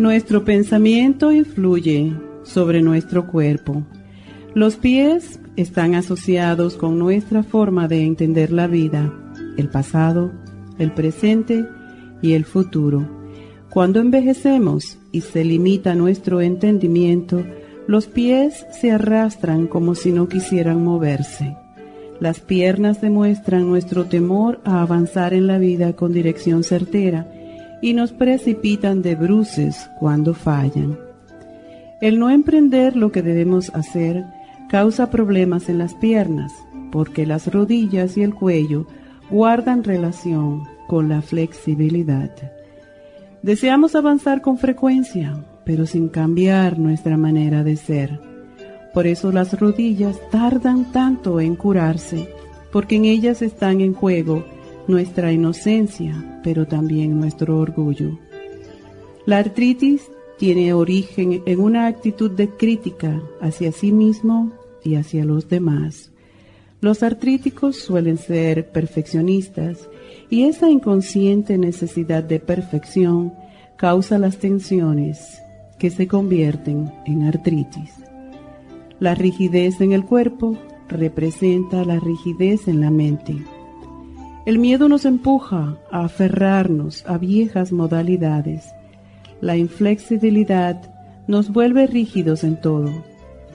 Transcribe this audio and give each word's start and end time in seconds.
Nuestro 0.00 0.46
pensamiento 0.46 1.30
influye 1.30 2.14
sobre 2.42 2.80
nuestro 2.80 3.26
cuerpo. 3.26 3.82
Los 4.54 4.76
pies 4.76 5.40
están 5.56 5.94
asociados 5.94 6.78
con 6.78 6.98
nuestra 6.98 7.42
forma 7.42 7.86
de 7.86 8.04
entender 8.04 8.50
la 8.50 8.66
vida, 8.66 9.12
el 9.58 9.68
pasado, 9.68 10.32
el 10.78 10.92
presente 10.92 11.66
y 12.22 12.32
el 12.32 12.46
futuro. 12.46 13.06
Cuando 13.68 14.00
envejecemos 14.00 14.96
y 15.12 15.20
se 15.20 15.44
limita 15.44 15.94
nuestro 15.94 16.40
entendimiento, 16.40 17.44
los 17.86 18.06
pies 18.06 18.64
se 18.72 18.92
arrastran 18.92 19.66
como 19.66 19.94
si 19.94 20.12
no 20.12 20.30
quisieran 20.30 20.82
moverse. 20.82 21.58
Las 22.20 22.40
piernas 22.40 23.02
demuestran 23.02 23.68
nuestro 23.68 24.06
temor 24.06 24.62
a 24.64 24.80
avanzar 24.80 25.34
en 25.34 25.46
la 25.46 25.58
vida 25.58 25.94
con 25.94 26.14
dirección 26.14 26.64
certera 26.64 27.30
y 27.82 27.94
nos 27.94 28.12
precipitan 28.12 29.02
de 29.02 29.14
bruces 29.14 29.90
cuando 29.98 30.34
fallan. 30.34 30.98
El 32.00 32.18
no 32.18 32.30
emprender 32.30 32.96
lo 32.96 33.12
que 33.12 33.22
debemos 33.22 33.70
hacer 33.74 34.24
causa 34.68 35.10
problemas 35.10 35.68
en 35.68 35.78
las 35.78 35.94
piernas, 35.94 36.52
porque 36.92 37.26
las 37.26 37.52
rodillas 37.52 38.16
y 38.16 38.22
el 38.22 38.34
cuello 38.34 38.86
guardan 39.30 39.84
relación 39.84 40.64
con 40.86 41.08
la 41.08 41.22
flexibilidad. 41.22 42.30
Deseamos 43.42 43.94
avanzar 43.94 44.42
con 44.42 44.58
frecuencia, 44.58 45.44
pero 45.64 45.86
sin 45.86 46.08
cambiar 46.08 46.78
nuestra 46.78 47.16
manera 47.16 47.62
de 47.62 47.76
ser. 47.76 48.20
Por 48.92 49.06
eso 49.06 49.30
las 49.30 49.58
rodillas 49.58 50.18
tardan 50.30 50.90
tanto 50.92 51.40
en 51.40 51.54
curarse, 51.54 52.28
porque 52.72 52.96
en 52.96 53.04
ellas 53.04 53.40
están 53.40 53.80
en 53.80 53.94
juego 53.94 54.44
nuestra 54.90 55.32
inocencia, 55.32 56.40
pero 56.42 56.66
también 56.66 57.18
nuestro 57.18 57.58
orgullo. 57.58 58.18
La 59.26 59.38
artritis 59.38 60.02
tiene 60.38 60.72
origen 60.72 61.42
en 61.46 61.60
una 61.60 61.86
actitud 61.86 62.30
de 62.30 62.48
crítica 62.48 63.22
hacia 63.40 63.72
sí 63.72 63.92
mismo 63.92 64.52
y 64.82 64.96
hacia 64.96 65.24
los 65.24 65.48
demás. 65.48 66.10
Los 66.80 67.02
artríticos 67.02 67.76
suelen 67.76 68.16
ser 68.16 68.70
perfeccionistas 68.70 69.88
y 70.30 70.44
esa 70.44 70.70
inconsciente 70.70 71.58
necesidad 71.58 72.24
de 72.24 72.40
perfección 72.40 73.34
causa 73.76 74.18
las 74.18 74.38
tensiones 74.38 75.40
que 75.78 75.90
se 75.90 76.08
convierten 76.08 76.90
en 77.04 77.24
artritis. 77.24 77.92
La 78.98 79.14
rigidez 79.14 79.80
en 79.80 79.92
el 79.92 80.04
cuerpo 80.04 80.56
representa 80.88 81.84
la 81.84 82.00
rigidez 82.00 82.66
en 82.66 82.80
la 82.80 82.90
mente. 82.90 83.36
El 84.50 84.58
miedo 84.58 84.88
nos 84.88 85.04
empuja 85.04 85.76
a 85.92 86.06
aferrarnos 86.06 87.06
a 87.06 87.18
viejas 87.18 87.70
modalidades. 87.70 88.74
La 89.40 89.56
inflexibilidad 89.56 90.92
nos 91.28 91.52
vuelve 91.52 91.86
rígidos 91.86 92.42
en 92.42 92.60
todo, 92.60 92.90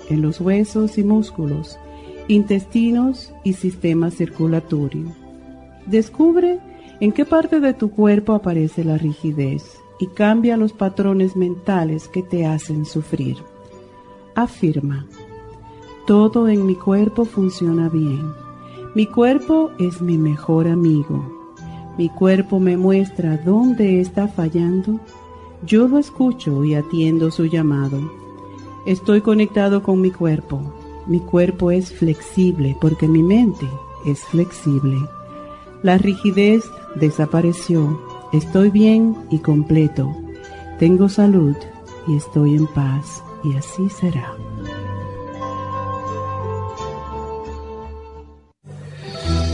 en 0.10 0.22
los 0.22 0.40
huesos 0.40 0.98
y 0.98 1.04
músculos, 1.04 1.78
intestinos 2.30 3.34
y 3.44 3.52
sistema 3.52 4.10
circulatorio. 4.10 5.14
Descubre 5.86 6.60
en 7.02 7.12
qué 7.12 7.26
parte 7.26 7.60
de 7.60 7.74
tu 7.74 7.92
cuerpo 7.92 8.32
aparece 8.32 8.86
la 8.86 8.98
rigidez 8.98 9.78
y 10.00 10.08
cambia 10.08 10.56
los 10.56 10.72
patrones 10.72 11.36
mentales 11.36 12.08
que 12.08 12.24
te 12.24 12.46
hacen 12.46 12.86
sufrir. 12.86 13.36
Afirma, 14.34 15.06
todo 16.08 16.48
en 16.48 16.66
mi 16.66 16.76
cuerpo 16.76 17.26
funciona 17.26 17.90
bien 17.90 18.45
mi 18.96 19.08
cuerpo 19.08 19.72
es 19.78 20.02
mi 20.02 20.18
mejor 20.18 20.70
amigo. 20.70 21.22
Mi 21.98 22.08
cuerpo 22.08 22.62
me 22.62 22.78
muestra 22.78 23.36
dónde 23.36 24.00
está 24.00 24.30
fallando. 24.30 25.02
Yo 25.66 25.90
lo 25.90 25.98
escucho 25.98 26.64
y 26.64 26.76
atiendo 26.76 27.30
su 27.30 27.46
llamado. 27.46 28.00
Estoy 28.86 29.20
conectado 29.20 29.84
con 29.84 30.00
mi 30.00 30.12
cuerpo. 30.12 30.62
Mi 31.08 31.20
cuerpo 31.20 31.72
es 31.72 31.92
flexible 31.92 32.78
porque 32.80 33.10
mi 33.10 33.22
mente 33.22 33.68
es 34.06 34.24
flexible. 34.24 34.98
La 35.84 35.98
rigidez 35.98 36.64
desapareció. 36.96 38.00
Estoy 38.32 38.70
bien 38.70 39.14
y 39.30 39.40
completo. 39.40 40.16
Tengo 40.80 41.10
salud 41.10 41.56
y 42.08 42.16
estoy 42.16 42.56
en 42.56 42.68
paz. 42.68 43.22
Y 43.44 43.56
así 43.56 43.90
será. 43.90 44.36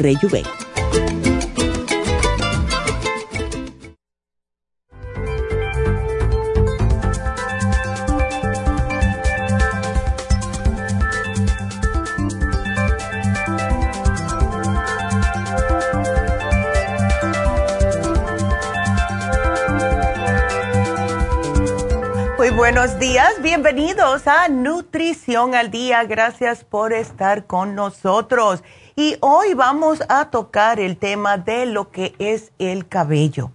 Rejuven. 0.00 0.44
buenos 22.72 22.98
días, 22.98 23.42
bienvenidos 23.42 24.26
a 24.26 24.48
Nutrición 24.48 25.54
al 25.54 25.70
Día, 25.70 26.04
gracias 26.04 26.64
por 26.64 26.92
estar 26.92 27.46
con 27.46 27.74
nosotros. 27.74 28.62
Y 28.94 29.16
hoy 29.20 29.54
vamos 29.54 30.02
a 30.10 30.26
tocar 30.26 30.78
el 30.78 30.98
tema 30.98 31.38
de 31.38 31.64
lo 31.64 31.90
que 31.90 32.14
es 32.18 32.52
el 32.58 32.88
cabello, 32.88 33.50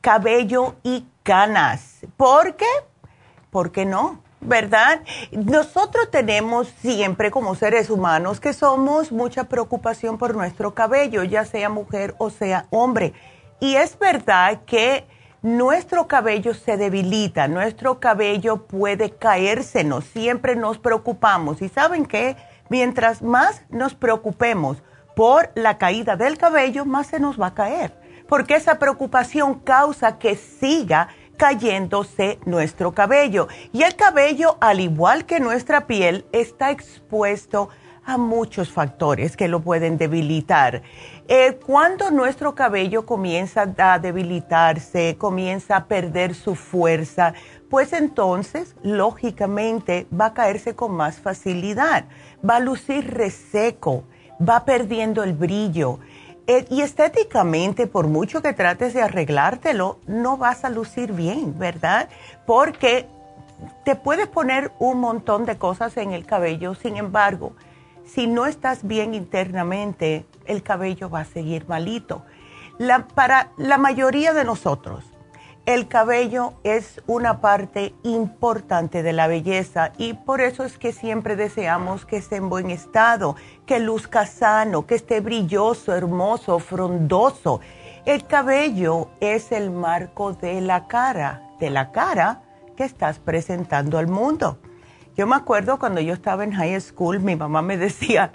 cabello 0.00 0.76
y 0.82 1.06
canas. 1.22 1.98
¿Por 2.16 2.56
qué? 2.56 2.70
¿Por 3.50 3.70
qué 3.70 3.84
no? 3.84 4.22
¿Verdad? 4.40 5.02
Nosotros 5.30 6.10
tenemos 6.10 6.68
siempre 6.80 7.30
como 7.30 7.54
seres 7.54 7.90
humanos 7.90 8.40
que 8.40 8.54
somos 8.54 9.12
mucha 9.12 9.44
preocupación 9.44 10.16
por 10.16 10.34
nuestro 10.34 10.74
cabello, 10.74 11.22
ya 11.22 11.44
sea 11.44 11.68
mujer 11.68 12.14
o 12.16 12.30
sea 12.30 12.66
hombre. 12.70 13.12
Y 13.60 13.74
es 13.76 13.98
verdad 13.98 14.62
que 14.64 15.06
nuestro 15.42 16.08
cabello 16.08 16.54
se 16.54 16.78
debilita, 16.78 17.46
nuestro 17.46 18.00
cabello 18.00 18.66
puede 18.66 19.10
caérsenos, 19.10 20.04
siempre 20.06 20.56
nos 20.56 20.78
preocupamos. 20.78 21.60
¿Y 21.60 21.68
saben 21.68 22.06
qué? 22.06 22.36
Mientras 22.72 23.20
más 23.20 23.60
nos 23.68 23.94
preocupemos 23.94 24.78
por 25.14 25.50
la 25.54 25.76
caída 25.76 26.16
del 26.16 26.38
cabello, 26.38 26.86
más 26.86 27.08
se 27.08 27.20
nos 27.20 27.38
va 27.38 27.48
a 27.48 27.54
caer, 27.54 27.92
porque 28.26 28.54
esa 28.54 28.78
preocupación 28.78 29.56
causa 29.56 30.18
que 30.18 30.36
siga 30.36 31.08
cayéndose 31.36 32.38
nuestro 32.46 32.92
cabello. 32.92 33.48
Y 33.74 33.82
el 33.82 33.94
cabello, 33.94 34.56
al 34.62 34.80
igual 34.80 35.26
que 35.26 35.38
nuestra 35.38 35.86
piel, 35.86 36.24
está 36.32 36.70
expuesto 36.70 37.68
a 38.04 38.16
muchos 38.16 38.70
factores 38.70 39.36
que 39.36 39.48
lo 39.48 39.60
pueden 39.60 39.96
debilitar. 39.96 40.82
Eh, 41.28 41.58
cuando 41.64 42.10
nuestro 42.10 42.54
cabello 42.54 43.06
comienza 43.06 43.70
a 43.78 43.98
debilitarse, 43.98 45.16
comienza 45.18 45.76
a 45.76 45.84
perder 45.86 46.34
su 46.34 46.54
fuerza, 46.54 47.34
pues 47.70 47.92
entonces, 47.92 48.74
lógicamente, 48.82 50.06
va 50.12 50.26
a 50.26 50.34
caerse 50.34 50.74
con 50.74 50.92
más 50.92 51.20
facilidad, 51.20 52.04
va 52.48 52.56
a 52.56 52.60
lucir 52.60 53.12
reseco, 53.12 54.04
va 54.40 54.64
perdiendo 54.64 55.22
el 55.22 55.32
brillo. 55.32 55.98
Eh, 56.46 56.66
y 56.70 56.80
estéticamente, 56.80 57.86
por 57.86 58.08
mucho 58.08 58.42
que 58.42 58.52
trates 58.52 58.94
de 58.94 59.02
arreglártelo, 59.02 59.98
no 60.06 60.36
vas 60.36 60.64
a 60.64 60.70
lucir 60.70 61.12
bien, 61.12 61.58
¿verdad? 61.58 62.08
Porque 62.46 63.06
te 63.84 63.94
puedes 63.94 64.26
poner 64.26 64.72
un 64.78 64.98
montón 64.98 65.44
de 65.44 65.56
cosas 65.56 65.96
en 65.96 66.12
el 66.12 66.26
cabello, 66.26 66.74
sin 66.74 66.96
embargo, 66.96 67.52
si 68.04 68.26
no 68.26 68.46
estás 68.46 68.86
bien 68.86 69.14
internamente, 69.14 70.26
el 70.46 70.62
cabello 70.62 71.08
va 71.08 71.20
a 71.20 71.24
seguir 71.24 71.68
malito. 71.68 72.24
para 73.14 73.52
la 73.58 73.78
mayoría 73.78 74.32
de 74.32 74.44
nosotros, 74.44 75.04
el 75.64 75.86
cabello 75.86 76.54
es 76.64 77.00
una 77.06 77.40
parte 77.40 77.94
importante 78.02 79.04
de 79.04 79.12
la 79.12 79.28
belleza 79.28 79.92
y 79.96 80.14
por 80.14 80.40
eso 80.40 80.64
es 80.64 80.76
que 80.76 80.92
siempre 80.92 81.36
deseamos 81.36 82.04
que 82.04 82.16
esté 82.16 82.36
en 82.36 82.48
buen 82.48 82.70
estado, 82.70 83.36
que 83.64 83.78
luzca 83.78 84.26
sano, 84.26 84.86
que 84.86 84.96
esté 84.96 85.20
brilloso, 85.20 85.94
hermoso, 85.94 86.58
frondoso. 86.58 87.60
El 88.04 88.26
cabello 88.26 89.10
es 89.20 89.52
el 89.52 89.70
marco 89.70 90.32
de 90.32 90.60
la 90.60 90.88
cara, 90.88 91.42
de 91.60 91.70
la 91.70 91.92
cara 91.92 92.42
que 92.76 92.82
estás 92.82 93.20
presentando 93.20 93.98
al 93.98 94.08
mundo. 94.08 94.58
Yo 95.16 95.28
me 95.28 95.36
acuerdo 95.36 95.78
cuando 95.78 96.00
yo 96.00 96.14
estaba 96.14 96.42
en 96.42 96.52
high 96.52 96.80
school, 96.80 97.20
mi 97.20 97.36
mamá 97.36 97.62
me 97.62 97.76
decía, 97.76 98.32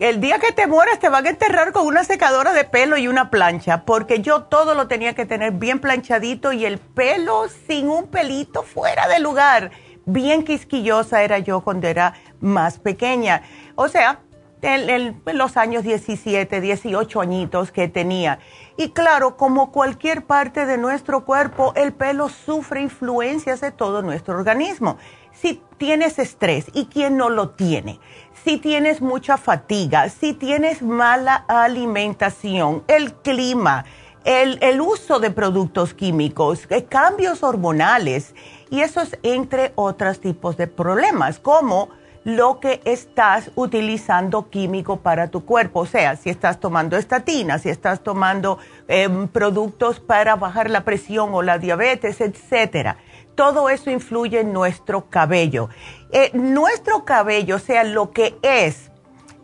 el 0.00 0.20
día 0.20 0.38
que 0.38 0.52
te 0.52 0.66
mueras 0.66 1.00
te 1.00 1.08
van 1.08 1.26
a 1.26 1.30
enterrar 1.30 1.72
con 1.72 1.86
una 1.86 2.04
secadora 2.04 2.52
de 2.52 2.64
pelo 2.64 2.96
y 2.96 3.08
una 3.08 3.30
plancha, 3.30 3.84
porque 3.84 4.20
yo 4.20 4.44
todo 4.44 4.74
lo 4.74 4.86
tenía 4.86 5.14
que 5.14 5.26
tener 5.26 5.52
bien 5.52 5.80
planchadito 5.80 6.52
y 6.52 6.64
el 6.64 6.78
pelo 6.78 7.48
sin 7.66 7.88
un 7.88 8.06
pelito 8.06 8.62
fuera 8.62 9.08
de 9.08 9.18
lugar. 9.18 9.70
Bien 10.06 10.44
quisquillosa 10.44 11.22
era 11.22 11.38
yo 11.38 11.60
cuando 11.60 11.88
era 11.88 12.14
más 12.40 12.78
pequeña. 12.78 13.42
O 13.74 13.88
sea, 13.88 14.20
en, 14.62 15.20
los 15.26 15.56
años 15.56 15.82
17, 15.82 16.60
18 16.60 17.20
añitos 17.20 17.72
que 17.72 17.88
tenía. 17.88 18.38
Y 18.76 18.90
claro, 18.90 19.36
como 19.36 19.72
cualquier 19.72 20.24
parte 20.24 20.66
de 20.66 20.78
nuestro 20.78 21.24
cuerpo, 21.24 21.72
el 21.76 21.92
pelo 21.92 22.28
sufre 22.28 22.80
influencias 22.80 23.60
de 23.60 23.72
todo 23.72 24.02
nuestro 24.02 24.34
organismo. 24.34 24.98
Si 25.32 25.62
tienes 25.76 26.18
estrés, 26.18 26.66
¿y 26.72 26.86
quién 26.86 27.16
no 27.16 27.28
lo 27.28 27.50
tiene? 27.50 28.00
Si 28.48 28.56
tienes 28.56 29.02
mucha 29.02 29.36
fatiga, 29.36 30.08
si 30.08 30.32
tienes 30.32 30.80
mala 30.80 31.44
alimentación, 31.48 32.82
el 32.88 33.12
clima, 33.12 33.84
el, 34.24 34.80
uso 34.80 35.20
de 35.20 35.30
productos 35.30 35.92
químicos, 35.92 36.66
eh, 36.70 36.84
cambios 36.84 37.42
hormonales, 37.42 38.34
y 38.70 38.80
esos 38.80 39.18
entre 39.22 39.72
otros 39.74 40.20
tipos 40.20 40.56
de 40.56 40.66
problemas, 40.66 41.38
como 41.38 41.90
lo 42.24 42.58
que 42.58 42.80
estás 42.86 43.50
utilizando 43.54 44.48
químico 44.48 44.96
para 45.00 45.28
tu 45.28 45.44
cuerpo, 45.44 45.80
o 45.80 45.86
sea, 45.86 46.16
si 46.16 46.30
estás 46.30 46.58
tomando 46.58 46.96
estatina, 46.96 47.58
si 47.58 47.68
estás 47.68 48.00
tomando 48.02 48.58
em, 48.86 49.28
productos 49.28 50.00
para 50.00 50.36
bajar 50.36 50.70
la 50.70 50.84
presión 50.84 51.34
o 51.34 51.42
la 51.42 51.58
diabetes, 51.58 52.22
etcétera 52.22 52.96
todo 53.38 53.70
eso 53.70 53.88
influye 53.88 54.40
en 54.40 54.52
nuestro 54.52 55.08
cabello. 55.08 55.68
Eh, 56.10 56.32
nuestro 56.34 57.04
cabello, 57.04 57.54
o 57.54 57.60
sea, 57.60 57.84
lo 57.84 58.10
que 58.10 58.36
es 58.42 58.90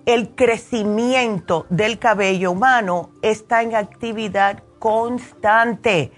el 0.05 0.35
crecimiento 0.35 1.65
del 1.71 2.01
cabello 2.01 2.51
humano, 2.51 3.11
está 3.23 3.63
en 3.63 3.77
actividad 3.77 4.65
constante. 4.81 6.11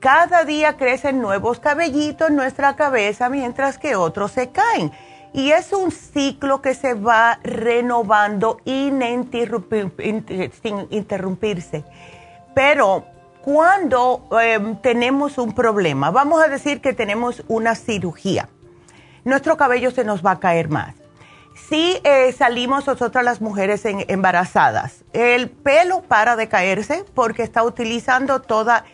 Cada 0.00 0.44
día 0.44 0.78
crecen 0.78 1.20
nuevos 1.20 1.60
cabellitos 1.60 2.30
en 2.30 2.36
nuestra 2.36 2.76
cabeza 2.76 3.28
mientras 3.28 3.76
que 3.76 3.94
otros 3.94 4.32
se 4.32 4.48
caen. 4.48 4.90
Y 5.34 5.50
es 5.50 5.74
un 5.74 5.90
ciclo 5.90 6.62
que 6.62 6.72
se 6.72 6.94
va 6.94 7.40
renovando 7.42 8.56
sin 8.64 9.02
interrumpirse. 10.88 11.84
Pero 12.54 13.04
cuando 13.48 14.28
em, 14.42 14.76
tenemos 14.76 15.38
un 15.38 15.54
problema, 15.54 16.10
vamos 16.10 16.42
a 16.42 16.48
decir 16.48 16.82
que 16.82 16.92
tenemos 16.92 17.42
una 17.48 17.74
cirugía, 17.76 18.50
nuestro 19.24 19.56
cabello 19.56 19.90
se 19.90 20.04
nos 20.04 20.22
va 20.22 20.32
a 20.32 20.38
caer 20.38 20.68
más. 20.68 20.94
Si 21.54 21.98
eh, 22.04 22.30
salimos 22.32 22.86
nosotras 22.86 23.24
las 23.24 23.40
mujeres 23.40 23.86
embarazadas, 23.86 25.02
el 25.14 25.48
pelo 25.48 26.02
para 26.02 26.36
de 26.36 26.48
caerse 26.48 27.06
porque 27.14 27.42
está 27.42 27.62
utilizando 27.62 28.42
toda 28.42 28.84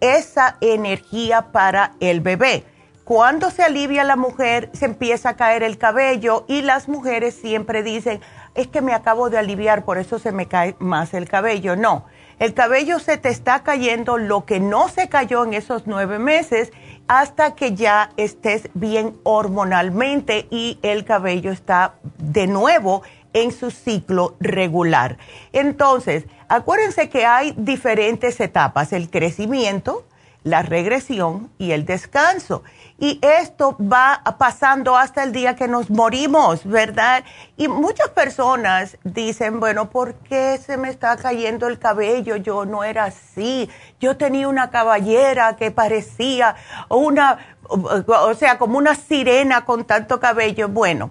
esa 0.00 0.56
energía 0.60 1.52
para 1.52 1.92
el 2.00 2.20
bebé. 2.20 2.64
Cuando 3.04 3.48
se 3.50 3.62
alivia 3.62 4.02
la 4.02 4.16
mujer, 4.16 4.70
se 4.72 4.86
empieza 4.86 5.28
a 5.28 5.36
caer 5.36 5.62
el 5.62 5.78
cabello 5.78 6.46
y 6.48 6.62
las 6.62 6.88
mujeres 6.88 7.36
siempre 7.36 7.84
dicen, 7.84 8.20
es 8.56 8.66
que 8.66 8.82
me 8.82 8.92
acabo 8.92 9.30
de 9.30 9.38
aliviar, 9.38 9.84
por 9.84 9.98
eso 9.98 10.18
se 10.18 10.32
me 10.32 10.46
cae 10.46 10.74
más 10.80 11.14
el 11.14 11.28
cabello. 11.28 11.76
No, 11.76 12.06
el 12.40 12.54
cabello 12.54 12.98
se 12.98 13.18
te 13.18 13.28
está 13.28 13.62
cayendo 13.62 14.16
lo 14.16 14.46
que 14.46 14.60
no 14.60 14.88
se 14.88 15.10
cayó 15.10 15.44
en 15.44 15.52
esos 15.52 15.86
nueve 15.86 16.18
meses 16.18 16.72
hasta 17.06 17.54
que 17.54 17.74
ya 17.74 18.12
estés 18.16 18.70
bien 18.72 19.18
hormonalmente 19.24 20.48
y 20.50 20.78
el 20.82 21.04
cabello 21.04 21.52
está 21.52 21.96
de 22.16 22.46
nuevo 22.46 23.02
en 23.34 23.52
su 23.52 23.70
ciclo 23.70 24.36
regular. 24.40 25.18
Entonces, 25.52 26.24
acuérdense 26.48 27.10
que 27.10 27.26
hay 27.26 27.52
diferentes 27.58 28.40
etapas, 28.40 28.94
el 28.94 29.10
crecimiento, 29.10 30.06
la 30.42 30.62
regresión 30.62 31.50
y 31.58 31.72
el 31.72 31.84
descanso. 31.84 32.62
Y 33.02 33.18
esto 33.22 33.78
va 33.80 34.22
pasando 34.36 34.94
hasta 34.94 35.22
el 35.22 35.32
día 35.32 35.56
que 35.56 35.66
nos 35.66 35.88
morimos, 35.88 36.66
¿verdad? 36.66 37.24
Y 37.56 37.66
muchas 37.66 38.10
personas 38.10 38.98
dicen, 39.04 39.58
bueno, 39.58 39.88
¿por 39.88 40.16
qué 40.16 40.58
se 40.58 40.76
me 40.76 40.90
está 40.90 41.16
cayendo 41.16 41.66
el 41.66 41.78
cabello? 41.78 42.36
Yo 42.36 42.66
no 42.66 42.84
era 42.84 43.04
así. 43.04 43.70
Yo 44.00 44.18
tenía 44.18 44.48
una 44.48 44.68
caballera 44.68 45.56
que 45.56 45.70
parecía 45.70 46.56
una, 46.90 47.38
o 47.68 48.34
sea, 48.34 48.58
como 48.58 48.76
una 48.76 48.94
sirena 48.94 49.64
con 49.64 49.86
tanto 49.86 50.20
cabello. 50.20 50.68
Bueno, 50.68 51.10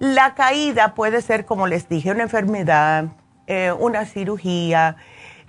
la 0.00 0.34
caída 0.34 0.94
puede 0.94 1.22
ser, 1.22 1.46
como 1.46 1.66
les 1.66 1.88
dije, 1.88 2.10
una 2.10 2.24
enfermedad, 2.24 3.06
eh, 3.46 3.72
una 3.72 4.04
cirugía, 4.04 4.96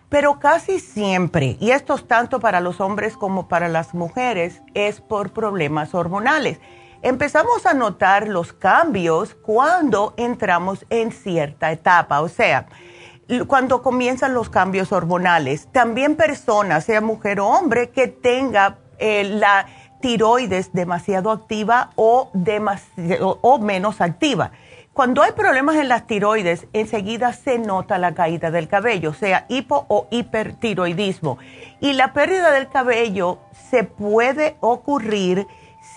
pero 0.10 0.40
casi 0.40 0.80
siempre, 0.80 1.58
y 1.60 1.72
esto 1.72 1.96
es 1.96 2.08
tanto 2.08 2.40
para 2.40 2.60
los 2.60 2.80
hombres 2.80 3.18
como 3.18 3.48
para 3.48 3.68
las 3.68 3.94
mujeres, 3.94 4.62
es 4.74 5.02
por 5.02 5.32
problemas 5.32 5.96
hormonales. 5.96 6.60
Empezamos 7.02 7.66
a 7.66 7.74
notar 7.74 8.28
los 8.28 8.54
cambios 8.54 9.36
cuando 9.36 10.14
entramos 10.18 10.86
en 10.90 11.12
cierta 11.12 11.72
etapa, 11.72 12.22
o 12.22 12.30
sea, 12.30 12.68
cuando 13.48 13.82
comienzan 13.82 14.34
los 14.34 14.50
cambios 14.50 14.92
hormonales. 14.92 15.68
También 15.72 16.16
personas, 16.16 16.86
sea 16.86 17.02
mujer 17.02 17.40
o 17.40 17.48
hombre, 17.48 17.90
que 17.90 18.08
tenga 18.08 18.78
eh, 18.98 19.24
la 19.24 19.68
tiroides 20.02 20.72
demasiado 20.74 21.32
activa 21.32 21.90
o, 21.96 22.32
o 23.42 23.60
menos 23.60 24.02
activa 24.02 24.52
cuando 24.96 25.22
hay 25.24 25.34
problemas 25.34 25.76
en 25.76 25.90
las 25.90 26.08
tiroides, 26.08 26.68
enseguida 26.72 27.34
se 27.34 27.60
nota 27.60 27.98
la 27.98 28.14
caída 28.14 28.50
del 28.50 28.70
cabello, 28.70 29.14
sea 29.14 29.46
hipo 29.50 29.86
o 29.90 30.08
hipertiroidismo. 30.10 31.38
Y 31.82 31.92
la 31.92 32.14
pérdida 32.14 32.50
del 32.52 32.70
cabello 32.70 33.40
se 33.70 33.84
puede 33.84 34.56
ocurrir 34.62 35.48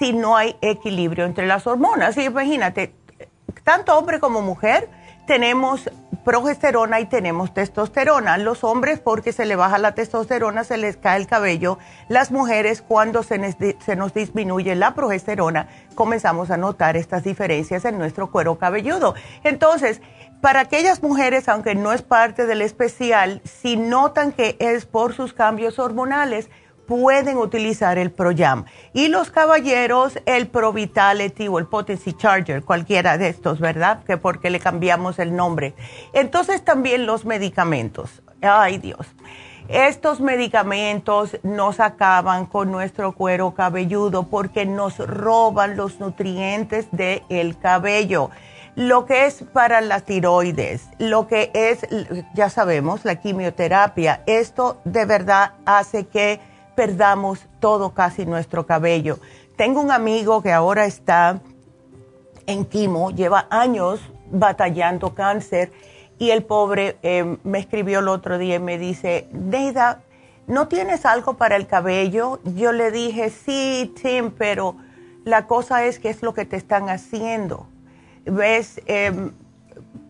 si 0.00 0.12
no 0.12 0.36
hay 0.36 0.56
equilibrio 0.62 1.26
entre 1.26 1.46
las 1.46 1.68
hormonas. 1.68 2.16
Y 2.16 2.24
imagínate, 2.24 2.92
tanto 3.62 3.96
hombre 3.96 4.18
como 4.18 4.42
mujer 4.42 4.90
tenemos 5.28 5.90
progesterona 6.25 7.00
y 7.00 7.06
tenemos 7.06 7.52
testosterona. 7.54 8.38
Los 8.38 8.64
hombres 8.64 8.99
porque 8.99 9.32
se 9.32 9.44
le 9.44 9.56
baja 9.56 9.78
la 9.78 9.94
testosterona, 9.94 10.64
se 10.64 10.78
les 10.78 10.97
cae 10.97 11.20
el 11.20 11.26
cabello. 11.26 11.78
Las 12.08 12.32
mujeres 12.32 12.82
cuando 12.82 13.23
se, 13.23 13.56
se, 13.78 13.94
nos 13.94 14.14
disminuye 14.14 14.75
la 14.75 14.94
progesterona, 14.94 15.68
comenzamos 15.94 16.50
a 16.50 16.56
notar 16.56 16.97
estas 16.97 17.25
diferencias 17.25 17.85
en 17.85 17.99
nuestro 17.99 18.30
cuero 18.30 18.58
cabelludo. 18.58 19.14
Entonces, 19.44 20.00
para 20.40 20.61
aquellas 20.61 21.02
mujeres, 21.02 21.47
aunque 21.49 21.75
no 21.75 21.92
es 21.92 22.00
parte 22.00 22.47
del 22.47 22.62
especial, 22.62 23.42
si 23.44 23.76
notan 23.76 24.32
que 24.32 24.56
es 24.61 24.87
por 24.87 25.12
sus 25.14 25.35
cambios 25.35 25.78
hormonales, 25.78 26.49
pueden 26.88 27.37
utilizar 27.37 27.99
el 27.99 28.11
ProYam. 28.11 28.64
Y 28.95 29.09
los 29.09 29.30
caballeros, 29.30 30.18
el 30.25 30.49
Pro 30.49 30.73
Vitality 30.73 31.47
o 31.47 31.59
el 31.59 31.66
Potency 31.66 32.14
Charger, 32.14 32.64
cualquiera 32.64 33.18
de 33.18 33.28
estos, 33.28 33.61
¿verdad? 33.61 34.02
Que 34.04 34.16
porque 34.16 34.49
le 34.49 34.59
cambiamos 34.59 35.18
el 35.18 35.37
nombre. 35.37 35.75
Entonces 36.14 36.64
también 36.64 37.07
los 37.07 37.26
medicamentos. 37.26 38.23
Ay 38.40 38.78
Dios. 38.78 39.07
Estos 39.68 40.21
medicamentos 40.21 41.37
nos 41.42 41.78
acaban 41.78 42.47
con 42.47 42.73
nuestro 42.73 43.12
cuero 43.12 43.52
cabelludo 43.52 44.23
porque 44.23 44.64
nos 44.64 44.97
roban 44.97 45.76
los 45.76 46.00
nutrientes 46.00 46.88
del 46.90 47.59
cabello. 47.59 48.30
Lo 48.76 49.04
que 49.04 49.26
es 49.26 49.45
para 49.52 49.83
la 49.83 50.00
tiroides, 50.00 50.88
lo 50.99 51.26
que 51.26 51.50
es, 51.52 51.80
ya 52.33 52.49
sabemos, 52.49 53.04
la 53.04 53.16
quimioterapia, 53.16 54.23
esto 54.25 54.80
de 54.85 55.04
verdad 55.04 55.52
hace 55.66 56.07
que 56.07 56.40
perdamos 56.78 57.40
todo 57.58 57.90
casi 57.90 58.25
nuestro 58.25 58.64
cabello. 58.64 59.18
Tengo 59.56 59.80
un 59.80 59.90
amigo 59.90 60.42
que 60.44 60.52
ahora 60.52 60.85
está 60.85 61.40
en 62.47 62.64
quimo, 62.64 63.11
lleva 63.11 63.49
años 63.50 63.99
batallando 64.30 65.12
cáncer 65.12 65.73
y 66.20 66.30
el 66.30 66.44
pobre 66.44 66.97
eh, 67.02 67.37
me 67.42 67.58
escribió 67.58 67.99
el 67.99 68.06
otro 68.06 68.38
día 68.38 68.54
y 68.54 68.58
me 68.61 68.78
dice, 68.78 69.26
Neida, 69.32 70.02
¿no 70.47 70.68
tienes 70.68 71.04
algo 71.04 71.35
para 71.35 71.56
el 71.56 71.66
cabello? 71.66 72.38
Yo 72.44 72.70
le 72.70 72.92
dije, 72.92 73.30
sí, 73.30 73.92
Tim, 74.00 74.30
pero 74.30 74.76
la 75.25 75.49
cosa 75.49 75.85
es 75.85 75.99
que 75.99 76.11
es 76.11 76.23
lo 76.23 76.32
que 76.32 76.44
te 76.44 76.54
están 76.54 76.90
haciendo. 76.90 77.66
¿Ves? 78.25 78.80
Em, 78.87 79.32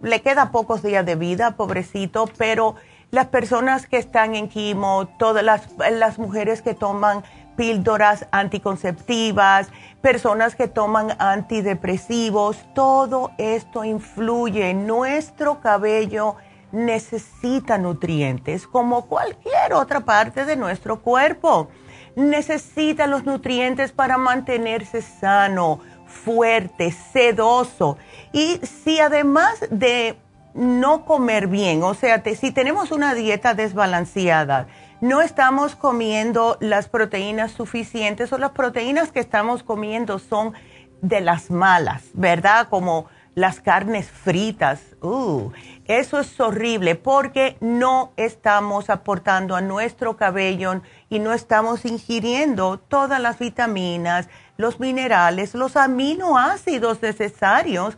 le 0.03 0.21
queda 0.21 0.51
pocos 0.51 0.83
días 0.83 1.07
de 1.07 1.15
vida, 1.15 1.53
pobrecito, 1.53 2.29
pero 2.37 2.75
las 3.11 3.27
personas 3.29 3.87
que 3.87 3.97
están 3.97 4.35
en 4.35 4.49
quimo, 4.49 5.09
todas 5.19 5.43
las, 5.43 5.69
las 5.93 6.19
mujeres 6.19 6.63
que 6.63 6.75
toman 6.75 7.25
píldoras 7.57 8.27
anticonceptivas, 8.31 9.69
personas 10.01 10.55
que 10.55 10.69
toman 10.69 11.17
antidepresivos, 11.19 12.59
todo 12.75 13.33
esto 13.39 13.85
influye. 13.85 14.75
Nuestro 14.75 15.61
cabello 15.61 16.37
necesita 16.71 17.79
nutrientes 17.79 18.67
como 18.67 19.07
cualquier 19.07 19.73
otra 19.73 20.01
parte 20.01 20.45
de 20.45 20.57
nuestro 20.57 21.01
cuerpo. 21.01 21.69
Necesita 22.15 23.07
los 23.07 23.25
nutrientes 23.25 23.91
para 23.91 24.19
mantenerse 24.19 25.03
sano, 25.03 25.81
fuerte, 26.07 26.93
sedoso. 26.93 27.97
Y 28.33 28.59
si 28.59 29.01
además 29.01 29.67
de 29.71 30.17
no 30.55 31.05
comer 31.05 31.47
bien, 31.47 31.83
o 31.83 31.95
sea, 31.95 32.23
si 32.35 32.51
tenemos 32.51 32.91
una 32.91 33.15
dieta 33.15 33.55
desbalanceada, 33.55 34.67
no 35.01 35.23
estamos 35.23 35.77
comiendo 35.77 36.57
las 36.61 36.89
proteínas 36.89 37.53
suficientes 37.53 38.33
o 38.33 38.39
las 38.39 38.51
proteínas 38.51 39.13
que 39.13 39.21
estamos 39.21 39.63
comiendo 39.63 40.19
son 40.19 40.55
de 41.03 41.21
las 41.21 41.51
malas, 41.51 42.03
¿verdad? 42.15 42.69
Como 42.69 43.07
las 43.39 43.61
carnes 43.61 44.11
fritas. 44.11 44.81
Uh, 45.01 45.53
eso 45.85 46.19
es 46.19 46.41
horrible 46.41 46.97
porque 46.97 47.57
no 47.61 48.13
estamos 48.17 48.91
aportando 48.91 49.55
a 49.55 49.61
nuestro 49.61 50.17
cabello 50.17 50.83
y 51.09 51.21
no 51.21 51.33
estamos 51.33 51.85
ingiriendo 51.85 52.79
todas 52.79 53.21
las 53.21 53.39
vitaminas, 53.39 54.29
los 54.57 54.81
minerales, 54.81 55.55
los 55.55 55.77
aminoácidos 55.77 57.01
necesarios 57.01 57.97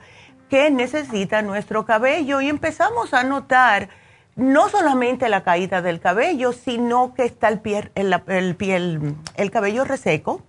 que 0.50 0.70
necesita 0.70 1.40
nuestro 1.42 1.86
cabello 1.86 2.40
y 2.40 2.48
empezamos 2.48 3.14
a 3.14 3.22
notar 3.22 3.88
no 4.34 4.68
solamente 4.68 5.28
la 5.28 5.42
caída 5.42 5.80
del 5.80 6.00
cabello, 6.00 6.52
sino 6.52 7.14
que 7.14 7.24
está 7.24 7.48
el, 7.48 7.60
piel, 7.60 7.92
el, 7.94 8.56
piel, 8.56 9.14
el 9.36 9.50
cabello 9.50 9.84
reseco. 9.84 10.42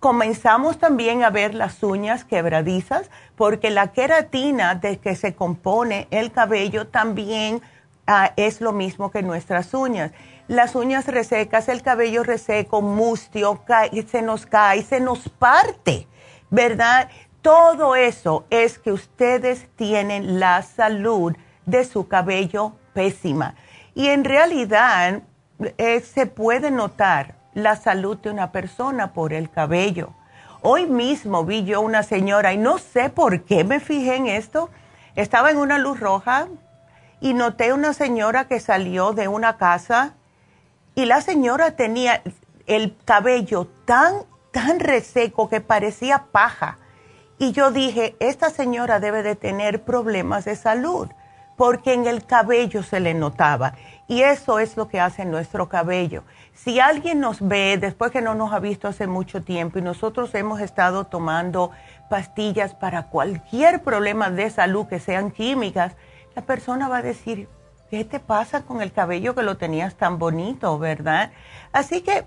Comenzamos 0.00 0.78
también 0.78 1.24
a 1.24 1.30
ver 1.30 1.54
las 1.54 1.82
uñas 1.82 2.24
quebradizas 2.24 3.10
porque 3.36 3.70
la 3.70 3.88
queratina 3.92 4.76
de 4.76 4.98
que 4.98 5.16
se 5.16 5.34
compone 5.34 6.06
el 6.10 6.30
cabello 6.30 6.86
también 6.86 7.60
ah, 8.06 8.32
es 8.36 8.60
lo 8.60 8.72
mismo 8.72 9.10
que 9.10 9.22
nuestras 9.22 9.74
uñas. 9.74 10.12
Las 10.46 10.74
uñas 10.76 11.06
resecas, 11.06 11.68
el 11.68 11.82
cabello 11.82 12.22
reseco, 12.22 12.80
mustio, 12.80 13.60
se 14.08 14.22
nos 14.22 14.46
cae, 14.46 14.82
se 14.82 15.00
nos 15.00 15.28
parte, 15.28 16.06
¿verdad? 16.48 17.10
Todo 17.42 17.94
eso 17.94 18.44
es 18.50 18.78
que 18.78 18.90
ustedes 18.90 19.68
tienen 19.76 20.40
la 20.40 20.62
salud 20.62 21.36
de 21.66 21.84
su 21.84 22.08
cabello 22.08 22.72
pésima. 22.94 23.54
Y 23.94 24.08
en 24.08 24.24
realidad 24.24 25.22
eh, 25.76 26.00
se 26.00 26.26
puede 26.26 26.70
notar 26.72 27.36
la 27.54 27.76
salud 27.76 28.16
de 28.18 28.30
una 28.30 28.50
persona 28.50 29.12
por 29.12 29.32
el 29.32 29.50
cabello. 29.50 30.14
Hoy 30.62 30.86
mismo 30.86 31.44
vi 31.44 31.64
yo 31.64 31.80
una 31.80 32.02
señora 32.02 32.52
y 32.52 32.56
no 32.56 32.78
sé 32.78 33.08
por 33.08 33.42
qué 33.44 33.62
me 33.62 33.78
fijé 33.78 34.16
en 34.16 34.26
esto. 34.26 34.70
Estaba 35.14 35.52
en 35.52 35.58
una 35.58 35.78
luz 35.78 36.00
roja 36.00 36.48
y 37.20 37.34
noté 37.34 37.72
una 37.72 37.92
señora 37.92 38.48
que 38.48 38.58
salió 38.58 39.12
de 39.12 39.28
una 39.28 39.58
casa 39.58 40.14
y 40.96 41.04
la 41.04 41.20
señora 41.20 41.76
tenía 41.76 42.22
el 42.66 42.96
cabello 43.04 43.68
tan, 43.84 44.24
tan 44.50 44.80
reseco 44.80 45.48
que 45.48 45.60
parecía 45.60 46.26
paja 46.32 46.78
y 47.38 47.52
yo 47.52 47.70
dije, 47.70 48.16
esta 48.20 48.50
señora 48.50 49.00
debe 49.00 49.22
de 49.22 49.36
tener 49.36 49.82
problemas 49.82 50.44
de 50.44 50.56
salud, 50.56 51.08
porque 51.56 51.92
en 51.92 52.06
el 52.06 52.24
cabello 52.24 52.82
se 52.82 53.00
le 53.00 53.14
notaba. 53.14 53.74
Y 54.06 54.22
eso 54.22 54.58
es 54.58 54.76
lo 54.76 54.88
que 54.88 55.00
hace 55.00 55.24
nuestro 55.24 55.68
cabello. 55.68 56.24
Si 56.54 56.80
alguien 56.80 57.20
nos 57.20 57.46
ve 57.46 57.78
después 57.78 58.10
que 58.10 58.22
no 58.22 58.34
nos 58.34 58.52
ha 58.52 58.58
visto 58.58 58.88
hace 58.88 59.06
mucho 59.06 59.42
tiempo 59.42 59.78
y 59.78 59.82
nosotros 59.82 60.34
hemos 60.34 60.60
estado 60.60 61.04
tomando 61.04 61.70
pastillas 62.08 62.74
para 62.74 63.08
cualquier 63.08 63.82
problema 63.82 64.30
de 64.30 64.50
salud 64.50 64.86
que 64.86 64.98
sean 64.98 65.30
químicas, 65.30 65.94
la 66.34 66.42
persona 66.42 66.88
va 66.88 66.98
a 66.98 67.02
decir, 67.02 67.48
¿qué 67.90 68.04
te 68.04 68.18
pasa 68.18 68.62
con 68.62 68.80
el 68.80 68.92
cabello 68.92 69.34
que 69.34 69.42
lo 69.42 69.56
tenías 69.56 69.94
tan 69.94 70.18
bonito, 70.18 70.78
verdad? 70.78 71.32
Así 71.72 72.00
que 72.00 72.24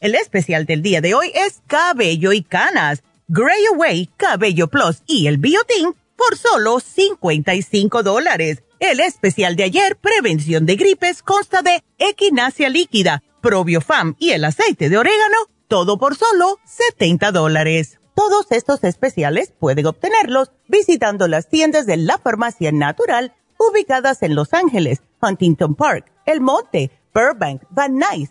El 0.00 0.14
especial 0.14 0.64
del 0.64 0.80
día 0.80 1.02
de 1.02 1.12
hoy 1.12 1.30
es 1.34 1.60
Cabello 1.66 2.32
y 2.32 2.42
Canas, 2.42 3.02
Gray 3.28 3.66
Away, 3.66 4.08
Cabello 4.16 4.68
Plus 4.68 5.02
y 5.06 5.26
el 5.26 5.36
Biotin 5.36 5.94
por 6.16 6.38
solo 6.38 6.80
55 6.80 8.02
dólares. 8.02 8.62
El 8.78 9.00
especial 9.00 9.56
de 9.56 9.64
ayer, 9.64 9.96
prevención 9.96 10.64
de 10.64 10.76
gripes, 10.76 11.22
consta 11.22 11.60
de 11.60 11.84
equinacia 11.98 12.70
líquida, 12.70 13.22
probiofam 13.42 14.16
y 14.18 14.30
el 14.30 14.46
aceite 14.46 14.88
de 14.88 14.96
orégano, 14.96 15.36
todo 15.68 15.98
por 15.98 16.16
solo 16.16 16.58
70 16.64 17.30
dólares. 17.30 17.98
Todos 18.14 18.46
estos 18.52 18.82
especiales 18.84 19.52
pueden 19.58 19.84
obtenerlos 19.84 20.50
visitando 20.66 21.28
las 21.28 21.50
tiendas 21.50 21.84
de 21.84 21.98
la 21.98 22.16
farmacia 22.16 22.72
natural 22.72 23.34
ubicadas 23.58 24.22
en 24.22 24.34
Los 24.34 24.54
Ángeles, 24.54 25.02
Huntington 25.20 25.74
Park, 25.74 26.10
El 26.24 26.40
Monte, 26.40 26.90
Burbank, 27.12 27.64
Van 27.68 27.98
Nuys, 27.98 28.30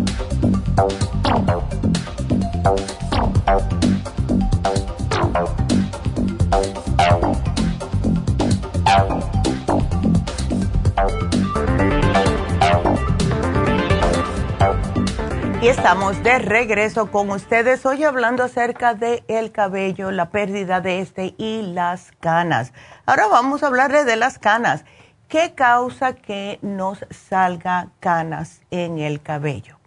Y 15.61 15.67
estamos 15.67 16.23
de 16.23 16.39
regreso 16.39 17.11
con 17.11 17.29
ustedes 17.29 17.85
hoy 17.85 18.03
hablando 18.03 18.43
acerca 18.43 18.95
de 18.95 19.23
el 19.27 19.51
cabello, 19.51 20.09
la 20.09 20.31
pérdida 20.31 20.81
de 20.81 21.01
este 21.01 21.35
y 21.37 21.61
las 21.61 22.11
canas. 22.19 22.73
Ahora 23.05 23.27
vamos 23.27 23.61
a 23.61 23.67
hablarle 23.67 24.03
de 24.03 24.15
las 24.15 24.39
canas. 24.39 24.85
¿Qué 25.27 25.53
causa 25.53 26.13
que 26.13 26.57
nos 26.63 27.05
salga 27.11 27.89
canas 27.99 28.63
en 28.71 28.97
el 28.97 29.21
cabello? 29.21 29.77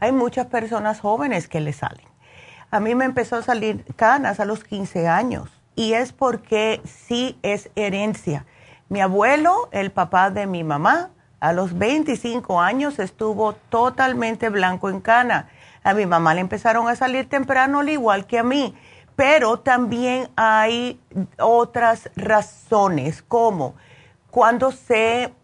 Hay 0.00 0.10
muchas 0.10 0.46
personas 0.46 0.98
jóvenes 0.98 1.46
que 1.46 1.60
le 1.60 1.72
salen. 1.72 2.08
A 2.72 2.80
mí 2.80 2.96
me 2.96 3.04
empezó 3.04 3.36
a 3.36 3.42
salir 3.42 3.84
canas 3.94 4.40
a 4.40 4.44
los 4.44 4.64
15 4.64 5.06
años 5.06 5.50
y 5.76 5.92
es 5.92 6.12
porque 6.12 6.80
sí 6.84 7.38
es 7.42 7.70
herencia. 7.76 8.44
Mi 8.88 9.00
abuelo, 9.00 9.68
el 9.70 9.92
papá 9.92 10.30
de 10.30 10.48
mi 10.48 10.64
mamá, 10.64 11.10
a 11.42 11.52
los 11.52 11.76
25 11.76 12.60
años 12.60 13.00
estuvo 13.00 13.54
totalmente 13.68 14.48
blanco 14.48 14.88
en 14.88 15.00
cana. 15.00 15.48
A 15.82 15.92
mi 15.92 16.06
mamá 16.06 16.34
le 16.34 16.40
empezaron 16.40 16.88
a 16.88 16.94
salir 16.94 17.28
temprano, 17.28 17.80
al 17.80 17.88
igual 17.88 18.26
que 18.26 18.38
a 18.38 18.44
mí. 18.44 18.76
Pero 19.16 19.58
también 19.58 20.28
hay 20.36 21.00
otras 21.40 22.10
razones, 22.14 23.22
como 23.22 23.74
cuando 24.30 24.70
se, 24.70 25.34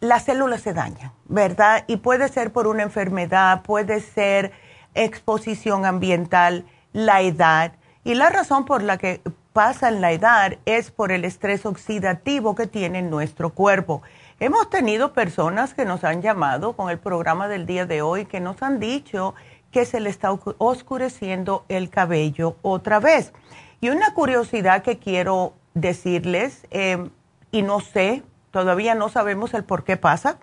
las 0.00 0.24
células 0.24 0.60
se 0.60 0.74
dañan, 0.74 1.12
¿verdad? 1.24 1.82
Y 1.86 1.96
puede 1.96 2.28
ser 2.28 2.52
por 2.52 2.66
una 2.66 2.82
enfermedad, 2.82 3.62
puede 3.62 4.00
ser 4.00 4.52
exposición 4.94 5.86
ambiental, 5.86 6.66
la 6.92 7.22
edad. 7.22 7.72
Y 8.04 8.16
la 8.16 8.28
razón 8.28 8.66
por 8.66 8.82
la 8.82 8.98
que 8.98 9.22
pasa 9.54 9.88
en 9.88 10.02
la 10.02 10.12
edad 10.12 10.58
es 10.66 10.90
por 10.90 11.10
el 11.10 11.24
estrés 11.24 11.64
oxidativo 11.64 12.54
que 12.54 12.66
tiene 12.66 13.00
nuestro 13.00 13.48
cuerpo. 13.48 14.02
Hemos 14.40 14.70
tenido 14.70 15.14
personas 15.14 15.74
que 15.74 15.84
nos 15.84 16.04
han 16.04 16.22
llamado 16.22 16.74
con 16.74 16.90
el 16.90 16.98
programa 17.00 17.48
del 17.48 17.66
día 17.66 17.86
de 17.86 18.02
hoy 18.02 18.24
que 18.24 18.38
nos 18.38 18.62
han 18.62 18.78
dicho 18.78 19.34
que 19.72 19.84
se 19.84 19.98
le 19.98 20.10
está 20.10 20.30
oscureciendo 20.30 21.64
el 21.68 21.90
cabello 21.90 22.56
otra 22.62 23.00
vez. 23.00 23.32
Y 23.80 23.88
una 23.88 24.14
curiosidad 24.14 24.84
que 24.84 25.00
quiero 25.00 25.54
decirles, 25.74 26.68
em, 26.70 27.10
y 27.50 27.62
no 27.62 27.80
sé, 27.80 28.22
todavía 28.52 28.94
no 28.94 29.08
sabemos 29.08 29.54
el 29.54 29.64
por 29.64 29.82
qué 29.82 29.96
pasa, 29.96 30.38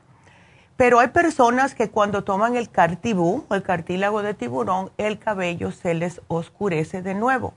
pero 0.75 0.99
hay 0.99 1.08
personas 1.08 1.73
que 1.73 1.89
cuando 1.89 2.25
toman 2.25 2.58
el 2.58 2.69
cartibú, 2.69 3.45
el 3.49 3.63
cartílago 3.63 4.23
de 4.23 4.34
tiburón, 4.34 4.91
el 4.97 5.19
cabello 5.19 5.71
se 5.71 5.93
les 5.93 6.19
oscurece 6.27 7.01
de 7.01 7.13
nuevo. 7.13 7.53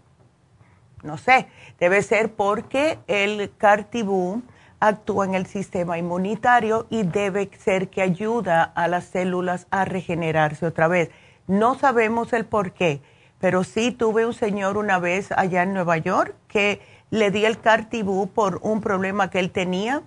No 1.03 1.19
sé, 1.19 1.49
debe 1.81 2.01
ser 2.03 2.33
porque 2.33 3.01
el 3.09 3.51
cartibú 3.59 4.45
actúa 4.81 5.25
en 5.25 5.35
el 5.35 5.47
sistema 5.47 5.99
inmunitario 5.99 6.87
y 6.91 7.03
debe 7.03 7.51
ser 7.59 7.89
que 7.89 8.03
ayuda 8.03 8.63
a 8.63 8.89
las 8.89 9.05
células 9.05 9.67
a 9.71 9.85
regenerarse 9.85 10.67
otra 10.67 10.89
vez. 10.89 11.11
No 11.47 11.79
sabemos 11.79 12.33
el 12.33 12.45
por 12.45 12.73
qué, 12.73 13.01
pero 13.41 13.65
sí 13.65 13.91
tuve 13.93 14.27
un 14.27 14.35
señor 14.35 14.77
una 14.77 14.99
vez 14.99 15.33
allá 15.33 15.63
en 15.63 15.75
Nueva 15.75 15.97
York 15.97 16.35
que 16.49 16.81
le 17.11 17.31
di 17.31 17.45
el 17.45 17.59
cartibú 17.61 18.29
por 18.29 18.61
un 18.63 18.81
problema 18.81 19.31
que 19.31 19.39
él 19.39 19.51
tenía 19.51 20.03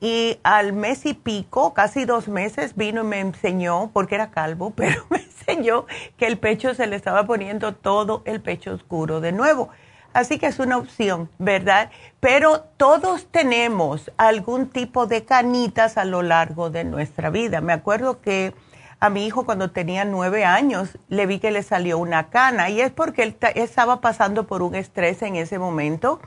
y 0.00 0.40
al 0.42 0.72
mes 0.72 1.06
y 1.06 1.14
pico, 1.14 1.74
casi 1.74 2.04
dos 2.04 2.26
meses, 2.26 2.74
vino 2.74 3.02
y 3.02 3.04
me 3.04 3.20
enseñó, 3.20 3.92
porque 3.92 4.16
era 4.16 4.32
calvo, 4.32 4.70
pero 4.76 5.06
me 5.10 5.18
enseñó 5.18 5.86
que 6.16 6.26
el 6.26 6.38
pecho 6.38 6.74
se 6.74 6.88
le 6.88 6.96
estaba 6.96 7.24
poniendo 7.24 7.72
todo 7.72 8.22
el 8.24 8.40
pecho 8.40 8.74
oscuro 8.74 9.20
de 9.20 9.30
nuevo. 9.30 9.70
Así 10.12 10.38
que 10.38 10.46
es 10.46 10.58
una 10.58 10.76
opción, 10.76 11.30
¿verdad? 11.38 11.90
Pero 12.20 12.64
todos 12.76 13.26
tenemos 13.30 14.10
algún 14.16 14.68
tipo 14.68 15.06
de 15.06 15.24
canitas 15.24 15.96
a 15.96 16.04
lo 16.04 16.22
largo 16.22 16.70
de 16.70 16.84
nuestra 16.84 17.30
vida. 17.30 17.60
Me 17.60 17.72
acuerdo 17.72 18.20
que 18.20 18.54
a 19.00 19.10
mi 19.10 19.26
hijo 19.26 19.44
cuando 19.44 19.70
tenía 19.70 20.04
nueve 20.04 20.44
años 20.44 20.98
le 21.08 21.26
vi 21.26 21.38
que 21.38 21.50
le 21.50 21.62
salió 21.62 21.98
una 21.98 22.30
cana 22.30 22.70
y 22.70 22.80
es 22.80 22.92
porque 22.92 23.22
él 23.22 23.36
estaba 23.54 24.00
pasando 24.00 24.46
por 24.46 24.62
un 24.62 24.74
estrés 24.74 25.22
en 25.22 25.36
ese 25.36 25.58
momento 25.58 26.20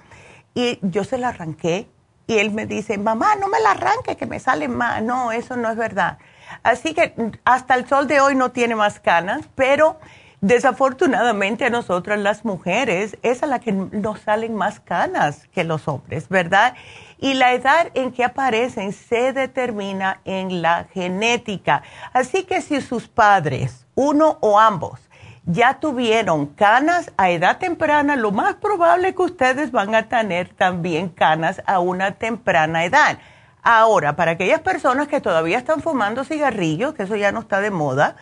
y 0.54 0.80
yo 0.82 1.04
se 1.04 1.18
la 1.18 1.30
arranqué 1.30 1.88
y 2.28 2.40
él 2.40 2.52
me 2.52 2.66
dice, 2.66 2.98
mamá, 2.98 3.36
no 3.36 3.48
me 3.48 3.60
la 3.60 3.72
arranque, 3.72 4.18
que 4.18 4.26
me 4.26 4.40
sale 4.40 4.68
más. 4.68 5.04
No, 5.04 5.32
eso 5.32 5.56
no 5.58 5.70
es 5.70 5.78
verdad. 5.78 6.18
Así 6.64 6.94
que 6.94 7.14
hasta 7.44 7.76
el 7.76 7.88
sol 7.88 8.08
de 8.08 8.20
hoy 8.20 8.36
no 8.36 8.52
tiene 8.52 8.76
más 8.76 9.00
canas, 9.00 9.48
pero 9.56 10.00
Desafortunadamente 10.46 11.66
a 11.66 11.72
nosotras 11.72 12.20
las 12.20 12.46
mujeres 12.46 13.18
es 13.24 13.42
a 13.42 13.48
la 13.48 13.58
que 13.58 13.72
nos 13.72 14.20
salen 14.20 14.54
más 14.54 14.80
canas 14.80 15.48
que 15.48 15.64
los 15.64 15.88
hombres, 15.88 16.30
¿verdad? 16.30 16.76
Y 17.18 17.34
la 17.34 17.56
edad 17.56 17.88
en 17.96 18.12
que 18.12 18.24
aparecen 18.24 18.94
se 18.94 19.34
determina 19.34 20.22
en 20.24 20.62
la 20.62 20.86
genética. 20.94 21.82
Así 22.14 22.44
que 22.44 22.62
si 22.62 22.80
sus 22.82 23.08
padres, 23.08 23.88
uno 23.96 24.38
o 24.42 24.60
ambos, 24.60 25.00
ya 25.46 25.80
tuvieron 25.80 26.46
canas 26.46 27.12
a 27.18 27.32
edad 27.32 27.58
temprana, 27.58 28.16
lo 28.16 28.30
más 28.30 28.54
probable 28.54 29.08
es 29.08 29.16
que 29.16 29.24
ustedes 29.24 29.72
van 29.72 29.96
a 29.96 30.10
tener 30.10 30.50
también 30.50 31.10
canas 31.10 31.64
a 31.66 31.80
una 31.80 32.12
temprana 32.12 32.86
edad. 32.86 33.18
Ahora, 33.64 34.16
para 34.16 34.34
aquellas 34.34 34.62
personas 34.62 35.08
que 35.08 35.22
todavía 35.22 35.58
están 35.58 35.82
fumando 35.82 36.24
cigarrillos, 36.24 36.94
que 36.94 37.02
eso 37.02 37.16
ya 37.16 37.32
no 37.32 37.40
está 37.40 37.62
de 37.62 37.72
moda, 37.72 38.16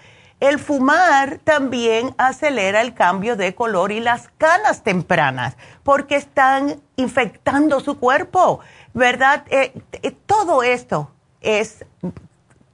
El 0.44 0.60
fumar 0.60 1.40
también 1.46 2.14
acelera 2.18 2.82
el 2.82 2.94
cambio 2.94 3.38
de 3.38 3.56
color 3.56 3.94
y 3.94 4.02
las 4.02 4.28
canas 4.38 4.84
tempranas 4.84 5.56
porque 5.84 6.18
están 6.18 6.82
infectando 6.98 7.80
su 7.80 7.98
cuerpo, 7.98 8.60
¿verdad? 8.94 9.46
Eh, 9.50 9.72
eh, 10.02 10.12
todo 10.26 10.62
esto 10.62 11.10
es 11.40 11.86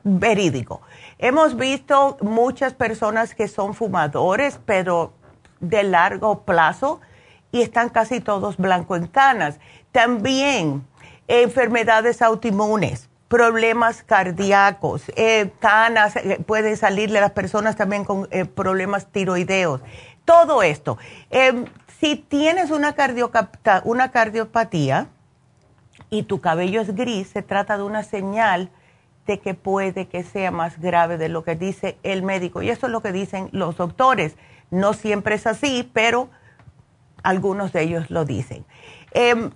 verídico. 0.04 0.82
Hemos 1.20 1.56
visto 1.56 2.18
muchas 2.22 2.74
personas 2.74 3.36
que 3.36 3.48
son 3.48 3.76
fumadores, 3.76 4.60
pero 4.66 5.14
de 5.60 5.84
largo 5.84 6.42
plazo 6.42 7.02
y 7.52 7.62
están 7.62 7.90
casi 7.90 8.20
todos 8.20 8.58
blanco 8.58 8.96
en 8.96 9.06
canas. 9.06 9.60
También 9.92 10.88
enfermedades 11.28 12.24
autoinmunes, 12.24 13.09
problemas 13.30 14.04
cardíacos, 14.04 15.04
eh, 15.16 15.52
canas, 15.60 16.16
eh, 16.16 16.42
pueden 16.46 16.76
salirle 16.76 17.20
a 17.20 17.22
las 17.22 17.32
personas 17.32 17.76
también 17.78 18.04
con 18.04 18.28
eh, 18.32 18.44
problemas 18.44 19.06
tiroideos. 19.06 19.82
Todo 20.26 20.64
esto. 20.64 20.98
Em, 21.30 21.66
si 22.00 22.16
tienes 22.16 22.72
una, 22.72 22.96
una 23.86 24.12
cardiopatía 24.12 25.08
y 26.10 26.24
tu 26.24 26.42
cabello 26.42 26.82
es 26.82 26.96
gris, 26.96 27.30
se 27.30 27.44
trata 27.44 27.78
de 27.78 27.84
una 27.84 28.04
señal 28.04 28.72
de 29.28 29.40
que 29.40 29.54
puede 29.54 30.08
que 30.08 30.24
sea 30.24 30.50
más 30.50 30.80
grave 30.80 31.18
de 31.18 31.30
lo 31.30 31.44
que 31.44 31.56
dice 31.56 32.00
el 32.02 32.24
médico. 32.24 32.64
Y 32.64 32.72
eso 32.72 32.88
es 32.88 32.92
lo 32.92 33.02
que 33.02 33.12
dicen 33.12 33.50
los 33.52 33.78
doctores. 33.78 34.36
No 34.72 34.94
siempre 34.94 35.36
es 35.36 35.46
así, 35.46 35.88
pero 35.94 36.30
algunos 37.22 37.74
de 37.74 37.84
ellos 37.84 38.10
lo 38.10 38.26
dicen. 38.26 38.66
Em, 39.12 39.52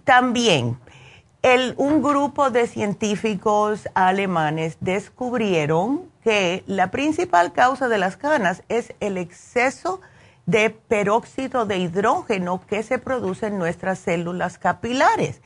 un 1.75 2.01
grupo 2.01 2.51
de 2.51 2.67
científicos 2.67 3.89
alemanes 3.95 4.77
descubrieron 4.79 6.10
que 6.23 6.63
la 6.67 6.89
principal 6.89 7.51
causa 7.51 7.89
de 7.89 7.97
las 7.97 8.15
canas 8.15 8.63
es 8.69 8.93
el 9.01 9.17
exceso 9.17 9.99
de 10.45 10.69
peróxido 10.69 11.65
de 11.65 11.79
hidrógeno 11.79 12.62
que 12.65 12.82
se 12.82 12.97
produce 12.97 13.47
en 13.47 13.58
nuestras 13.58 13.99
células 13.99 14.58
capilares. 14.58 15.41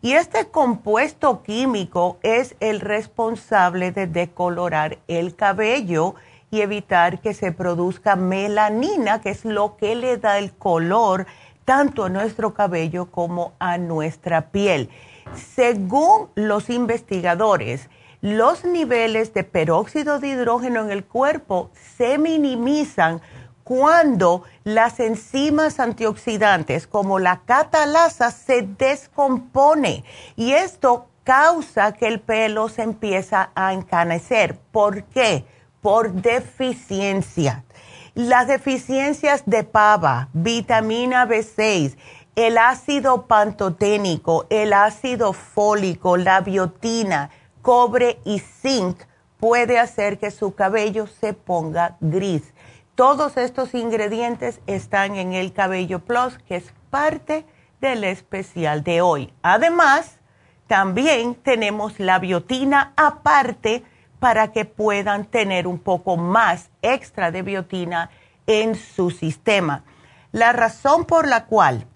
Y 0.00 0.14
este 0.14 0.46
compuesto 0.46 1.42
químico 1.42 2.16
es 2.22 2.56
el 2.60 2.80
responsable 2.80 3.92
de 3.92 4.06
decolorar 4.06 4.98
el 5.06 5.36
cabello 5.36 6.14
y 6.50 6.62
evitar 6.62 7.20
que 7.20 7.34
se 7.34 7.52
produzca 7.52 8.16
melanina, 8.16 9.20
que 9.20 9.30
es 9.30 9.44
lo 9.44 9.76
que 9.76 9.96
le 9.96 10.16
da 10.16 10.38
el 10.38 10.52
color 10.52 11.26
tanto 11.66 12.04
a 12.04 12.08
nuestro 12.08 12.54
cabello 12.54 13.10
como 13.10 13.52
a 13.58 13.76
nuestra 13.76 14.50
piel. 14.50 14.88
Según 15.36 16.28
los 16.34 16.70
investigadores, 16.70 17.88
los 18.20 18.64
niveles 18.64 19.34
de 19.34 19.44
peróxido 19.44 20.18
de 20.20 20.28
hidrógeno 20.28 20.82
en 20.82 20.90
el 20.90 21.04
cuerpo 21.04 21.70
se 21.96 22.18
minimizan 22.18 23.20
cuando 23.64 24.44
las 24.64 25.00
enzimas 25.00 25.80
antioxidantes 25.80 26.86
como 26.86 27.18
la 27.18 27.40
catalasa 27.44 28.30
se 28.30 28.62
descompone 28.62 30.04
y 30.36 30.52
esto 30.52 31.08
causa 31.24 31.92
que 31.92 32.08
el 32.08 32.20
pelo 32.20 32.68
se 32.68 32.82
empieza 32.82 33.50
a 33.54 33.72
encanecer. 33.72 34.58
¿Por 34.72 35.04
qué? 35.04 35.44
Por 35.80 36.12
deficiencia 36.12 37.64
las 38.14 38.46
deficiencias 38.46 39.42
de 39.46 39.64
pava, 39.64 40.28
vitamina 40.34 41.26
B6, 41.26 41.96
el 42.34 42.56
ácido 42.56 43.26
pantoténico, 43.26 44.46
el 44.48 44.72
ácido 44.72 45.32
fólico, 45.32 46.16
la 46.16 46.40
biotina, 46.40 47.30
cobre 47.60 48.20
y 48.24 48.38
zinc 48.38 48.98
puede 49.38 49.78
hacer 49.78 50.18
que 50.18 50.30
su 50.30 50.54
cabello 50.54 51.06
se 51.06 51.34
ponga 51.34 51.96
gris. 52.00 52.54
Todos 52.94 53.36
estos 53.36 53.74
ingredientes 53.74 54.60
están 54.66 55.16
en 55.16 55.32
el 55.32 55.52
Cabello 55.52 56.00
Plus, 56.00 56.38
que 56.46 56.56
es 56.56 56.72
parte 56.90 57.44
del 57.80 58.04
especial 58.04 58.84
de 58.84 59.00
hoy. 59.00 59.32
Además, 59.42 60.18
también 60.66 61.34
tenemos 61.34 61.98
la 61.98 62.18
biotina 62.18 62.92
aparte 62.96 63.82
para 64.20 64.52
que 64.52 64.64
puedan 64.64 65.24
tener 65.24 65.66
un 65.66 65.78
poco 65.78 66.16
más 66.16 66.70
extra 66.80 67.30
de 67.30 67.42
biotina 67.42 68.10
en 68.46 68.74
su 68.74 69.10
sistema. 69.10 69.84
La 70.30 70.52
razón 70.52 71.04
por 71.04 71.26
la 71.26 71.46
cual 71.46 71.86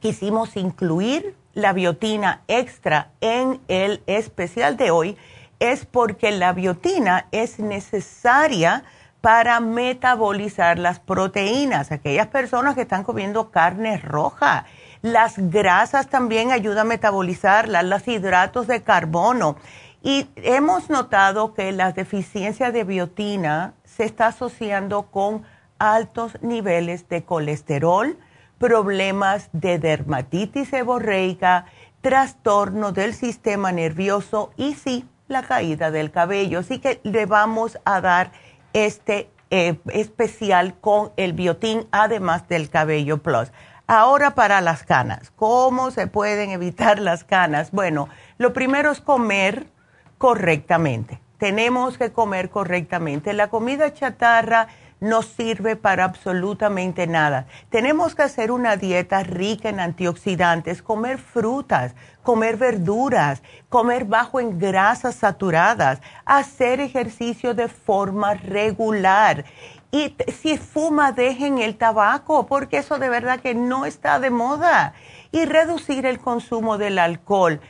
quisimos 0.00 0.56
incluir 0.56 1.34
la 1.54 1.72
biotina 1.72 2.42
extra 2.48 3.10
en 3.20 3.60
el 3.68 4.02
especial 4.06 4.76
de 4.76 4.90
hoy 4.90 5.16
es 5.60 5.86
porque 5.86 6.30
la 6.30 6.52
biotina 6.52 7.26
es 7.32 7.58
necesaria 7.58 8.84
para 9.20 9.58
metabolizar 9.58 10.78
las 10.78 11.00
proteínas, 11.00 11.90
aquellas 11.90 12.28
personas 12.28 12.76
que 12.76 12.82
están 12.82 13.02
comiendo 13.02 13.50
carne 13.50 13.98
roja. 13.98 14.66
Las 15.02 15.34
grasas 15.36 16.08
también 16.08 16.52
ayudan 16.52 16.86
a 16.86 16.90
metabolizarlas, 16.90 17.84
los 17.84 18.06
hidratos 18.06 18.66
de 18.68 18.82
carbono. 18.82 19.56
Y 20.02 20.28
hemos 20.36 20.90
notado 20.90 21.54
que 21.54 21.72
la 21.72 21.90
deficiencia 21.90 22.70
de 22.70 22.84
biotina 22.84 23.74
se 23.84 24.04
está 24.04 24.28
asociando 24.28 25.04
con 25.10 25.42
altos 25.78 26.40
niveles 26.40 27.08
de 27.08 27.24
colesterol, 27.24 28.16
problemas 28.58 29.48
de 29.52 29.78
dermatitis 29.78 30.68
seborreica, 30.68 31.66
trastorno 32.00 32.92
del 32.92 33.14
sistema 33.14 33.72
nervioso 33.72 34.52
y 34.56 34.74
sí, 34.74 35.08
la 35.28 35.42
caída 35.42 35.90
del 35.90 36.10
cabello. 36.10 36.60
Así 36.60 36.78
que 36.78 37.00
le 37.04 37.26
vamos 37.26 37.78
a 37.84 38.00
dar 38.00 38.32
este 38.72 39.30
eh, 39.50 39.78
especial 39.92 40.74
con 40.80 41.12
el 41.16 41.32
biotín, 41.32 41.86
además 41.90 42.48
del 42.48 42.68
cabello 42.68 43.18
plus. 43.18 43.50
Ahora 43.86 44.34
para 44.34 44.60
las 44.60 44.82
canas, 44.82 45.32
¿cómo 45.34 45.90
se 45.90 46.06
pueden 46.06 46.50
evitar 46.50 46.98
las 46.98 47.24
canas? 47.24 47.70
Bueno, 47.70 48.08
lo 48.36 48.52
primero 48.52 48.90
es 48.90 49.00
comer 49.00 49.68
correctamente. 50.18 51.20
Tenemos 51.38 51.96
que 51.96 52.12
comer 52.12 52.50
correctamente. 52.50 53.32
La 53.32 53.48
comida 53.48 53.94
chatarra 53.94 54.68
no 55.00 55.22
sirve 55.22 55.76
para 55.76 56.04
absolutamente 56.04 57.06
nada. 57.06 57.46
Tenemos 57.70 58.14
que 58.14 58.22
hacer 58.22 58.50
una 58.50 58.76
dieta 58.76 59.22
rica 59.22 59.68
en 59.68 59.80
antioxidantes, 59.80 60.82
comer 60.82 61.18
frutas, 61.18 61.94
comer 62.22 62.56
verduras, 62.56 63.42
comer 63.68 64.04
bajo 64.04 64.40
en 64.40 64.58
grasas 64.58 65.14
saturadas, 65.16 66.00
hacer 66.24 66.80
ejercicio 66.80 67.54
de 67.54 67.68
forma 67.68 68.34
regular. 68.34 69.44
Y 69.90 70.14
si 70.32 70.58
fuma, 70.58 71.12
dejen 71.12 71.58
el 71.58 71.76
tabaco, 71.76 72.46
porque 72.46 72.78
eso 72.78 72.98
de 72.98 73.08
verdad 73.08 73.40
que 73.40 73.54
no 73.54 73.86
está 73.86 74.18
de 74.18 74.30
moda. 74.30 74.94
Y 75.32 75.44
reducir 75.44 76.06
el 76.06 76.18
consumo 76.18 76.78
del 76.78 76.98
alcohol 76.98 77.60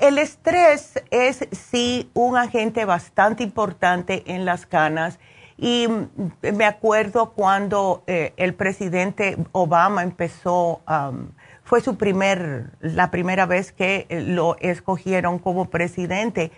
el 0.00 0.18
estrés 0.18 1.02
es 1.10 1.48
sí 1.50 2.10
un 2.12 2.36
agente 2.36 2.84
bastante 2.84 3.42
importante 3.42 4.22
en 4.26 4.44
las 4.44 4.66
canas 4.66 5.18
y 5.58 5.88
me 6.40 6.64
acuerdo 6.64 7.32
cuando 7.32 8.04
eh, 8.06 8.32
el 8.36 8.54
presidente 8.54 9.36
Obama 9.52 10.02
empezó, 10.02 10.80
fue 11.64 11.80
su 11.80 11.96
primer, 11.96 12.70
la 12.80 13.10
primera 13.10 13.44
vez 13.44 13.72
que 13.72 14.06
lo 14.08 14.56
escogieron 14.60 15.38
como 15.38 15.66
presidente. 15.68 16.52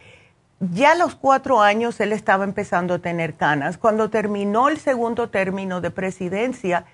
Ya 0.60 0.92
a 0.92 0.94
los 0.94 1.14
cuatro 1.14 1.60
años 1.60 1.98
él 2.00 2.12
estaba 2.12 2.44
empezando 2.44 2.94
a 2.94 2.98
tener 2.98 3.34
canas. 3.34 3.78
Cuando 3.78 4.10
terminó 4.10 4.68
el 4.68 4.78
segundo 4.78 5.30
término 5.30 5.80
de 5.80 5.90
presidencia, 5.90 6.84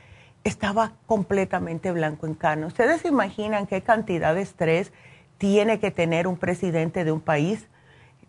estaba 0.45 0.93
completamente 1.07 1.91
blanco 1.91 2.27
en 2.27 2.35
canas. 2.35 2.69
¿Ustedes 2.69 3.01
se 3.01 3.09
imaginan 3.09 3.67
qué 3.67 3.83
cantidad 3.83 4.35
de 4.35 4.43
estrés? 4.43 4.93
tiene 5.39 5.79
que 5.79 5.91
tener 5.91 6.27
un 6.27 6.37
presidente 6.37 7.05
de 7.05 7.13
un 7.13 7.21
país, 7.21 7.67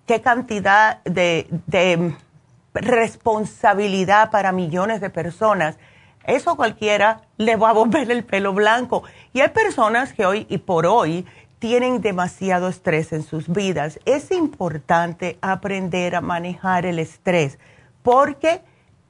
qué 0.06 0.22
cantidad 0.22 1.04
de, 1.04 1.48
responsabilidad 2.82 4.32
para 4.32 4.52
millones 4.52 5.02
de 5.02 5.10
personas. 5.10 5.78
Eso 6.24 6.56
cualquiera 6.56 7.22
le 7.38 7.56
va 7.56 7.70
a 7.70 7.74
volver 7.74 8.12
el 8.12 8.24
pelo 8.24 8.54
blanco. 8.54 9.04
Y 9.34 9.42
hay 9.42 9.50
personas 9.50 10.14
que 10.14 10.26
hoy 10.26 10.46
y 10.50 10.58
por 10.58 10.86
hoy 10.86 11.26
tienen 11.60 12.02
demasiado 12.02 12.68
estrés 12.68 13.14
en 13.14 13.24
sus 13.24 13.48
vidas. 13.50 14.00
Es 14.06 14.32
importante 14.32 15.38
aprender 15.42 16.16
a 16.16 16.22
manejar 16.22 16.86
el 16.86 17.00
estrés 17.00 17.58
porque 18.04 18.62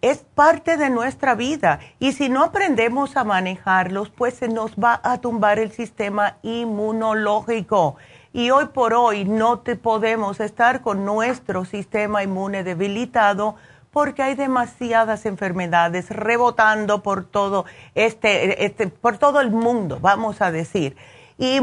es 0.01 0.19
parte 0.35 0.77
de 0.77 0.89
nuestra 0.89 1.35
vida 1.35 1.79
y 1.99 2.13
si 2.13 2.29
no 2.29 2.43
aprendemos 2.43 3.17
a 3.17 3.23
manejarlos, 3.23 4.09
pues 4.09 4.35
se 4.35 4.47
nos 4.47 4.75
va 4.75 5.01
a 5.03 5.17
tumbar 5.17 5.59
el 5.59 5.71
sistema 5.71 6.37
inmunológico. 6.43 7.95
Y 8.33 8.51
hoy 8.51 8.65
por 8.67 8.93
hoy 8.93 9.25
no 9.25 9.59
te 9.59 9.75
podemos 9.75 10.39
estar 10.39 10.81
con 10.81 11.05
nuestro 11.05 11.65
sistema 11.65 12.23
inmune 12.23 12.63
debilitado 12.63 13.55
porque 13.91 14.21
hay 14.21 14.35
demasiadas 14.35 15.25
enfermedades 15.25 16.09
rebotando 16.11 17.01
por 17.01 17.25
todo 17.25 17.65
este, 17.95 18.65
este 18.65 18.87
por 18.87 19.17
todo 19.17 19.41
el 19.41 19.51
mundo, 19.51 19.97
vamos 20.01 20.41
a 20.41 20.51
decir. 20.51 20.95
Y 21.37 21.59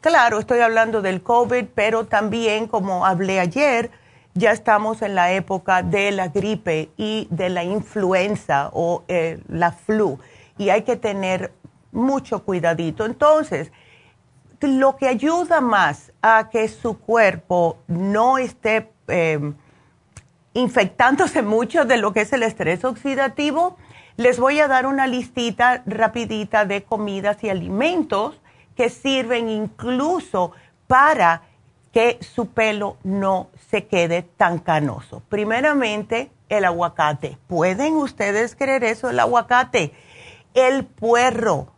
claro, 0.00 0.38
estoy 0.38 0.60
hablando 0.60 1.02
del 1.02 1.22
COVID, 1.22 1.66
pero 1.74 2.04
también 2.04 2.66
como 2.66 3.06
hablé 3.06 3.40
ayer, 3.40 3.90
ya 4.34 4.50
estamos 4.50 5.02
en 5.02 5.14
la 5.14 5.32
época 5.32 5.82
de 5.82 6.10
la 6.10 6.28
gripe 6.28 6.90
y 6.96 7.26
de 7.30 7.48
la 7.48 7.64
influenza 7.64 8.70
o 8.72 9.04
eh, 9.08 9.40
la 9.48 9.72
flu 9.72 10.18
y 10.58 10.70
hay 10.70 10.82
que 10.82 10.96
tener 10.96 11.52
mucho 11.90 12.42
cuidadito. 12.44 13.04
Entonces, 13.04 13.72
lo 14.62 14.96
que 14.96 15.08
ayuda 15.08 15.60
más 15.60 16.12
a 16.22 16.48
que 16.50 16.68
su 16.68 16.98
cuerpo 16.98 17.78
no 17.86 18.38
esté 18.38 18.90
em, 19.08 19.54
infectándose 20.54 21.42
mucho 21.42 21.84
de 21.84 21.96
lo 21.96 22.12
que 22.12 22.22
es 22.22 22.32
el 22.32 22.42
estrés 22.42 22.84
oxidativo, 22.84 23.76
les 24.16 24.38
voy 24.38 24.60
a 24.60 24.68
dar 24.68 24.86
una 24.86 25.06
listita 25.06 25.82
rapidita 25.86 26.64
de 26.64 26.82
comidas 26.82 27.42
y 27.42 27.48
alimentos 27.48 28.40
que 28.76 28.88
sirven 28.88 29.48
incluso 29.48 30.52
para 30.86 31.42
que 31.92 32.18
su 32.20 32.48
pelo 32.48 32.96
no 33.02 33.48
se 33.70 33.86
quede 33.86 34.22
tan 34.22 34.58
canoso. 34.58 35.22
Primeramente, 35.28 36.30
el 36.48 36.64
aguacate. 36.64 37.38
¿Pueden 37.46 37.94
ustedes 37.94 38.54
creer 38.56 38.84
eso? 38.84 39.10
El 39.10 39.20
aguacate, 39.20 39.92
el 40.54 40.84
puerro, 40.84 41.68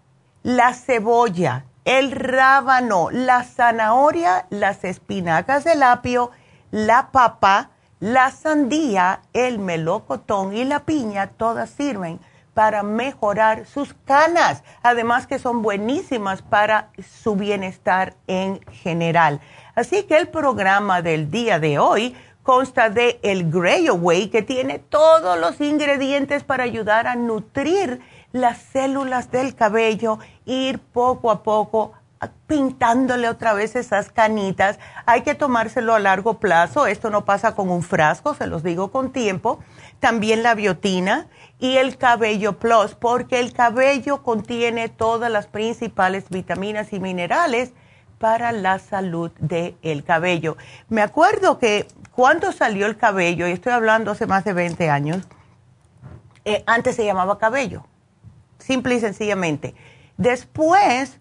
la 0.43 0.73
cebolla, 0.75 1.65
el 1.85 2.13
rábano, 2.13 3.09
la 3.11 3.43
zanahoria, 3.45 4.47
las 4.51 4.85
espinacas 4.85 5.65
del 5.65 5.83
apio, 5.83 6.31
la 6.71 7.11
papa, 7.13 7.71
la 8.01 8.31
sandía, 8.31 9.21
el 9.33 9.59
melocotón 9.59 10.55
y 10.57 10.65
la 10.65 10.81
piña, 10.81 11.29
todas 11.29 11.71
sirven 11.71 12.21
para 12.55 12.83
mejorar 12.83 13.67
sus 13.67 13.95
canas, 14.05 14.63
además 14.83 15.27
que 15.27 15.39
son 15.39 15.63
buenísimas 15.63 16.41
para 16.41 16.91
su 17.23 17.35
bienestar 17.35 18.15
en 18.27 18.61
general. 18.71 19.41
Así 19.75 20.05
que 20.05 20.17
el 20.17 20.29
programa 20.29 21.03
del 21.03 21.31
día 21.31 21.59
de 21.59 21.79
hoy 21.79 22.17
consta 22.45 22.91
de 22.91 23.19
el 23.23 23.51
Grey 23.51 23.89
Away, 23.89 24.29
que 24.29 24.43
tiene 24.43 24.79
todos 24.79 25.39
los 25.39 25.61
ingredientes 25.61 26.45
para 26.45 26.65
ayudar 26.65 27.07
a 27.09 27.17
nutrir 27.17 28.01
las 28.33 28.59
células 28.59 29.31
del 29.31 29.55
cabello, 29.55 30.19
ir 30.45 30.79
poco 30.79 31.31
a 31.31 31.43
poco 31.43 31.93
pintándole 32.47 33.29
otra 33.29 33.53
vez 33.55 33.77
esas 33.77 34.11
canitas. 34.11 34.79
Hay 35.07 35.23
que 35.23 35.35
tomárselo 35.35 35.95
a 35.95 35.99
largo 35.99 36.39
plazo. 36.39 36.87
Esto 36.87 37.11
no 37.11 37.25
pasa 37.25 37.55
con 37.55 37.71
un 37.71 37.83
frasco, 37.83 38.35
se 38.35 38.47
los 38.47 38.63
digo 38.63 38.91
con 38.91 39.13
tiempo. 39.13 39.59
También 40.01 40.43
la 40.43 40.55
biotina 40.55 41.27
y 41.59 41.77
el 41.77 41.97
cabello 41.97 42.59
plus, 42.59 42.95
porque 42.95 43.41
el 43.41 43.53
cabello 43.53 44.23
contiene 44.23 44.89
todas 44.89 45.31
las 45.31 45.47
principales 45.47 46.29
vitaminas 46.29 46.93
y 46.93 47.01
minerales 47.01 47.73
para 48.19 48.53
la 48.53 48.79
salud 48.79 49.31
del 49.39 50.05
cabello. 50.05 50.57
Me 50.89 51.03
acuerdo 51.03 51.59
que 51.59 51.87
cuando 52.13 52.53
salió 52.53 52.87
el 52.87 52.97
cabello, 52.97 53.49
y 53.49 53.53
estoy 53.53 53.73
hablando 53.73 54.11
hace 54.11 54.27
más 54.27 54.45
de 54.45 54.53
20 54.53 54.91
años, 54.91 55.27
eh, 56.45 56.63
antes 56.67 56.97
se 56.97 57.05
llamaba 57.05 57.39
cabello, 57.39 57.85
simple 58.59 58.97
y 58.97 59.01
sencillamente. 59.01 59.75
Después, 60.17 61.21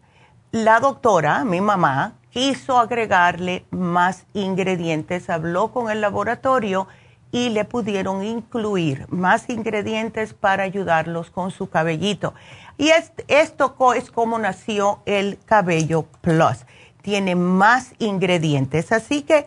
la 0.51 0.79
doctora, 0.79 1.43
mi 1.45 1.61
mamá, 1.61 2.13
quiso 2.29 2.79
agregarle 2.79 3.65
más 3.71 4.25
ingredientes, 4.33 5.29
habló 5.29 5.71
con 5.71 5.89
el 5.89 6.01
laboratorio 6.01 6.87
y 7.31 7.49
le 7.49 7.65
pudieron 7.65 8.23
incluir 8.23 9.07
más 9.09 9.49
ingredientes 9.49 10.33
para 10.33 10.63
ayudarlos 10.63 11.31
con 11.31 11.51
su 11.51 11.69
cabellito. 11.69 12.33
Y 12.77 12.91
esto 13.27 13.93
es 13.95 14.11
como 14.11 14.37
nació 14.37 15.01
el 15.05 15.39
cabello 15.45 16.05
plus 16.21 16.65
tiene 17.03 17.35
más 17.35 17.93
ingredientes. 17.99 18.91
Así 18.91 19.21
que 19.21 19.45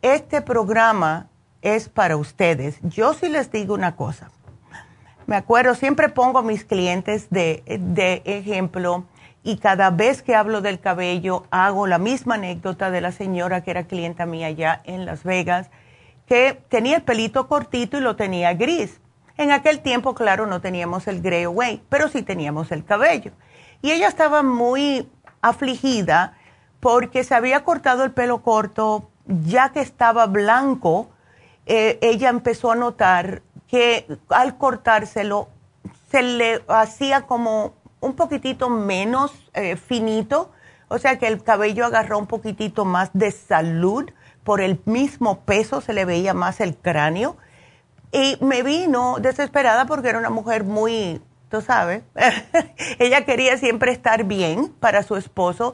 este 0.00 0.40
programa 0.40 1.28
es 1.60 1.90
para 1.90 2.16
ustedes. 2.16 2.78
Yo 2.82 3.12
sí 3.12 3.28
les 3.28 3.52
digo 3.52 3.74
una 3.74 3.96
cosa. 3.96 4.30
Me 5.26 5.36
acuerdo, 5.36 5.74
siempre 5.74 6.08
pongo 6.08 6.40
a 6.40 6.42
mis 6.42 6.64
clientes 6.64 7.28
de, 7.30 7.62
de 7.66 8.22
ejemplo 8.24 9.04
y 9.44 9.56
cada 9.58 9.90
vez 9.90 10.22
que 10.22 10.34
hablo 10.34 10.60
del 10.60 10.80
cabello 10.80 11.44
hago 11.50 11.86
la 11.86 11.98
misma 11.98 12.36
anécdota 12.36 12.90
de 12.90 13.00
la 13.00 13.12
señora 13.12 13.62
que 13.62 13.70
era 13.72 13.84
clienta 13.84 14.26
mía 14.26 14.48
allá 14.48 14.80
en 14.84 15.04
Las 15.04 15.24
Vegas, 15.24 15.70
que 16.26 16.60
tenía 16.68 16.96
el 16.96 17.02
pelito 17.02 17.48
cortito 17.48 17.98
y 17.98 18.00
lo 18.00 18.16
tenía 18.16 18.54
gris. 18.54 19.00
En 19.36 19.50
aquel 19.50 19.80
tiempo, 19.80 20.14
claro, 20.14 20.46
no 20.46 20.60
teníamos 20.60 21.08
el 21.08 21.20
gray 21.20 21.44
away, 21.44 21.82
pero 21.88 22.08
sí 22.08 22.22
teníamos 22.22 22.70
el 22.70 22.84
cabello. 22.84 23.32
Y 23.80 23.90
ella 23.90 24.08
estaba 24.08 24.42
muy 24.42 25.10
afligida 25.40 26.36
porque 26.80 27.24
se 27.24 27.34
había 27.34 27.64
cortado 27.64 28.04
el 28.04 28.12
pelo 28.12 28.42
corto, 28.42 29.10
ya 29.26 29.70
que 29.70 29.80
estaba 29.80 30.26
blanco, 30.26 31.08
eh, 31.66 31.98
ella 32.02 32.28
empezó 32.28 32.72
a 32.72 32.76
notar 32.76 33.42
que 33.72 34.06
al 34.28 34.58
cortárselo 34.58 35.48
se 36.10 36.22
le 36.22 36.62
hacía 36.68 37.22
como 37.22 37.72
un 38.00 38.14
poquitito 38.14 38.68
menos 38.68 39.32
eh, 39.54 39.76
finito, 39.76 40.52
o 40.88 40.98
sea 40.98 41.18
que 41.18 41.26
el 41.26 41.42
cabello 41.42 41.86
agarró 41.86 42.18
un 42.18 42.26
poquitito 42.26 42.84
más 42.84 43.08
de 43.14 43.30
salud, 43.30 44.10
por 44.44 44.60
el 44.60 44.78
mismo 44.84 45.40
peso 45.46 45.80
se 45.80 45.94
le 45.94 46.04
veía 46.04 46.34
más 46.34 46.60
el 46.60 46.76
cráneo. 46.76 47.38
Y 48.12 48.36
me 48.42 48.62
vino 48.62 49.16
desesperada 49.20 49.86
porque 49.86 50.10
era 50.10 50.18
una 50.18 50.28
mujer 50.28 50.64
muy, 50.64 51.22
tú 51.48 51.62
sabes, 51.62 52.02
ella 52.98 53.24
quería 53.24 53.56
siempre 53.56 53.90
estar 53.90 54.24
bien 54.24 54.68
para 54.80 55.02
su 55.02 55.16
esposo 55.16 55.72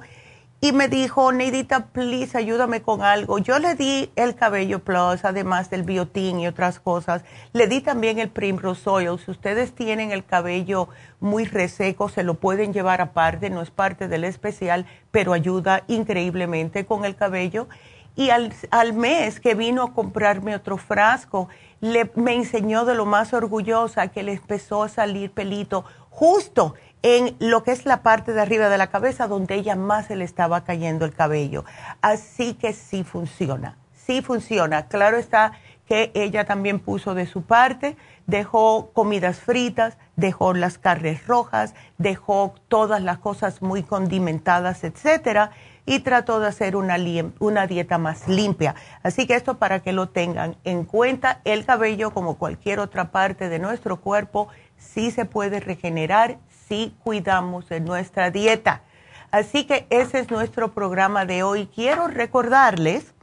y 0.60 0.72
me 0.72 0.88
dijo, 0.88 1.30
Neidita, 1.30 1.86
please, 1.86 2.36
ayúdame 2.36 2.82
con 2.82 3.02
algo. 3.02 3.38
Yo 3.38 3.60
le 3.60 3.76
di 3.76 4.10
el 4.16 4.34
cabello 4.34 4.80
plus, 4.80 5.24
además 5.24 5.70
del 5.70 5.84
biotín 5.84 6.40
y 6.40 6.48
otras 6.48 6.80
cosas. 6.80 7.22
Le 7.52 7.68
di 7.68 7.80
también 7.80 8.18
el 8.18 8.28
Primrose 8.28 8.90
Oil. 8.90 9.20
Si 9.20 9.30
ustedes 9.30 9.72
tienen 9.72 10.10
el 10.10 10.24
cabello 10.24 10.88
muy 11.20 11.44
reseco, 11.44 12.08
se 12.08 12.24
lo 12.24 12.34
pueden 12.34 12.72
llevar 12.72 13.00
aparte, 13.00 13.50
no 13.50 13.62
es 13.62 13.70
parte 13.70 14.08
del 14.08 14.24
especial, 14.24 14.84
pero 15.12 15.32
ayuda 15.32 15.84
increíblemente 15.86 16.86
con 16.86 17.04
el 17.04 17.14
cabello. 17.14 17.68
Y 18.16 18.30
al, 18.30 18.52
al 18.72 18.94
mes 18.94 19.38
que 19.38 19.54
vino 19.54 19.84
a 19.84 19.92
comprarme 19.94 20.56
otro 20.56 20.76
frasco, 20.76 21.48
le, 21.80 22.10
me 22.16 22.34
enseñó 22.34 22.84
de 22.84 22.96
lo 22.96 23.06
más 23.06 23.32
orgullosa 23.32 24.08
que 24.08 24.24
le 24.24 24.32
empezó 24.32 24.82
a 24.82 24.88
salir 24.88 25.30
pelito 25.30 25.84
justo 26.10 26.74
en 27.02 27.36
lo 27.38 27.62
que 27.62 27.72
es 27.72 27.86
la 27.86 28.02
parte 28.02 28.32
de 28.32 28.40
arriba 28.40 28.68
de 28.68 28.78
la 28.78 28.88
cabeza 28.88 29.28
donde 29.28 29.54
ella 29.54 29.76
más 29.76 30.06
se 30.06 30.16
le 30.16 30.24
estaba 30.24 30.64
cayendo 30.64 31.04
el 31.04 31.14
cabello. 31.14 31.64
Así 32.00 32.54
que 32.54 32.72
sí 32.72 33.04
funciona, 33.04 33.76
sí 33.94 34.22
funciona. 34.22 34.86
Claro 34.88 35.16
está 35.16 35.52
que 35.88 36.10
ella 36.14 36.44
también 36.44 36.80
puso 36.80 37.14
de 37.14 37.26
su 37.26 37.42
parte, 37.42 37.96
dejó 38.26 38.90
comidas 38.92 39.38
fritas, 39.38 39.96
dejó 40.16 40.52
las 40.52 40.76
carnes 40.76 41.26
rojas, 41.26 41.74
dejó 41.96 42.54
todas 42.68 43.02
las 43.02 43.18
cosas 43.18 43.62
muy 43.62 43.82
condimentadas, 43.82 44.84
etcétera, 44.84 45.50
y 45.86 46.00
trató 46.00 46.38
de 46.40 46.48
hacer 46.48 46.76
una, 46.76 46.96
una 47.38 47.66
dieta 47.66 47.96
más 47.96 48.28
limpia. 48.28 48.74
Así 49.02 49.26
que 49.26 49.34
esto 49.34 49.56
para 49.56 49.80
que 49.80 49.92
lo 49.92 50.10
tengan 50.10 50.56
en 50.64 50.84
cuenta, 50.84 51.40
el 51.44 51.64
cabello 51.64 52.10
como 52.10 52.36
cualquier 52.36 52.80
otra 52.80 53.10
parte 53.10 53.48
de 53.48 53.58
nuestro 53.58 53.98
cuerpo 54.02 54.48
sí 54.76 55.10
se 55.10 55.24
puede 55.24 55.60
regenerar 55.60 56.38
si 56.68 56.94
cuidamos 57.02 57.68
de 57.68 57.80
nuestra 57.80 58.30
dieta. 58.30 58.82
Así 59.30 59.64
que 59.64 59.86
ese 59.90 60.20
es 60.20 60.30
nuestro 60.30 60.72
programa 60.72 61.24
de 61.24 61.42
hoy. 61.42 61.66
Quiero 61.66 62.08
recordarles 62.08 63.14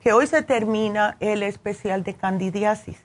que 0.00 0.12
hoy 0.12 0.26
se 0.26 0.42
termina 0.42 1.16
el 1.20 1.42
especial 1.42 2.02
de 2.02 2.14
candidiasis. 2.14 2.96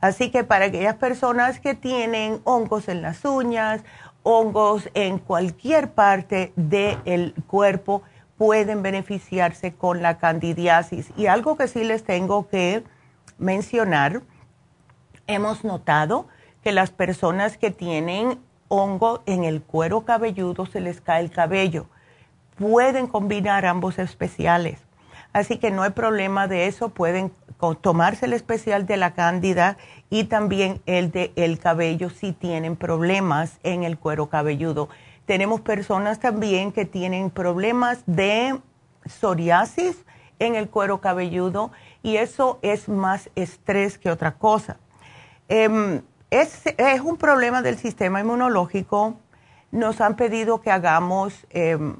Así 0.00 0.30
que 0.30 0.44
para 0.44 0.66
aquellas 0.66 0.96
personas 0.96 1.60
que 1.60 1.74
tienen 1.74 2.40
hongos 2.44 2.88
en 2.88 3.02
las 3.02 3.24
uñas, 3.24 3.82
hongos 4.22 4.88
en 4.94 5.18
cualquier 5.18 5.92
parte 5.92 6.52
del 6.56 7.34
cuerpo, 7.46 8.02
pueden 8.36 8.82
beneficiarse 8.82 9.74
con 9.74 10.02
la 10.02 10.18
candidiasis. 10.18 11.10
Y 11.16 11.26
algo 11.26 11.56
que 11.56 11.68
sí 11.68 11.84
les 11.84 12.04
tengo 12.04 12.48
que 12.48 12.84
mencionar, 13.38 14.22
hemos 15.26 15.64
notado 15.64 16.28
que 16.62 16.72
las 16.72 16.90
personas 16.90 17.58
que 17.58 17.70
tienen 17.70 18.38
hongo 18.68 19.22
en 19.26 19.44
el 19.44 19.62
cuero 19.62 20.04
cabelludo 20.04 20.66
se 20.66 20.80
les 20.80 21.00
cae 21.00 21.22
el 21.22 21.30
cabello. 21.30 21.86
Pueden 22.56 23.06
combinar 23.06 23.66
ambos 23.66 23.98
especiales. 23.98 24.78
Así 25.32 25.58
que 25.58 25.70
no 25.70 25.82
hay 25.82 25.90
problema 25.90 26.46
de 26.46 26.66
eso. 26.68 26.90
Pueden 26.90 27.32
tomarse 27.80 28.26
el 28.26 28.32
especial 28.32 28.86
de 28.86 28.96
la 28.96 29.14
cándida 29.14 29.76
y 30.10 30.24
también 30.24 30.80
el 30.86 31.10
de 31.10 31.32
el 31.36 31.58
cabello 31.58 32.10
si 32.10 32.32
tienen 32.32 32.76
problemas 32.76 33.58
en 33.62 33.82
el 33.82 33.98
cuero 33.98 34.28
cabelludo. 34.28 34.88
Tenemos 35.26 35.60
personas 35.60 36.20
también 36.20 36.70
que 36.70 36.84
tienen 36.84 37.30
problemas 37.30 38.02
de 38.06 38.60
psoriasis 39.06 40.04
en 40.38 40.54
el 40.54 40.68
cuero 40.68 41.00
cabelludo 41.00 41.72
y 42.02 42.16
eso 42.16 42.58
es 42.62 42.88
más 42.88 43.30
estrés 43.34 43.98
que 43.98 44.10
otra 44.10 44.32
cosa. 44.32 44.76
Em, 45.48 46.02
es, 46.40 47.00
un 47.02 47.16
problema 47.16 47.62
del 47.62 47.78
sistema 47.78 48.20
inmunológico. 48.20 49.14
Nos 49.70 50.00
han 50.00 50.16
pedido 50.16 50.60
que 50.60 50.70
hagamos 50.70 51.46
em, 51.50 51.94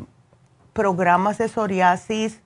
programas 0.72 1.38
de 1.38 1.48
psoriasis 1.48 2.40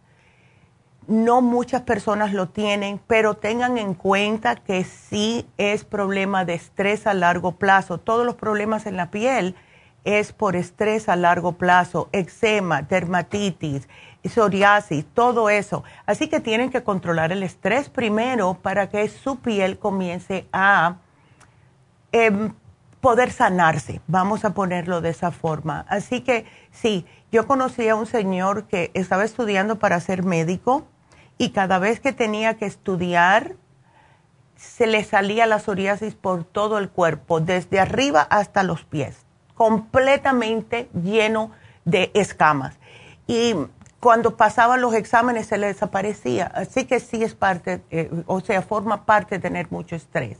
no 1.08 1.40
muchas 1.40 1.82
personas 1.82 2.34
lo 2.34 2.50
tienen, 2.50 3.00
pero 3.06 3.32
tengan 3.32 3.78
en 3.78 3.94
cuenta 3.94 4.56
que 4.56 4.84
sí 4.84 5.48
es 5.56 5.84
problema 5.84 6.44
de 6.44 6.52
estrés 6.52 7.06
a 7.06 7.14
largo 7.14 7.52
plazo. 7.52 7.96
Todos 7.96 8.26
los 8.26 8.34
problemas 8.34 8.84
en 8.84 8.98
la 8.98 9.10
piel 9.10 9.56
es 10.04 10.34
por 10.34 10.54
estrés 10.54 11.08
a 11.08 11.16
largo 11.16 11.52
plazo, 11.52 12.10
eczema, 12.12 12.82
dermatitis, 12.82 13.88
psoriasis, 14.22 15.06
todo 15.14 15.48
eso. 15.48 15.82
Así 16.04 16.28
que 16.28 16.40
tienen 16.40 16.68
que 16.68 16.82
controlar 16.82 17.32
el 17.32 17.42
estrés 17.42 17.88
primero 17.88 18.58
para 18.60 18.90
que 18.90 19.08
su 19.08 19.38
piel 19.38 19.78
comience 19.78 20.46
a 20.52 20.96
em, 22.12 22.52
poder 23.00 23.30
sanarse, 23.30 24.00
vamos 24.06 24.44
a 24.44 24.54
ponerlo 24.54 25.00
de 25.00 25.10
esa 25.10 25.30
forma. 25.30 25.86
Así 25.88 26.20
que 26.20 26.46
sí, 26.70 27.06
yo 27.30 27.46
conocí 27.46 27.88
a 27.88 27.94
un 27.94 28.06
señor 28.06 28.64
que 28.66 28.90
estaba 28.94 29.24
estudiando 29.24 29.78
para 29.78 30.00
ser 30.00 30.24
médico 30.24 30.86
y 31.36 31.50
cada 31.50 31.78
vez 31.78 32.00
que 32.00 32.12
tenía 32.12 32.54
que 32.54 32.66
estudiar 32.66 33.54
se 34.56 34.88
le 34.88 35.04
salía 35.04 35.46
la 35.46 35.60
psoriasis 35.60 36.14
por 36.14 36.42
todo 36.42 36.78
el 36.78 36.90
cuerpo, 36.90 37.40
desde 37.40 37.78
arriba 37.78 38.22
hasta 38.22 38.64
los 38.64 38.84
pies, 38.84 39.24
completamente 39.54 40.88
lleno 41.00 41.52
de 41.84 42.10
escamas. 42.14 42.76
Y 43.28 43.54
cuando 44.00 44.36
pasaban 44.36 44.80
los 44.80 44.94
exámenes 44.94 45.46
se 45.46 45.58
le 45.58 45.68
desaparecía. 45.68 46.46
Así 46.46 46.86
que 46.86 47.00
sí 47.00 47.22
es 47.22 47.34
parte, 47.34 47.82
eh, 47.90 48.10
o 48.26 48.40
sea, 48.40 48.62
forma 48.62 49.04
parte 49.04 49.36
de 49.36 49.40
tener 49.40 49.70
mucho 49.70 49.96
estrés. 49.96 50.38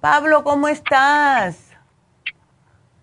Pablo, 0.00 0.42
¿cómo 0.42 0.66
estás? 0.66 1.73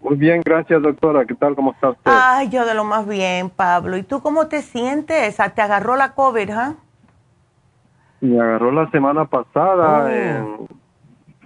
Muy 0.02 0.18
bien, 0.18 0.42
gracias 0.44 0.82
doctora. 0.82 1.26
¿Qué 1.26 1.36
tal? 1.36 1.56
¿Cómo 1.56 1.72
está 1.74 1.90
usted? 1.90 2.12
Ay, 2.12 2.50
yo 2.50 2.66
de 2.66 2.74
lo 2.74 2.84
más 2.84 3.08
bien, 3.08 3.50
Pablo. 3.50 3.98
¿Y 3.98 4.04
tú 4.04 4.22
cómo 4.22 4.48
te 4.48 4.62
sientes? 4.62 5.40
Ah, 5.40 5.50
¿Te 5.50 5.62
agarró 5.62 5.96
la 5.96 6.14
COVID, 6.14 6.50
ah? 6.50 6.76
Me 8.20 8.40
agarró 8.40 8.72
la 8.72 8.90
semana 8.90 9.26
pasada. 9.26 10.44
Oh. 10.44 10.68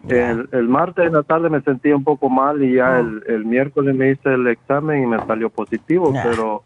el, 0.08 0.68
martes 0.70 1.08
en 1.08 1.14
la 1.14 1.24
tarde 1.24 1.50
me 1.50 1.62
sentí 1.62 1.92
un 1.92 2.04
poco 2.04 2.30
mal 2.30 2.64
y 2.64 2.76
ya 2.76 3.02
oh. 3.02 3.32
el, 3.32 3.46
miércoles 3.46 3.96
me 3.96 4.12
hice 4.12 4.34
el 4.34 4.48
examen 4.48 5.04
y 5.04 5.06
me 5.06 5.26
salió 5.26 5.50
positivo, 5.50 6.14
pero 6.24 6.64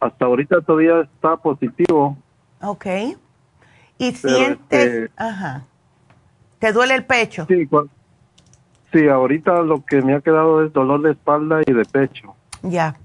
hasta 0.00 0.24
ahorita 0.24 0.60
todavía 0.60 1.00
está 1.00 1.36
positivo. 1.36 2.16
Ok. 2.62 2.86
Y 3.98 4.12
sientes, 4.12 4.86
este, 4.86 5.10
ajá, 5.16 5.62
¿te 6.60 6.72
duele 6.72 6.94
el 6.94 7.04
pecho? 7.04 7.46
Sí, 7.46 7.68
sí, 8.92 9.08
ahorita 9.08 9.62
lo 9.62 9.84
que 9.84 10.02
me 10.02 10.14
ha 10.14 10.20
quedado 10.20 10.64
es 10.64 10.72
dolor 10.72 11.02
de 11.02 11.12
espalda 11.12 11.60
y 11.66 11.72
de 11.72 11.84
pecho. 11.84 12.34
Ya. 12.62 12.96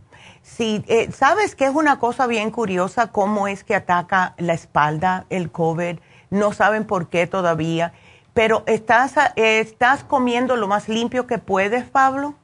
Sí, 0.41 0.83
eh, 0.87 1.09
sabes 1.11 1.55
que 1.55 1.65
es 1.65 1.73
una 1.73 1.99
cosa 1.99 2.27
bien 2.27 2.51
curiosa 2.51 3.11
cómo 3.11 3.47
es 3.47 3.63
que 3.63 3.75
ataca 3.75 4.33
la 4.37 4.53
espalda 4.53 5.25
el 5.29 5.51
COVID. 5.51 5.99
No 6.29 6.51
saben 6.51 6.85
por 6.85 7.07
qué 7.07 7.27
todavía. 7.27 7.93
Pero 8.33 8.63
estás, 8.65 9.15
estás 9.35 10.03
comiendo 10.03 10.55
lo 10.55 10.67
más 10.67 10.89
limpio 10.89 11.27
que 11.27 11.37
puedes, 11.37 11.85
Pablo. 11.85 12.35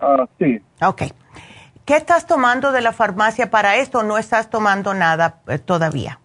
Ah, 0.00 0.26
sí. 0.38 0.60
Ok. 0.82 1.02
¿Qué 1.84 1.96
estás 1.96 2.26
tomando 2.26 2.72
de 2.72 2.80
la 2.80 2.92
farmacia 2.92 3.50
para 3.50 3.76
esto? 3.76 4.02
¿No 4.02 4.16
estás 4.16 4.48
tomando 4.48 4.94
nada 4.94 5.40
eh, 5.48 5.58
todavía? 5.58 6.19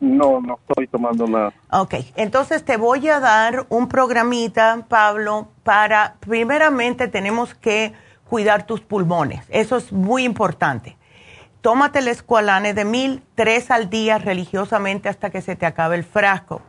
No, 0.00 0.40
no 0.40 0.58
estoy 0.68 0.86
tomando 0.86 1.26
nada. 1.26 1.52
Ok, 1.70 1.94
entonces 2.16 2.64
te 2.64 2.76
voy 2.76 3.08
a 3.08 3.18
dar 3.18 3.66
un 3.68 3.88
programita, 3.88 4.86
Pablo, 4.88 5.48
para, 5.64 6.16
primeramente 6.20 7.08
tenemos 7.08 7.54
que 7.54 7.92
cuidar 8.28 8.66
tus 8.66 8.80
pulmones. 8.80 9.44
Eso 9.48 9.76
es 9.76 9.92
muy 9.92 10.24
importante. 10.24 10.96
Tómate 11.60 11.98
el 11.98 12.08
escualane 12.08 12.72
de 12.72 12.84
mil, 12.84 13.22
tres 13.34 13.70
al 13.70 13.90
día 13.90 14.18
religiosamente 14.18 15.08
hasta 15.08 15.30
que 15.30 15.42
se 15.42 15.56
te 15.56 15.66
acabe 15.66 15.96
el 15.96 16.04
frasco. 16.04 16.62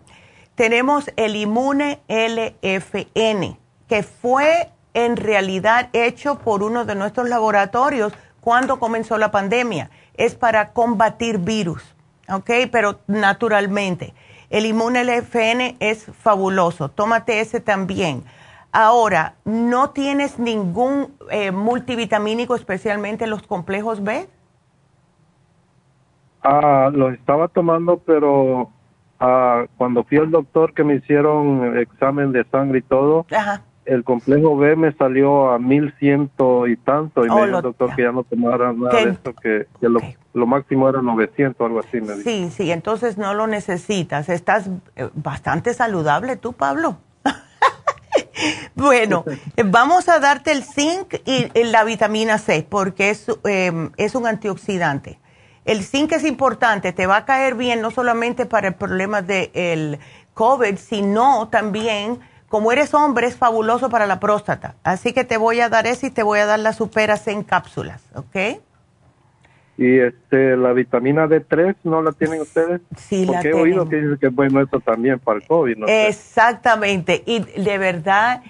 Tenemos 0.55 1.11
el 1.15 1.35
Inmune 1.35 1.99
LFN, 2.07 3.57
que 3.87 4.03
fue 4.03 4.71
en 4.93 5.15
realidad 5.15 5.89
hecho 5.93 6.39
por 6.39 6.63
uno 6.63 6.85
de 6.85 6.95
nuestros 6.95 7.29
laboratorios 7.29 8.13
cuando 8.41 8.79
comenzó 8.79 9.17
la 9.17 9.31
pandemia. 9.31 9.91
Es 10.15 10.35
para 10.35 10.73
combatir 10.73 11.37
virus, 11.37 11.83
¿ok? 12.31 12.49
Pero 12.71 12.99
naturalmente. 13.07 14.13
El 14.49 14.65
Inmune 14.65 15.03
LFN 15.03 15.77
es 15.79 16.05
fabuloso. 16.05 16.89
Tómate 16.89 17.39
ese 17.39 17.59
también. 17.59 18.23
Ahora, 18.71 19.35
¿no 19.45 19.91
tienes 19.91 20.39
ningún 20.39 21.13
eh, 21.31 21.51
multivitamínico, 21.51 22.55
especialmente 22.55 23.27
los 23.27 23.43
complejos 23.43 24.03
B? 24.03 24.27
Ah, 26.43 26.89
los 26.93 27.13
estaba 27.13 27.47
tomando, 27.47 27.97
pero 27.97 28.71
ah, 29.19 29.65
cuando 29.77 30.03
fui 30.03 30.17
al 30.17 30.31
doctor 30.31 30.73
que 30.73 30.83
me 30.83 30.95
hicieron 30.95 31.77
examen 31.77 32.31
de 32.31 32.43
sangre 32.45 32.79
y 32.79 32.83
todo, 32.83 33.25
Ajá 33.31 33.63
el 33.89 34.03
complejo 34.03 34.55
B 34.55 34.75
me 34.75 34.93
salió 34.93 35.49
a 35.49 35.57
mil 35.57 35.93
ciento 35.97 36.67
y 36.67 36.77
tanto 36.77 37.25
y 37.25 37.29
me 37.29 37.33
oh, 37.33 37.45
dijo 37.45 37.57
el 37.57 37.63
doctor 37.63 37.95
que 37.95 38.03
ya 38.03 38.11
no 38.11 38.23
tomara 38.23 38.71
nada 38.71 38.95
de 38.95 39.09
esto, 39.09 39.33
que, 39.33 39.65
lo, 39.81 40.45
máximo 40.45 40.87
era 40.87 41.01
900 41.01 41.65
algo 41.65 41.79
así. 41.79 41.99
Me 41.99 42.15
sí, 42.17 42.49
sí, 42.55 42.71
entonces 42.71 43.17
no 43.17 43.33
lo 43.33 43.47
necesitas. 43.47 44.29
Estás 44.29 44.69
eh, 44.95 45.09
bastante 45.15 45.73
saludable 45.73 46.35
tú, 46.37 46.53
Pablo. 46.53 46.97
bueno, 48.75 49.25
vamos 49.65 50.07
a 50.07 50.19
darte 50.19 50.51
el 50.51 50.63
zinc 50.63 51.15
y 51.25 51.49
la 51.63 51.83
vitamina 51.83 52.37
C 52.37 52.65
porque 52.69 53.09
es, 53.09 53.25
em, 53.43 53.89
es 53.97 54.13
un 54.13 54.27
antioxidante. 54.27 55.19
El 55.65 55.83
zinc 55.83 56.11
es 56.11 56.23
importante, 56.23 56.93
te 56.93 57.07
va 57.07 57.17
a 57.17 57.25
caer 57.25 57.55
bien 57.55 57.81
no 57.81 57.91
solamente 57.91 58.45
para 58.45 58.67
el 58.69 58.75
problema 58.75 59.21
del 59.21 59.99
COVID, 60.35 60.77
sino 60.77 61.47
también 61.49 62.19
como 62.49 62.71
eres 62.71 62.93
hombre, 62.95 63.27
es 63.27 63.37
fabuloso 63.37 63.89
para 63.89 64.07
la 64.07 64.19
próstata. 64.19 64.75
Así 64.83 65.13
que 65.13 65.23
te 65.23 65.37
voy 65.37 65.61
a 65.61 65.69
dar 65.69 65.85
ese 65.85 66.07
y 66.07 66.09
te 66.09 66.23
voy 66.23 66.39
a 66.39 66.47
dar 66.47 66.59
las 66.59 66.77
superas 66.77 67.27
en 67.27 67.43
cápsulas, 67.43 68.01
¿ok? 68.15 68.59
Y 69.77 69.99
este, 69.99 70.57
la 70.57 70.73
vitamina 70.73 71.27
D3, 71.27 71.75
¿no 71.83 72.01
la 72.01 72.11
tienen 72.11 72.41
ustedes? 72.41 72.81
Sí, 72.97 73.25
Porque 73.25 73.51
la 73.51 73.57
he 73.57 73.61
oído 73.61 73.87
que 73.87 73.95
dicen 73.95 74.17
que 74.17 74.27
es 74.27 74.35
bueno 74.35 74.61
esto 74.61 74.81
también 74.81 75.19
para 75.19 75.39
el 75.39 75.47
COVID. 75.47 75.77
¿no? 75.77 75.87
Exactamente. 75.87 77.23
Y 77.25 77.39
de 77.39 77.77
verdad, 77.77 78.43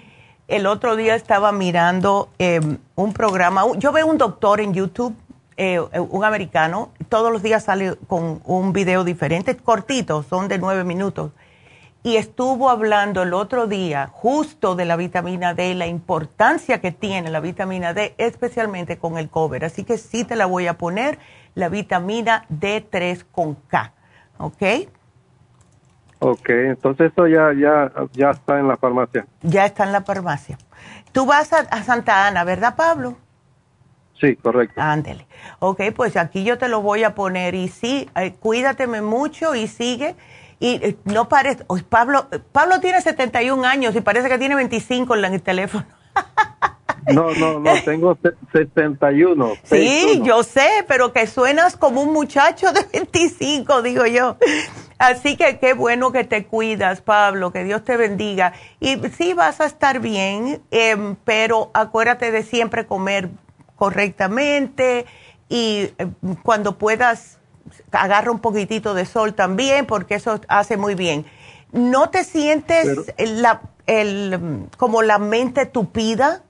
el 0.48 0.66
otro 0.66 0.96
día 0.96 1.14
estaba 1.14 1.52
mirando 1.52 2.30
em, 2.38 2.78
un 2.96 3.12
programa. 3.12 3.62
Yo 3.76 3.92
veo 3.92 4.08
un 4.08 4.18
doctor 4.18 4.60
en 4.60 4.74
YouTube, 4.74 5.14
eh, 5.56 5.78
un 5.78 6.24
americano, 6.24 6.90
todos 7.08 7.30
los 7.30 7.42
días 7.42 7.62
sale 7.62 7.94
con 8.08 8.40
un 8.44 8.72
video 8.72 9.04
diferente, 9.04 9.56
cortito, 9.56 10.24
son 10.24 10.48
de 10.48 10.58
nueve 10.58 10.82
minutos 10.82 11.30
y 12.02 12.16
estuvo 12.16 12.70
hablando 12.70 13.22
el 13.22 13.34
otro 13.34 13.66
día 13.66 14.06
justo 14.06 14.74
de 14.74 14.86
la 14.86 14.96
vitamina 14.96 15.54
D, 15.54 15.74
la 15.74 15.86
importancia 15.86 16.80
que 16.80 16.92
tiene 16.92 17.30
la 17.30 17.40
vitamina 17.40 17.92
D, 17.92 18.14
especialmente 18.16 18.98
con 18.98 19.18
el 19.18 19.28
cover. 19.28 19.64
Así 19.64 19.84
que 19.84 19.98
sí 19.98 20.24
te 20.24 20.36
la 20.36 20.46
voy 20.46 20.66
a 20.66 20.78
poner, 20.78 21.18
la 21.54 21.68
vitamina 21.68 22.46
D3 22.48 23.24
con 23.30 23.54
K, 23.54 23.92
¿ok? 24.38 24.62
Ok, 26.20 26.48
entonces 26.50 27.12
eso 27.12 27.26
ya, 27.26 27.52
ya, 27.54 27.90
ya 28.12 28.30
está 28.30 28.58
en 28.58 28.68
la 28.68 28.76
farmacia. 28.76 29.26
Ya 29.42 29.64
está 29.64 29.84
en 29.84 29.92
la 29.92 30.02
farmacia. 30.02 30.58
Tú 31.12 31.26
vas 31.26 31.52
a, 31.52 31.82
Santa 31.82 32.26
Ana, 32.26 32.44
¿verdad, 32.44 32.76
Pablo? 32.76 33.16
Sí, 34.20 34.36
correcto. 34.36 34.80
Ándele. 34.80 35.26
Ok, 35.60 35.80
pues 35.96 36.16
aquí 36.16 36.44
yo 36.44 36.58
te 36.58 36.68
lo 36.68 36.82
voy 36.82 37.04
a 37.04 37.14
poner 37.14 37.54
y 37.54 37.68
sí, 37.68 38.08
eh, 38.16 38.34
cuídateme 38.34 39.00
mucho 39.00 39.54
y 39.54 39.66
sigue 39.66 40.14
y 40.60 40.74
eh, 40.82 40.96
no 41.04 41.28
parece, 41.28 41.64
Pablo, 41.88 42.28
Pablo 42.52 42.80
tiene 42.80 43.00
71 43.00 43.64
años 43.64 43.96
y 43.96 44.02
parece 44.02 44.28
que 44.28 44.38
tiene 44.38 44.54
25 44.54 45.16
en 45.16 45.24
el 45.24 45.42
teléfono. 45.42 45.86
No, 47.14 47.32
no, 47.34 47.58
no, 47.58 47.82
tengo 47.82 48.16
61. 48.52 49.52
Sí, 49.64 50.20
yo 50.22 50.42
sé, 50.42 50.84
pero 50.86 51.12
que 51.12 51.26
suenas 51.26 51.76
como 51.76 52.02
un 52.02 52.12
muchacho 52.12 52.72
de 52.72 52.84
25, 52.92 53.82
digo 53.82 54.06
yo. 54.06 54.36
Así 54.98 55.36
que 55.36 55.58
qué 55.58 55.72
bueno 55.72 56.12
que 56.12 56.24
te 56.24 56.44
cuidas, 56.44 57.00
Pablo, 57.00 57.52
que 57.52 57.64
Dios 57.64 57.84
te 57.84 57.96
bendiga. 57.96 58.52
Y 58.80 58.96
sí 59.16 59.32
vas 59.32 59.60
a 59.60 59.64
estar 59.64 59.98
bien, 60.00 60.62
em, 60.70 61.16
pero 61.24 61.70
acuérdate 61.72 62.30
de 62.30 62.42
siempre 62.42 62.86
comer 62.86 63.30
correctamente 63.76 65.06
y 65.48 65.90
em, 65.98 66.14
cuando 66.42 66.76
puedas 66.76 67.39
agarra 67.92 68.30
un 68.30 68.38
poquitito 68.38 68.94
de 68.94 69.04
sol 69.04 69.34
también, 69.34 69.86
porque 69.86 70.14
eso 70.14 70.40
hace 70.48 70.76
muy 70.76 70.94
bien. 70.94 71.24
¿No 71.72 72.10
te 72.10 72.24
sientes 72.24 73.12
la, 73.18 73.62
el, 73.86 74.66
como 74.76 75.02
la 75.02 75.18
mente 75.18 75.66
tupida? 75.66 76.42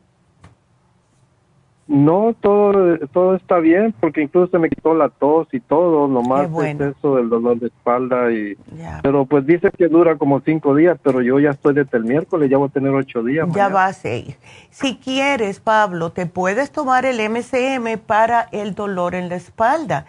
No, 1.91 2.37
todo, 2.41 2.99
todo 3.13 3.35
está 3.35 3.59
bien, 3.59 3.93
porque 3.99 4.23
incluso 4.23 4.53
se 4.53 4.61
me 4.61 4.69
quitó 4.69 4.95
la 4.95 5.09
tos 5.09 5.49
y 5.51 5.59
todo, 5.59 6.07
nomás 6.07 6.49
es 6.65 6.81
eso 6.81 7.17
del 7.17 7.29
dolor 7.29 7.59
de 7.59 7.67
espalda. 7.67 8.31
y 8.31 8.57
Pero 9.03 9.27
pues 9.27 9.45
dice 9.45 9.73
que 9.77 9.89
dura 9.89 10.17
como 10.17 10.41
cinco 10.41 10.77
días, 10.77 11.01
pero 11.03 11.21
yo 11.21 11.41
ya 11.41 11.51
estoy 11.51 11.75
desde 11.75 11.99
el 11.99 12.05
miércoles, 12.05 12.49
ya 12.49 12.59
voy 12.59 12.69
a 12.69 12.73
tener 12.73 12.93
ocho 12.93 13.25
días. 13.25 13.49
Ya 13.53 13.69
va 13.69 13.87
a 13.87 13.93
ser. 13.93 14.37
Si 14.71 14.99
quieres, 14.99 15.59
Pablo, 15.59 16.13
te 16.13 16.27
puedes 16.27 16.71
tomar 16.71 17.05
el 17.05 17.17
MCM 17.29 17.99
para 18.07 18.43
el 18.53 18.77
dolor 18.77 19.17
en 19.17 19.29
la 19.29 19.35
espalda. 19.35 20.07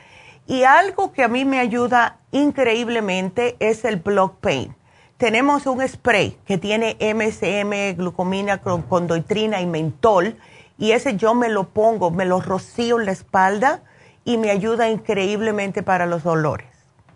Y 0.52 0.66
algo 0.66 1.14
que 1.14 1.24
a 1.24 1.30
mí 1.30 1.46
me 1.46 1.60
ayuda 1.60 2.18
increíblemente 2.34 3.56
es 3.62 3.86
el 3.86 3.96
Block 3.96 4.36
Pain. 4.42 4.76
Tenemos 5.16 5.66
un 5.66 5.88
spray 5.88 6.36
que 6.44 6.58
tiene 6.58 6.98
MCM, 7.00 7.96
glucomina, 7.96 8.58
condoitrina 8.58 9.62
y 9.62 9.66
mentol 9.66 10.36
y 10.78 10.92
ese 10.92 11.16
yo 11.16 11.36
me 11.36 11.48
lo 11.48 11.70
pongo, 11.70 12.12
me 12.12 12.26
lo 12.26 12.42
rocío 12.42 13.00
en 13.00 13.06
la 13.06 13.14
espalda 13.14 13.80
y 14.26 14.38
me 14.38 14.52
ayuda 14.52 14.90
increíblemente 14.90 15.84
para 15.84 16.06
los 16.06 16.22
dolores. 16.22 16.68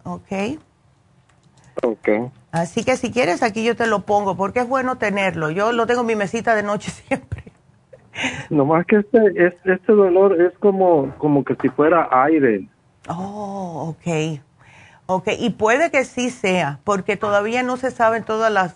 ¿Ok? 0.06 0.62
Ok. 1.84 2.32
Así 2.54 2.86
que 2.86 2.96
si 2.96 3.12
quieres 3.12 3.44
aquí 3.44 3.66
yo 3.66 3.76
te 3.76 3.86
lo 3.86 4.04
pongo 4.04 4.38
porque 4.38 4.62
es 4.62 4.70
bueno 4.70 4.98
tenerlo. 4.98 5.50
Yo 5.50 5.74
lo 5.74 5.86
tengo 5.88 6.02
en 6.02 6.08
mi 6.08 6.16
mesita 6.16 6.56
de 6.56 6.64
noche 6.64 6.90
siempre. 7.08 7.44
Nomás 8.50 8.86
que 8.86 9.00
este, 9.00 9.46
este, 9.66 9.92
dolor 9.92 10.42
es 10.42 10.58
como, 10.60 11.14
como 11.18 11.44
que 11.44 11.58
si 11.62 11.68
fuera 11.68 12.08
aire. 12.24 12.70
Oh, 13.08 13.96
ok. 13.96 14.40
Ok, 15.08 15.28
y 15.38 15.52
puede 15.52 15.92
que 15.92 16.04
sí 16.04 16.32
sea, 16.32 16.80
porque 16.84 17.16
todavía 17.16 17.62
no 17.62 17.78
se 17.78 17.92
saben 17.92 18.24
todas 18.24 18.52
las, 18.52 18.76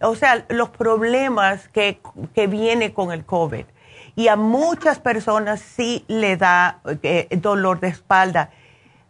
o 0.00 0.14
sea, 0.14 0.44
los 0.48 0.68
problemas 0.68 1.68
que, 1.68 2.00
que 2.34 2.46
viene 2.46 2.94
con 2.94 3.10
el 3.10 3.24
COVID 3.24 3.64
y 4.16 4.28
a 4.28 4.36
muchas 4.36 4.98
personas 4.98 5.60
sí 5.60 6.04
le 6.08 6.36
da 6.36 6.80
eh, 7.02 7.28
dolor 7.40 7.80
de 7.80 7.88
espalda. 7.88 8.50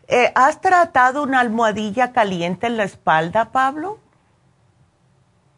Eh, 0.09 0.33
¿Has 0.35 0.61
tratado 0.61 1.23
una 1.23 1.41
almohadilla 1.41 2.13
caliente 2.13 2.67
en 2.67 2.77
la 2.77 2.85
espalda, 2.85 3.53
Pablo? 3.53 3.99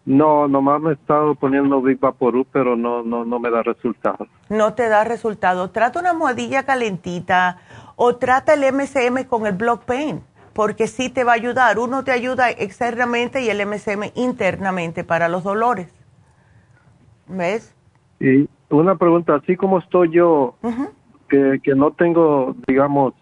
No, 0.05 0.49
nomás 0.49 0.80
me 0.80 0.90
he 0.90 0.94
estado 0.94 1.34
poniendo 1.34 1.82
Big 1.82 1.99
Vaporú, 1.99 2.46
pero 2.51 2.76
no, 2.76 3.03
no, 3.03 3.24
no 3.24 3.38
me 3.38 3.51
da 3.51 3.62
resultado. 3.62 4.26
No 4.49 4.72
te 4.74 4.88
da 4.88 5.05
resultado. 5.05 5.70
Trata 5.70 6.01
una 6.01 6.11
almohadilla 6.11 6.62
calentita 6.64 7.59
o 7.99 8.16
trata 8.16 8.55
el 8.55 8.64
MCM 8.72 9.24
con 9.28 9.46
el 9.46 9.53
Block 9.53 9.84
Pain, 9.84 10.22
porque 10.55 10.86
sí 10.86 11.11
te 11.11 11.24
va 11.24 11.32
a 11.32 11.34
ayudar. 11.34 11.78
Uno 11.78 12.03
te 12.05 12.12
ayuda 12.12 12.49
externamente 12.51 13.42
y 13.42 13.51
el 13.51 13.66
MCM 13.66 14.12
internamente 14.14 15.05
para 15.05 15.28
los 15.28 15.44
dolores. 15.44 15.92
¿Ves? 17.26 17.74
Sí 18.18 18.49
una 18.70 18.96
pregunta, 18.96 19.36
así 19.36 19.57
como 19.57 19.78
estoy 19.78 20.11
yo, 20.11 20.55
que, 21.28 21.61
que 21.62 21.74
no 21.74 21.92
tengo, 21.92 22.55
digamos, 22.66 23.14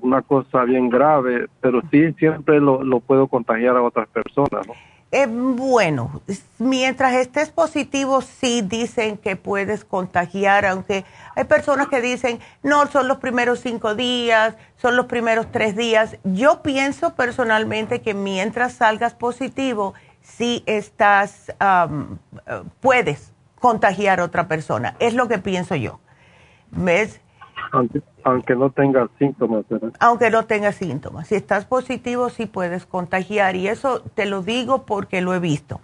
una 0.00 0.22
cosa 0.22 0.64
bien 0.64 0.88
grave, 0.88 1.46
pero 1.60 1.80
sí 1.90 2.12
siempre 2.14 2.60
lo, 2.60 2.82
lo 2.82 3.00
puedo 3.00 3.28
contagiar 3.28 3.76
a 3.76 3.82
otras 3.82 4.08
personas, 4.08 4.66
¿no? 4.66 4.74
Eh, 5.12 5.26
bueno, 5.28 6.22
mientras 6.58 7.14
estés 7.14 7.50
positivo, 7.50 8.20
sí 8.20 8.62
dicen 8.62 9.16
que 9.16 9.34
puedes 9.34 9.84
contagiar, 9.84 10.64
aunque 10.64 11.04
hay 11.34 11.44
personas 11.44 11.88
que 11.88 12.00
dicen, 12.00 12.38
no, 12.62 12.86
son 12.86 13.08
los 13.08 13.18
primeros 13.18 13.58
cinco 13.58 13.96
días, 13.96 14.54
son 14.76 14.94
los 14.94 15.06
primeros 15.06 15.50
tres 15.50 15.74
días. 15.74 16.16
Yo 16.22 16.62
pienso 16.62 17.14
personalmente 17.14 18.02
que 18.02 18.14
mientras 18.14 18.74
salgas 18.74 19.14
positivo, 19.14 19.94
sí 20.22 20.62
estás, 20.66 21.48
eh, 21.48 22.62
puedes 22.80 23.32
contagiar 23.58 24.20
a 24.20 24.24
otra 24.24 24.46
persona. 24.46 24.94
Es 25.00 25.14
lo 25.14 25.26
que 25.26 25.38
pienso 25.38 25.74
yo. 25.74 25.98
¿Ves? 26.70 27.20
Aunque, 27.72 28.54
no 28.54 28.70
tengas 28.70 29.08
síntomas, 29.18 29.64
¿verdad? 29.68 29.92
Aunque 29.98 30.30
no 30.30 30.44
tengas 30.44 30.76
síntomas. 30.76 31.28
Si 31.28 31.34
estás 31.34 31.64
positivo, 31.64 32.28
sí 32.28 32.46
puedes 32.46 32.86
contagiar. 32.86 33.56
Y 33.56 33.68
eso 33.68 34.02
te 34.14 34.26
lo 34.26 34.42
digo 34.42 34.84
porque 34.84 35.20
lo 35.20 35.34
he 35.34 35.38
visto. 35.38 35.80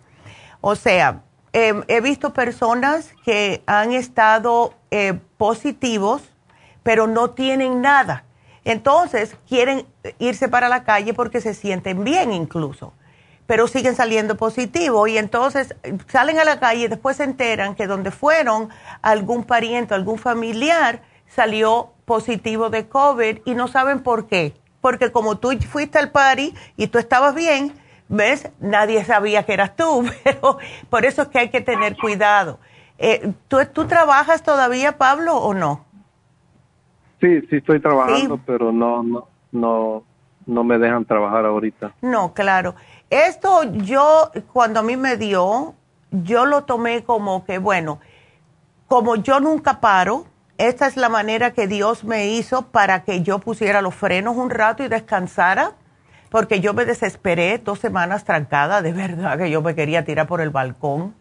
O 0.60 0.74
sea, 0.74 1.22
em, 1.52 1.82
he 1.88 2.00
visto 2.00 2.32
personas 2.32 3.14
que 3.24 3.62
han 3.66 3.92
estado 3.92 4.74
eh, 4.90 5.18
positivos, 5.36 6.32
pero 6.82 7.06
no 7.06 7.30
tienen 7.30 7.80
nada. 7.80 8.24
Entonces, 8.64 9.36
quieren 9.48 9.86
irse 10.18 10.48
para 10.48 10.68
la 10.68 10.84
calle 10.84 11.14
porque 11.14 11.40
se 11.40 11.54
sienten 11.54 12.04
bien 12.04 12.32
incluso 12.32 12.92
pero 13.46 13.68
siguen 13.68 13.94
saliendo 13.94 14.36
positivos 14.36 15.08
y 15.08 15.18
entonces 15.18 15.74
salen 16.08 16.38
a 16.38 16.44
la 16.44 16.58
calle 16.58 16.82
y 16.82 16.88
después 16.88 17.16
se 17.16 17.24
enteran 17.24 17.74
que 17.74 17.86
donde 17.86 18.10
fueron 18.10 18.68
algún 19.02 19.44
pariente, 19.44 19.94
algún 19.94 20.18
familiar 20.18 21.00
salió 21.28 21.90
positivo 22.04 22.70
de 22.70 22.88
COVID 22.88 23.38
y 23.44 23.54
no 23.54 23.68
saben 23.68 24.02
por 24.02 24.26
qué. 24.26 24.54
Porque 24.80 25.10
como 25.12 25.38
tú 25.38 25.50
fuiste 25.68 25.98
al 25.98 26.10
party 26.10 26.54
y 26.76 26.86
tú 26.86 26.98
estabas 26.98 27.34
bien, 27.34 27.72
¿ves? 28.08 28.50
Nadie 28.60 29.04
sabía 29.04 29.44
que 29.44 29.52
eras 29.52 29.76
tú, 29.76 30.04
pero 30.24 30.58
por 30.90 31.04
eso 31.04 31.22
es 31.22 31.28
que 31.28 31.38
hay 31.38 31.48
que 31.50 31.60
tener 31.60 31.96
cuidado. 31.96 32.58
Eh, 32.98 33.32
¿tú, 33.48 33.58
¿tú, 33.72 33.86
trabajas 33.86 34.42
todavía, 34.42 34.96
Pablo, 34.96 35.36
o 35.36 35.52
no? 35.52 35.84
Sí, 37.20 37.40
sí 37.50 37.56
estoy 37.56 37.80
trabajando, 37.80 38.40
pero 38.46 38.72
no, 38.72 39.02
no, 39.02 39.28
no, 39.52 40.04
no 40.46 40.64
me 40.64 40.78
dejan 40.78 41.04
trabajar 41.04 41.44
ahorita. 41.44 41.94
No, 42.00 42.32
claro. 42.32 42.74
Esto 43.10 43.64
yo, 43.64 44.30
cuando 44.52 44.80
a 44.80 44.82
mí 44.82 44.96
me 44.96 45.16
dio, 45.16 45.74
yo 46.10 46.46
lo 46.46 46.64
tomé 46.64 47.04
como 47.04 47.44
que, 47.44 47.58
bueno, 47.58 48.00
como 48.86 49.16
yo 49.16 49.40
nunca 49.40 49.80
paro, 49.80 50.26
esta 50.58 50.86
es 50.86 50.96
la 50.96 51.08
manera 51.08 51.52
que 51.52 51.66
Dios 51.66 52.04
me 52.04 52.28
hizo 52.28 52.62
para 52.62 53.04
que 53.04 53.22
yo 53.22 53.38
pusiera 53.38 53.82
los 53.82 53.94
frenos 53.94 54.36
un 54.36 54.50
rato 54.50 54.82
y 54.82 54.88
descansara, 54.88 55.72
porque 56.30 56.60
yo 56.60 56.74
me 56.74 56.84
desesperé 56.84 57.58
dos 57.58 57.78
semanas 57.78 58.24
trancada, 58.24 58.82
de 58.82 58.92
verdad 58.92 59.38
que 59.38 59.50
yo 59.50 59.62
me 59.62 59.74
quería 59.74 60.04
tirar 60.04 60.26
por 60.26 60.40
el 60.40 60.50
balcón, 60.50 61.14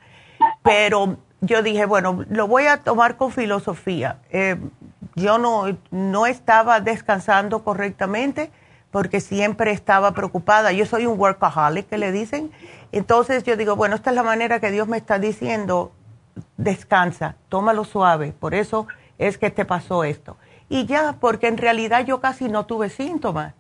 pero 0.64 1.18
yo 1.42 1.62
dije, 1.62 1.86
bueno, 1.86 2.26
lo 2.30 2.48
voy 2.48 2.66
a 2.66 2.78
tomar 2.78 3.18
con 3.18 3.32
filosofía. 3.32 4.18
Eh, 4.32 4.58
yo 5.16 5.38
no, 5.38 5.78
no 5.92 6.26
estaba 6.26 6.80
descansando 6.80 7.64
correctamente 7.64 8.52
porque 8.92 9.20
siempre 9.20 9.72
estaba 9.72 10.12
preocupada. 10.14 10.72
Yo 10.72 10.86
soy 10.86 11.06
un 11.06 11.20
workaholic, 11.20 11.88
que 11.88 11.98
le 11.98 12.12
dicen. 12.12 12.52
Entonces 12.92 13.44
yo 13.44 13.58
digo, 13.58 13.76
bueno, 13.76 13.96
esta 13.96 14.10
es 14.10 14.16
la 14.16 14.24
manera 14.24 14.60
que 14.60 14.72
Dios 14.72 14.88
me 14.88 14.98
está 14.98 15.20
diciendo, 15.20 15.92
descansa, 16.58 17.36
tómalo 17.50 17.84
suave. 17.84 18.34
Por 18.38 18.56
eso 18.56 18.88
es 19.18 19.38
que 19.38 19.50
te 19.50 19.66
pasó 19.66 20.04
esto. 20.04 20.38
Y 20.70 20.86
ya, 20.86 21.18
porque 21.20 21.48
en 21.48 21.58
realidad 21.58 22.06
yo 22.06 22.20
casi 22.20 22.50
no 22.50 22.66
tuve 22.66 22.90
síntomas 22.90 23.54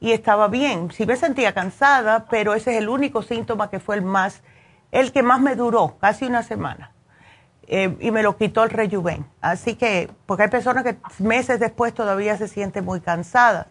y 0.00 0.12
estaba 0.12 0.48
bien. 0.48 0.90
Sí 0.90 1.06
me 1.06 1.16
sentía 1.16 1.54
cansada, 1.54 2.26
pero 2.30 2.54
ese 2.54 2.72
es 2.72 2.78
el 2.78 2.88
único 2.88 3.22
síntoma 3.22 3.70
que 3.70 3.80
fue 3.80 3.96
el 3.96 4.02
más, 4.02 4.42
el 4.90 5.12
que 5.12 5.22
más 5.22 5.40
me 5.40 5.56
duró, 5.56 5.96
casi 6.00 6.26
una 6.26 6.42
semana. 6.42 6.92
Eh, 7.66 7.96
y 8.00 8.10
me 8.10 8.22
lo 8.22 8.36
quitó 8.36 8.64
el 8.64 8.70
rejuven. 8.70 9.24
Así 9.40 9.76
que, 9.76 10.10
porque 10.26 10.44
hay 10.44 10.48
personas 10.50 10.84
que 10.84 10.96
meses 11.18 11.60
después 11.60 11.94
todavía 11.94 12.36
se 12.36 12.48
sienten 12.48 12.84
muy 12.84 13.00
cansadas. 13.00 13.66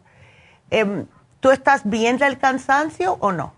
Em, 0.69 1.05
¿Tú 1.41 1.49
estás 1.51 1.81
bien 1.89 2.17
del 2.17 2.37
cansancio 2.37 3.17
o 3.19 3.31
no? 3.31 3.53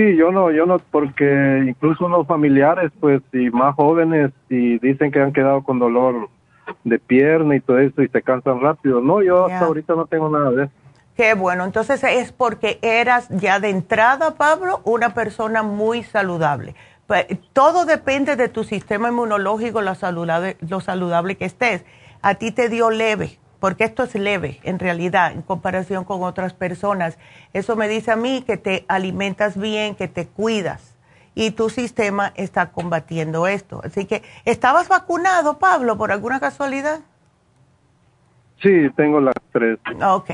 Sí, 0.00 0.16
yo 0.16 0.32
no, 0.32 0.50
yo 0.50 0.64
no, 0.64 0.78
porque 0.78 1.62
incluso 1.68 2.06
unos 2.06 2.26
familiares, 2.26 2.90
pues, 3.00 3.20
y 3.34 3.50
más 3.50 3.74
jóvenes, 3.74 4.30
y 4.48 4.78
dicen 4.78 5.12
que 5.12 5.20
han 5.20 5.34
quedado 5.34 5.62
con 5.62 5.78
dolor 5.78 6.30
de 6.84 6.98
pierna 6.98 7.56
y 7.56 7.60
todo 7.60 7.78
eso, 7.78 8.00
y 8.00 8.08
se 8.08 8.22
cansan 8.22 8.62
rápido. 8.62 9.02
No, 9.02 9.22
yo 9.22 9.44
hasta 9.44 9.66
ahorita 9.66 9.94
no 9.94 10.06
tengo 10.06 10.30
nada 10.30 10.52
de 10.52 10.64
eso. 10.64 10.72
Qué 11.18 11.34
bueno, 11.34 11.66
entonces 11.66 12.02
es 12.02 12.32
porque 12.32 12.78
eras 12.80 13.28
ya 13.28 13.60
de 13.60 13.68
entrada, 13.68 14.36
Pablo, 14.36 14.80
una 14.84 15.12
persona 15.12 15.62
muy 15.62 16.02
saludable. 16.02 16.74
Todo 17.52 17.84
depende 17.84 18.36
de 18.36 18.48
tu 18.48 18.64
sistema 18.64 19.10
inmunológico, 19.10 19.82
lo 19.82 19.94
saludable, 19.94 20.56
lo 20.66 20.80
saludable 20.80 21.36
que 21.36 21.44
estés. 21.44 21.84
A 22.22 22.36
ti 22.36 22.52
te 22.52 22.70
dio 22.70 22.88
leve, 22.88 23.38
porque 23.60 23.84
esto 23.84 24.02
es 24.02 24.14
leve 24.14 24.58
en 24.64 24.78
realidad 24.78 25.32
en 25.32 25.42
comparación 25.42 26.04
con 26.04 26.22
otras 26.22 26.54
personas. 26.54 27.18
Eso 27.52 27.76
me 27.76 27.88
dice 27.88 28.10
a 28.10 28.16
mí 28.16 28.42
que 28.44 28.56
te 28.56 28.84
alimentas 28.88 29.56
bien, 29.56 29.94
que 29.94 30.08
te 30.08 30.26
cuidas 30.26 30.96
y 31.34 31.52
tu 31.52 31.70
sistema 31.70 32.32
está 32.34 32.70
combatiendo 32.70 33.46
esto. 33.46 33.80
Así 33.84 34.06
que, 34.06 34.22
¿estabas 34.44 34.88
vacunado, 34.88 35.58
Pablo, 35.58 35.96
por 35.96 36.10
alguna 36.10 36.40
casualidad? 36.40 37.00
Sí, 38.60 38.90
tengo 38.96 39.20
las 39.20 39.34
tres. 39.52 39.78
Ok. 40.02 40.30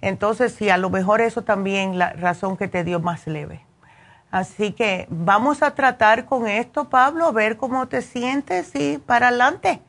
Entonces, 0.00 0.54
sí, 0.54 0.70
a 0.70 0.76
lo 0.76 0.90
mejor 0.90 1.20
eso 1.20 1.42
también 1.42 1.98
la 1.98 2.12
razón 2.12 2.56
que 2.56 2.68
te 2.68 2.84
dio 2.84 3.00
más 3.00 3.26
leve. 3.26 3.60
Así 4.30 4.72
que 4.72 5.06
vamos 5.10 5.62
a 5.62 5.74
tratar 5.74 6.24
con 6.24 6.48
esto, 6.48 6.88
Pablo, 6.88 7.26
a 7.26 7.32
ver 7.32 7.56
cómo 7.56 7.86
te 7.86 8.02
sientes 8.02 8.74
y 8.74 8.98
para 8.98 9.28
adelante. 9.28 9.80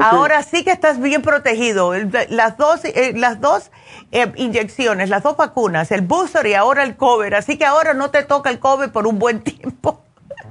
Ahora 0.00 0.42
sí 0.42 0.64
que 0.64 0.70
estás 0.70 1.00
bien 1.00 1.22
protegido. 1.22 1.92
Las 2.28 2.56
dos, 2.56 2.84
eh, 2.84 3.12
las 3.14 3.40
dos 3.40 3.70
eh, 4.12 4.32
inyecciones, 4.36 5.08
las 5.08 5.22
dos 5.22 5.36
vacunas, 5.36 5.90
el 5.92 6.02
booster 6.02 6.46
y 6.46 6.54
ahora 6.54 6.82
el 6.82 6.96
cover. 6.96 7.34
Así 7.34 7.58
que 7.58 7.64
ahora 7.64 7.94
no 7.94 8.10
te 8.10 8.22
toca 8.22 8.50
el 8.50 8.58
cover 8.58 8.92
por 8.92 9.06
un 9.06 9.18
buen 9.18 9.40
tiempo. 9.40 10.02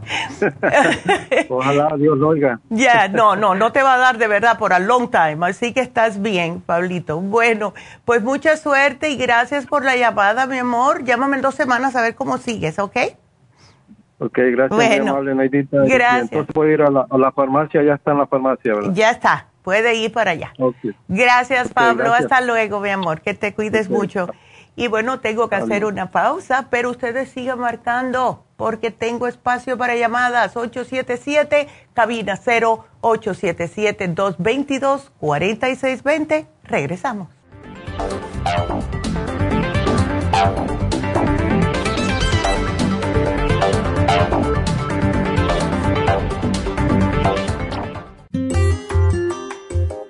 Ojalá 1.49 1.95
Dios 1.97 2.17
lo 2.17 2.29
oiga. 2.29 2.59
Ya, 2.69 3.07
no, 3.07 3.35
no, 3.35 3.55
no 3.55 3.71
te 3.71 3.81
va 3.81 3.95
a 3.95 3.97
dar 3.97 4.17
de 4.17 4.27
verdad 4.27 4.57
por 4.57 4.73
a 4.73 4.79
long 4.79 5.09
time. 5.09 5.37
Así 5.47 5.73
que 5.73 5.81
estás 5.81 6.21
bien, 6.21 6.61
Pablito. 6.61 7.19
Bueno, 7.19 7.73
pues 8.03 8.23
mucha 8.23 8.57
suerte 8.57 9.09
y 9.09 9.17
gracias 9.17 9.65
por 9.65 9.83
la 9.83 9.95
llamada, 9.95 10.45
mi 10.45 10.59
amor. 10.59 11.03
Llámame 11.03 11.37
en 11.37 11.41
dos 11.41 11.55
semanas 11.55 11.95
a 11.95 12.01
ver 12.01 12.15
cómo 12.15 12.37
sigues, 12.37 12.79
¿ok? 12.79 12.97
Ok, 14.17 14.37
gracias, 14.37 14.69
bueno, 14.69 15.11
amable, 15.11 15.35
Neidita. 15.35 15.77
Gracias. 15.85 16.31
entonces 16.31 16.53
puede 16.53 16.73
ir 16.73 16.81
a 16.81 16.89
la, 16.89 17.31
farmacia, 17.33 17.83
ya 17.83 17.95
está 17.95 18.11
en 18.11 18.19
la 18.19 18.27
farmacia, 18.27 18.73
¿verdad? 18.73 18.91
Ya 18.93 19.11
está, 19.11 19.47
puede 19.61 19.95
ir 19.95 20.11
para 20.13 20.31
allá. 20.31 20.53
Gracias, 21.07 21.73
Pablo. 21.73 22.13
Hasta 22.13 22.39
luego, 22.41 22.79
mi 22.79 22.89
amor. 22.89 23.21
Que 23.21 23.33
te 23.33 23.53
cuides 23.53 23.89
mucho. 23.89 24.29
Y 24.77 24.87
bueno, 24.87 25.19
tengo 25.19 25.49
que 25.49 25.55
hacer 25.55 25.85
una 25.85 26.11
pausa, 26.11 26.67
pero 26.69 26.89
ustedes 26.91 27.29
sigan 27.29 27.59
marcando 27.59 28.45
porque 28.57 28.91
tengo 28.91 29.27
espacio 29.27 29.77
para 29.77 29.95
llamadas 29.95 30.55
877 30.55 31.67
cabina 31.93 32.35
0 32.35 32.85
877 33.01 34.07
222 34.09 35.11
4620. 35.19 36.47
Regresamos. 36.63 37.29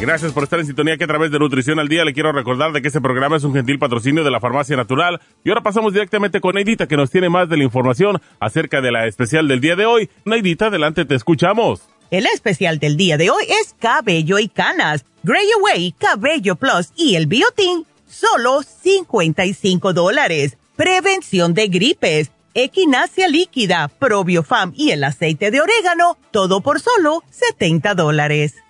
Gracias 0.00 0.32
por 0.32 0.44
estar 0.44 0.58
en 0.58 0.66
sintonía 0.66 0.98
que 0.98 1.04
a 1.04 1.06
través 1.06 1.30
de 1.30 1.38
Nutrición 1.38 1.78
al 1.78 1.88
Día 1.88 2.04
le 2.04 2.12
quiero 2.12 2.30
recordar 2.32 2.72
de 2.72 2.82
que 2.82 2.88
este 2.88 3.00
programa 3.00 3.36
es 3.36 3.44
un 3.44 3.54
gentil 3.54 3.78
patrocinio 3.78 4.22
de 4.22 4.30
la 4.30 4.40
Farmacia 4.40 4.76
Natural. 4.76 5.20
Y 5.44 5.48
ahora 5.48 5.62
pasamos 5.62 5.92
directamente 5.92 6.40
con 6.40 6.56
Neidita 6.56 6.86
que 6.86 6.96
nos 6.96 7.10
tiene 7.10 7.30
más 7.30 7.48
de 7.48 7.56
la 7.56 7.64
información 7.64 8.20
acerca 8.38 8.80
de 8.80 8.92
la 8.92 9.06
especial 9.06 9.48
del 9.48 9.60
día 9.60 9.76
de 9.76 9.86
hoy. 9.86 10.10
Neidita, 10.24 10.66
adelante, 10.66 11.04
te 11.04 11.14
escuchamos. 11.14 11.82
El 12.10 12.26
especial 12.26 12.78
del 12.78 12.96
día 12.96 13.16
de 13.16 13.30
hoy 13.30 13.44
es 13.62 13.74
cabello 13.78 14.38
y 14.38 14.48
canas, 14.48 15.04
Gray 15.22 15.46
Away, 15.58 15.92
Cabello 15.92 16.56
Plus 16.56 16.92
y 16.96 17.14
el 17.14 17.26
Biotin, 17.26 17.86
solo 18.06 18.62
55 18.62 19.94
dólares. 19.94 20.58
Prevención 20.76 21.54
de 21.54 21.68
gripes, 21.68 22.30
equinacia 22.52 23.26
líquida, 23.26 23.88
probiofam 23.88 24.72
y 24.76 24.90
el 24.90 25.02
aceite 25.02 25.50
de 25.50 25.60
orégano, 25.60 26.18
todo 26.30 26.60
por 26.60 26.80
solo 26.80 27.22
70 27.30 27.94
dólares. 27.94 28.63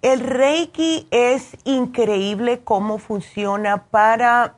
El 0.02 0.20
Reiki 0.22 1.08
es 1.12 1.58
increíble 1.64 2.62
cómo 2.64 2.98
funciona 2.98 3.84
para, 3.84 4.56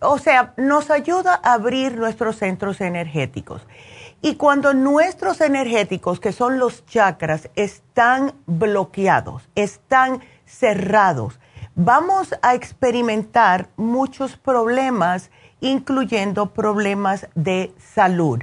o 0.00 0.18
sea, 0.18 0.54
nos 0.56 0.90
ayuda 0.90 1.38
a 1.42 1.52
abrir 1.52 1.98
nuestros 1.98 2.36
centros 2.36 2.80
energéticos. 2.80 3.66
Y 4.22 4.36
cuando 4.36 4.72
nuestros 4.72 5.42
energéticos, 5.42 6.18
que 6.18 6.32
son 6.32 6.58
los 6.58 6.86
chakras, 6.86 7.50
están 7.54 8.32
bloqueados, 8.46 9.48
están 9.54 10.22
cerrados, 10.46 11.38
vamos 11.74 12.34
a 12.40 12.54
experimentar 12.54 13.68
muchos 13.76 14.38
problemas, 14.38 15.30
incluyendo 15.60 16.54
problemas 16.54 17.28
de 17.34 17.74
salud. 17.78 18.42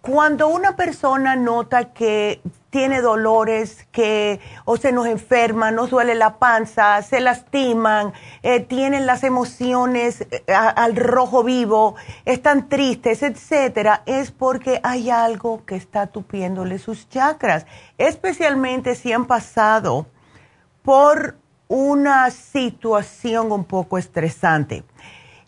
Cuando 0.00 0.48
una 0.48 0.76
persona 0.76 1.36
nota 1.36 1.92
que 1.92 2.42
tiene 2.74 3.02
dolores, 3.02 3.86
que 3.92 4.40
o 4.64 4.76
se 4.76 4.90
nos 4.90 5.06
enferma, 5.06 5.70
nos 5.70 5.90
duele 5.90 6.16
la 6.16 6.40
panza, 6.40 7.00
se 7.02 7.20
lastiman, 7.20 8.12
eh, 8.42 8.58
tienen 8.58 9.06
las 9.06 9.22
emociones 9.22 10.22
eh, 10.22 10.42
al 10.52 10.96
rojo 10.96 11.44
vivo, 11.44 11.94
están 12.24 12.68
tristes, 12.68 13.22
etcétera, 13.22 14.02
es 14.06 14.32
porque 14.32 14.80
hay 14.82 15.08
algo 15.08 15.64
que 15.64 15.76
está 15.76 16.08
tupiéndole 16.08 16.80
sus 16.80 17.08
chakras, 17.08 17.64
especialmente 17.96 18.96
si 18.96 19.12
han 19.12 19.26
pasado 19.26 20.08
por 20.82 21.36
una 21.68 22.28
situación 22.32 23.52
un 23.52 23.62
poco 23.62 23.98
estresante. 23.98 24.82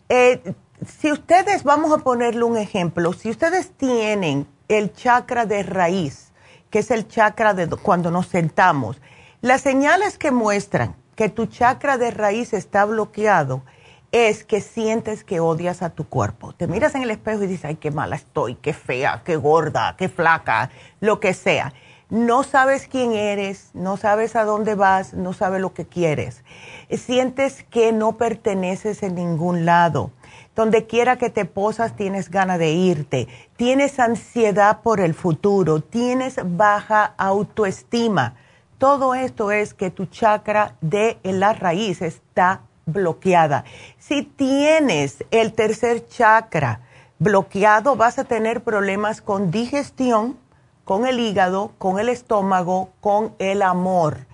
Eh, 0.07 0.55
si 0.85 1.11
ustedes, 1.11 1.65
vamos 1.65 1.91
a 1.91 1.97
ponerle 2.05 2.45
un 2.45 2.55
ejemplo, 2.55 3.11
si 3.11 3.29
ustedes 3.29 3.71
tienen 3.71 4.47
el 4.69 4.93
chakra 4.93 5.45
de 5.45 5.63
raíz, 5.63 6.26
que 6.69 6.79
es 6.79 6.91
el 6.91 7.07
chakra 7.07 7.53
de 7.53 7.67
cuando 7.67 8.11
nos 8.11 8.27
sentamos, 8.27 9.01
las 9.41 9.61
señales 9.61 10.17
que 10.17 10.31
muestran 10.31 10.95
que 11.15 11.29
tu 11.29 11.47
chakra 11.47 11.97
de 11.97 12.11
raíz 12.11 12.53
está 12.53 12.85
bloqueado 12.85 13.63
es 14.11 14.43
que 14.43 14.61
sientes 14.61 15.23
que 15.23 15.39
odias 15.39 15.81
a 15.81 15.89
tu 15.89 16.07
cuerpo. 16.07 16.53
Te 16.53 16.67
miras 16.67 16.95
en 16.95 17.03
el 17.03 17.11
espejo 17.11 17.43
y 17.43 17.47
dices, 17.47 17.65
ay, 17.65 17.75
qué 17.75 17.91
mala 17.91 18.15
estoy, 18.15 18.55
qué 18.55 18.73
fea, 18.73 19.21
qué 19.25 19.35
gorda, 19.35 19.95
qué 19.97 20.09
flaca, 20.09 20.69
lo 20.99 21.19
que 21.19 21.33
sea. 21.33 21.73
No 22.09 22.43
sabes 22.43 22.87
quién 22.87 23.11
eres, 23.13 23.71
no 23.73 23.97
sabes 23.97 24.35
a 24.37 24.45
dónde 24.45 24.75
vas, 24.75 25.13
no 25.13 25.33
sabes 25.33 25.59
lo 25.59 25.73
que 25.73 25.85
quieres. 25.85 26.43
Sientes 26.89 27.63
que 27.63 27.91
no 27.91 28.17
perteneces 28.17 29.03
en 29.03 29.15
ningún 29.15 29.65
lado 29.65 30.11
donde 30.57 30.87
quiera 30.87 31.17
que 31.17 31.29
te 31.29 31.45
posas 31.45 31.95
tienes 31.95 32.31
ganas 32.31 32.57
de 32.57 32.71
irte, 32.71 33.27
tienes 33.57 33.99
ansiedad 33.99 34.81
por 34.81 34.99
el 34.99 35.13
futuro, 35.13 35.81
tienes 35.81 36.39
baja 36.43 37.13
autoestima. 37.15 38.33
Todo 38.79 39.13
esto 39.13 39.51
es 39.51 39.75
que 39.75 39.91
tu 39.91 40.07
chakra 40.07 40.75
de 40.81 41.19
la 41.21 41.53
raíz 41.53 42.01
está 42.01 42.61
bloqueada. 42.87 43.65
Si 43.99 44.23
tienes 44.23 45.23
el 45.29 45.53
tercer 45.53 46.07
chakra 46.07 46.81
bloqueado, 47.19 47.95
vas 47.95 48.17
a 48.17 48.23
tener 48.23 48.63
problemas 48.63 49.21
con 49.21 49.51
digestión, 49.51 50.39
con 50.85 51.05
el 51.05 51.19
hígado, 51.19 51.71
con 51.77 51.99
el 51.99 52.09
estómago, 52.09 52.89
con 52.99 53.35
el 53.37 53.61
amor. 53.61 54.25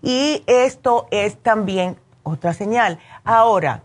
Y 0.00 0.42
esto 0.46 1.06
es 1.10 1.36
también 1.36 1.98
otra 2.22 2.54
señal. 2.54 2.98
Ahora, 3.24 3.82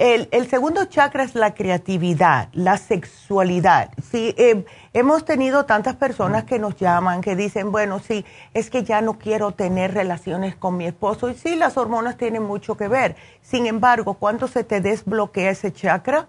el, 0.00 0.48
segundo 0.48 0.86
chakra 0.86 1.24
es 1.24 1.34
la 1.34 1.52
creatividad, 1.52 2.48
la 2.54 2.78
sexualidad. 2.78 3.90
Sí, 4.10 4.34
eh, 4.38 4.64
hemos 4.94 5.26
tenido 5.26 5.66
tantas 5.66 5.96
personas 5.96 6.44
que 6.44 6.58
nos 6.58 6.76
llaman, 6.76 7.20
que 7.20 7.36
dicen, 7.36 7.70
bueno, 7.70 7.98
sí, 7.98 8.24
es 8.54 8.70
que 8.70 8.82
ya 8.82 9.02
no 9.02 9.18
quiero 9.18 9.52
tener 9.52 9.92
relaciones 9.92 10.56
con 10.56 10.78
mi 10.78 10.86
esposo. 10.86 11.28
Y 11.28 11.34
sí, 11.34 11.54
las 11.54 11.76
hormonas 11.76 12.16
tienen 12.16 12.42
mucho 12.42 12.78
que 12.78 12.88
ver. 12.88 13.14
Sin 13.42 13.66
embargo, 13.66 14.14
cuando 14.14 14.48
se 14.48 14.64
te 14.64 14.80
desbloquea 14.80 15.50
ese 15.50 15.70
chakra, 15.70 16.28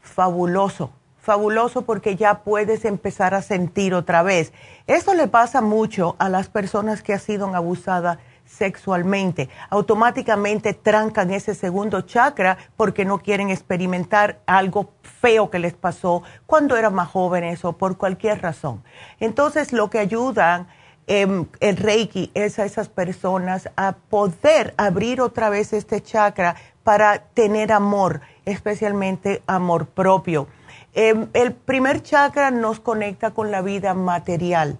fabuloso, 0.00 0.90
fabuloso 1.20 1.82
porque 1.82 2.16
ya 2.16 2.40
puedes 2.40 2.84
empezar 2.84 3.34
a 3.34 3.42
sentir 3.42 3.94
otra 3.94 4.24
vez. 4.24 4.52
Eso 4.88 5.14
le 5.14 5.28
pasa 5.28 5.60
mucho 5.60 6.16
a 6.18 6.28
las 6.28 6.48
personas 6.48 7.02
que 7.02 7.12
han 7.12 7.20
sido 7.20 7.46
abusadas 7.54 8.18
sexualmente. 8.56 9.48
Automáticamente 9.70 10.74
trancan 10.74 11.30
ese 11.30 11.54
segundo 11.54 12.02
chakra 12.02 12.58
porque 12.76 13.04
no 13.04 13.18
quieren 13.18 13.50
experimentar 13.50 14.40
algo 14.46 14.92
feo 15.02 15.50
que 15.50 15.58
les 15.58 15.74
pasó 15.74 16.22
cuando 16.46 16.76
eran 16.76 16.94
más 16.94 17.08
jóvenes 17.08 17.64
o 17.64 17.72
por 17.72 17.96
cualquier 17.96 18.42
razón. 18.42 18.82
Entonces 19.20 19.72
lo 19.72 19.88
que 19.88 19.98
ayudan 19.98 20.68
em, 21.06 21.46
el 21.60 21.76
Reiki 21.76 22.30
es 22.34 22.58
a 22.58 22.64
esas 22.64 22.88
personas 22.88 23.70
a 23.76 23.92
poder 23.92 24.74
abrir 24.76 25.20
otra 25.20 25.48
vez 25.50 25.72
este 25.72 26.02
chakra 26.02 26.56
para 26.84 27.18
tener 27.34 27.72
amor, 27.72 28.20
especialmente 28.44 29.42
amor 29.46 29.86
propio. 29.86 30.48
Em, 30.94 31.28
el 31.32 31.52
primer 31.54 32.02
chakra 32.02 32.50
nos 32.50 32.80
conecta 32.80 33.30
con 33.30 33.50
la 33.50 33.62
vida 33.62 33.94
material 33.94 34.78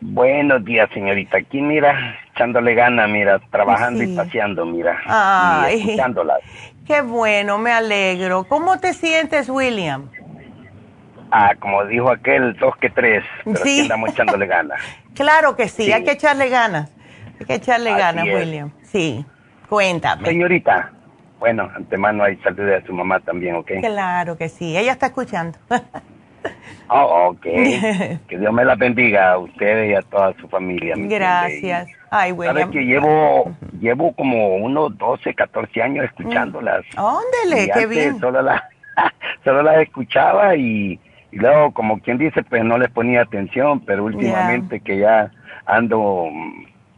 Buenos 0.00 0.64
días, 0.64 0.88
señorita. 0.92 1.38
Aquí, 1.38 1.60
mira, 1.60 2.16
echándole 2.34 2.74
gana, 2.74 3.06
mira, 3.06 3.40
trabajando 3.50 4.02
y 4.02 4.16
paseando, 4.16 4.64
mira. 4.64 4.98
Ay, 5.06 5.96
qué 6.86 7.02
bueno, 7.02 7.58
me 7.58 7.72
alegro. 7.72 8.44
¿Cómo 8.44 8.78
te 8.78 8.94
sientes, 8.94 9.48
William? 9.48 10.08
Ah, 11.30 11.54
como 11.58 11.84
dijo 11.86 12.10
aquel, 12.10 12.54
dos 12.58 12.76
que 12.76 12.90
tres, 12.90 13.24
pero 13.44 13.56
sí. 13.56 13.80
estamos 13.80 14.10
echándole 14.10 14.46
ganas. 14.46 14.80
claro 15.14 15.56
que 15.56 15.68
sí, 15.68 15.92
hay 15.92 16.04
que 16.04 16.12
echarle 16.12 16.48
ganas. 16.48 16.92
Hay 17.42 17.46
que 17.46 17.54
echarle 17.54 17.90
ganas, 17.90 18.24
William. 18.24 18.70
Sí, 18.82 19.24
cuéntame. 19.68 20.26
Señorita, 20.26 20.92
bueno, 21.38 21.68
antemano 21.74 22.22
hay 22.24 22.36
saludos 22.36 22.82
a 22.82 22.86
su 22.86 22.92
mamá 22.92 23.18
también, 23.20 23.56
¿ok? 23.56 23.72
Claro 23.80 24.36
que 24.36 24.48
sí, 24.48 24.76
ella 24.76 24.92
está 24.92 25.06
escuchando. 25.06 25.58
oh, 26.88 27.30
ok. 27.30 27.42
que 28.28 28.38
Dios 28.38 28.52
me 28.52 28.64
la 28.64 28.76
bendiga 28.76 29.32
a 29.32 29.38
ustedes 29.38 29.90
y 29.90 29.94
a 29.94 30.02
toda 30.02 30.34
su 30.40 30.48
familia. 30.48 30.94
Gracias. 30.96 31.88
Ay, 32.10 32.32
William. 32.32 32.56
Sabes 32.56 32.72
que 32.72 32.84
llevo, 32.84 33.52
llevo 33.80 34.12
como 34.14 34.56
unos 34.56 34.96
12, 34.98 35.34
14 35.34 35.82
años 35.82 36.04
escuchándolas. 36.04 36.84
¡Óndele, 36.96 37.70
qué 37.72 37.86
bien! 37.86 38.20
Solo 38.20 38.42
las 38.42 38.62
solo 39.44 39.62
la 39.62 39.80
escuchaba 39.80 40.54
y, 40.56 41.00
luego, 41.32 41.72
como 41.72 41.98
quien 42.00 42.18
dice, 42.18 42.42
pues 42.42 42.64
no 42.64 42.78
les 42.78 42.90
ponía 42.90 43.22
atención, 43.22 43.80
pero 43.80 44.04
últimamente 44.04 44.80
que 44.80 44.98
ya 44.98 45.30
ando 45.66 46.28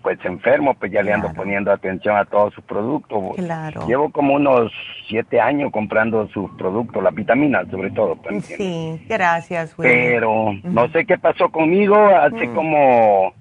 pues 0.04 0.18
enfermo, 0.24 0.74
pues 0.74 0.92
ya 0.92 1.02
le 1.02 1.14
ando 1.14 1.32
poniendo 1.32 1.72
atención 1.72 2.14
a 2.14 2.26
todos 2.26 2.52
sus 2.52 2.62
productos. 2.64 3.36
Claro. 3.36 3.86
Llevo 3.86 4.12
como 4.12 4.34
unos 4.34 4.70
siete 5.08 5.40
años 5.40 5.72
comprando 5.72 6.28
sus 6.28 6.50
productos, 6.58 7.02
las 7.02 7.14
vitaminas 7.14 7.66
sobre 7.70 7.90
todo. 7.90 8.14
Pues, 8.16 8.44
sí, 8.44 9.02
gracias. 9.08 9.74
Pero 9.78 10.52
no 10.62 10.88
sé 10.90 11.06
qué 11.06 11.16
pasó 11.16 11.48
conmigo, 11.48 11.96
hace 11.96 12.46
mm. 12.46 12.54
como 12.54 13.32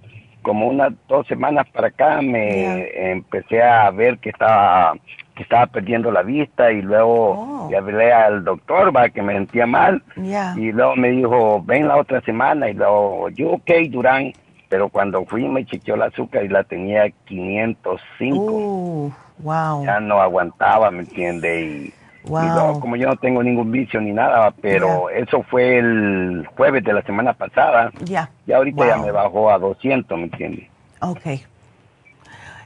como 0.41 0.67
unas 0.67 0.91
dos 1.07 1.25
semanas 1.27 1.65
para 1.71 1.87
acá 1.87 2.21
me 2.21 3.11
empecé 3.11 3.61
a 3.61 3.89
ver 3.91 4.17
que 4.19 4.29
estaba 4.29 4.93
que 5.35 5.43
estaba 5.43 5.65
perdiendo 5.67 6.11
la 6.11 6.21
vista 6.21 6.69
y 6.71 6.81
luego 6.81 7.31
oh. 7.31 7.67
le 7.71 7.77
hablé 7.77 8.11
al 8.11 8.43
doctor 8.43 8.95
va 8.95 9.07
que 9.07 9.21
me 9.21 9.33
sentía 9.33 9.65
mal 9.65 10.03
y 10.17 10.71
luego 10.73 10.97
me 10.97 11.11
dijo 11.11 11.63
ven 11.63 11.87
la 11.87 11.95
otra 11.95 12.19
semana 12.21 12.69
y 12.69 12.73
luego 12.73 13.29
yo 13.29 13.51
ok 13.51 13.71
Durán 13.89 14.33
pero 14.73 14.89
cuando 14.89 15.23
fui 15.25 15.47
me 15.47 15.63
chequeó 15.67 15.95
la 15.95 16.05
azúcar 16.05 16.43
y 16.45 16.47
la 16.47 16.63
tenía 16.63 17.07
505. 17.25 18.41
Uh, 18.41 19.13
wow. 19.37 19.85
Ya 19.85 19.99
no 19.99 20.19
aguantaba, 20.19 20.89
¿me 20.89 21.01
entiende? 21.01 21.61
Y, 21.61 21.93
luego, 22.25 22.79
como 22.79 22.95
yo 22.95 23.07
no 23.07 23.15
tengo 23.17 23.43
ningún 23.43 23.71
vicio 23.71 24.01
ni 24.01 24.11
nada, 24.11 24.51
pero 24.63 25.11
eso 25.11 25.43
fue 25.43 25.77
el 25.77 26.49
jueves 26.55 26.83
de 26.83 26.91
la 26.91 27.03
semana 27.03 27.33
pasada. 27.33 27.91
Ya. 28.03 28.31
Y 28.47 28.51
ahorita 28.51 28.87
ya 28.87 28.97
me 28.97 29.11
bajó 29.11 29.51
a 29.51 29.59
200, 29.59 30.17
¿me 30.17 30.23
entiende? 30.23 30.67
Ok. 31.01 31.21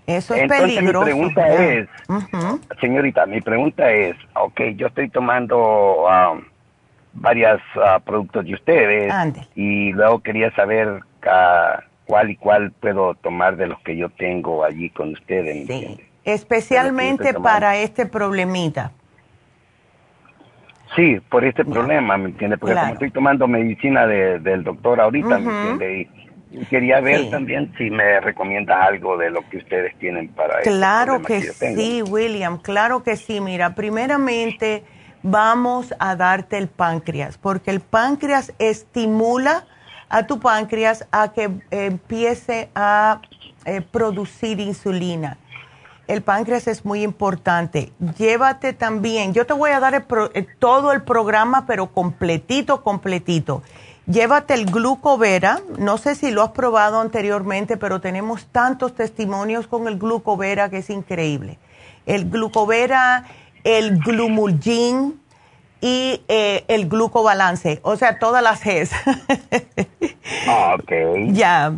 Eso 0.06 0.34
es 0.34 0.44
Entonces, 0.44 0.76
peligroso. 0.78 1.06
mi 1.08 1.12
pregunta 1.12 1.48
es, 1.56 1.90
señorita, 2.80 3.26
mi 3.26 3.42
pregunta 3.42 3.92
es, 3.92 4.16
ok, 4.34 4.62
yo 4.78 4.88
estoy 4.88 5.10
tomando 5.10 6.06
um, 6.06 6.42
varios 7.16 7.60
uh, 7.76 8.00
productos 8.00 8.46
de 8.46 8.54
ustedes 8.54 9.14
y 9.56 9.92
luego 9.92 10.20
quería 10.20 10.56
saber 10.56 11.04
uh, 11.26 11.87
cuál 12.08 12.32
y 12.32 12.38
cuál 12.38 12.72
puedo 12.72 13.14
tomar 13.16 13.58
de 13.58 13.68
los 13.68 13.80
que 13.82 13.96
yo 13.96 14.10
tengo 14.10 14.64
allí 14.64 14.90
con 14.90 15.12
ustedes. 15.12 15.68
Sí. 15.68 16.00
Especialmente 16.24 17.34
para 17.34 17.78
este 17.78 18.06
problemita. 18.06 18.92
Sí, 20.96 21.20
por 21.30 21.44
este 21.44 21.66
problema, 21.66 22.18
¿me 22.18 22.30
entiende? 22.30 22.58
Porque 22.58 22.76
como 22.76 22.94
estoy 22.94 23.12
tomando 23.12 23.48
medicina 23.48 24.08
del 24.08 24.64
doctor 24.64 25.02
ahorita, 25.02 25.38
¿me 25.38 25.52
entiende? 25.52 26.10
Y, 26.52 26.66
quería 26.70 27.02
ver 27.02 27.30
también 27.30 27.74
si 27.78 27.92
me 27.92 28.22
recomienda 28.22 28.86
algo 28.86 29.18
de 29.18 29.30
lo 29.30 29.42
que 29.50 29.58
ustedes 29.58 29.94
tienen 30.00 30.30
para 30.30 30.60
este 30.60 30.70
Claro 30.70 31.22
que, 31.22 31.42
que 31.42 31.76
sí, 31.76 32.02
William, 32.02 32.58
claro 32.60 33.04
que 33.04 33.18
sí. 33.18 33.42
Mira, 33.42 33.76
primeramente 33.76 34.84
vamos 35.24 35.94
a 36.00 36.16
darte 36.16 36.58
el 36.58 36.70
páncreas, 36.70 37.38
porque 37.38 37.70
el 37.70 37.82
páncreas 37.82 38.54
estimula 38.60 39.66
a 40.10 40.28
tu 40.28 40.40
páncreas 40.40 41.06
a 41.12 41.34
que 41.34 41.50
empiece 41.72 42.70
a 42.76 43.22
eh, 43.66 43.82
producir 43.82 44.60
insulina. 44.60 45.38
El 46.08 46.22
páncreas 46.22 46.68
es 46.68 46.86
muy 46.86 47.04
importante. 47.04 47.92
Llévate 48.18 48.72
también, 48.72 49.34
yo 49.34 49.46
te 49.46 49.54
voy 49.54 49.72
a 49.72 49.80
dar 49.82 49.94
eh, 50.34 50.48
todo 50.60 50.94
el 50.94 51.04
programa, 51.04 51.66
pero 51.68 51.92
completito, 51.92 52.82
completito. 52.82 53.62
Llévate 54.06 54.54
el 54.54 54.68
glucovera, 54.68 55.60
no 55.78 55.98
sé 55.98 56.16
si 56.16 56.32
lo 56.32 56.42
has 56.42 56.52
probado 56.52 57.02
anteriormente, 57.02 57.76
pero 57.76 58.00
tenemos 58.00 58.46
tantos 58.46 58.96
testimonios 58.96 59.68
con 59.68 59.86
el 59.90 59.98
glucovera 59.98 60.70
que 60.70 60.78
es 60.78 60.90
increíble. 60.90 61.60
El 62.06 62.30
glucovera, 62.30 63.26
el 63.66 64.00
glumulgin, 64.00 65.20
y 65.82 66.24
eh, 66.28 66.66
el 66.68 66.88
glucobalance, 66.88 67.80
o 67.84 67.96
sea, 67.96 68.20
todas 68.20 68.44
las 68.44 68.64
Gs. 68.64 68.92
Ah, 70.46 70.76
ok. 70.78 70.92
Ya. 71.32 71.74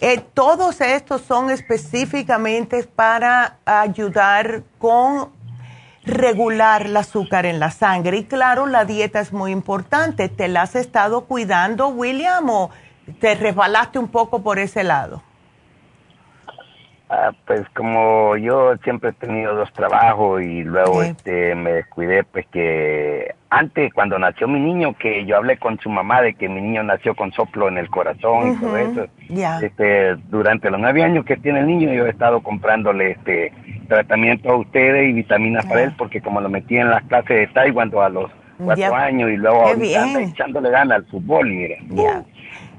Eh, 0.00 0.20
todos 0.34 0.80
estos 0.80 1.22
son 1.22 1.50
específicamente 1.50 2.82
para 2.82 3.58
ayudar 3.64 4.62
con 4.78 5.30
regular 6.04 6.86
el 6.86 6.96
azúcar 6.96 7.46
en 7.46 7.58
la 7.58 7.70
sangre. 7.70 8.18
Y 8.18 8.24
claro, 8.24 8.66
la 8.66 8.84
dieta 8.84 9.20
es 9.20 9.32
muy 9.32 9.52
importante. 9.52 10.28
¿Te 10.28 10.48
la 10.48 10.62
has 10.62 10.74
estado 10.74 11.22
cuidando, 11.22 11.88
William, 11.88 12.48
o 12.50 12.70
te 13.20 13.34
resbalaste 13.34 13.98
un 13.98 14.08
poco 14.08 14.42
por 14.42 14.58
ese 14.58 14.84
lado? 14.84 15.22
Ah, 17.10 17.32
pues 17.46 17.68
como 17.76 18.34
yo 18.38 18.76
siempre 18.78 19.10
he 19.10 19.12
tenido 19.12 19.54
dos 19.54 19.70
trabajos 19.74 20.42
y 20.42 20.62
luego 20.62 21.02
este 21.02 21.54
me 21.54 21.72
descuidé, 21.74 22.24
pues 22.24 22.46
que 22.46 23.34
antes 23.50 23.92
cuando 23.92 24.18
nació 24.18 24.48
mi 24.48 24.58
niño, 24.58 24.94
que 24.98 25.26
yo 25.26 25.36
hablé 25.36 25.58
con 25.58 25.78
su 25.80 25.90
mamá 25.90 26.22
de 26.22 26.34
que 26.34 26.48
mi 26.48 26.62
niño 26.62 26.82
nació 26.82 27.14
con 27.14 27.30
soplo 27.32 27.68
en 27.68 27.76
el 27.76 27.90
corazón 27.90 28.52
y 28.52 28.56
todo 28.56 28.76
eso. 28.78 29.06
Este, 29.62 30.16
durante 30.30 30.70
los 30.70 30.80
nueve 30.80 31.04
años 31.04 31.26
que 31.26 31.36
tiene 31.36 31.60
el 31.60 31.66
niño 31.66 31.92
yo 31.92 32.06
he 32.06 32.10
estado 32.10 32.42
comprándole 32.42 33.12
este 33.12 33.52
tratamiento 33.86 34.50
a 34.50 34.56
ustedes 34.56 35.10
y 35.10 35.12
vitaminas 35.12 35.66
para 35.66 35.82
él 35.82 35.94
porque 35.98 36.22
como 36.22 36.40
lo 36.40 36.48
metí 36.48 36.78
en 36.78 36.88
las 36.88 37.02
clases 37.04 37.36
de 37.36 37.46
taekwondo 37.48 38.02
a 38.02 38.08
los 38.08 38.30
cuatro 38.56 38.94
años 38.94 39.30
y 39.30 39.36
luego 39.36 39.68
echándole 40.18 40.70
ganas 40.70 40.98
al 40.98 41.04
fútbol 41.04 41.48
mira, 41.48 41.76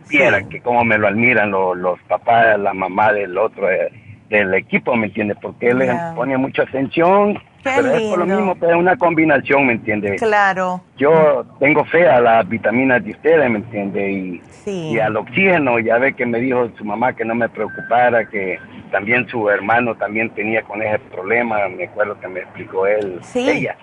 yeah. 0.10 0.50
que 0.50 0.62
como 0.62 0.84
me 0.84 0.98
lo 0.98 1.08
admiran 1.08 1.52
los, 1.52 1.78
los 1.78 2.00
papás, 2.02 2.60
la 2.60 2.74
mamá 2.74 3.14
del 3.14 3.38
otro. 3.38 3.70
Eh, 3.70 3.92
del 4.30 4.54
equipo, 4.54 4.96
¿me 4.96 5.08
entiendes? 5.08 5.38
Porque 5.42 5.70
él 5.70 5.80
le 5.80 5.94
pone 6.16 6.38
mucha 6.38 6.64
atención, 6.64 7.40
pero 7.64 7.92
es 7.92 8.02
por 8.10 8.20
lo 8.20 8.26
mismo, 8.26 8.56
pero 8.56 8.74
es 8.74 8.80
una 8.80 8.96
combinación, 8.96 9.68
¿me 9.68 9.74
entiendes? 9.74 10.22
Claro. 10.22 10.82
Yo 10.98 11.46
tengo 11.60 11.84
fe 11.86 12.08
a 12.08 12.22
las 12.22 12.48
vitaminas 12.48 13.04
de 13.04 13.12
ustedes, 13.12 13.50
¿me 13.50 13.58
entiendes? 13.58 14.12
Y, 14.12 14.42
y 14.68 15.00
al 15.00 15.18
oxígeno, 15.18 15.80
ya 15.80 15.98
ve 15.98 16.14
que 16.14 16.26
me 16.26 16.40
dijo 16.40 16.70
su 16.78 16.86
mamá 16.86 17.14
que 17.14 17.26
no 17.26 17.36
me 17.36 17.50
preocupara, 17.50 18.28
que 18.28 18.60
también 18.92 19.28
su 19.28 19.50
hermano 19.50 19.96
también 19.96 20.30
tenía 20.32 20.62
con 20.64 20.82
ese 20.82 21.00
problema, 21.00 21.68
me 21.68 21.86
acuerdo 21.86 22.20
que 22.20 22.28
me 22.28 22.40
explicó 22.42 22.88
él. 22.88 23.20
Sí. 23.22 23.50
Ella. 23.50 23.76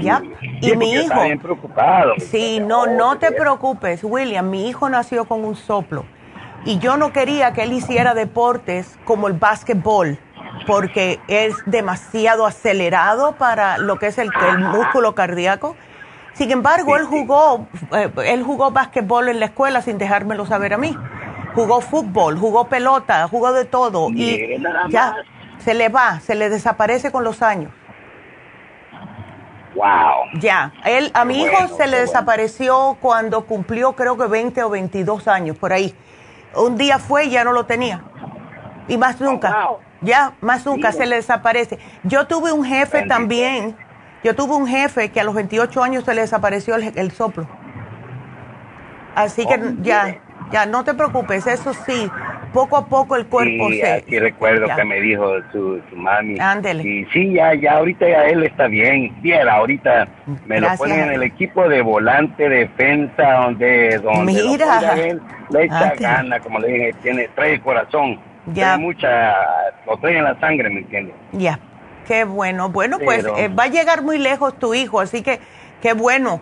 Ya. 0.00 0.22
Y, 0.60 0.76
mi 0.76 0.92
hijo. 0.92 1.22
bien 1.22 1.38
preocupado. 1.38 2.14
Sí, 2.18 2.60
no, 2.60 2.86
no 2.86 3.18
te 3.18 3.32
preocupes, 3.32 4.04
William. 4.04 4.48
Mi 4.48 4.68
hijo 4.68 4.88
nació 4.88 5.24
con 5.24 5.44
un 5.44 5.56
soplo 5.56 6.04
y 6.64 6.78
yo 6.78 6.96
no 6.96 7.12
quería 7.12 7.52
que 7.52 7.62
él 7.62 7.72
hiciera 7.72 8.14
deportes 8.14 8.98
como 9.04 9.28
el 9.28 9.34
básquetbol 9.34 10.18
porque 10.66 11.20
es 11.28 11.54
demasiado 11.66 12.46
acelerado 12.46 13.32
para 13.32 13.78
lo 13.78 13.98
que 13.98 14.08
es 14.08 14.18
el, 14.18 14.30
músculo 14.58 15.14
cardíaco. 15.14 15.76
Sin 16.32 16.50
embargo, 16.50 16.96
él 16.96 17.04
jugó, 17.04 17.66
eh, 17.92 18.10
él 18.26 18.42
jugó 18.42 18.70
básquetbol 18.70 19.28
en 19.28 19.40
la 19.40 19.46
escuela 19.46 19.82
sin 19.82 19.98
dejármelo 19.98 20.46
saber 20.46 20.74
a 20.74 20.78
mí. 20.78 20.96
Jugó 21.54 21.80
fútbol, 21.80 22.38
jugó 22.38 22.68
pelota, 22.68 23.26
jugó 23.28 23.52
de 23.52 23.64
todo 23.64 24.08
y 24.10 24.62
ya 24.88 25.16
se 25.58 25.74
le 25.74 25.88
va, 25.88 26.20
se 26.20 26.34
le 26.34 26.48
desaparece 26.48 27.10
con 27.10 27.24
los 27.24 27.42
años. 27.42 27.72
Wow. 29.74 30.40
Ya, 30.40 30.72
él 30.84 31.10
a 31.14 31.24
mi 31.24 31.42
hijo 31.42 31.68
se 31.76 31.86
le 31.86 32.00
desapareció 32.00 32.96
cuando 33.00 33.46
cumplió 33.46 33.94
creo 33.94 34.16
que 34.16 34.26
20 34.26 34.62
o 34.64 34.70
22 34.70 35.28
años 35.28 35.56
por 35.56 35.72
ahí 35.72 35.94
un 36.54 36.76
día 36.76 36.98
fue 36.98 37.26
y 37.26 37.30
ya 37.30 37.44
no 37.44 37.52
lo 37.52 37.66
tenía. 37.66 38.02
Y 38.88 38.96
más 38.98 39.20
nunca. 39.20 39.68
Ya, 40.02 40.32
más 40.40 40.64
nunca 40.64 40.92
se 40.92 41.06
le 41.06 41.16
desaparece. 41.16 41.78
Yo 42.04 42.26
tuve 42.26 42.52
un 42.52 42.64
jefe 42.64 43.06
también. 43.06 43.76
Yo 44.24 44.34
tuve 44.34 44.54
un 44.54 44.66
jefe 44.66 45.10
que 45.10 45.20
a 45.20 45.24
los 45.24 45.34
28 45.34 45.82
años 45.82 46.04
se 46.04 46.14
le 46.14 46.22
desapareció 46.22 46.74
el, 46.76 47.10
soplo. 47.12 47.46
Así 49.14 49.46
que 49.46 49.54
oh, 49.54 49.74
ya, 49.82 50.20
ya, 50.50 50.66
no 50.66 50.84
te 50.84 50.94
preocupes, 50.94 51.46
eso 51.46 51.72
sí, 51.86 52.10
poco 52.52 52.76
a 52.76 52.86
poco 52.86 53.16
el 53.16 53.26
cuerpo 53.26 53.68
sí, 53.68 53.80
se... 53.80 54.04
Sí, 54.08 54.18
recuerdo 54.18 54.66
que 54.74 54.84
me 54.84 55.00
dijo 55.00 55.36
su, 55.52 55.80
su 55.88 55.96
mami. 55.96 56.38
Ándele. 56.40 56.82
Y 56.82 57.04
sí, 57.06 57.32
ya, 57.34 57.54
ya, 57.54 57.78
ahorita 57.78 58.08
ya 58.08 58.24
él 58.26 58.44
está 58.44 58.66
bien. 58.66 59.14
Viera, 59.20 59.54
ahorita 59.54 60.08
me 60.46 60.60
lo 60.60 60.68
ponen 60.76 61.00
en 61.00 61.12
el 61.12 61.22
equipo 61.22 61.68
de 61.68 61.82
volante, 61.82 62.48
defensa, 62.48 63.32
donde, 63.34 63.98
donde 63.98 64.32
Mira. 64.32 64.96
le 65.50 65.64
echa 65.64 65.94
gana, 65.98 66.40
como 66.40 66.58
le 66.58 66.68
dije, 66.68 66.94
tiene, 67.02 67.28
trae 67.34 67.54
el 67.54 67.60
corazón. 67.60 68.18
Ya. 68.46 68.74
Tiene 68.74 68.78
mucha, 68.78 69.34
lo 69.86 69.96
trae 69.98 70.18
en 70.18 70.24
la 70.24 70.38
sangre, 70.40 70.70
¿me 70.70 70.80
entiendes? 70.80 71.14
Ya, 71.32 71.58
qué 72.06 72.24
bueno. 72.24 72.70
Bueno, 72.70 72.98
pues 72.98 73.24
eh, 73.36 73.48
va 73.48 73.64
a 73.64 73.68
llegar 73.68 74.02
muy 74.02 74.18
lejos 74.18 74.58
tu 74.58 74.74
hijo, 74.74 75.00
así 75.00 75.22
que 75.22 75.40
qué 75.82 75.92
bueno 75.92 76.40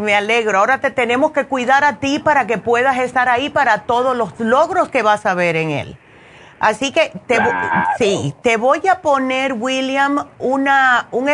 me 0.00 0.14
alegro. 0.14 0.58
Ahora 0.58 0.80
te 0.80 0.90
tenemos 0.90 1.32
que 1.32 1.46
cuidar 1.46 1.84
a 1.84 2.00
ti 2.00 2.18
para 2.18 2.46
que 2.46 2.58
puedas 2.58 2.98
estar 2.98 3.28
ahí 3.28 3.50
para 3.50 3.82
todos 3.82 4.16
los 4.16 4.38
logros 4.40 4.88
que 4.88 5.02
vas 5.02 5.26
a 5.26 5.34
ver 5.34 5.56
en 5.56 5.70
él. 5.70 5.98
Así 6.58 6.92
que 6.92 7.10
te, 7.26 7.38
sí, 7.96 8.34
te 8.42 8.58
voy 8.58 8.86
a 8.86 9.00
poner, 9.00 9.54
William, 9.54 10.26
una, 10.38 11.08
un 11.10 11.28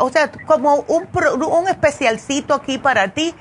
o 0.00 0.10
sea, 0.10 0.32
como 0.44 0.84
un, 0.88 1.08
un 1.44 1.68
especialcito 1.68 2.52
aquí 2.52 2.76
para 2.76 3.08
ti 3.08 3.32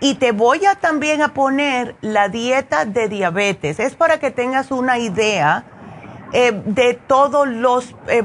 y 0.00 0.14
te 0.14 0.30
voy 0.30 0.64
a 0.66 0.76
también 0.76 1.22
a 1.22 1.34
poner 1.34 1.96
la 2.00 2.28
dieta 2.28 2.84
de 2.84 3.08
diabetes. 3.08 3.80
Es 3.80 3.96
para 3.96 4.20
que 4.20 4.30
tengas 4.30 4.70
una 4.70 4.98
idea 4.98 5.64
eh, 6.32 6.52
de 6.64 6.94
todos 6.94 7.48
los, 7.48 7.94
eh, 8.06 8.22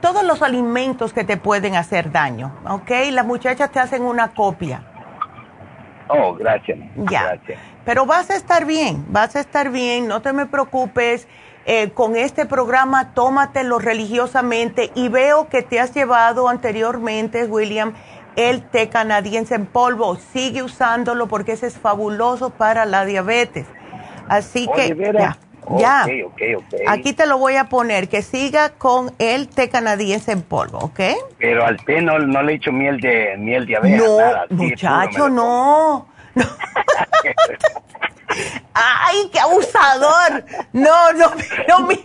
todos 0.00 0.24
los 0.24 0.42
alimentos 0.42 1.12
que 1.12 1.22
te 1.22 1.36
pueden 1.36 1.76
hacer 1.76 2.10
daño, 2.10 2.52
¿ok? 2.68 2.90
Las 3.10 3.26
muchachas 3.26 3.70
te 3.70 3.78
hacen 3.78 4.02
una 4.02 4.34
copia. 4.34 4.91
Oh, 6.08 6.34
gracias. 6.34 6.78
Ya. 7.10 7.22
Gracias. 7.24 7.58
Pero 7.84 8.06
vas 8.06 8.30
a 8.30 8.36
estar 8.36 8.64
bien, 8.64 9.04
vas 9.08 9.34
a 9.36 9.40
estar 9.40 9.70
bien, 9.70 10.06
no 10.06 10.22
te 10.22 10.32
me 10.32 10.46
preocupes. 10.46 11.26
Eh, 11.64 11.90
con 11.90 12.16
este 12.16 12.44
programa 12.44 13.14
tómatelo 13.14 13.78
religiosamente 13.78 14.90
y 14.96 15.08
veo 15.08 15.48
que 15.48 15.62
te 15.62 15.78
has 15.78 15.94
llevado 15.94 16.48
anteriormente, 16.48 17.44
William, 17.44 17.94
el 18.34 18.62
té 18.62 18.88
canadiense 18.88 19.54
en 19.54 19.66
polvo. 19.66 20.16
Sigue 20.16 20.64
usándolo 20.64 21.28
porque 21.28 21.52
ese 21.52 21.68
es 21.68 21.78
fabuloso 21.78 22.50
para 22.50 22.84
la 22.84 23.04
diabetes. 23.04 23.66
Así 24.28 24.68
que 24.74 24.96
ya, 25.12 25.38
ya. 25.78 26.06
Aquí 26.88 27.12
te 27.12 27.26
lo 27.26 27.38
voy 27.38 27.56
a 27.56 27.64
poner, 27.68 28.08
que 28.08 28.22
siga 28.22 28.70
con 28.70 29.12
el 29.18 29.48
té 29.48 29.68
canadiense 29.68 30.32
en 30.32 30.42
polvo, 30.42 30.78
¿ok? 30.78 31.00
Pero 31.38 31.64
al 31.64 31.82
té 31.84 32.00
no, 32.02 32.18
le 32.18 32.52
he 32.52 32.56
hecho 32.56 32.72
miel 32.72 33.00
de 33.00 33.36
miel 33.38 33.66
de 33.66 33.76
abeja. 33.76 33.96
No, 33.96 34.56
muchacho, 34.56 35.28
no. 35.28 36.06
no. 36.34 36.44
¡Ay, 38.74 39.28
qué 39.32 39.40
abusador! 39.40 40.44
No, 40.72 41.12
no, 41.12 41.26
no 41.68 41.86
miel. 41.86 42.00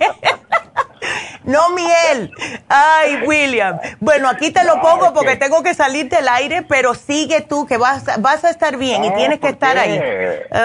No 1.43 1.69
miel. 1.69 2.31
Ay, 2.67 3.21
William. 3.25 3.79
Bueno, 3.99 4.27
aquí 4.29 4.51
te 4.51 4.63
lo 4.63 4.81
pongo 4.81 5.13
porque 5.13 5.35
tengo 5.35 5.63
que 5.63 5.73
salir 5.73 6.09
del 6.09 6.27
aire, 6.27 6.63
pero 6.63 6.93
sigue 6.93 7.41
tú 7.41 7.65
que 7.65 7.77
vas, 7.77 8.03
vas 8.19 8.43
a 8.43 8.49
estar 8.49 8.77
bien 8.77 9.03
y 9.05 9.13
tienes 9.13 9.39
que 9.39 9.49
estar 9.49 9.77
ahí. 9.77 9.97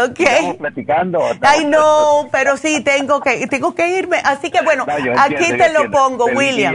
Ok. 0.08 0.20
Estamos 0.20 0.56
platicando. 0.56 1.20
Ay, 1.40 1.64
no, 1.64 2.28
pero 2.32 2.56
sí, 2.56 2.80
tengo 2.82 3.20
que, 3.20 3.46
tengo 3.46 3.74
que 3.74 3.88
irme. 3.98 4.18
Así 4.24 4.50
que 4.50 4.62
bueno, 4.62 4.86
aquí 5.18 5.56
te 5.56 5.72
lo 5.72 5.90
pongo, 5.90 6.26
William. 6.26 6.74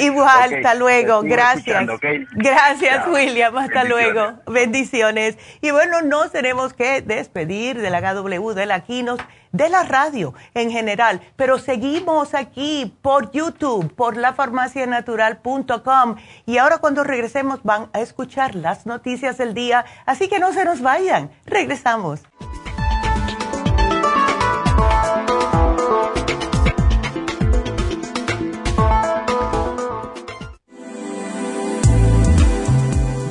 igual, 0.00 0.54
hasta 0.54 0.74
luego. 0.74 1.22
Gracias. 1.22 1.86
Gracias, 2.32 3.06
William. 3.08 3.56
Hasta 3.56 3.84
luego. 3.84 4.34
Bendiciones. 4.46 5.36
Y 5.60 5.70
bueno, 5.70 6.02
nos 6.02 6.32
tenemos 6.32 6.72
que 6.72 7.02
despedir 7.02 7.80
de 7.80 7.90
la 7.90 8.00
KW 8.00 8.50
de 8.52 8.66
la 8.66 8.80
Quinos 8.80 9.20
de 9.54 9.68
la 9.68 9.84
radio 9.84 10.34
en 10.52 10.70
general, 10.70 11.22
pero 11.36 11.58
seguimos 11.58 12.34
aquí 12.34 12.92
por 13.00 13.30
YouTube, 13.30 13.94
por 13.94 14.16
lafarmacianatural.com 14.16 16.16
y 16.44 16.58
ahora 16.58 16.78
cuando 16.78 17.04
regresemos 17.04 17.62
van 17.62 17.88
a 17.92 18.00
escuchar 18.00 18.56
las 18.56 18.84
noticias 18.84 19.38
del 19.38 19.54
día, 19.54 19.84
así 20.06 20.28
que 20.28 20.40
no 20.40 20.52
se 20.52 20.64
nos 20.64 20.82
vayan, 20.82 21.30
regresamos. 21.46 22.20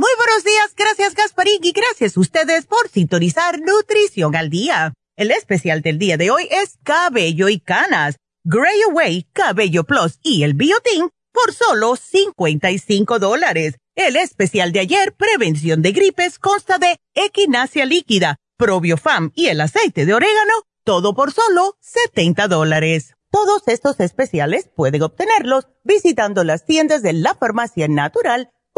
Muy 0.00 0.08
buenos 0.16 0.44
días, 0.44 0.74
gracias 0.74 1.14
Gasparín 1.14 1.60
y 1.62 1.72
gracias 1.72 2.16
a 2.16 2.20
ustedes 2.20 2.64
por 2.64 2.88
sintonizar 2.88 3.60
Nutrición 3.60 4.34
al 4.34 4.48
Día. 4.48 4.94
El 5.14 5.30
especial 5.30 5.82
del 5.82 5.98
día 5.98 6.16
de 6.16 6.30
hoy 6.30 6.48
es 6.50 6.78
Cabello 6.84 7.50
y 7.50 7.60
Canas, 7.60 8.16
Gray 8.42 8.80
Away, 8.88 9.28
Cabello 9.34 9.84
Plus 9.84 10.18
y 10.22 10.42
el 10.44 10.54
Biotin 10.54 11.10
por 11.34 11.52
solo 11.52 11.96
55 11.96 13.18
dólares. 13.18 13.74
El 13.94 14.16
especial 14.16 14.72
de 14.72 14.80
ayer, 14.80 15.12
Prevención 15.12 15.82
de 15.82 15.92
Gripes, 15.92 16.38
consta 16.38 16.78
de 16.78 16.96
equinacia 17.12 17.84
líquida, 17.84 18.36
probiofam 18.56 19.32
y 19.34 19.48
el 19.48 19.60
aceite 19.60 20.06
de 20.06 20.14
orégano, 20.14 20.62
todo 20.82 21.14
por 21.14 21.30
solo 21.30 21.76
70 21.80 22.48
dólares. 22.48 23.16
Todos 23.30 23.64
estos 23.66 24.00
especiales 24.00 24.70
pueden 24.74 25.02
obtenerlos 25.02 25.68
visitando 25.84 26.42
las 26.42 26.64
tiendas 26.64 27.02
de 27.02 27.12
la 27.12 27.34
farmacia 27.34 27.86
natural 27.86 28.50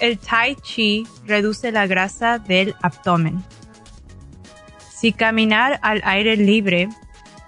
El 0.00 0.18
tai 0.18 0.56
chi 0.56 1.06
reduce 1.26 1.70
la 1.70 1.86
grasa 1.86 2.38
del 2.38 2.74
abdomen. 2.80 3.44
Si 4.90 5.12
caminar 5.12 5.78
al 5.82 6.00
aire 6.04 6.36
libre 6.36 6.88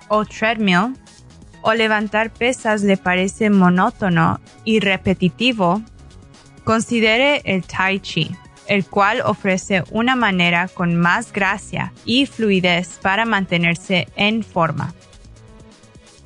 o 0.09 0.27
treadmill 0.27 0.95
o 1.63 1.73
levantar 1.73 2.31
pesas 2.31 2.83
le 2.83 2.99
parece 2.99 3.49
monótono 3.49 4.39
y 4.65 4.81
repetitivo, 4.81 5.81
considere 6.65 7.41
el 7.45 7.65
tai 7.65 8.01
chi, 8.01 8.37
el 8.67 8.85
cual 8.85 9.23
ofrece 9.25 9.85
una 9.91 10.15
manera 10.15 10.69
con 10.69 10.95
más 10.95 11.33
gracia 11.33 11.95
y 12.05 12.27
fluidez 12.27 12.99
para 13.01 13.25
mantenerse 13.25 14.09
en 14.15 14.43
forma. 14.43 14.93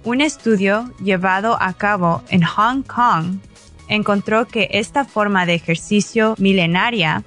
Un 0.02 0.20
estudio 0.20 0.92
llevado 1.00 1.56
a 1.60 1.72
cabo 1.72 2.24
en 2.30 2.42
Hong 2.42 2.82
Kong 2.82 3.38
encontró 3.88 4.46
que 4.46 4.68
esta 4.72 5.04
forma 5.04 5.46
de 5.46 5.54
ejercicio 5.54 6.34
milenaria, 6.38 7.24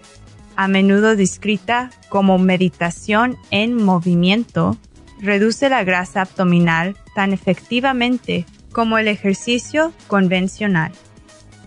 a 0.56 0.68
menudo 0.68 1.16
descrita 1.16 1.90
como 2.10 2.38
meditación 2.38 3.38
en 3.52 3.76
movimiento, 3.76 4.78
reduce 5.22 5.70
la 5.70 5.84
grasa 5.84 6.22
abdominal 6.22 6.96
tan 7.16 7.34
efectivamente 7.34 8.46
como 8.72 8.98
el 8.98 9.08
ejercicio 9.08 9.94
convencional. 10.08 10.92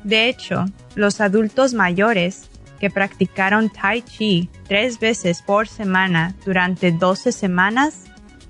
De 0.05 0.28
hecho, 0.28 0.66
los 0.95 1.20
adultos 1.20 1.74
mayores 1.74 2.49
que 2.80 2.90
practicaron 2.90 3.70
Tai 3.70 4.03
Chi 4.03 4.51
tres 4.66 4.99
veces 4.99 5.43
por 5.43 5.68
semana 5.68 6.34
durante 6.45 6.90
12 6.90 7.30
semanas 7.30 8.05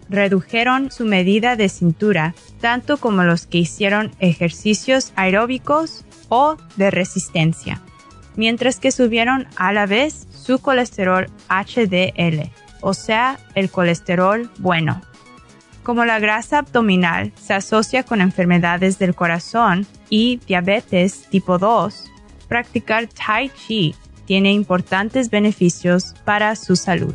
redujeron 0.09 0.90
su 0.90 1.05
medida 1.05 1.57
de 1.57 1.68
cintura, 1.68 2.34
tanto 2.61 2.97
como 2.97 3.24
los 3.24 3.47
que 3.47 3.59
hicieron 3.59 4.12
ejercicios 4.20 5.12
aeróbicos 5.16 6.05
o 6.35 6.57
de 6.76 6.91
resistencia, 6.91 7.83
mientras 8.37 8.80
que 8.80 8.91
subieron 8.91 9.47
a 9.57 9.70
la 9.74 9.85
vez 9.85 10.26
su 10.30 10.61
colesterol 10.61 11.26
HDL, 11.51 12.51
o 12.80 12.95
sea, 12.95 13.39
el 13.55 13.70
colesterol 13.70 14.51
bueno. 14.57 15.03
Como 15.83 16.07
la 16.07 16.18
grasa 16.20 16.61
abdominal 16.61 17.33
se 17.39 17.53
asocia 17.53 18.03
con 18.03 18.22
enfermedades 18.22 18.99
del 18.99 19.14
corazón 19.14 19.87
y 20.09 20.39
diabetes 20.47 21.26
tipo 21.28 21.59
2, 21.59 22.11
practicar 22.49 23.09
Tai 23.09 23.51
Chi 23.51 23.95
tiene 24.24 24.53
importantes 24.53 25.28
beneficios 25.28 26.14
para 26.24 26.57
su 26.57 26.76
salud. 26.76 27.14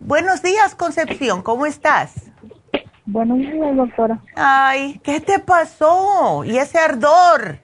Buenos 0.00 0.42
días, 0.42 0.74
Concepción, 0.74 1.42
¿cómo 1.42 1.66
estás? 1.66 2.32
Buenos 3.06 3.38
días, 3.38 3.76
doctora. 3.76 4.18
Ay, 4.34 5.00
¿qué 5.02 5.20
te 5.20 5.38
pasó? 5.38 6.44
¿Y 6.44 6.58
ese 6.58 6.78
ardor? 6.78 7.60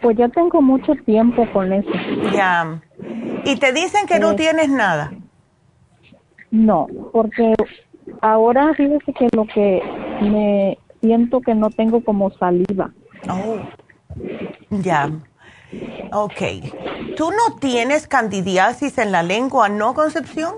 Pues 0.00 0.16
ya 0.16 0.28
tengo 0.28 0.62
mucho 0.62 0.94
tiempo 1.04 1.44
con 1.52 1.72
eso. 1.72 1.90
Ya. 2.32 2.80
¿Y 3.44 3.56
te 3.56 3.72
dicen 3.72 4.06
que 4.06 4.18
no 4.18 4.36
tienes 4.36 4.70
nada? 4.70 5.12
No, 6.50 6.86
porque 7.12 7.54
ahora 8.22 8.72
fíjese 8.74 9.12
que 9.12 9.28
lo 9.32 9.44
que 9.46 9.82
me 10.22 10.78
siento 11.00 11.40
que 11.40 11.54
no 11.54 11.70
tengo 11.70 12.02
como 12.04 12.30
saliva. 12.32 12.92
Oh, 13.28 13.58
ya. 14.70 15.10
Ok. 16.12 16.42
¿Tú 17.16 17.30
no 17.30 17.56
tienes 17.60 18.06
candidiasis 18.06 18.98
en 18.98 19.12
la 19.12 19.22
lengua, 19.22 19.68
no, 19.68 19.94
Concepción? 19.94 20.54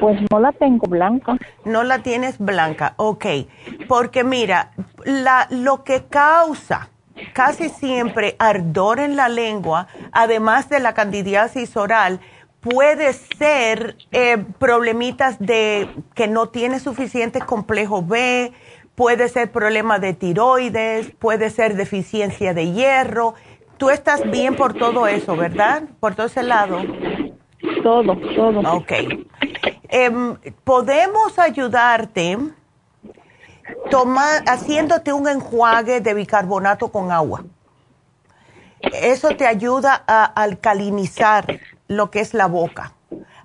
Pues 0.00 0.20
no 0.30 0.40
la 0.40 0.52
tengo 0.52 0.86
blanca. 0.86 1.36
No 1.64 1.82
la 1.82 2.00
tienes 2.00 2.38
blanca, 2.38 2.94
ok. 2.96 3.26
Porque 3.88 4.24
mira, 4.24 4.72
la, 5.04 5.46
lo 5.50 5.84
que 5.84 6.04
causa 6.04 6.90
casi 7.32 7.68
siempre 7.68 8.36
ardor 8.38 9.00
en 9.00 9.16
la 9.16 9.28
lengua, 9.28 9.86
además 10.12 10.68
de 10.68 10.80
la 10.80 10.94
candidiasis 10.94 11.76
oral, 11.76 12.20
puede 12.62 13.12
ser 13.12 13.96
eh, 14.12 14.38
problemitas 14.58 15.38
de 15.38 15.88
que 16.14 16.28
no 16.28 16.48
tiene 16.48 16.78
suficiente 16.78 17.40
complejo 17.40 18.02
B, 18.02 18.52
puede 18.94 19.28
ser 19.28 19.50
problema 19.50 19.98
de 19.98 20.14
tiroides, 20.14 21.10
puede 21.18 21.50
ser 21.50 21.74
deficiencia 21.74 22.54
de 22.54 22.72
hierro. 22.72 23.34
Tú 23.78 23.90
estás 23.90 24.30
bien 24.30 24.54
por 24.54 24.74
todo 24.74 25.08
eso, 25.08 25.36
¿verdad? 25.36 25.82
Por 25.98 26.14
todo 26.14 26.26
ese 26.26 26.44
lado. 26.44 26.80
Todo, 27.82 28.16
todo. 28.16 28.60
Ok. 28.76 28.92
Em, 29.88 30.36
podemos 30.62 31.38
ayudarte 31.40 32.38
tomar, 33.90 34.44
haciéndote 34.46 35.12
un 35.12 35.28
enjuague 35.28 36.00
de 36.00 36.14
bicarbonato 36.14 36.92
con 36.92 37.10
agua. 37.10 37.44
Eso 38.80 39.34
te 39.36 39.46
ayuda 39.46 40.04
a 40.06 40.24
alcalinizar 40.24 41.44
lo 41.96 42.10
que 42.10 42.20
es 42.20 42.34
la 42.34 42.46
boca. 42.46 42.94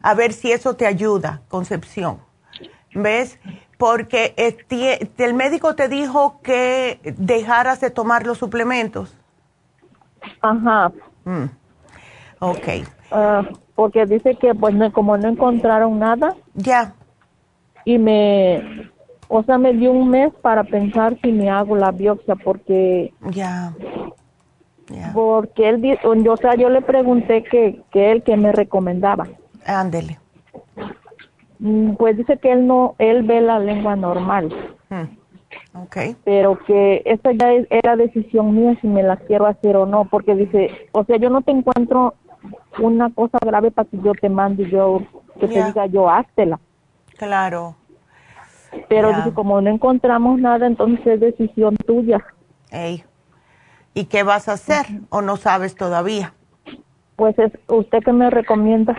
A 0.01 0.13
ver 0.13 0.33
si 0.33 0.51
eso 0.51 0.75
te 0.75 0.85
ayuda, 0.85 1.41
Concepción. 1.47 2.19
¿Ves? 2.93 3.39
Porque 3.77 4.33
el 5.17 5.33
médico 5.33 5.75
te 5.75 5.87
dijo 5.87 6.39
que 6.41 6.99
dejaras 7.17 7.79
de 7.79 7.91
tomar 7.91 8.25
los 8.25 8.37
suplementos. 8.37 9.15
Ajá. 10.41 10.91
Mm. 11.25 11.45
Ok. 12.39 12.67
Ah, 13.11 13.43
porque 13.75 14.05
dice 14.05 14.35
que 14.35 14.55
pues 14.55 14.75
como 14.93 15.17
no 15.17 15.27
encontraron 15.27 15.99
nada. 15.99 16.35
Ya. 16.55 16.93
Y 17.85 17.97
me, 17.97 18.89
o 19.27 19.43
sea, 19.43 19.57
me 19.57 19.73
dio 19.73 19.91
un 19.91 20.09
mes 20.09 20.33
para 20.41 20.63
pensar 20.63 21.17
si 21.21 21.31
me 21.31 21.49
hago 21.49 21.75
la 21.75 21.91
biopsia 21.91 22.35
porque. 22.35 23.13
Ya. 23.29 23.73
Porque 25.13 25.69
él, 25.69 25.81
yo, 25.81 26.33
o 26.33 26.37
sea, 26.37 26.55
yo 26.55 26.69
le 26.69 26.81
pregunté 26.81 27.43
que, 27.43 27.81
que 27.91 28.11
él 28.11 28.23
que 28.23 28.37
me 28.37 28.51
recomendaba. 28.51 29.27
Ándele. 29.65 30.19
Mm, 31.59 31.95
pues 31.95 32.17
dice 32.17 32.37
que 32.37 32.51
él 32.51 32.67
no, 32.67 32.95
él 32.97 33.23
ve 33.23 33.41
la 33.41 33.59
lengua 33.59 33.95
normal. 33.95 34.53
Hmm. 34.89 35.83
Okay. 35.83 36.15
Pero 36.23 36.57
que 36.65 37.01
esa 37.05 37.31
ya 37.31 37.53
es, 37.53 37.67
era 37.69 37.95
decisión 37.95 38.55
mía 38.55 38.77
si 38.81 38.87
me 38.87 39.03
la 39.03 39.17
quiero 39.17 39.45
hacer 39.45 39.75
o 39.75 39.85
no, 39.85 40.05
porque 40.05 40.35
dice, 40.35 40.71
o 40.91 41.03
sea, 41.03 41.17
yo 41.17 41.29
no 41.29 41.41
te 41.41 41.51
encuentro 41.51 42.15
una 42.79 43.09
cosa 43.11 43.37
grave 43.41 43.71
para 43.71 43.89
que 43.89 43.97
yo 44.01 44.13
te 44.13 44.29
mande 44.29 44.63
y 44.63 44.71
yo, 44.71 45.01
que 45.39 45.47
te 45.47 45.63
diga 45.63 45.85
yo, 45.87 46.09
háztela. 46.09 46.59
Claro. 47.17 47.75
Pero 48.89 49.11
como 49.33 49.61
no 49.61 49.69
encontramos 49.69 50.39
nada, 50.39 50.67
entonces 50.67 51.05
es 51.05 51.19
decisión 51.19 51.75
tuya. 51.77 52.23
Ey. 52.71 53.03
¿Y 53.93 54.05
qué 54.05 54.23
vas 54.23 54.47
a 54.47 54.53
hacer? 54.53 54.85
¿O 55.09 55.21
no 55.21 55.37
sabes 55.37 55.75
todavía? 55.75 56.33
Pues 57.15 57.37
es 57.39 57.51
usted 57.67 57.99
que 58.03 58.13
me 58.13 58.29
recomienda. 58.29 58.95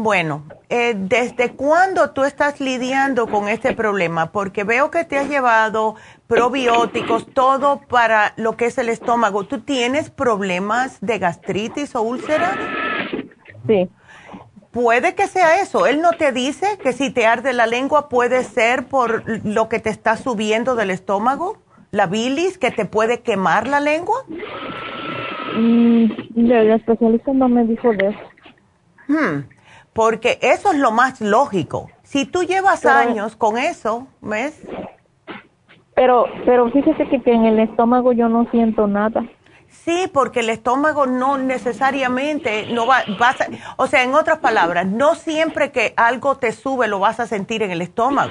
Bueno, 0.00 0.44
eh, 0.68 0.94
¿desde 0.96 1.54
cuándo 1.54 2.10
tú 2.10 2.22
estás 2.22 2.60
lidiando 2.60 3.26
con 3.26 3.48
este 3.48 3.72
problema? 3.72 4.30
Porque 4.30 4.62
veo 4.62 4.92
que 4.92 5.04
te 5.04 5.18
has 5.18 5.28
llevado 5.28 5.96
probióticos, 6.28 7.26
todo 7.34 7.80
para 7.80 8.32
lo 8.36 8.56
que 8.56 8.66
es 8.66 8.78
el 8.78 8.90
estómago. 8.90 9.42
¿Tú 9.42 9.62
tienes 9.62 10.08
problemas 10.08 10.98
de 11.00 11.18
gastritis 11.18 11.96
o 11.96 12.02
úlceras? 12.02 12.56
Sí. 13.66 13.90
Puede 14.70 15.16
que 15.16 15.26
sea 15.26 15.60
eso. 15.60 15.88
Él 15.88 16.00
no 16.00 16.12
te 16.12 16.30
dice 16.30 16.78
que 16.80 16.92
si 16.92 17.10
te 17.10 17.26
arde 17.26 17.52
la 17.52 17.66
lengua 17.66 18.08
puede 18.08 18.44
ser 18.44 18.86
por 18.86 19.24
lo 19.44 19.68
que 19.68 19.80
te 19.80 19.90
está 19.90 20.16
subiendo 20.16 20.76
del 20.76 20.90
estómago, 20.90 21.58
la 21.90 22.06
bilis, 22.06 22.58
que 22.58 22.70
te 22.70 22.84
puede 22.84 23.20
quemar 23.20 23.66
la 23.66 23.80
lengua. 23.80 24.24
Mm, 25.56 26.10
el 26.36 26.70
especialista 26.72 27.32
no 27.32 27.48
me 27.48 27.64
dijo 27.64 27.92
de 27.92 28.08
eso. 28.08 28.20
Hmm 29.08 29.58
porque 29.98 30.38
eso 30.42 30.70
es 30.70 30.78
lo 30.78 30.92
más 30.92 31.20
lógico. 31.20 31.90
Si 32.04 32.24
tú 32.24 32.44
llevas 32.44 32.86
años 32.86 33.34
con 33.34 33.58
eso, 33.58 34.06
¿ves? 34.20 34.62
Pero, 35.96 36.26
pero 36.46 36.70
fíjese 36.70 37.04
que, 37.08 37.32
en 37.32 37.46
el 37.46 37.58
estómago 37.58 38.12
yo 38.12 38.28
no 38.28 38.48
siento 38.52 38.86
nada. 38.86 39.24
Sí, 39.66 40.08
porque 40.14 40.38
el 40.38 40.50
estómago 40.50 41.06
no 41.06 41.36
necesariamente 41.36 42.72
no 42.72 42.86
va, 42.86 42.98
vas 43.18 43.40
a, 43.40 43.48
o 43.76 43.88
sea, 43.88 44.04
en 44.04 44.14
otras 44.14 44.38
palabras, 44.38 44.86
no 44.86 45.16
siempre 45.16 45.72
que 45.72 45.94
algo 45.96 46.36
te 46.36 46.52
sube 46.52 46.86
lo 46.86 47.00
vas 47.00 47.18
a 47.18 47.26
sentir 47.26 47.64
en 47.64 47.72
el 47.72 47.82
estómago. 47.82 48.30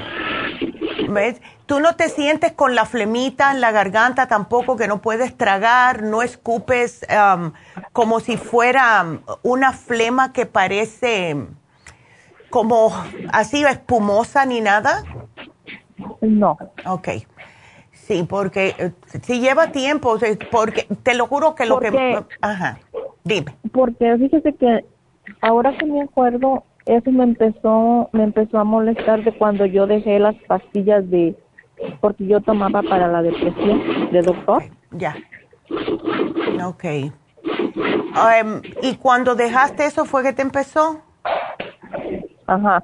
¿Ves? 1.09 1.41
Tú 1.65 1.79
no 1.79 1.95
te 1.95 2.09
sientes 2.09 2.53
con 2.53 2.75
la 2.75 2.85
flemita 2.85 3.51
en 3.51 3.61
la 3.61 3.71
garganta 3.71 4.27
tampoco 4.27 4.77
que 4.77 4.87
no 4.87 5.01
puedes 5.01 5.35
tragar, 5.35 6.03
no 6.03 6.21
escupes 6.21 7.05
um, 7.09 7.51
como 7.93 8.19
si 8.19 8.37
fuera 8.37 9.03
um, 9.03 9.19
una 9.43 9.73
flema 9.73 10.33
que 10.33 10.45
parece 10.45 11.35
como 12.49 12.91
así 13.31 13.63
espumosa 13.63 14.45
ni 14.45 14.61
nada. 14.61 15.03
No. 16.21 16.57
Ok. 16.85 17.09
Sí, 17.91 18.23
porque 18.23 18.73
eh, 18.77 18.91
si 19.21 19.41
lleva 19.41 19.73
tiempo, 19.73 20.17
porque 20.49 20.87
te 21.03 21.13
lo 21.13 21.27
juro 21.27 21.55
que 21.55 21.65
lo 21.65 21.79
que... 21.79 22.23
Ajá, 22.41 22.79
dime. 23.25 23.53
Porque 23.73 24.15
fíjese 24.17 24.53
que 24.53 24.85
ahora 25.41 25.77
que 25.77 25.85
me 25.85 26.03
acuerdo, 26.03 26.63
eso 26.87 27.11
me 27.11 27.23
empezó, 27.23 28.09
me 28.13 28.23
empezó 28.23 28.57
a 28.57 28.63
molestar 28.63 29.23
de 29.23 29.31
cuando 29.33 29.65
yo 29.65 29.87
dejé 29.87 30.19
las 30.19 30.35
pastillas 30.47 31.09
de 31.09 31.35
porque 32.01 32.25
yo 32.25 32.41
tomaba 32.41 32.81
para 32.81 33.07
la 33.07 33.21
depresión 33.21 34.11
de 34.11 34.21
doctor. 34.21 34.63
Ya. 34.91 35.15
Ok. 36.65 36.85
Um, 38.15 38.61
¿Y 38.81 38.95
cuando 38.95 39.35
dejaste 39.35 39.85
eso 39.85 40.05
fue 40.05 40.23
que 40.23 40.33
te 40.33 40.41
empezó? 40.41 41.01
Ajá. 42.47 42.81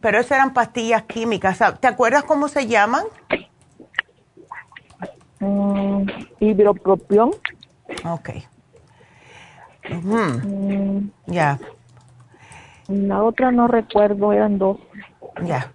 Pero 0.00 0.18
esas 0.18 0.32
eran 0.32 0.52
pastillas 0.52 1.02
químicas. 1.02 1.58
¿Te 1.80 1.88
acuerdas 1.88 2.24
cómo 2.24 2.48
se 2.48 2.66
llaman? 2.66 3.04
Mm, 5.40 6.04
hidropropión. 6.38 7.30
Ok. 8.04 8.30
Mm. 9.90 11.08
Ya. 11.26 11.58
La 12.90 13.22
otra 13.22 13.52
no 13.52 13.68
recuerdo, 13.68 14.32
eran 14.32 14.58
dos. 14.58 14.78
Ya. 15.44 15.72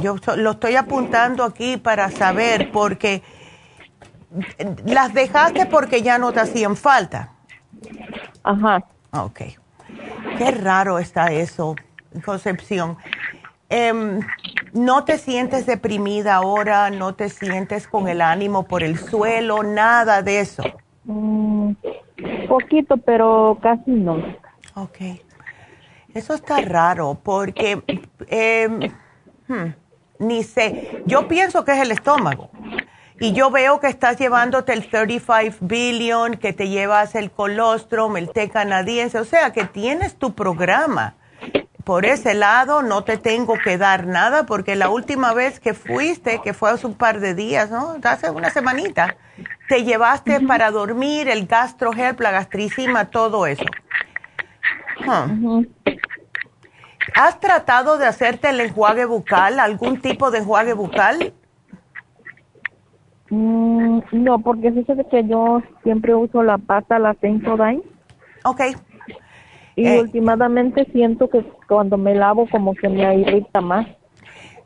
Yo 0.00 0.16
lo 0.36 0.52
estoy 0.52 0.76
apuntando 0.76 1.44
aquí 1.44 1.76
para 1.76 2.10
saber 2.10 2.72
porque 2.72 3.22
las 4.84 5.14
dejaste 5.14 5.66
porque 5.66 6.02
ya 6.02 6.18
no 6.18 6.32
te 6.32 6.40
hacían 6.40 6.76
falta. 6.76 7.30
Ajá. 8.42 8.84
Ok. 9.12 9.42
Qué 10.38 10.50
raro 10.50 10.98
está 10.98 11.26
eso, 11.32 11.76
Concepción. 12.24 12.96
Em, 13.68 14.20
¿No 14.72 15.04
te 15.04 15.18
sientes 15.18 15.66
deprimida 15.66 16.34
ahora? 16.34 16.90
¿No 16.90 17.14
te 17.14 17.28
sientes 17.28 17.86
con 17.86 18.08
el 18.08 18.20
ánimo 18.20 18.64
por 18.64 18.82
el 18.82 18.98
suelo? 18.98 19.62
Nada 19.62 20.20
de 20.22 20.40
eso. 20.40 20.64
Mm, 21.04 21.72
poquito, 22.48 22.96
pero 22.96 23.56
casi 23.62 23.92
no. 23.92 24.16
Ok. 24.74 24.98
Eso 26.14 26.34
está 26.34 26.60
raro 26.60 27.18
porque 27.22 27.82
eh, 28.28 28.90
Hmm. 29.48 29.74
Ni 30.18 30.42
sé. 30.42 31.02
Yo 31.06 31.28
pienso 31.28 31.64
que 31.64 31.72
es 31.72 31.78
el 31.78 31.90
estómago. 31.90 32.50
Y 33.20 33.32
yo 33.32 33.50
veo 33.50 33.78
que 33.78 33.86
estás 33.86 34.18
llevándote 34.18 34.72
el 34.72 34.88
35 34.88 35.58
billion, 35.60 36.36
que 36.36 36.52
te 36.52 36.68
llevas 36.68 37.14
el 37.14 37.30
colostrum, 37.30 38.16
el 38.16 38.30
té 38.30 38.48
canadiense, 38.50 39.18
o 39.18 39.24
sea, 39.24 39.52
que 39.52 39.64
tienes 39.64 40.16
tu 40.16 40.34
programa. 40.34 41.14
Por 41.84 42.06
ese 42.06 42.34
lado 42.34 42.82
no 42.82 43.04
te 43.04 43.18
tengo 43.18 43.54
que 43.62 43.76
dar 43.76 44.06
nada 44.06 44.46
porque 44.46 44.74
la 44.74 44.88
última 44.88 45.34
vez 45.34 45.60
que 45.60 45.74
fuiste, 45.74 46.40
que 46.42 46.54
fue 46.54 46.70
hace 46.70 46.86
un 46.86 46.94
par 46.94 47.20
de 47.20 47.34
días, 47.34 47.70
¿no? 47.70 47.96
Hace 48.02 48.30
una 48.30 48.50
semanita, 48.50 49.16
te 49.68 49.84
llevaste 49.84 50.40
para 50.40 50.70
dormir 50.70 51.28
el 51.28 51.46
gastrohelp, 51.46 52.18
la 52.20 52.30
gastricima, 52.30 53.10
todo 53.10 53.46
eso. 53.46 53.64
¿Has 57.14 57.40
tratado 57.40 57.98
de 57.98 58.06
hacerte 58.06 58.50
el 58.50 58.60
enjuague 58.60 59.04
bucal, 59.04 59.60
algún 59.60 60.00
tipo 60.00 60.30
de 60.30 60.38
enjuague 60.38 60.72
bucal? 60.72 61.32
Mm, 63.30 64.00
no, 64.12 64.38
porque 64.40 64.72
fíjate 64.72 65.06
que 65.08 65.26
yo 65.26 65.62
siempre 65.82 66.14
uso 66.14 66.42
la 66.42 66.58
pasta, 66.58 66.98
la 66.98 67.14
Sensodyne. 67.20 67.82
Ok. 68.44 68.60
Y 69.76 69.86
eh, 69.86 70.00
últimamente 70.00 70.86
siento 70.92 71.28
que 71.28 71.44
cuando 71.68 71.96
me 71.96 72.14
lavo 72.14 72.48
como 72.48 72.74
que 72.74 72.88
me 72.88 73.16
irrita 73.16 73.60
más. 73.60 73.86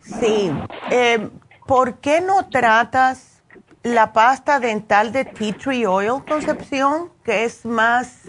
Sí. 0.00 0.50
Eh, 0.90 1.28
¿Por 1.66 1.98
qué 1.98 2.20
no 2.20 2.48
tratas 2.48 3.42
la 3.82 4.12
pasta 4.12 4.60
dental 4.60 5.12
de 5.12 5.24
tea 5.24 5.54
tree 5.54 5.86
oil, 5.86 6.24
Concepción? 6.28 7.10
Que 7.24 7.44
es 7.44 7.64
más 7.64 8.22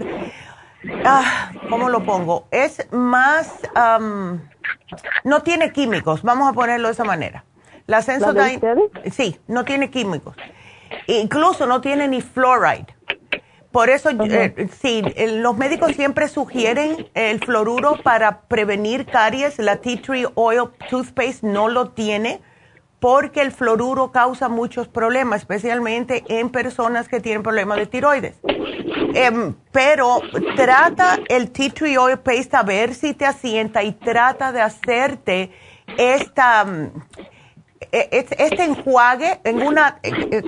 ah, 1.05 1.51
¿cómo 1.69 1.89
lo 1.89 2.03
pongo? 2.03 2.47
Es 2.51 2.87
más, 2.91 3.59
no 5.23 5.41
tiene 5.43 5.71
químicos, 5.71 6.23
vamos 6.23 6.49
a 6.49 6.53
ponerlo 6.53 6.87
de 6.87 6.93
esa 6.93 7.03
manera. 7.03 7.45
La 7.87 8.01
Sensodyne, 8.01 8.61
sí, 9.11 9.39
no 9.47 9.65
tiene 9.65 9.89
químicos. 9.89 10.35
Incluso 11.07 11.65
no 11.65 11.81
tiene 11.81 12.07
ni 12.07 12.21
fluoride. 12.21 12.85
Por 13.71 13.89
eso, 13.89 14.09
eh, 14.09 14.67
sí, 14.81 15.03
los 15.17 15.55
médicos 15.55 15.95
siempre 15.95 16.27
sugieren 16.27 17.07
el 17.13 17.39
fluoruro 17.39 17.97
para 18.01 18.41
prevenir 18.41 19.05
caries. 19.05 19.59
La 19.59 19.77
tea 19.77 20.01
tree 20.01 20.25
oil 20.33 20.69
toothpaste 20.89 21.45
no 21.45 21.67
lo 21.67 21.89
tiene 21.91 22.41
porque 22.99 23.41
el 23.41 23.51
fluoruro 23.51 24.11
causa 24.11 24.49
muchos 24.49 24.87
problemas, 24.87 25.41
especialmente 25.41 26.23
en 26.27 26.49
personas 26.49 27.07
que 27.07 27.19
tienen 27.19 27.43
problemas 27.43 27.77
de 27.77 27.85
tiroides. 27.85 28.35
Em, 29.13 29.55
pero 29.71 30.21
trata 30.55 31.17
el 31.29 31.51
tea 31.51 31.69
tree 31.69 31.97
oil 31.97 32.19
paste 32.19 32.57
a 32.57 32.63
ver 32.63 32.93
si 32.93 33.13
te 33.13 33.25
asienta 33.25 33.83
y 33.83 33.93
trata 33.93 34.51
de 34.51 34.61
hacerte 34.61 35.51
esta 35.97 36.65
este 37.91 38.63
enjuague 38.63 39.39
en 39.43 39.61
una 39.61 39.99
eh, 40.03 40.11
eh, 40.31 40.43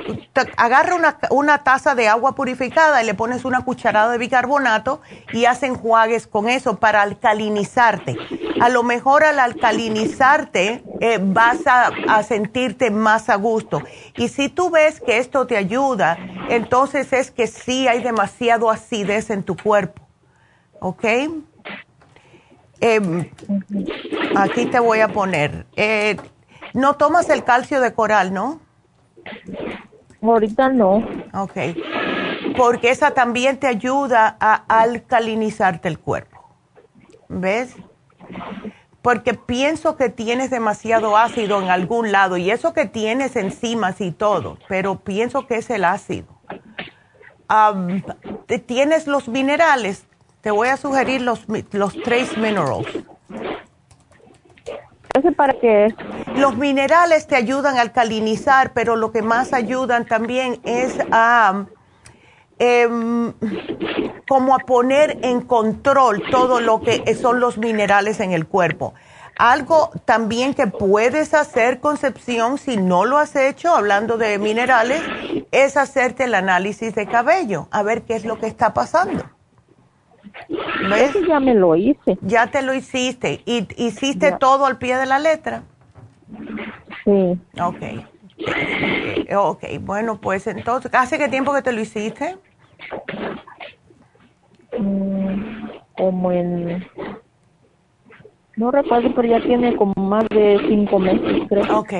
agarra 0.58 0.96
una, 0.96 1.18
una, 1.32 1.64
taza 1.64 1.96
de 1.96 2.08
agua 2.08 2.36
purificada 2.36 3.02
y 3.02 3.06
le 3.06 3.14
pones 3.14 3.46
una 3.46 3.64
cucharada 3.64 4.12
de 4.12 4.18
bicarbonato 4.18 5.02
y 5.34 5.46
hace 5.46 5.68
enjuagues 5.68 6.28
con 6.28 6.50
eso 6.50 6.78
para 6.78 7.02
alcalinizarte. 7.02 8.18
A 8.62 8.70
lo 8.70 8.84
mejor 8.84 9.24
al 9.24 9.40
alcalinizarte 9.40 10.84
eh, 11.00 11.20
vas 11.22 11.66
a, 11.66 11.92
a, 12.08 12.24
sentirte 12.24 12.92
más 12.92 13.30
a 13.30 13.36
gusto. 13.36 13.82
Y 14.16 14.28
si 14.28 14.50
tú 14.50 14.70
ves 14.70 15.02
que 15.02 15.18
esto 15.18 15.48
te 15.48 15.58
ayuda, 15.58 16.18
entonces 16.50 17.12
es 17.14 17.32
que 17.32 17.48
sí 17.48 17.88
hay 17.88 18.04
demasiado 18.04 18.70
acidez 18.70 19.30
en 19.32 19.44
tu 19.44 19.56
cuerpo. 19.56 20.02
¿Ok? 20.80 21.06
Em, 22.82 23.30
aquí 24.36 24.66
te 24.66 24.80
voy 24.80 25.00
a 25.02 25.08
poner. 25.08 25.66
No 26.74 26.96
tomas 26.96 27.30
el 27.30 27.44
calcio 27.44 27.82
de 27.82 27.94
coral, 27.94 28.34
¿no? 28.34 28.60
Ahorita 30.22 30.70
no. 30.70 31.06
Ok. 31.34 31.58
Porque 32.56 32.92
esa 32.92 33.12
también 33.12 33.58
te 33.58 33.68
ayuda 33.68 34.38
a 34.40 34.64
alcalinizarte 34.68 35.88
el 35.88 36.00
cuerpo. 36.00 36.42
¿Ves? 37.28 37.76
Porque 39.02 39.34
pienso 39.34 39.96
que 39.96 40.10
tienes 40.10 40.52
demasiado 40.52 41.18
ácido 41.18 41.62
en 41.62 41.70
algún 41.70 42.12
lado 42.12 42.38
y 42.38 42.52
eso 42.52 42.74
que 42.74 42.86
tienes 42.86 43.36
enzimas 43.36 44.00
y 44.00 44.12
todo, 44.12 44.58
pero 44.68 45.00
pienso 45.00 45.48
que 45.48 45.56
es 45.56 45.70
el 45.72 45.86
ácido. 45.86 46.28
tienes 48.68 49.08
los 49.08 49.28
minerales. 49.28 50.06
Te 50.42 50.52
voy 50.52 50.68
a 50.68 50.78
sugerir 50.78 51.22
los, 51.22 51.46
los 51.72 52.00
trace 52.04 52.38
minerals. 52.38 52.88
¿Ese 55.14 55.32
para 55.32 55.54
qué? 55.60 55.94
Los 56.36 56.56
minerales 56.58 57.28
te 57.28 57.36
ayudan 57.36 57.78
a 57.78 57.82
alcalinizar, 57.82 58.72
pero 58.74 58.96
lo 58.96 59.12
que 59.12 59.22
más 59.22 59.54
ayudan 59.54 60.06
también 60.06 60.62
es 60.64 60.98
a 61.12 61.66
em, 62.60 63.34
como 64.28 64.56
a 64.56 64.60
poner 64.60 65.20
en 65.24 65.42
control 65.42 66.24
todo 66.32 66.62
lo 66.62 66.82
que 66.82 67.14
son 67.16 67.40
los 67.40 67.58
minerales 67.58 68.20
en 68.20 68.32
el 68.32 68.48
cuerpo. 68.48 68.94
Algo 69.38 69.92
también 70.06 70.54
que 70.54 70.68
puedes 70.68 71.34
hacer, 71.34 71.80
Concepción, 71.80 72.58
si 72.58 72.78
no 72.78 73.06
lo 73.06 73.18
has 73.18 73.36
hecho, 73.36 73.76
hablando 73.76 74.18
de 74.18 74.38
minerales, 74.38 75.02
es 75.52 75.78
hacerte 75.78 76.26
el 76.26 76.36
análisis 76.36 76.94
de 76.96 77.08
cabello, 77.08 77.68
a 77.72 77.82
ver 77.82 78.04
qué 78.04 78.16
es 78.16 78.24
lo 78.24 78.40
que 78.40 78.48
está 78.48 78.74
pasando. 78.74 79.24
¿Ves? 80.90 81.16
ya 81.28 81.40
me 81.40 81.54
lo 81.54 81.76
hice. 81.76 82.18
Ya 82.22 82.48
te 82.48 82.62
lo 82.62 82.74
hiciste. 82.74 83.42
¿Y 83.46 83.68
hiciste 83.78 84.32
todo 84.34 84.66
al 84.66 84.78
pie 84.78 84.98
de 84.98 85.06
la 85.06 85.20
letra? 85.20 85.64
Sí. 87.06 87.38
Ok. 87.62 88.06
Ok, 89.36 89.64
bueno, 89.82 90.20
pues 90.20 90.48
entonces, 90.48 90.92
¿hace 90.94 91.18
qué 91.18 91.28
tiempo 91.30 91.54
que 91.54 91.62
te 91.62 91.72
lo 91.72 91.82
hiciste? 91.82 92.38
Mm, 94.78 95.70
como 95.96 96.32
en... 96.32 96.86
No 98.58 98.72
recuerdo, 98.72 99.14
pero 99.16 99.28
ya 99.28 99.42
tiene 99.42 99.76
como 99.76 99.94
más 99.96 100.28
de 100.30 100.60
cinco 100.68 101.00
meses, 101.00 101.48
creo. 101.48 101.80
Ok. 101.80 101.94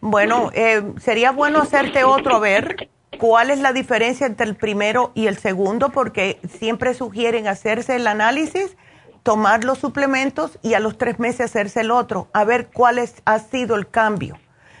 Bueno, 0.00 0.50
eh, 0.54 0.82
sería 0.98 1.32
bueno 1.32 1.60
hacerte 1.60 2.04
otro 2.04 2.36
a 2.36 2.40
ver 2.40 2.88
¿Cuál 3.20 3.50
es 3.50 3.58
la 3.58 3.74
diferencia 3.74 4.26
entre 4.26 4.46
el 4.46 4.56
primero 4.56 5.12
y 5.14 5.26
el 5.26 5.36
segundo? 5.36 5.90
Porque 5.90 6.40
siempre 6.58 6.94
sugieren 6.94 7.48
hacerse 7.48 7.96
el 7.96 8.06
análisis, 8.06 8.78
tomar 9.22 9.62
los 9.62 9.76
suplementos 9.76 10.58
y 10.62 10.72
a 10.72 10.80
los 10.80 10.96
tres 10.96 11.18
meses 11.18 11.42
hacerse 11.42 11.80
el 11.80 11.90
otro, 11.90 12.28
a 12.32 12.44
ver 12.44 12.70
cuál 12.72 12.98
ha 13.26 13.38
sido 13.40 13.76
el 13.76 13.90
cambio. 13.90 14.38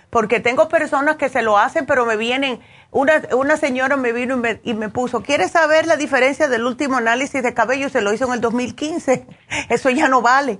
Porque 0.08 0.40
tengo 0.40 0.70
personas 0.70 1.16
que 1.16 1.28
se 1.28 1.42
lo 1.42 1.58
hacen, 1.58 1.84
pero 1.84 2.06
me 2.06 2.16
vienen, 2.16 2.60
una, 2.90 3.20
una 3.36 3.58
señora 3.58 3.98
me 3.98 4.14
vino 4.14 4.36
y 4.36 4.38
me, 4.38 4.60
y 4.64 4.72
me 4.72 4.88
puso, 4.88 5.22
¿quieres 5.22 5.50
saber 5.50 5.86
la 5.86 5.98
diferencia 5.98 6.48
del 6.48 6.64
último 6.64 6.96
análisis 6.96 7.42
de 7.42 7.52
cabello? 7.52 7.90
Se 7.90 8.00
lo 8.00 8.10
hizo 8.10 8.24
en 8.24 8.32
el 8.32 8.40
2015. 8.40 9.26
Eso 9.68 9.90
ya 9.90 10.08
no 10.08 10.22
vale. 10.22 10.58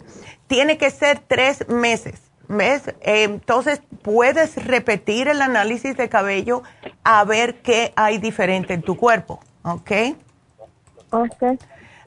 Tiene 0.49 0.77
que 0.77 0.91
ser 0.91 1.21
tres 1.27 1.67
meses. 1.67 2.30
¿Ves? 2.53 2.93
Entonces 3.03 3.81
puedes 4.03 4.57
repetir 4.67 5.29
el 5.29 5.41
análisis 5.41 5.97
de 5.97 6.09
cabello 6.09 6.65
a 7.05 7.23
ver 7.23 7.63
qué 7.63 7.93
hay 7.95 8.19
diferente 8.19 8.75
en 8.75 8.83
tu 8.83 8.97
cuerpo, 8.97 9.39
¿ok? 9.63 9.93
Ok. 11.11 11.61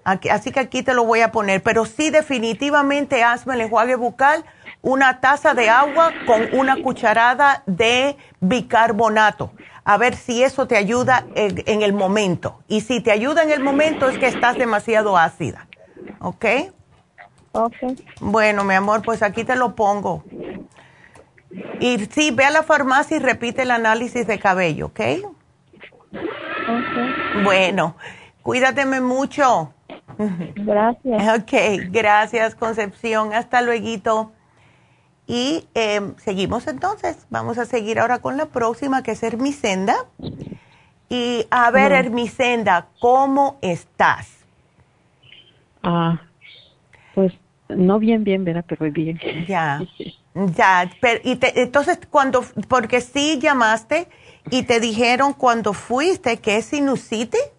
así 0.03 0.51
que 0.51 0.59
aquí 0.59 0.83
te 0.83 0.93
lo 0.93 1.05
voy 1.05 1.21
a 1.21 1.31
poner, 1.31 1.63
pero 1.63 1.85
sí 1.85 2.09
definitivamente 2.09 3.23
hazme 3.23 3.53
el 3.53 3.61
enjuague 3.61 3.95
bucal, 3.95 4.43
una 4.81 5.21
taza 5.21 5.53
de 5.53 5.69
agua 5.69 6.11
con 6.25 6.49
una 6.51 6.75
cucharada 6.83 7.63
de 7.65 8.17
bicarbonato, 8.41 9.53
a 9.85 9.95
ver 9.97 10.13
si 10.13 10.43
eso 10.43 10.67
te 10.67 10.75
ayuda 10.75 11.25
en, 11.35 11.63
en 11.67 11.83
el 11.83 11.93
momento. 11.93 12.59
Y 12.67 12.81
si 12.81 12.99
te 12.99 13.11
ayuda 13.11 13.43
en 13.43 13.51
el 13.51 13.63
momento 13.63 14.09
es 14.09 14.17
que 14.17 14.27
estás 14.27 14.57
demasiado 14.57 15.17
ácida, 15.17 15.67
¿ok? 16.19 16.45
Bueno, 18.19 18.63
mi 18.63 18.73
amor, 18.73 19.01
pues 19.03 19.21
aquí 19.21 19.43
te 19.43 19.55
lo 19.55 19.75
pongo. 19.75 20.23
Y 21.79 21.99
sí, 22.05 22.31
ve 22.31 22.45
a 22.45 22.49
la 22.49 22.63
farmacia 22.63 23.17
y 23.17 23.19
repite 23.19 23.61
el 23.61 23.71
análisis 23.71 24.25
de 24.25 24.39
cabello, 24.39 24.87
¿ok? 24.87 24.99
Ok. 26.11 27.43
Bueno, 27.43 27.95
cuídateme 28.41 29.01
mucho. 29.01 29.73
Gracias. 30.55 31.39
Ok, 31.39 31.91
gracias 31.91 32.55
Concepción. 32.55 33.33
Hasta 33.33 33.61
luego. 33.61 34.31
Y 35.27 35.67
em, 35.73 36.15
seguimos 36.17 36.67
entonces. 36.67 37.25
Vamos 37.29 37.57
a 37.57 37.65
seguir 37.65 37.99
ahora 37.99 38.19
con 38.19 38.37
la 38.37 38.47
próxima, 38.47 39.03
que 39.03 39.11
es 39.11 39.23
Hermisenda. 39.23 39.95
Y 41.09 41.45
a 41.51 41.69
ver, 41.71 41.91
Hermisenda, 41.91 42.87
¿cómo 42.99 43.57
estás? 43.61 44.29
Ah, 45.83 46.21
pues 47.13 47.33
no 47.75 47.99
bien, 47.99 48.23
bien, 48.23 48.43
¿verdad? 48.43 48.65
Pero 48.67 48.91
bien. 48.91 49.19
Ya, 49.47 49.81
ya. 50.55 50.89
Pero, 51.01 51.21
y 51.23 51.39
entonces, 51.55 51.99
cuando, 52.09 52.43
porque 52.67 53.01
sí 53.01 53.39
llamaste 53.39 54.07
y 54.49 54.63
te 54.63 54.79
dijeron 54.79 55.33
cuando 55.33 55.73
fuiste 55.73 56.37
que 56.37 56.57
es 56.57 56.65
sinusitis. 56.65 57.51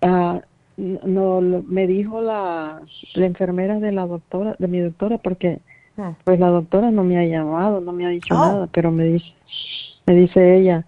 Ah, 0.00 0.40
no, 0.76 1.40
me 1.40 1.86
dijo 1.86 2.20
la, 2.20 2.82
la 3.14 3.26
enfermera 3.26 3.78
de 3.78 3.92
la 3.92 4.06
doctora, 4.06 4.56
de 4.58 4.68
mi 4.68 4.80
doctora, 4.80 5.18
porque 5.18 5.60
ah. 5.98 6.14
pues 6.24 6.40
la 6.40 6.48
doctora 6.48 6.90
no 6.90 7.04
me 7.04 7.18
ha 7.18 7.24
llamado, 7.24 7.80
no 7.80 7.92
me 7.92 8.06
ha 8.06 8.08
dicho 8.08 8.34
oh. 8.34 8.38
nada, 8.38 8.68
pero 8.72 8.90
me 8.90 9.04
dice, 9.04 9.32
me 10.06 10.14
dice 10.14 10.56
ella, 10.56 10.84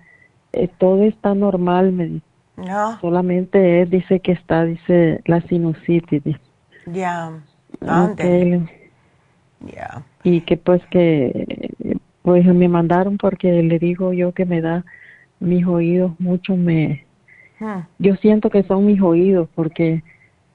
eh, 0.52 0.68
todo 0.78 1.02
está 1.05 1.35
normal, 1.35 1.93
me 1.93 2.06
dice. 2.06 2.26
No. 2.56 3.01
Solamente 3.01 3.82
él 3.82 3.90
dice 3.90 4.20
que 4.20 4.32
está, 4.32 4.64
dice, 4.64 5.20
la 5.26 5.40
sinusitis. 5.40 6.22
Ya. 6.86 7.32
Ya. 9.61 10.02
Y 10.23 10.40
que 10.43 10.56
pues 10.56 10.82
que 10.90 11.77
pues 12.23 12.44
me 12.47 12.69
mandaron 12.69 13.19
porque 13.19 13.62
le 13.62 13.78
digo 13.78 14.12
yo 14.12 14.32
que 14.32 14.44
me 14.44 14.61
da 14.61 14.85
mis 15.40 15.66
oídos 15.66 16.12
mucho 16.19 16.56
me 16.56 17.05
hmm. 17.61 17.81
yo 17.98 18.16
siento 18.16 18.48
que 18.48 18.62
son 18.62 18.86
mis 18.86 19.01
oídos 19.01 19.48
porque 19.55 20.02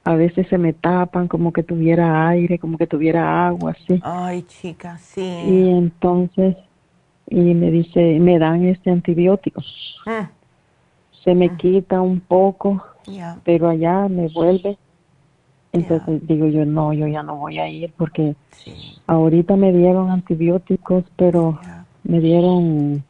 a 0.03 0.15
veces 0.15 0.47
se 0.47 0.57
me 0.57 0.73
tapan 0.73 1.27
como 1.27 1.53
que 1.53 1.61
tuviera 1.61 2.27
aire, 2.29 2.57
como 2.57 2.77
que 2.77 2.87
tuviera 2.87 3.47
agua, 3.47 3.71
así. 3.71 3.99
Ay, 4.03 4.41
chica, 4.43 4.97
sí. 4.97 5.21
Y 5.21 5.69
entonces 5.69 6.55
y 7.29 7.53
me 7.53 7.69
dice, 7.69 8.19
me 8.19 8.39
dan 8.39 8.65
este 8.65 8.89
antibiótico. 8.89 9.61
Hmm. 10.05 10.25
Se 11.23 11.35
me 11.35 11.49
hmm. 11.49 11.57
quita 11.57 12.01
un 12.01 12.19
poco, 12.19 12.83
pero 13.43 13.69
allá 13.69 14.07
me 14.07 14.27
vuelve 14.29 14.77
entonces 15.71 16.25
digo 16.27 16.47
yo, 16.47 16.65
no, 16.65 16.93
yo 16.93 17.07
ya 17.07 17.23
no 17.23 17.35
voy 17.35 17.59
a 17.59 17.67
ir 17.67 17.93
porque 17.95 18.35
ahorita 19.07 19.55
me 19.55 19.71
dieron 19.71 20.09
antibióticos, 20.09 21.03
pero 21.15 21.59
me 22.03 22.19
dieron, 22.19 23.03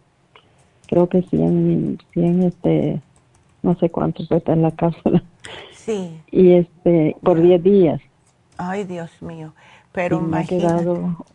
creo 0.87 1.07
que 1.07 1.21
100, 1.21 1.99
100 2.13 2.43
este, 2.43 3.01
no 3.61 3.75
sé 3.75 3.89
cuánto 3.89 4.27
cuesta 4.27 4.53
en 4.53 4.61
la 4.61 4.71
cápsula. 4.71 5.23
Sí. 5.71 6.19
Y 6.31 6.51
este, 6.51 7.15
por 7.23 7.41
10 7.41 7.63
días. 7.63 8.01
Ay, 8.57 8.83
Dios 8.83 9.09
mío. 9.21 9.53
Pero 9.91 10.21
me 10.21 10.39
ha 10.39 10.43
quedado 10.43 11.25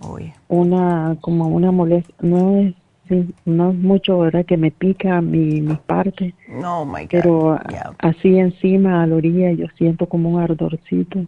una, 0.48 1.16
como 1.20 1.48
una 1.48 1.72
molestia, 1.72 2.14
no 2.20 2.56
es 2.58 2.74
Sí, 3.08 3.34
no 3.44 3.70
es 3.70 3.76
mucho, 3.76 4.18
¿verdad? 4.18 4.46
Que 4.46 4.56
me 4.56 4.70
pica 4.70 5.20
mi, 5.20 5.60
mi 5.60 5.76
parte. 5.76 6.34
No, 6.48 6.86
my 6.86 7.02
God. 7.02 7.08
Pero 7.10 7.60
así 7.98 8.38
encima, 8.38 9.02
a 9.02 9.06
la 9.06 9.16
orilla, 9.16 9.52
yo 9.52 9.66
siento 9.76 10.06
como 10.06 10.30
un 10.30 10.40
ardorcito. 10.40 11.26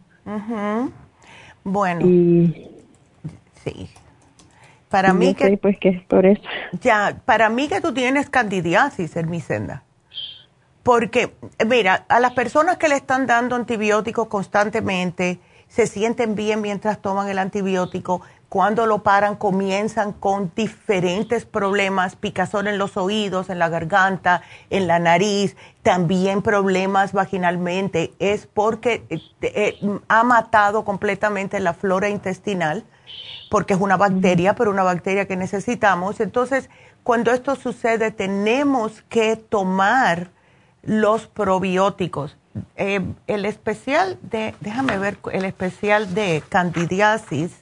Bueno. 1.65 2.07
Y. 2.07 2.71
Sí. 3.63 3.89
Para 4.89 5.13
mí 5.13 5.35
que. 5.35 5.57
pues 5.59 5.79
que 5.79 5.91
es 5.91 6.03
por 6.05 6.25
eso. 6.25 6.43
Ya, 6.81 7.21
para 7.25 7.51
mí 7.51 7.69
que 7.69 7.81
tú 7.81 7.93
tienes 7.93 8.31
candidiasis, 8.31 9.17
Hermisenda. 9.17 9.83
Porque, 10.83 11.35
mira, 11.67 12.07
a 12.09 12.21
las 12.21 12.33
personas 12.33 12.77
que 12.77 12.89
le 12.89 12.95
están 12.95 13.27
dando 13.27 13.57
antibióticos 13.57 14.29
constantemente, 14.29 15.41
se 15.67 15.89
sienten 15.89 16.37
bien 16.37 16.61
mientras 16.61 17.03
toman 17.03 17.29
el 17.29 17.39
antibiótico 17.39 18.23
cuando 18.49 18.87
lo 18.87 19.03
paran 19.03 19.37
comienzan 19.37 20.13
con 20.13 20.53
diferentes 20.55 21.45
problemas, 21.45 22.15
picazón 22.15 22.69
en 22.69 22.79
los 22.79 22.97
oídos, 22.97 23.51
en 23.51 23.59
la 23.59 23.69
garganta, 23.69 24.43
en 24.71 24.87
la 24.87 24.99
nariz, 24.99 25.57
también 25.83 26.43
problemas 26.43 27.13
vaginalmente. 27.13 28.13
Es 28.19 28.47
porque 28.47 29.05
eh, 29.11 29.21
eh, 29.43 29.79
ha 30.09 30.23
matado 30.23 30.85
completamente 30.85 31.59
la 31.59 31.75
flora 31.75 32.09
intestinal, 32.09 32.85
porque 33.51 33.75
es 33.75 33.81
una 33.81 33.97
bacteria, 33.97 34.55
pero 34.55 34.71
una 34.71 34.85
bacteria 34.85 35.27
que 35.27 35.37
necesitamos. 35.37 36.21
Entonces, 36.21 36.71
cuando 37.03 37.33
esto 37.33 37.57
sucede, 37.57 38.11
tenemos 38.13 39.03
que 39.09 39.37
tomar 39.37 40.31
los 40.83 41.27
probióticos. 41.27 42.37
Eh, 42.77 43.01
el 43.27 43.45
especial 43.45 44.19
de, 44.23 44.55
déjame 44.61 44.99
ver, 44.99 45.19
el 45.33 45.45
especial 45.45 46.15
de 46.15 46.43
candidiasis 46.49 47.53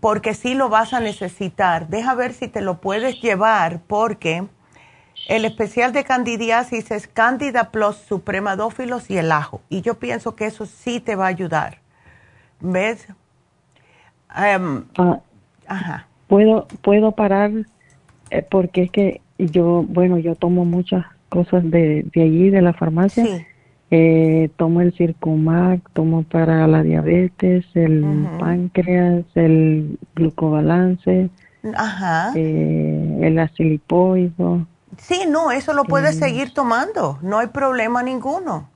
porque 0.00 0.34
sí 0.34 0.54
lo 0.54 0.68
vas 0.68 0.92
a 0.92 1.00
necesitar. 1.00 1.88
Deja 1.88 2.14
ver 2.14 2.32
si 2.32 2.48
te 2.48 2.60
lo 2.60 2.80
puedes 2.80 3.20
llevar, 3.20 3.80
porque 3.86 4.44
el 5.28 5.44
especial 5.44 5.92
de 5.92 6.04
candidiasis 6.04 6.90
es 6.90 7.08
Candida 7.08 7.70
Plus, 7.70 7.96
Supremadófilos 7.96 9.10
y 9.10 9.18
el 9.18 9.32
ajo. 9.32 9.60
Y 9.68 9.80
yo 9.80 9.94
pienso 9.98 10.36
que 10.36 10.46
eso 10.46 10.66
sí 10.66 11.00
te 11.00 11.16
va 11.16 11.24
a 11.24 11.28
ayudar. 11.28 11.78
¿Ves? 12.60 13.08
Ah, 14.28 14.58
ajá. 15.66 16.06
Puedo, 16.28 16.66
puedo 16.82 17.12
parar 17.12 17.50
eh, 18.30 18.42
porque 18.42 18.82
es 18.82 18.90
que 18.90 19.20
yo, 19.38 19.84
bueno, 19.88 20.18
yo 20.18 20.34
tomo 20.34 20.64
muchas 20.64 21.04
cosas 21.28 21.68
de, 21.70 22.04
de 22.12 22.22
allí, 22.22 22.50
de 22.50 22.62
la 22.62 22.72
farmacia. 22.72 23.46
Eh, 23.90 24.50
tomo 24.56 24.80
el 24.80 24.92
Circumac, 24.94 25.80
tomo 25.92 26.24
para 26.24 26.66
la 26.66 26.82
diabetes, 26.82 27.64
el 27.74 28.28
páncreas, 28.40 29.24
el 29.36 29.98
glucobalance, 30.14 31.30
Ajá. 31.74 32.32
Eh, 32.34 33.18
el 33.22 33.38
acilipoido. 33.38 34.66
Sí, 34.98 35.24
no, 35.28 35.50
eso 35.50 35.72
lo 35.72 35.84
puedes 35.84 36.16
seguir 36.16 36.54
tomando, 36.54 37.18
no 37.22 37.38
hay 37.38 37.48
problema 37.48 38.02
ninguno. 38.02 38.70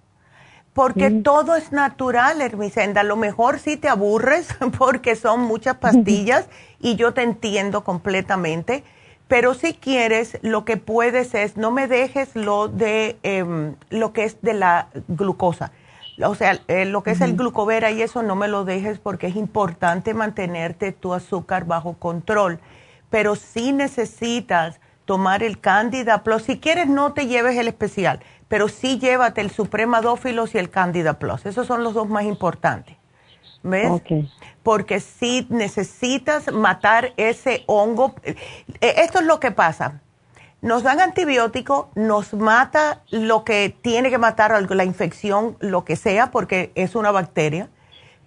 Porque 0.72 1.10
todo 1.10 1.56
es 1.56 1.72
natural, 1.72 2.40
Hermisenda. 2.40 3.00
A 3.00 3.04
lo 3.04 3.16
mejor 3.16 3.58
sí 3.58 3.76
te 3.76 3.88
aburres 3.88 4.48
porque 4.78 5.16
son 5.16 5.40
muchas 5.40 5.76
pastillas 5.80 6.48
y 6.78 6.96
yo 6.96 7.12
te 7.12 7.22
entiendo 7.22 7.82
completamente. 7.84 8.84
Pero 9.30 9.54
si 9.54 9.74
quieres, 9.74 10.40
lo 10.42 10.64
que 10.64 10.76
puedes 10.76 11.34
es, 11.34 11.56
no 11.56 11.70
me 11.70 11.86
dejes 11.86 12.34
lo 12.34 12.66
de 12.66 13.16
em, 13.22 13.76
lo 13.88 14.12
que 14.12 14.24
es 14.24 14.42
de 14.42 14.54
la 14.54 14.88
glucosa. 15.06 15.70
O 16.24 16.34
sea, 16.34 16.58
eh, 16.66 16.84
lo 16.84 17.04
que 17.04 17.12
es 17.12 17.20
el 17.20 17.36
glucovera 17.36 17.92
y 17.92 18.02
eso 18.02 18.24
no 18.24 18.34
me 18.34 18.48
lo 18.48 18.64
dejes 18.64 18.98
porque 18.98 19.28
es 19.28 19.36
importante 19.36 20.14
mantenerte 20.14 20.90
tu 20.90 21.14
azúcar 21.14 21.64
bajo 21.64 21.94
control. 21.94 22.58
Pero 23.08 23.36
si 23.36 23.72
necesitas 23.72 24.80
tomar 25.04 25.44
el 25.44 25.60
Candida 25.60 26.22
Plus. 26.22 26.42
Si 26.42 26.58
quieres, 26.58 26.88
no 26.88 27.12
te 27.12 27.26
lleves 27.26 27.56
el 27.56 27.68
especial, 27.68 28.20
pero 28.48 28.68
sí 28.68 28.98
llévate 28.98 29.40
el 29.40 29.50
Suprema 29.50 30.00
Dófilos 30.00 30.54
y 30.54 30.58
el 30.58 30.70
Candida 30.70 31.20
Plus. 31.20 31.46
Esos 31.46 31.68
son 31.68 31.84
los 31.84 31.94
dos 31.94 32.08
más 32.08 32.24
importantes. 32.24 32.96
¿Ves? 33.62 33.90
Porque 34.62 35.00
si 35.00 35.46
necesitas 35.50 36.50
matar 36.52 37.12
ese 37.16 37.64
hongo, 37.66 38.14
eh, 38.22 38.36
esto 38.80 39.20
es 39.20 39.26
lo 39.26 39.38
que 39.38 39.50
pasa. 39.50 40.00
Nos 40.62 40.82
dan 40.82 41.00
antibiótico, 41.00 41.90
nos 41.94 42.34
mata 42.34 43.02
lo 43.10 43.44
que 43.44 43.74
tiene 43.82 44.10
que 44.10 44.18
matar 44.18 44.52
la 44.70 44.84
infección, 44.84 45.56
lo 45.60 45.84
que 45.84 45.96
sea, 45.96 46.30
porque 46.30 46.70
es 46.74 46.94
una 46.94 47.10
bacteria, 47.10 47.70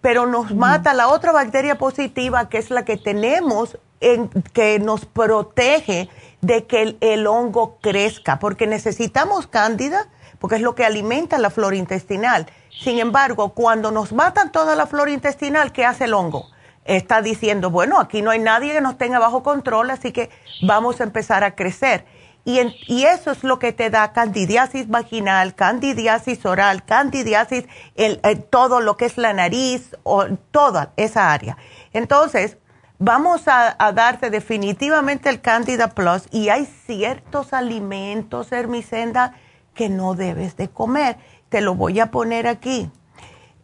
pero 0.01 0.25
nos 0.25 0.53
mata 0.53 0.93
la 0.93 1.09
otra 1.09 1.31
bacteria 1.31 1.77
positiva, 1.77 2.49
que 2.49 2.57
es 2.57 2.71
la 2.71 2.85
que 2.85 2.97
tenemos, 2.97 3.77
en, 4.01 4.29
que 4.51 4.79
nos 4.79 5.05
protege 5.05 6.09
de 6.41 6.65
que 6.65 6.97
el, 6.99 7.27
hongo 7.27 7.77
crezca, 7.81 8.37
porque 8.39 8.67
necesitamos 8.67 9.47
cándida, 9.47 10.09
porque 10.43 10.57
es 10.57 10.61
lo 10.61 10.75
que 10.75 10.83
alimenta 10.83 11.37
la 11.37 11.49
flora 11.49 11.77
intestinal. 11.77 12.47
Sin 12.69 12.99
embargo, 12.99 13.53
cuando 13.53 13.91
nos 13.91 14.11
matan 14.11 14.51
toda 14.51 14.75
la 14.75 14.87
flora 14.87 15.09
intestinal, 15.09 15.71
¿qué 15.71 15.85
hace 15.85 16.03
el 16.03 16.13
hongo? 16.13 16.49
Está 16.83 17.21
diciendo, 17.21 17.69
bueno, 17.69 17.97
aquí 17.97 18.21
no 18.21 18.29
hay 18.29 18.39
nadie 18.39 18.73
que 18.73 18.81
nos 18.81 18.97
tenga 18.97 19.19
bajo 19.19 19.41
control, 19.41 19.89
así 19.89 20.11
que 20.11 20.29
vamos 20.61 20.99
a 20.99 21.05
empezar 21.05 21.45
a 21.45 21.55
crecer. 21.55 22.03
Y, 22.43 22.59
eso 23.05 23.31
es 23.31 23.45
lo 23.45 23.57
que 23.57 23.71
te 23.71 23.89
da 23.89 24.11
candidiasis 24.11 24.89
vaginal, 24.89 25.55
candidiasis 25.55 26.45
oral, 26.45 26.83
candidiasis, 26.83 27.63
el, 27.95 28.19
todo 28.49 28.81
lo 28.81 28.97
que 28.97 29.05
es 29.05 29.17
la 29.17 29.31
nariz, 29.31 29.95
o 30.03 30.25
toda 30.51 30.91
esa 30.97 31.31
área. 31.31 31.55
Entonces, 31.93 32.57
vamos 32.99 33.43
a, 33.47 33.77
darte 33.93 34.29
definitivamente 34.29 35.29
el 35.29 35.39
Candida 35.39 35.91
Plus 35.91 36.23
y 36.31 36.49
hay 36.49 36.65
ciertos 36.65 37.53
alimentos, 37.53 38.51
Hermicenda, 38.51 39.37
que 39.73 39.89
no 39.89 40.15
debes 40.15 40.55
de 40.57 40.69
comer. 40.69 41.17
Te 41.49 41.61
lo 41.61 41.75
voy 41.75 41.99
a 41.99 42.11
poner 42.11 42.47
aquí. 42.47 42.89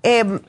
Em, 0.04 0.40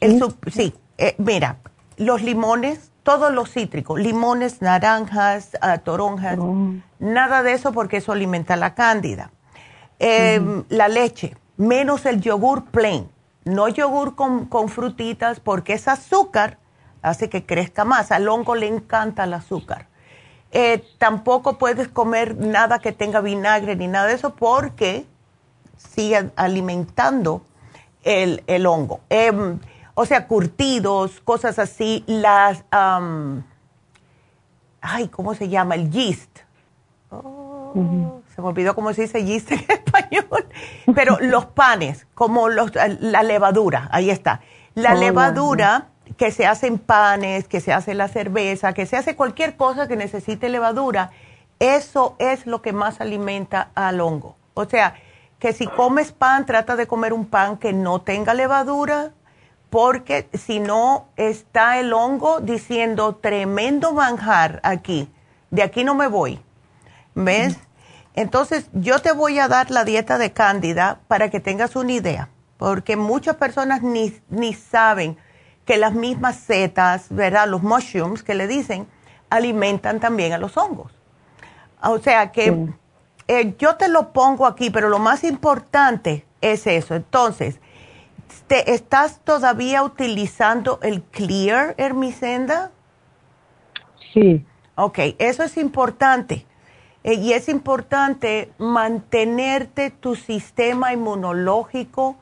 ¿Sí? 0.50 0.74
Eh, 0.98 1.14
mira, 1.18 1.58
los 1.96 2.22
limones, 2.22 2.92
todos 3.02 3.32
los 3.32 3.50
cítricos, 3.50 3.98
limones, 3.98 4.62
naranjas, 4.62 5.56
ah, 5.60 5.78
toronjas, 5.78 6.38
oh. 6.38 6.74
nada 6.98 7.42
de 7.42 7.52
eso 7.52 7.72
porque 7.72 7.98
eso 7.98 8.12
alimenta 8.12 8.56
la 8.56 8.74
cándida. 8.74 9.30
Em, 9.98 10.64
la 10.68 10.88
leche, 10.88 11.36
menos 11.56 12.06
el 12.06 12.20
yogur 12.20 12.64
plain, 12.66 13.08
no 13.44 13.68
yogur 13.68 14.14
con, 14.14 14.46
con 14.46 14.68
frutitas 14.68 15.40
porque 15.40 15.74
es 15.74 15.88
azúcar 15.88 16.58
hace 17.02 17.28
que 17.28 17.44
crezca 17.44 17.84
más. 17.84 18.12
Al 18.12 18.28
hongo 18.28 18.54
le 18.54 18.66
encanta 18.66 19.24
el 19.24 19.34
azúcar. 19.34 19.86
Eh, 20.52 20.84
tampoco 20.98 21.58
puedes 21.58 21.88
comer 21.88 22.36
nada 22.36 22.80
que 22.80 22.92
tenga 22.92 23.20
vinagre 23.20 23.76
ni 23.76 23.86
nada 23.86 24.06
de 24.06 24.14
eso 24.14 24.34
porque 24.34 25.06
sigue 25.94 26.30
alimentando 26.36 27.42
el, 28.02 28.66
hongo. 28.66 29.00
Em, 29.08 29.58
o 29.94 30.06
sea, 30.06 30.26
curtidos, 30.26 31.20
cosas 31.20 31.58
así, 31.58 32.04
las... 32.06 32.64
ay, 34.80 35.08
¿cómo 35.08 35.34
se 35.34 35.48
llama? 35.48 35.74
El 35.74 35.90
yeast. 35.90 36.40
Oh, 37.10 38.20
se 38.34 38.40
me 38.40 38.48
olvidó 38.48 38.74
cómo 38.74 38.92
se 38.92 39.02
dice 39.02 39.24
yeast 39.24 39.52
en 39.52 39.58
español. 39.68 40.46
Pero 40.94 41.18
los 41.20 41.46
panes, 41.46 42.06
como 42.14 42.48
los, 42.48 42.72
la 42.74 43.22
levadura, 43.22 43.88
ahí 43.92 44.10
está. 44.10 44.40
La 44.74 44.94
oh, 44.94 44.98
levadura 44.98 45.88
que 46.16 46.30
se 46.30 46.46
hacen 46.46 46.78
panes, 46.78 47.48
que 47.48 47.60
se 47.60 47.72
hace 47.72 47.94
la 47.94 48.08
cerveza, 48.08 48.72
que 48.72 48.86
se 48.86 48.96
hace 48.96 49.16
cualquier 49.16 49.56
cosa 49.56 49.88
que 49.88 49.96
necesite 49.96 50.48
levadura, 50.48 51.10
eso 51.58 52.16
es 52.18 52.46
lo 52.46 52.62
que 52.62 52.72
más 52.72 53.00
alimenta 53.00 53.70
al 53.74 54.00
hongo. 54.00 54.36
O 54.54 54.64
sea, 54.64 54.94
que 55.40 55.54
si 55.54 55.66
comes 55.66 56.12
pan, 56.12 56.46
trata 56.46 56.76
de 56.76 56.86
comer 56.86 57.12
un 57.12 57.24
pan 57.24 57.56
que 57.56 57.72
no 57.72 58.02
tenga 58.02 58.34
levadura, 58.34 59.12
porque 59.70 60.28
si 60.34 60.60
no 60.60 61.08
está 61.16 61.80
el 61.80 61.92
hongo 61.92 62.40
diciendo 62.40 63.16
tremendo 63.16 63.92
manjar 63.92 64.60
aquí, 64.62 65.10
de 65.50 65.62
aquí 65.62 65.82
no 65.82 65.94
me 65.94 66.08
voy. 66.08 66.40
¿Ves? 67.14 67.56
Entonces, 68.14 68.68
yo 68.72 69.00
te 69.00 69.12
voy 69.12 69.38
a 69.38 69.48
dar 69.48 69.70
la 69.70 69.84
dieta 69.84 70.18
de 70.18 70.32
cándida 70.32 71.00
para 71.08 71.30
que 71.30 71.40
tengas 71.40 71.74
una 71.74 71.92
idea, 71.92 72.28
porque 72.58 72.96
muchas 72.96 73.36
personas 73.36 73.82
ni, 73.82 74.14
ni 74.28 74.52
saben 74.52 75.16
que 75.64 75.78
las 75.78 75.94
mismas 75.94 76.36
setas, 76.36 77.06
¿verdad? 77.08 77.48
Los 77.48 77.62
mushrooms 77.62 78.22
que 78.22 78.34
le 78.34 78.46
dicen, 78.46 78.86
alimentan 79.30 80.00
también 80.00 80.32
a 80.32 80.38
los 80.38 80.56
hongos. 80.56 80.92
O 81.82 81.98
sea 81.98 82.30
que 82.30 82.68
eh, 83.30 83.54
yo 83.60 83.76
te 83.76 83.88
lo 83.88 84.12
pongo 84.12 84.44
aquí, 84.44 84.70
pero 84.70 84.88
lo 84.88 84.98
más 84.98 85.22
importante 85.22 86.24
es 86.40 86.66
eso. 86.66 86.96
Entonces, 86.96 87.60
¿te, 88.48 88.72
¿estás 88.72 89.20
todavía 89.20 89.84
utilizando 89.84 90.80
el 90.82 91.00
Clear, 91.00 91.76
Hermicenda? 91.78 92.72
Sí. 94.12 94.44
Ok, 94.74 94.98
eso 95.20 95.44
es 95.44 95.56
importante. 95.58 96.44
Eh, 97.04 97.14
y 97.14 97.32
es 97.32 97.48
importante 97.48 98.50
mantenerte 98.58 99.90
tu 99.90 100.16
sistema 100.16 100.92
inmunológico 100.92 102.16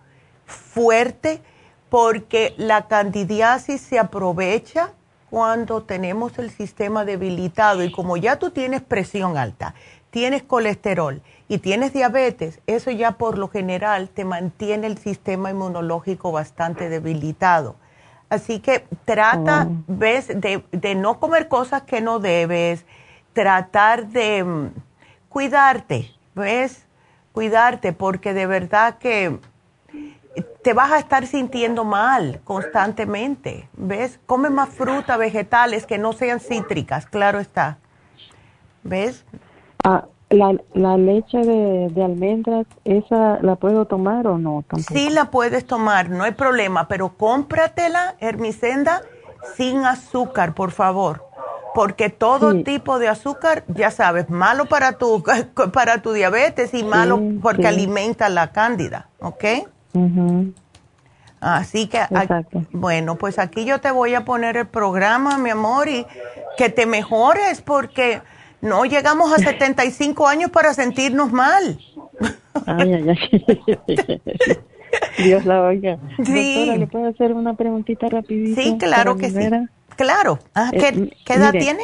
fuerte 0.44 1.40
porque 1.88 2.52
la 2.58 2.86
candidiasis 2.86 3.80
se 3.80 3.98
aprovecha 3.98 4.92
cuando 5.30 5.82
tenemos 5.82 6.38
el 6.38 6.50
sistema 6.50 7.04
debilitado 7.04 7.82
y 7.82 7.92
como 7.92 8.16
ya 8.16 8.38
tú 8.38 8.50
tienes 8.50 8.82
presión 8.82 9.36
alta, 9.36 9.74
tienes 10.10 10.42
colesterol 10.42 11.22
y 11.48 11.58
tienes 11.58 11.92
diabetes, 11.92 12.60
eso 12.66 12.90
ya 12.90 13.12
por 13.12 13.38
lo 13.38 13.48
general 13.48 14.08
te 14.08 14.24
mantiene 14.24 14.86
el 14.86 14.98
sistema 14.98 15.50
inmunológico 15.50 16.32
bastante 16.32 16.88
debilitado. 16.88 17.76
Así 18.28 18.60
que 18.60 18.86
trata, 19.06 19.68
ves, 19.86 20.28
de, 20.28 20.62
de, 20.70 20.94
no 20.94 21.18
comer 21.18 21.48
cosas 21.48 21.82
que 21.82 22.02
no 22.02 22.18
debes, 22.18 22.84
tratar 23.32 24.08
de 24.08 24.44
mm, 24.44 24.70
cuidarte, 25.30 26.10
¿ves? 26.34 26.84
Cuidarte, 27.32 27.94
porque 27.94 28.34
de 28.34 28.46
verdad 28.46 28.98
que 28.98 29.38
te 30.62 30.72
vas 30.72 30.92
a 30.92 30.98
estar 30.98 31.26
sintiendo 31.26 31.84
mal 31.84 32.40
constantemente. 32.44 33.68
¿Ves? 33.74 34.20
Come 34.26 34.50
más 34.50 34.68
fruta, 34.68 35.16
vegetales 35.16 35.86
que 35.86 35.98
no 35.98 36.12
sean 36.12 36.40
cítricas, 36.40 37.06
claro 37.06 37.38
está. 37.38 37.78
¿Ves? 38.82 39.24
Ah, 39.88 40.04
la, 40.28 40.98
leche 40.98 41.38
de, 41.38 42.04
almendras, 42.04 42.66
¿esa 42.84 43.38
la 43.40 43.56
puedo 43.56 43.86
tomar 43.86 44.26
o 44.26 44.36
no? 44.36 44.62
Sí 44.92 45.08
la 45.08 45.30
puedes 45.30 45.66
tomar, 45.66 46.10
no 46.10 46.24
hay 46.24 46.32
problema, 46.32 46.86
pero 46.88 47.16
cómpratela, 47.16 48.14
Hermicenda, 48.20 49.00
sin 49.56 49.86
azúcar, 49.86 50.52
por 50.52 50.72
favor. 50.72 51.24
Porque 51.74 52.10
todo 52.10 52.62
tipo 52.62 52.98
de 52.98 53.08
azúcar, 53.08 53.64
ya 53.68 53.90
sabes, 53.90 54.28
malo 54.28 54.66
para 54.66 54.98
tu, 54.98 55.22
para 55.72 56.02
tu 56.02 56.12
diabetes 56.12 56.74
y 56.74 56.84
malo 56.84 57.22
porque 57.40 57.66
alimenta 57.66 58.28
la 58.28 58.52
cándida, 58.52 59.08
¿ok? 59.20 59.44
Así 61.40 61.86
que, 61.86 62.00
bueno, 62.72 63.16
pues 63.16 63.38
aquí 63.38 63.64
yo 63.64 63.80
te 63.80 63.90
voy 63.90 64.14
a 64.14 64.26
poner 64.26 64.58
el 64.58 64.66
programa, 64.66 65.38
mi 65.38 65.48
amor, 65.50 65.88
y 65.88 66.04
que 66.58 66.68
te 66.68 66.84
mejores 66.84 67.62
porque 67.62 68.20
no 68.60 68.84
llegamos 68.84 69.32
a 69.32 69.38
75 69.38 70.26
años 70.26 70.50
para 70.50 70.74
sentirnos 70.74 71.32
mal. 71.32 71.78
Ay, 72.66 72.92
ay, 72.94 73.08
ay. 73.08 74.20
Dios 75.24 75.44
la 75.44 75.62
oiga. 75.62 75.98
Sí. 76.24 76.72
¿le 76.76 76.86
puedo 76.86 77.08
hacer 77.08 77.32
una 77.34 77.54
preguntita 77.54 78.08
rapidita? 78.08 78.62
Sí, 78.62 78.76
claro 78.78 79.16
que 79.16 79.30
sí. 79.30 79.48
Claro. 79.96 80.38
Ah, 80.54 80.70
¿qué, 80.72 80.88
eh, 80.88 81.10
edad 81.26 81.52
tiene? 81.52 81.82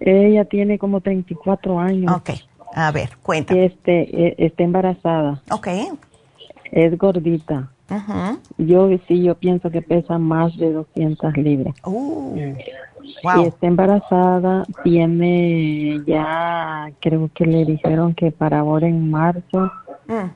ella 0.00 0.44
tiene 0.44 0.78
como 0.78 1.00
34 1.00 1.78
años. 1.78 2.14
Ok. 2.14 2.30
A 2.74 2.90
ver, 2.90 3.10
cuéntame. 3.22 3.66
Este, 3.66 4.26
eh, 4.26 4.34
está 4.38 4.62
embarazada. 4.62 5.42
Ok 5.50 5.68
Es 6.70 6.96
gordita. 6.98 7.70
Yo 8.56 8.88
sí, 9.08 9.22
yo 9.22 9.34
pienso 9.34 9.70
que 9.70 9.82
pesa 9.82 10.18
más 10.18 10.56
de 10.56 10.72
200 10.72 11.36
libras. 11.36 11.74
Uh, 11.84 12.54
Y 13.42 13.46
está 13.46 13.66
embarazada, 13.66 14.64
tiene 14.84 16.00
ya, 16.06 16.90
creo 17.00 17.30
que 17.34 17.46
le 17.46 17.64
dijeron 17.64 18.14
que 18.14 18.30
para 18.30 18.60
ahora 18.60 18.86
en 18.88 19.10
marzo 19.10 19.70
Mm. 20.06 20.30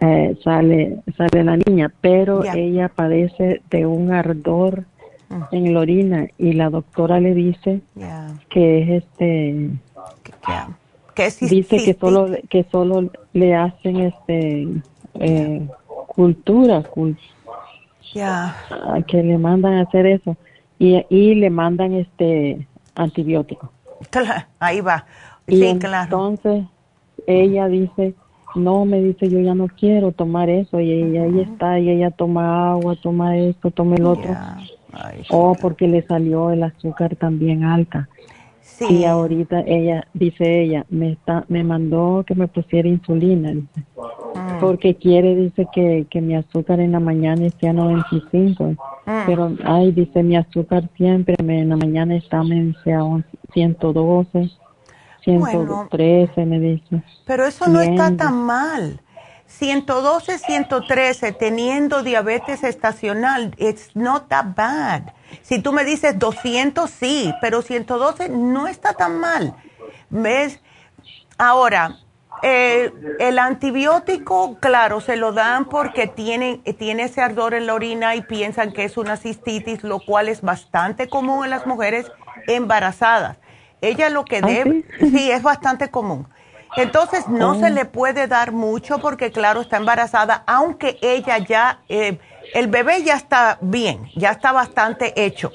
eh, 0.00 0.36
sale 0.42 0.98
sale 1.16 1.44
la 1.44 1.56
niña, 1.56 1.92
pero 2.00 2.42
ella 2.44 2.88
padece 2.88 3.62
de 3.70 3.86
un 3.86 4.12
ardor 4.12 4.84
Mm. 5.30 5.42
en 5.52 5.74
la 5.74 5.80
orina 5.80 6.26
y 6.36 6.52
la 6.52 6.68
doctora 6.68 7.18
le 7.20 7.32
dice 7.34 7.80
que 8.50 8.82
es 8.82 9.02
este 9.04 9.70
Que 11.14 11.26
es 11.26 11.40
dice 11.40 11.76
que 11.84 11.94
solo 11.94 12.26
que 12.48 12.64
solo 12.70 13.10
le 13.32 13.54
hacen 13.54 13.96
este 14.00 14.68
eh, 15.20 15.66
cultura 16.08 16.82
que 19.06 19.22
le 19.22 19.38
mandan 19.38 19.74
a 19.74 19.82
hacer 19.82 20.06
eso 20.06 20.36
y, 20.84 21.06
y 21.08 21.34
le 21.34 21.50
mandan 21.50 21.94
este 21.94 22.66
antibiótico. 22.94 23.70
Ahí 24.58 24.80
va. 24.80 25.06
y 25.46 25.56
Sí, 25.56 25.78
claro. 25.78 26.04
entonces 26.04 26.64
ella 27.26 27.68
dice 27.68 28.14
no 28.54 28.84
me 28.84 29.00
dice 29.00 29.28
yo 29.28 29.40
ya 29.40 29.54
no 29.54 29.66
quiero 29.66 30.12
tomar 30.12 30.48
eso 30.48 30.78
y 30.78 30.92
ella 30.92 31.22
ahí 31.24 31.40
está 31.40 31.78
y 31.78 31.90
ella 31.90 32.10
toma 32.10 32.72
agua 32.72 32.96
toma 33.02 33.36
esto 33.36 33.70
toma 33.70 33.96
el 33.96 34.04
otro. 34.04 34.36
Oh 35.30 35.56
porque 35.60 35.88
le 35.88 36.02
salió 36.02 36.50
el 36.50 36.62
azúcar 36.62 37.16
también 37.16 37.64
alta 37.64 38.08
y 38.80 39.04
ahorita 39.04 39.60
ella 39.66 40.06
dice 40.14 40.62
ella 40.62 40.84
me 40.90 41.12
está 41.12 41.44
me 41.48 41.62
mandó 41.64 42.24
que 42.26 42.34
me 42.34 42.48
pusiera 42.48 42.88
insulina 42.88 43.50
dice 43.52 43.84
Mm. 44.34 44.58
porque 44.60 44.96
quiere 44.96 45.36
dice 45.36 45.66
que, 45.72 46.06
que 46.10 46.20
mi 46.20 46.34
azúcar 46.34 46.80
en 46.80 46.90
la 46.92 46.98
mañana 47.00 47.46
esté 47.46 47.68
a 47.68 47.72
95 47.72 48.74
Mm. 49.06 49.26
pero 49.26 49.52
ay 49.64 49.92
dice 49.92 50.22
mi 50.22 50.36
azúcar 50.36 50.88
siempre 50.96 51.36
me, 51.42 51.60
en 51.60 51.68
la 51.68 51.76
mañana 51.76 52.16
está 52.16 52.42
me 52.42 52.56
dice 52.62 52.92
a 52.94 53.04
un 53.04 53.24
112 53.52 54.50
113 55.24 56.46
me 56.46 56.60
dice 56.60 57.02
Pero 57.26 57.46
eso 57.46 57.66
no 57.68 57.80
está 57.80 58.14
tan 58.16 58.44
mal. 58.44 59.00
112, 59.46 60.38
113, 60.38 61.32
teniendo 61.32 62.02
diabetes 62.02 62.64
estacional, 62.64 63.54
it's 63.58 63.94
not 63.94 64.28
that 64.28 64.46
bad. 64.56 65.12
Si 65.42 65.60
tú 65.60 65.72
me 65.72 65.84
dices 65.84 66.18
200, 66.18 66.88
sí, 66.90 67.32
pero 67.40 67.62
112 67.62 68.28
no 68.28 68.66
está 68.68 68.92
tan 68.94 69.18
mal. 69.18 69.54
¿Ves? 70.10 70.60
Ahora, 71.38 71.98
eh, 72.42 72.92
el 73.18 73.38
antibiótico, 73.38 74.58
claro, 74.60 75.00
se 75.00 75.16
lo 75.16 75.32
dan 75.32 75.64
porque 75.66 76.06
tiene, 76.06 76.60
tiene 76.78 77.04
ese 77.04 77.22
ardor 77.22 77.54
en 77.54 77.66
la 77.66 77.74
orina 77.74 78.14
y 78.14 78.22
piensan 78.22 78.72
que 78.72 78.84
es 78.84 78.96
una 78.96 79.16
cistitis, 79.16 79.82
lo 79.82 79.98
cual 80.00 80.28
es 80.28 80.42
bastante 80.42 81.08
común 81.08 81.44
en 81.44 81.50
las 81.50 81.66
mujeres 81.66 82.10
embarazadas. 82.46 83.38
Ella 83.80 84.08
lo 84.10 84.24
que 84.24 84.38
¿Ah, 84.38 84.46
debe, 84.46 84.84
sí, 85.00 85.30
es 85.30 85.42
bastante 85.42 85.90
común. 85.90 86.26
Entonces 86.76 87.28
no 87.28 87.50
Oh. 87.52 87.54
se 87.60 87.70
le 87.70 87.84
puede 87.84 88.26
dar 88.26 88.50
mucho 88.52 88.98
porque 88.98 89.30
claro 89.30 89.60
está 89.60 89.76
embarazada, 89.76 90.42
aunque 90.46 90.98
ella 91.02 91.38
ya, 91.38 91.80
eh, 91.88 92.18
el 92.54 92.68
bebé 92.68 93.02
ya 93.02 93.14
está 93.14 93.58
bien, 93.60 94.10
ya 94.16 94.30
está 94.30 94.52
bastante 94.52 95.12
hecho. 95.24 95.52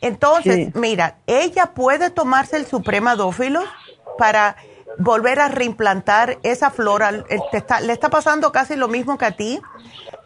Entonces, 0.00 0.56
Sí. 0.56 0.72
mira, 0.74 1.16
ella 1.26 1.66
puede 1.74 2.10
tomarse 2.10 2.56
el 2.56 2.66
supremadófilo 2.66 3.62
para 4.18 4.56
volver 4.98 5.40
a 5.40 5.48
reimplantar 5.48 6.38
esa 6.42 6.70
flora. 6.70 7.10
Eh, 7.28 7.38
está- 7.52 7.80
le 7.80 7.92
está 7.92 8.10
pasando 8.10 8.50
casi 8.50 8.74
lo 8.76 8.88
mismo 8.88 9.16
que 9.16 9.24
a 9.26 9.30
ti. 9.30 9.60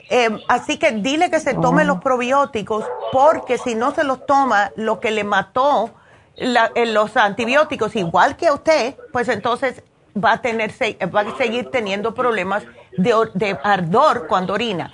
Eh, 0.09 0.41
así 0.49 0.79
que 0.79 0.93
dile 0.93 1.31
que 1.31 1.41
se 1.41 1.55
tome 1.55 1.85
los 1.85 1.99
probióticos 2.01 2.85
porque 3.13 3.59
si 3.59 3.75
no 3.75 3.93
se 3.95 4.05
los 4.05 4.25
toma, 4.25 4.71
lo 4.77 4.99
que 5.01 5.11
le 5.11 5.25
mató 5.25 5.91
la- 6.37 6.71
eh, 6.75 6.87
los 6.87 7.17
antibióticos, 7.17 7.97
igual 7.97 8.37
que 8.37 8.47
a 8.47 8.53
usted, 8.55 8.97
pues 9.13 9.29
entonces 9.29 9.83
va 10.17 10.33
a, 10.33 10.41
tener, 10.43 10.73
va 11.15 11.21
a 11.21 11.37
seguir 11.37 11.71
teniendo 11.71 12.15
problemas 12.15 12.63
de 12.97 13.59
ardor 13.63 14.27
cuando 14.27 14.55
orina. 14.55 14.93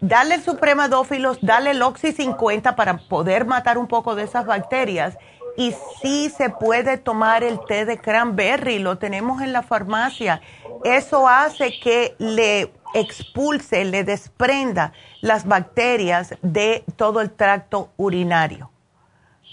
Dale 0.00 0.36
el 0.36 0.42
supremadófilos, 0.42 1.38
dale 1.42 1.72
el 1.72 1.82
Oxy 1.82 2.12
50 2.12 2.74
para 2.74 2.96
poder 2.96 3.44
matar 3.44 3.76
un 3.76 3.86
poco 3.86 4.14
de 4.14 4.22
esas 4.24 4.46
bacterias. 4.46 5.18
Y 5.56 5.74
sí 6.00 6.30
se 6.30 6.48
puede 6.48 6.96
tomar 6.96 7.44
el 7.44 7.60
té 7.66 7.84
de 7.84 7.98
cranberry, 7.98 8.78
lo 8.78 8.96
tenemos 8.98 9.42
en 9.42 9.52
la 9.52 9.62
farmacia. 9.62 10.40
Eso 10.84 11.28
hace 11.28 11.78
que 11.78 12.14
le 12.18 12.72
expulse, 12.94 13.84
le 13.84 14.04
desprenda 14.04 14.92
las 15.20 15.46
bacterias 15.46 16.34
de 16.40 16.84
todo 16.96 17.20
el 17.20 17.30
tracto 17.30 17.90
urinario. 17.96 18.70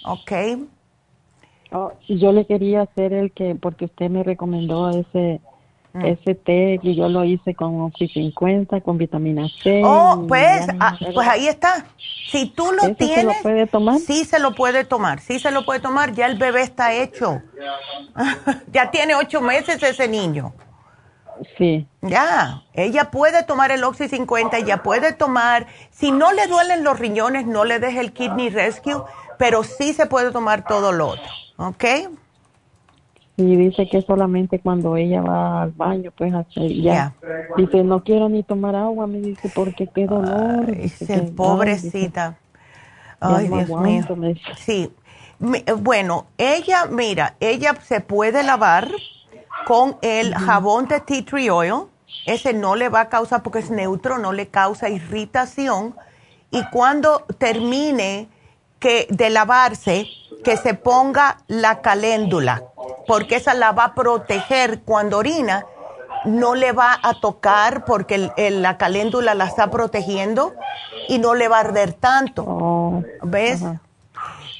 ¿Ok? 0.06 0.32
Oh, 1.72 1.91
yo 2.07 2.32
le 2.32 2.45
quería 2.45 2.84
hacer 2.84 3.11
el 3.11 3.34
que, 3.34 3.56
porque 3.56 3.86
usted 3.86 4.10
me 4.10 4.24
recomendó 4.24 4.90
ese, 4.90 5.41
Mm. 5.94 6.06
ese 6.06 6.36
té 6.36 6.80
que 6.82 6.96
yo 6.96 7.10
lo 7.10 7.24
hice 7.24 7.56
con 7.56 7.82
Oxy 7.82 8.08
50, 8.08 8.82
con 8.82 8.98
vitamina 8.98 9.48
C. 9.64 9.82
Oh, 9.84 10.26
pues, 10.28 10.68
ah, 10.80 10.98
pues 11.14 11.28
ahí 11.28 11.48
está. 11.48 11.86
Si 12.30 12.48
tú 12.48 12.72
lo 12.72 12.84
¿Ese 12.84 12.86
se 12.86 12.90
lo 12.90 12.96
tienes, 12.98 13.38
puede 13.42 13.68
tomar? 13.68 14.00
sí 14.00 14.26
se 14.26 14.40
lo 14.40 14.54
puede 14.54 14.84
tomar, 14.84 15.20
sí 15.22 15.40
se 15.40 15.50
lo 15.52 15.66
puede 15.66 15.80
tomar. 15.80 16.14
Ya 16.14 16.26
el 16.28 16.38
bebé 16.38 16.62
está 16.62 16.94
hecho. 16.94 17.42
ya 18.72 18.92
tiene 18.92 19.16
ocho 19.16 19.42
meses 19.42 19.82
ese 19.82 20.08
niño. 20.08 20.54
Sí. 21.58 21.88
Ya, 22.02 22.64
ella 22.74 23.12
puede 23.12 23.44
tomar 23.44 23.72
el 23.72 23.84
Oxy 23.84 24.08
50, 24.08 24.58
ella 24.58 24.84
puede 24.84 25.14
tomar, 25.14 25.68
si 25.92 26.12
no 26.12 26.32
le 26.32 26.48
duelen 26.48 26.84
los 26.84 27.00
riñones, 27.00 27.46
no 27.46 27.64
le 27.64 27.80
deje 27.80 28.00
el 28.00 28.12
Kidney 28.12 28.50
Rescue, 28.50 29.04
pero 29.38 29.64
sí 29.64 29.94
se 29.94 30.08
puede 30.08 30.32
tomar 30.32 30.66
todo 30.66 30.92
lo 30.92 31.10
otro, 31.10 31.32
¿ok? 31.58 31.86
Y 33.38 33.56
dice 33.56 33.88
que 33.88 34.02
solamente 34.02 34.60
cuando 34.60 34.98
ella 34.98 35.22
va 35.22 35.62
al 35.64 35.72
baño, 35.72 36.12
pues 36.18 36.34
así, 36.34 36.82
ya. 36.82 37.16
Dice, 37.56 37.84
no 37.84 38.04
quiero 38.04 38.30
ni 38.30 38.44
tomar 38.44 38.76
agua, 38.76 39.08
me 39.08 39.20
dice, 39.22 39.50
porque 39.50 39.88
qué 39.88 40.08
dolor. 40.08 40.66
Dice 40.76 41.08
que, 41.08 41.22
ay, 41.22 41.32
pobrecita. 41.36 42.30
dice, 42.32 42.42
Ay, 43.20 43.50
Dios 43.50 43.76
mío. 43.78 44.06
aguanto, 44.06 44.16
me 44.16 44.30
dice. 44.30 44.56
Sí. 44.56 44.92
Eh, 45.68 45.74
Bueno, 45.74 46.28
ella, 46.38 46.88
mira, 46.88 47.36
ella 47.40 47.76
se 47.84 48.02
puede 48.02 48.44
lavar 48.44 48.90
con 49.64 49.98
el 50.02 50.34
jabón 50.36 50.88
de 50.88 51.00
tea 51.02 51.24
tree 51.26 51.50
oil. 51.52 51.84
Ese 52.26 52.54
no 52.54 52.76
le 52.76 52.90
va 52.90 53.02
a 53.02 53.10
causar, 53.10 53.44
porque 53.44 53.60
es 53.60 53.70
neutro, 53.72 54.18
no 54.18 54.34
le 54.34 54.48
causa 54.48 54.90
irritación. 54.90 55.96
Y 56.52 56.64
cuando 56.72 57.26
termine 57.38 58.30
que, 58.80 59.08
de 59.10 59.30
lavarse, 59.30 60.08
que 60.44 60.58
se 60.58 60.74
ponga 60.74 61.38
la 61.48 61.82
caléndula, 61.82 62.64
porque 63.08 63.36
esa 63.36 63.54
la 63.54 63.72
va 63.72 63.86
a 63.86 63.94
proteger 63.95 64.82
cuando 64.82 65.18
orina. 65.18 65.66
No 66.26 66.56
le 66.56 66.72
va 66.72 66.98
a 67.04 67.20
tocar 67.20 67.86
porque 67.86 68.16
el- 68.16 68.32
el- 68.38 68.62
la 68.62 68.78
caléndula 68.78 69.34
la 69.36 69.45
está 69.45 69.70
protegiendo 69.70 70.54
y 71.08 71.20
no 71.20 71.36
le 71.36 71.48
va 71.48 71.58
a 71.58 71.62
arder 71.62 71.94
tanto. 71.94 73.04
¿Ves? 73.22 73.62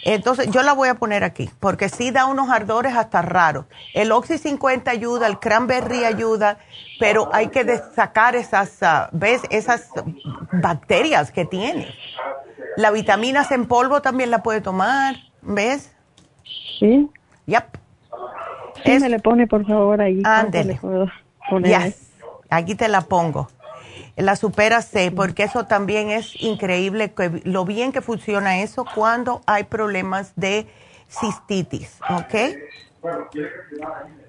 Entonces, 0.04 0.50
yo 0.52 0.62
la 0.62 0.72
voy 0.74 0.88
a 0.88 0.94
poner 0.96 1.24
aquí, 1.26 1.50
porque 1.60 1.90
sí 1.90 2.12
da 2.12 2.26
unos 2.28 2.50
ardores 2.50 2.96
hasta 2.96 3.22
raros. 3.22 3.66
El 3.94 4.12
Oxy 4.14 4.38
50 4.38 4.90
ayuda, 4.92 5.28
el 5.28 5.40
Cranberry 5.40 6.06
ayuda, 6.06 6.60
pero 7.00 7.30
hay 7.34 7.48
que 7.50 7.82
sacar 7.96 8.36
esas, 8.36 8.82
ah, 8.84 9.10
¿ves? 9.12 9.42
Esas 9.50 9.90
bacterias 10.54 11.32
que 11.32 11.44
tiene. 11.46 11.94
La 12.78 12.92
vitamina 12.92 13.44
C 13.44 13.56
en 13.56 13.66
polvo 13.66 14.04
también 14.04 14.30
la 14.30 14.44
puede 14.44 14.62
tomar, 14.62 15.16
¿ves? 15.42 15.96
Sí. 16.80 17.10
Yep. 17.48 17.64
Sí, 18.86 19.00
me 19.00 19.10
le 19.10 19.18
pone, 19.18 19.48
por 19.48 19.66
favor, 19.66 20.00
ahí. 20.00 20.22
¿cuánto 20.22 20.46
Ándele. 20.60 20.74
le 20.74 20.80
puedo 20.80 21.08
poner? 21.50 21.86
Yes. 21.86 22.12
Aquí 22.52 22.76
te 22.76 22.88
la 22.88 23.02
pongo. 23.02 23.48
La 24.16 24.36
Supera 24.36 24.84
C, 24.84 25.10
porque 25.12 25.42
eso 25.42 25.66
también 25.66 26.12
es 26.12 26.40
increíble, 26.40 27.12
que, 27.14 27.42
lo 27.46 27.66
bien 27.66 27.92
que 27.92 28.02
funciona 28.02 28.62
eso 28.62 28.86
cuando 28.94 29.42
hay 29.48 29.64
problemas 29.64 30.34
de 30.36 30.68
cistitis, 31.10 32.00
¿ok? 32.10 32.34
Ella 32.34 32.58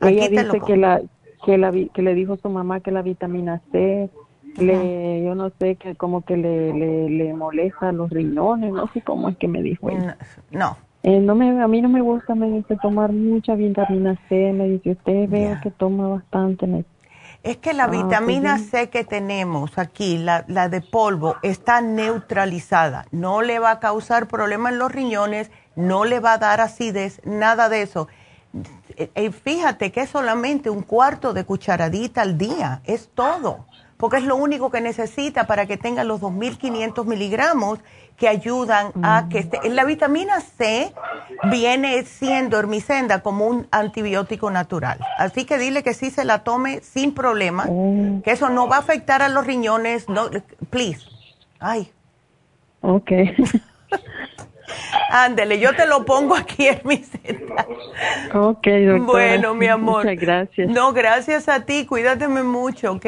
Aquí 0.01 0.35
te 0.35 0.43
lo 0.43 0.55
dice 0.55 0.67
que 0.67 0.77
la, 0.79 1.03
que 1.45 1.59
la 1.59 1.71
que 1.71 2.03
le 2.03 2.15
dijo 2.15 2.39
su 2.39 2.49
mamá 2.49 2.81
que 2.81 2.93
la 2.93 3.03
vitamina 3.03 3.61
C, 3.73 4.09
le, 4.65 5.23
yo 5.25 5.35
no 5.35 5.51
sé, 5.59 5.77
que 5.77 5.95
como 5.95 6.23
que 6.25 6.37
le, 6.37 6.73
le, 6.73 7.09
le 7.11 7.35
molesta 7.35 7.93
los 7.93 8.11
riñones, 8.11 8.73
no 8.73 8.89
sé 8.93 9.03
cómo 9.03 9.29
es 9.29 9.37
que 9.37 9.49
me 9.49 9.63
dijo. 9.63 9.89
No. 10.51 10.77
Eh, 11.05 11.21
no 11.21 11.35
me, 11.37 11.63
a 11.63 11.69
mí 11.69 11.81
no 11.81 11.89
me 11.89 12.01
gusta, 12.01 12.35
me 12.35 12.49
dice 12.51 12.77
tomar 12.83 13.13
mucha 13.13 13.55
vitamina 13.55 14.19
C, 14.29 14.53
me 14.53 14.69
dice 14.69 14.91
usted 14.93 15.29
veo 15.29 15.59
que 15.63 15.71
toma 15.71 16.09
bastante. 16.09 16.67
me- 16.67 16.85
Es 17.45 17.59
que 17.59 17.73
la 17.73 17.85
Ah, 17.85 17.91
pues 17.91 18.03
vitamina. 18.03 18.59
C 18.59 18.91
que 18.91 19.05
tenemos 19.05 19.79
aquí, 19.79 20.19
la, 20.19 20.45
la 20.49 20.69
de 20.69 20.81
polvo, 20.81 21.37
está 21.43 21.81
neutralizada. 21.81 23.07
No 23.13 23.43
le 23.43 23.61
va 23.61 23.71
a 23.71 23.81
causar 23.81 24.27
problema 24.27 24.71
en 24.71 24.79
los 24.79 24.91
riñones, 24.91 25.51
no 25.77 26.05
le 26.05 26.19
va 26.19 26.33
a 26.35 26.39
dar 26.39 26.61
acidez, 26.61 27.21
nada 27.25 27.69
de 27.69 27.83
eso. 27.83 28.09
Eh, 28.97 29.11
eh, 29.15 29.31
fíjate 29.31 29.93
que 29.93 30.01
es 30.01 30.11
solamente 30.11 30.69
un 30.69 30.83
cuarto 30.83 31.33
de 31.33 31.45
cucharadita 31.45 32.23
al 32.23 32.37
día, 32.37 32.81
es 32.85 33.09
todo. 33.15 33.67
Porque 33.99 34.19
es 34.19 34.25
lo 34.25 34.37
único 34.37 34.71
que 34.71 34.81
necesita 34.81 35.47
para 35.47 35.67
que 35.67 35.77
tenga 35.77 36.05
los 36.05 36.21
2.500 36.21 37.05
miligramos 37.05 37.81
que 38.17 38.29
ayudan 38.29 38.93
a 39.03 39.29
que 39.29 39.41
esté. 39.41 39.69
La 39.69 39.85
vitamina 39.85 40.41
C 40.41 40.93
viene 41.51 42.03
siendo 42.05 42.59
hermicenda 42.59 43.21
como 43.21 43.47
un 43.47 43.67
antibiótico 43.71 44.51
natural. 44.51 44.99
Así 45.19 45.45
que 45.45 45.59
dile 45.59 45.83
que 45.83 45.95
sí 45.95 46.11
se 46.11 46.25
la 46.25 46.43
tome 46.43 46.81
sin 46.81 47.13
problema, 47.13 47.67
oh. 47.69 48.21
que 48.25 48.33
eso 48.33 48.49
no 48.49 48.69
va 48.69 48.77
a 48.77 48.81
afectar 48.81 49.23
a 49.23 49.29
los 49.29 49.47
riñones. 49.47 50.09
No, 50.09 50.31
please. 50.71 51.01
Ay. 51.61 51.93
Ok. 52.81 53.11
Ándele, 55.11 55.59
yo 55.59 55.75
te 55.75 55.87
lo 55.87 56.05
pongo 56.05 56.37
aquí 56.37 56.67
en 56.67 56.81
mi 56.85 56.99
seta. 56.99 57.67
Ok, 58.35 58.67
doctora. 58.67 58.99
Bueno, 58.99 59.55
mi 59.55 59.67
amor. 59.67 60.05
Muchas 60.05 60.21
gracias. 60.21 60.69
No, 60.69 60.93
gracias 60.93 61.49
a 61.49 61.65
ti. 61.65 61.87
Cuídateme 61.87 62.43
mucho, 62.43 62.93
¿ok? 62.93 63.07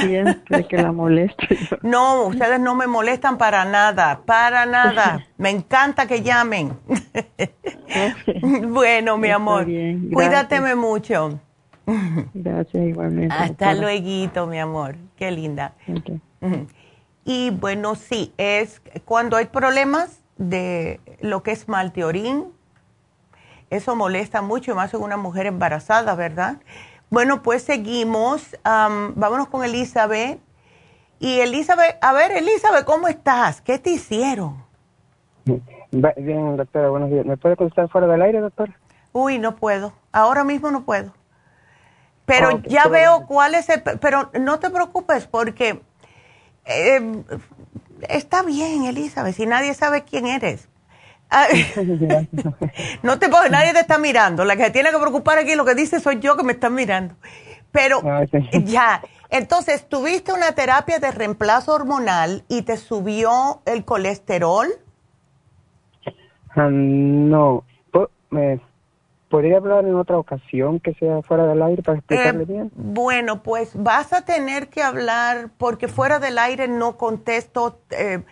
Siempre 0.00 0.66
que 0.66 0.76
la 0.78 0.92
molesto. 0.92 1.46
No, 1.82 2.24
ustedes 2.24 2.58
no 2.58 2.74
me 2.74 2.86
molestan 2.86 3.38
para 3.38 3.64
nada, 3.64 4.20
para 4.24 4.66
nada. 4.66 5.26
Me 5.36 5.50
encanta 5.50 6.06
que 6.06 6.22
llamen. 6.22 6.76
bueno, 8.68 9.18
mi 9.18 9.30
amor. 9.30 9.66
Cuídateme 10.12 10.74
mucho. 10.74 11.40
Gracias, 12.34 12.82
igualmente. 12.84 13.34
Hasta 13.34 13.74
luego, 13.74 14.46
mi 14.46 14.58
amor. 14.58 14.96
Qué 15.16 15.30
linda. 15.30 15.74
Y 17.24 17.50
bueno, 17.50 17.94
sí, 17.94 18.32
es 18.36 18.80
cuando 19.04 19.36
hay 19.36 19.46
problemas 19.46 20.20
de 20.36 21.00
lo 21.20 21.42
que 21.42 21.52
es 21.52 21.68
malteorín. 21.68 22.52
Eso 23.70 23.96
molesta 23.96 24.42
mucho, 24.42 24.74
más 24.74 24.94
en 24.94 25.02
una 25.02 25.16
mujer 25.16 25.46
embarazada, 25.46 26.14
¿verdad? 26.14 26.58
Bueno, 27.10 27.42
pues 27.42 27.62
seguimos. 27.62 28.56
vámonos 28.64 29.48
con 29.48 29.64
Elizabeth. 29.64 30.40
Y 31.18 31.40
Elizabeth, 31.40 31.96
a 32.02 32.12
ver, 32.12 32.32
Elizabeth, 32.32 32.84
¿cómo 32.84 33.08
estás? 33.08 33.60
¿Qué 33.62 33.78
te 33.78 33.90
hicieron? 33.90 34.64
Bien, 35.90 36.56
doctora, 36.56 36.90
buenos 36.90 37.10
días. 37.10 37.24
¿Me 37.24 37.36
puede 37.36 37.56
contestar 37.56 37.88
fuera 37.88 38.06
del 38.06 38.20
aire, 38.20 38.40
doctora? 38.40 38.76
Uy, 39.12 39.38
no 39.38 39.56
puedo. 39.56 39.92
Ahora 40.12 40.44
mismo 40.44 40.70
no 40.70 40.84
puedo. 40.84 41.14
Pero 42.26 42.60
ya 42.62 42.88
veo 42.88 43.26
cuál 43.26 43.54
es 43.54 43.68
el... 43.68 43.82
Pero 43.82 44.30
no 44.38 44.58
te 44.58 44.68
preocupes 44.68 45.26
porque 45.26 45.80
eh, 46.66 47.24
está 48.08 48.42
bien, 48.42 48.84
Elizabeth, 48.84 49.34
si 49.34 49.46
nadie 49.46 49.74
sabe 49.74 50.04
quién 50.04 50.26
eres. 50.26 50.68
No 53.02 53.18
te 53.18 53.28
puedo, 53.28 53.48
nadie 53.48 53.72
te 53.72 53.80
está 53.80 53.98
mirando. 53.98 54.44
La 54.44 54.56
que 54.56 54.64
se 54.64 54.70
tiene 54.70 54.90
que 54.90 54.98
preocupar 54.98 55.38
aquí, 55.38 55.54
lo 55.54 55.64
que 55.64 55.74
dice 55.74 56.00
soy 56.00 56.20
yo 56.20 56.36
que 56.36 56.44
me 56.44 56.52
están 56.52 56.74
mirando. 56.74 57.14
Pero 57.72 58.00
ah, 58.04 58.24
ya, 58.64 59.02
entonces, 59.30 59.88
¿tuviste 59.88 60.32
una 60.32 60.52
terapia 60.52 60.98
de 60.98 61.10
reemplazo 61.10 61.74
hormonal 61.74 62.44
y 62.48 62.62
te 62.62 62.76
subió 62.76 63.60
el 63.66 63.84
colesterol? 63.84 64.68
Ah, 66.54 66.68
no. 66.70 67.64
Me, 68.30 68.60
¿Podría 69.28 69.56
hablar 69.56 69.84
en 69.84 69.96
otra 69.96 70.18
ocasión 70.18 70.78
que 70.78 70.94
sea 70.94 71.20
fuera 71.22 71.46
del 71.46 71.60
aire 71.60 71.82
para 71.82 71.98
explicarle 71.98 72.44
eh, 72.44 72.46
bien? 72.46 72.72
Bueno, 72.74 73.42
pues 73.42 73.72
vas 73.74 74.12
a 74.12 74.24
tener 74.24 74.68
que 74.68 74.82
hablar 74.82 75.50
porque 75.58 75.88
fuera 75.88 76.20
del 76.20 76.38
aire 76.38 76.68
no 76.68 76.96
contesto. 76.96 77.80
Eh, 77.90 78.22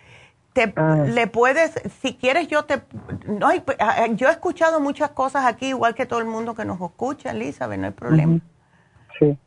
te, 0.53 0.73
ah. 0.77 1.03
le 1.05 1.27
puedes, 1.27 1.73
si 2.01 2.15
quieres 2.15 2.47
yo 2.47 2.63
te, 2.63 2.81
no, 3.27 3.49
ah, 3.49 3.63
ah, 3.79 4.07
yo 4.11 4.29
he 4.29 4.31
escuchado 4.31 4.79
muchas 4.79 5.09
cosas 5.09 5.45
aquí, 5.45 5.67
igual 5.67 5.95
que 5.95 6.05
todo 6.05 6.19
el 6.19 6.27
mundo 6.27 6.55
que 6.55 6.63
nos 6.63 6.79
escucha, 6.79 7.31
Elizabeth, 7.31 7.77
no 7.77 7.87
hay 7.87 7.93
problema. 7.93 8.39
sí. 9.19 9.37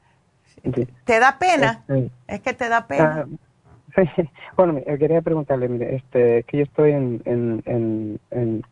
¿Te 1.05 1.19
da 1.19 1.39
pena? 1.39 1.85
Este, 1.89 2.11
es 2.27 2.41
que 2.41 2.53
te 2.53 2.69
da 2.69 2.87
pena. 2.87 3.27
bueno, 4.57 4.79
quería 4.99 5.23
preguntarle, 5.23 5.69
mire, 5.69 5.97
este, 5.97 6.43
que 6.43 6.59
yo 6.59 6.62
estoy 6.65 6.93
en, 6.93 7.23
en, 7.25 7.62
en, 7.65 8.20
en, 8.31 8.62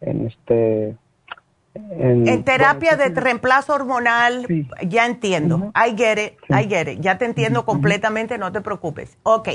en 0.00 0.26
este 0.26 0.96
en, 1.74 2.44
terapia 2.44 2.96
de 2.96 3.08
reemplazo 3.08 3.74
hormonal, 3.74 4.46
ya 4.86 5.06
entiendo. 5.06 5.72
I 5.74 5.96
get 5.96 6.18
it, 6.18 6.34
I 6.50 6.68
get 6.68 6.88
it. 6.88 7.00
Ya 7.00 7.18
te 7.18 7.24
entiendo 7.24 7.64
completamente, 7.64 8.38
no 8.38 8.52
te 8.52 8.60
preocupes. 8.60 9.18
Ok. 9.22 9.48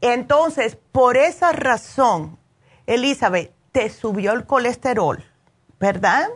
Entonces, 0.00 0.78
por 0.92 1.16
esa 1.16 1.52
razón, 1.52 2.38
Elizabeth, 2.86 3.52
te 3.72 3.90
subió 3.90 4.32
el 4.32 4.44
colesterol, 4.44 5.22
¿verdad? 5.78 6.28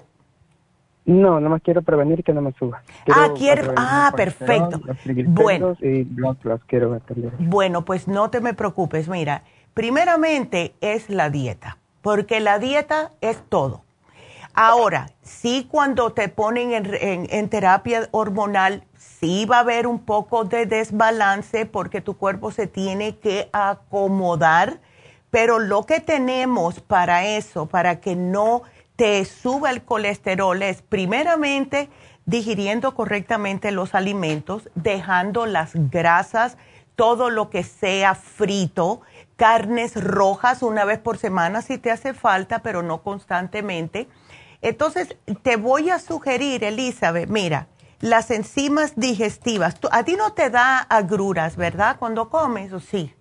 No, 1.06 1.40
más 1.40 1.62
quiero 1.62 1.82
prevenir 1.82 2.22
que 2.22 2.32
no 2.32 2.42
me 2.42 2.52
suba. 2.52 2.82
ah, 3.12 3.30
quiero, 3.36 3.72
ah, 3.76 4.12
perfecto. 4.14 4.80
Bueno. 5.26 5.76
bueno, 7.38 7.84
pues 7.84 8.06
no 8.06 8.30
te 8.30 8.40
me 8.40 8.52
preocupes. 8.54 9.08
Mira, 9.08 9.42
primeramente 9.72 10.74
es 10.80 11.08
la 11.08 11.30
dieta, 11.30 11.78
porque 12.02 12.40
la 12.40 12.58
dieta 12.58 13.12
es 13.20 13.42
todo. 13.48 13.82
Ahora, 14.62 15.08
sí 15.22 15.66
cuando 15.70 16.12
te 16.12 16.28
ponen 16.28 16.72
en, 16.84 17.48
terapia 17.48 18.10
hormonal, 18.10 18.84
sí 18.98 19.46
va 19.46 19.56
a 19.56 19.60
haber 19.60 19.86
un 19.86 20.00
poco 20.00 20.44
de 20.44 20.66
desbalance 20.66 21.64
porque 21.64 22.02
tu 22.02 22.18
cuerpo 22.18 22.52
se 22.52 22.66
tiene 22.66 23.16
que 23.16 23.48
acomodar, 23.54 24.78
pero 25.30 25.60
lo 25.60 25.86
que 25.86 26.00
tenemos 26.00 26.80
para 26.80 27.24
eso, 27.24 27.68
para 27.68 28.00
que 28.00 28.16
no 28.16 28.60
te 28.96 29.24
suba 29.24 29.70
el 29.70 29.82
colesterol, 29.82 30.62
es 30.62 30.82
primeramente 30.82 31.88
digiriendo 32.26 32.94
correctamente 32.94 33.70
los 33.70 33.94
alimentos, 33.94 34.68
dejando 34.74 35.46
las 35.46 35.70
grasas, 35.74 36.58
todo 36.96 37.30
lo 37.30 37.48
que 37.48 37.62
sea 37.62 38.14
frito, 38.14 39.00
carnes 39.36 39.94
rojas 40.04 40.62
una 40.62 40.84
vez 40.84 40.98
por 40.98 41.16
semana 41.16 41.62
si 41.62 41.78
te 41.78 41.90
hace 41.90 42.12
falta, 42.12 42.58
pero 42.58 42.82
no 42.82 43.02
constantemente 43.02 44.06
entonces, 44.62 45.16
te 45.42 45.56
voy 45.56 45.90
a 45.90 45.98
sugerir, 45.98 46.64
Elizabeth, 46.64 47.28
mira, 47.28 47.68
las 48.00 48.30
enzimas 48.30 48.94
digestivas, 48.96 49.76
a 49.90 50.04
ti 50.04 50.16
no 50.16 50.32
te 50.32 50.50
da 50.50 50.78
agruras, 50.78 51.56
¿verdad? 51.56 51.96
Cuando 51.98 52.30
comes, 52.30 52.72
¿o 52.72 52.80
sí? 52.80 53.14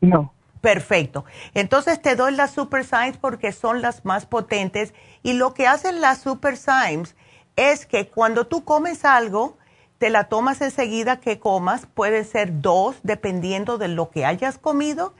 No. 0.00 0.32
Perfecto. 0.62 1.24
Entonces 1.54 2.00
te 2.00 2.14
doy 2.14 2.32
las 2.32 2.52
Super 2.52 2.84
Symes 2.84 3.16
porque 3.20 3.50
son 3.50 3.82
las 3.82 4.04
más 4.04 4.26
potentes 4.26 4.94
y 5.24 5.32
lo 5.32 5.54
que 5.54 5.66
hacen 5.66 6.00
las 6.00 6.20
Super 6.20 6.56
Symes 6.56 7.16
es 7.56 7.84
que 7.84 8.08
cuando 8.08 8.46
tú 8.46 8.64
comes 8.64 9.04
algo, 9.04 9.58
te 9.98 10.08
la 10.08 10.24
tomas 10.24 10.60
enseguida 10.62 11.18
que 11.18 11.40
comas, 11.40 11.86
pueden 11.86 12.24
ser 12.24 12.60
dos 12.60 12.96
dependiendo 13.02 13.76
de 13.76 13.88
lo 13.88 14.10
que 14.10 14.24
hayas 14.24 14.56
comido 14.56 15.14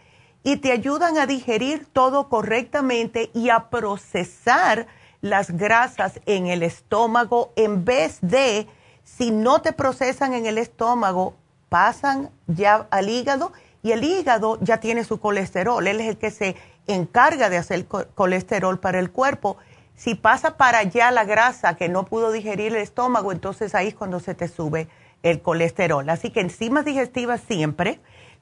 y 0.45 0.59
te 0.59 0.71
ayudan 0.71 1.19
a 1.19 1.27
digerir 1.27 1.87
todo 1.93 2.29
correctamente 2.29 3.31
y 3.35 3.51
a 3.51 3.69
procesar 3.69 4.87
las 5.23 5.53
grasas 5.53 6.21
en 6.27 6.49
el 6.49 6.63
estómago 6.63 7.53
en 7.57 7.87
vez 7.87 8.19
de, 8.21 8.67
si 9.05 9.31
no 9.31 9.63
te 9.63 9.73
procesan 9.73 10.35
en 10.35 10.45
el 10.47 10.59
estómago, 10.59 11.37
pasan 11.71 12.31
ya 12.49 12.87
al 12.91 13.09
hígado 13.09 13.53
y 13.83 13.93
el 13.93 14.05
hígado 14.05 14.59
ya 14.61 14.79
tiene 14.81 15.05
su 15.05 15.21
colesterol. 15.21 15.87
Él 15.87 16.01
es 16.01 16.09
el 16.09 16.19
que 16.19 16.31
se 16.31 16.57
encarga 16.87 17.49
de 17.49 17.57
hacer 17.57 17.87
colesterol 17.87 18.79
para 18.79 18.99
el 18.99 19.11
cuerpo. 19.11 19.57
Si 19.95 20.17
pasa 20.17 20.57
para 20.57 20.79
allá 20.79 21.11
la 21.13 21.25
grasa 21.25 21.77
que 21.77 21.89
no 21.89 22.05
pudo 22.05 22.33
digerir 22.33 22.73
el 22.73 22.83
estómago, 22.83 23.33
entonces 23.33 23.75
ahí 23.75 23.89
es 23.89 23.95
cuando 23.95 24.21
se 24.21 24.35
te 24.35 24.49
sube 24.49 24.89
el 25.23 25.41
colesterol. 25.41 26.09
Así 26.11 26.31
que 26.31 26.41
enzimas 26.41 26.85
digestivas 26.85 27.41
siempre. 27.41 28.01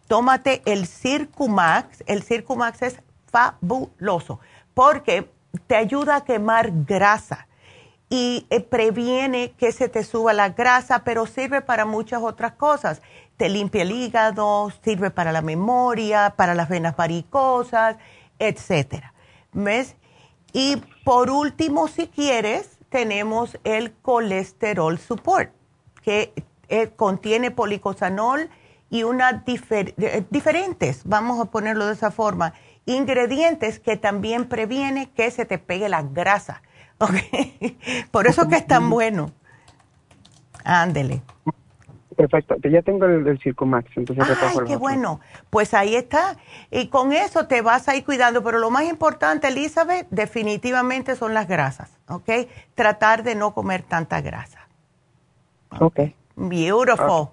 Tómate 0.09 0.63
el 0.65 0.87
Circumax. 0.87 2.05
El 2.07 2.23
Circumax 2.23 2.83
es 2.83 2.97
fabuloso 3.31 4.41
porque 4.75 5.31
te 5.67 5.77
ayuda 5.77 6.17
a 6.17 6.25
quemar 6.25 6.71
grasa 6.87 7.47
y 8.09 8.47
eh, 8.51 8.61
previene 8.61 9.53
que 9.53 9.73
se 9.73 9.89
te 9.89 10.03
suba 10.03 10.33
la 10.33 10.51
grasa, 10.51 11.05
pero 11.05 11.27
sirve 11.27 11.61
para 11.63 11.85
muchas 11.85 12.23
otras 12.23 12.53
cosas. 12.53 13.03
Te 13.37 13.49
limpia 13.49 13.83
el 13.83 13.93
hígado, 13.93 14.73
sirve 14.83 15.11
para 15.11 15.33
la 15.33 15.43
memoria, 15.43 16.35
para 16.37 16.55
las 16.55 16.69
venas 16.69 16.97
varicosas, 16.97 17.97
etcétera. 18.39 19.15
¿Ves? 19.53 19.97
Y 20.53 20.83
por 21.05 21.31
último, 21.31 21.87
si 21.87 22.09
quieres, 22.09 22.79
tenemos 22.89 23.59
el 23.63 23.93
colesterol 23.93 24.99
support, 24.99 25.53
que 26.03 26.33
eh, 26.69 26.91
contiene 26.91 27.51
policosanol 27.51 28.51
y 28.91 29.05
una 29.05 29.45
eh, 29.47 30.25
diferentes, 30.31 31.03
vamos 31.05 31.41
a 31.41 31.45
ponerlo 31.47 31.87
de 31.87 31.93
esa 31.93 32.11
forma 32.11 32.55
ingredientes 32.87 33.79
que 33.79 33.97
también 33.97 34.49
previene 34.49 35.11
que 35.11 35.31
se 35.31 35.45
te 35.45 35.59
pegue 35.59 35.89
la 35.89 36.03
grasa. 36.03 36.63
Por 38.11 38.27
eso 38.27 38.49
que 38.49 38.57
es 38.57 38.67
tan 38.67 38.91
bueno. 38.91 39.33
Ándele. 40.65 41.23
Perfecto, 42.17 42.57
ya 42.69 42.83
tengo 42.83 43.07
el, 43.07 43.27
el 43.27 43.39
Circumax, 43.41 43.97
entonces 43.97 44.37
Ay, 44.43 44.59
qué 44.67 44.77
bueno. 44.77 45.21
Pues 45.49 45.73
ahí 45.73 45.95
está. 45.95 46.37
Y 46.71 46.89
con 46.89 47.13
eso 47.13 47.47
te 47.47 47.63
vas 47.63 47.89
a 47.89 47.97
ir 47.97 48.05
cuidando. 48.05 48.43
Pero 48.45 48.59
lo 48.59 48.71
más 48.71 48.85
importante, 48.85 49.49
Elizabeth, 49.49 50.07
definitivamente 50.11 51.17
son 51.17 51.33
las 51.33 51.49
grasas, 51.49 51.99
¿ok? 52.09 52.29
Tratar 52.75 53.23
de 53.23 53.37
no 53.37 53.55
comer 53.55 53.83
tanta 53.83 54.21
grasa. 54.21 54.69
Ok. 55.79 56.01
Beautiful. 56.37 57.29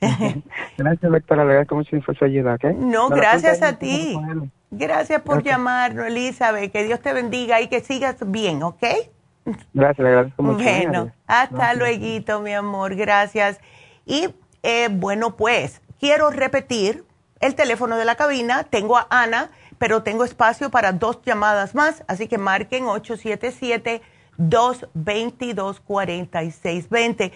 gracias, 0.76 1.12
doctora. 1.12 1.44
Le 1.44 1.50
agradezco 1.52 1.76
mucho 1.76 1.96
su 2.18 2.24
ayuda, 2.24 2.56
¿ok? 2.56 2.64
No, 2.76 3.08
gracias 3.08 3.62
a 3.62 3.78
ti. 3.78 4.18
Gracias 4.70 5.22
por 5.22 5.42
llamarnos, 5.42 6.06
Elizabeth. 6.06 6.72
Que 6.72 6.84
Dios 6.84 7.00
te 7.00 7.12
bendiga 7.12 7.60
y 7.60 7.68
que 7.68 7.80
sigas 7.80 8.16
bien, 8.26 8.62
¿ok? 8.62 8.84
Gracias, 9.72 10.02
le 10.02 10.08
agradezco 10.08 10.42
mucho. 10.42 10.64
Bueno, 10.64 11.12
hasta 11.26 11.74
luego, 11.74 12.40
mi 12.40 12.52
amor. 12.52 12.96
Gracias. 12.96 13.60
Y 14.04 14.34
eh, 14.62 14.88
bueno, 14.90 15.36
pues 15.36 15.80
quiero 16.00 16.30
repetir 16.30 17.04
el 17.40 17.54
teléfono 17.54 17.96
de 17.96 18.04
la 18.04 18.16
cabina. 18.16 18.64
Tengo 18.64 18.96
a 18.96 19.06
Ana, 19.10 19.50
pero 19.78 20.02
tengo 20.02 20.24
espacio 20.24 20.70
para 20.70 20.92
dos 20.92 21.20
llamadas 21.24 21.74
más, 21.74 22.04
así 22.08 22.28
que 22.28 22.38
marquen 22.38 22.86
877-222-4620. 24.38 27.32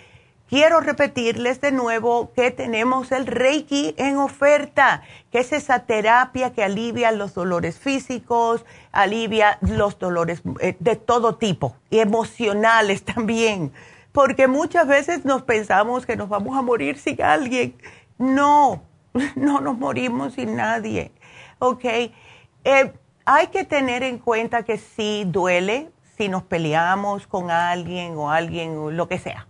Quiero 0.50 0.80
repetirles 0.80 1.60
de 1.60 1.70
nuevo 1.70 2.32
que 2.34 2.50
tenemos 2.50 3.12
el 3.12 3.28
Reiki 3.28 3.94
en 3.96 4.16
oferta, 4.16 5.02
que 5.30 5.38
es 5.38 5.52
esa 5.52 5.86
terapia 5.86 6.52
que 6.52 6.64
alivia 6.64 7.12
los 7.12 7.34
dolores 7.34 7.78
físicos, 7.78 8.64
alivia 8.90 9.58
los 9.60 10.00
dolores 10.00 10.42
eh, 10.58 10.74
de 10.80 10.96
todo 10.96 11.36
tipo 11.36 11.76
y 11.88 12.00
emocionales 12.00 13.04
también, 13.04 13.72
porque 14.10 14.48
muchas 14.48 14.88
veces 14.88 15.24
nos 15.24 15.42
pensamos 15.42 16.04
que 16.04 16.16
nos 16.16 16.28
vamos 16.28 16.58
a 16.58 16.62
morir 16.62 16.98
sin 16.98 17.22
alguien. 17.22 17.76
No, 18.18 18.82
no 19.36 19.60
nos 19.60 19.78
morimos 19.78 20.34
sin 20.34 20.56
nadie, 20.56 21.12
¿ok? 21.60 21.84
Eh, 21.84 22.92
hay 23.24 23.46
que 23.52 23.62
tener 23.62 24.02
en 24.02 24.18
cuenta 24.18 24.64
que 24.64 24.78
sí 24.78 25.22
duele 25.28 25.92
si 26.16 26.28
nos 26.28 26.42
peleamos 26.42 27.28
con 27.28 27.52
alguien 27.52 28.16
o 28.16 28.32
alguien 28.32 28.76
o 28.76 28.90
lo 28.90 29.06
que 29.06 29.20
sea 29.20 29.46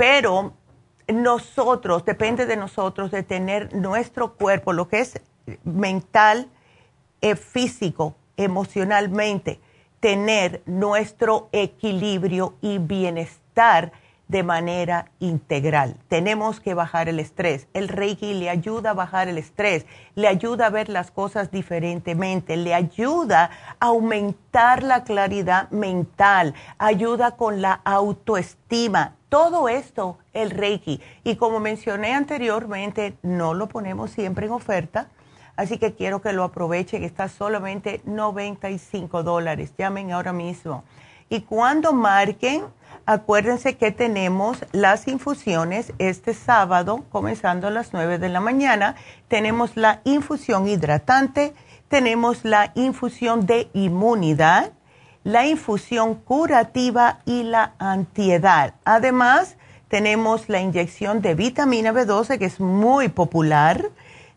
pero 0.00 0.54
nosotros, 1.08 2.06
depende 2.06 2.46
de 2.46 2.56
nosotros, 2.56 3.10
de 3.10 3.22
tener 3.22 3.74
nuestro 3.74 4.32
cuerpo, 4.32 4.72
lo 4.72 4.88
que 4.88 5.00
es 5.00 5.20
mental, 5.62 6.48
eh, 7.20 7.36
físico, 7.36 8.14
emocionalmente, 8.38 9.60
tener 10.00 10.62
nuestro 10.64 11.50
equilibrio 11.52 12.54
y 12.62 12.78
bienestar 12.78 13.92
de 14.26 14.42
manera 14.42 15.10
integral. 15.18 15.98
Tenemos 16.08 16.60
que 16.60 16.72
bajar 16.72 17.10
el 17.10 17.20
estrés. 17.20 17.68
El 17.74 17.88
Reiki 17.88 18.32
le 18.32 18.48
ayuda 18.48 18.92
a 18.92 18.94
bajar 18.94 19.28
el 19.28 19.36
estrés, 19.36 19.84
le 20.14 20.28
ayuda 20.28 20.68
a 20.68 20.70
ver 20.70 20.88
las 20.88 21.10
cosas 21.10 21.50
diferentemente, 21.50 22.56
le 22.56 22.72
ayuda 22.72 23.50
a 23.78 23.86
aumentar 23.88 24.82
la 24.82 25.04
claridad 25.04 25.68
mental, 25.70 26.54
ayuda 26.78 27.36
con 27.36 27.60
la 27.60 27.82
autoestima. 27.84 29.18
Todo 29.30 29.70
esto, 29.70 30.18
el 30.34 30.50
Reiki. 30.50 31.00
Y 31.24 31.36
como 31.36 31.58
mencioné 31.58 32.12
anteriormente, 32.12 33.16
no 33.22 33.54
lo 33.54 33.68
ponemos 33.68 34.10
siempre 34.10 34.44
en 34.46 34.52
oferta. 34.52 35.08
Así 35.56 35.78
que 35.78 35.94
quiero 35.94 36.20
que 36.20 36.34
lo 36.34 36.44
aprovechen. 36.44 37.02
Está 37.02 37.28
solamente 37.28 38.02
95 38.04 39.22
dólares. 39.22 39.72
Llamen 39.78 40.12
ahora 40.12 40.34
mismo. 40.34 40.84
Y 41.30 41.40
cuando 41.40 41.94
marquen 41.94 42.64
Acuérdense 43.06 43.76
que 43.76 43.90
tenemos 43.90 44.64
las 44.72 45.08
infusiones 45.08 45.92
este 45.98 46.34
sábado, 46.34 47.04
comenzando 47.10 47.66
a 47.66 47.70
las 47.70 47.92
9 47.92 48.18
de 48.18 48.28
la 48.28 48.40
mañana. 48.40 48.94
Tenemos 49.26 49.76
la 49.76 50.00
infusión 50.04 50.68
hidratante, 50.68 51.54
tenemos 51.88 52.44
la 52.44 52.70
infusión 52.76 53.46
de 53.46 53.68
inmunidad, 53.72 54.72
la 55.24 55.46
infusión 55.46 56.14
curativa 56.14 57.18
y 57.26 57.42
la 57.42 57.74
antiedad. 57.78 58.74
Además, 58.84 59.56
tenemos 59.88 60.48
la 60.48 60.60
inyección 60.60 61.20
de 61.20 61.34
vitamina 61.34 61.92
B12, 61.92 62.38
que 62.38 62.44
es 62.46 62.60
muy 62.60 63.08
popular. 63.08 63.90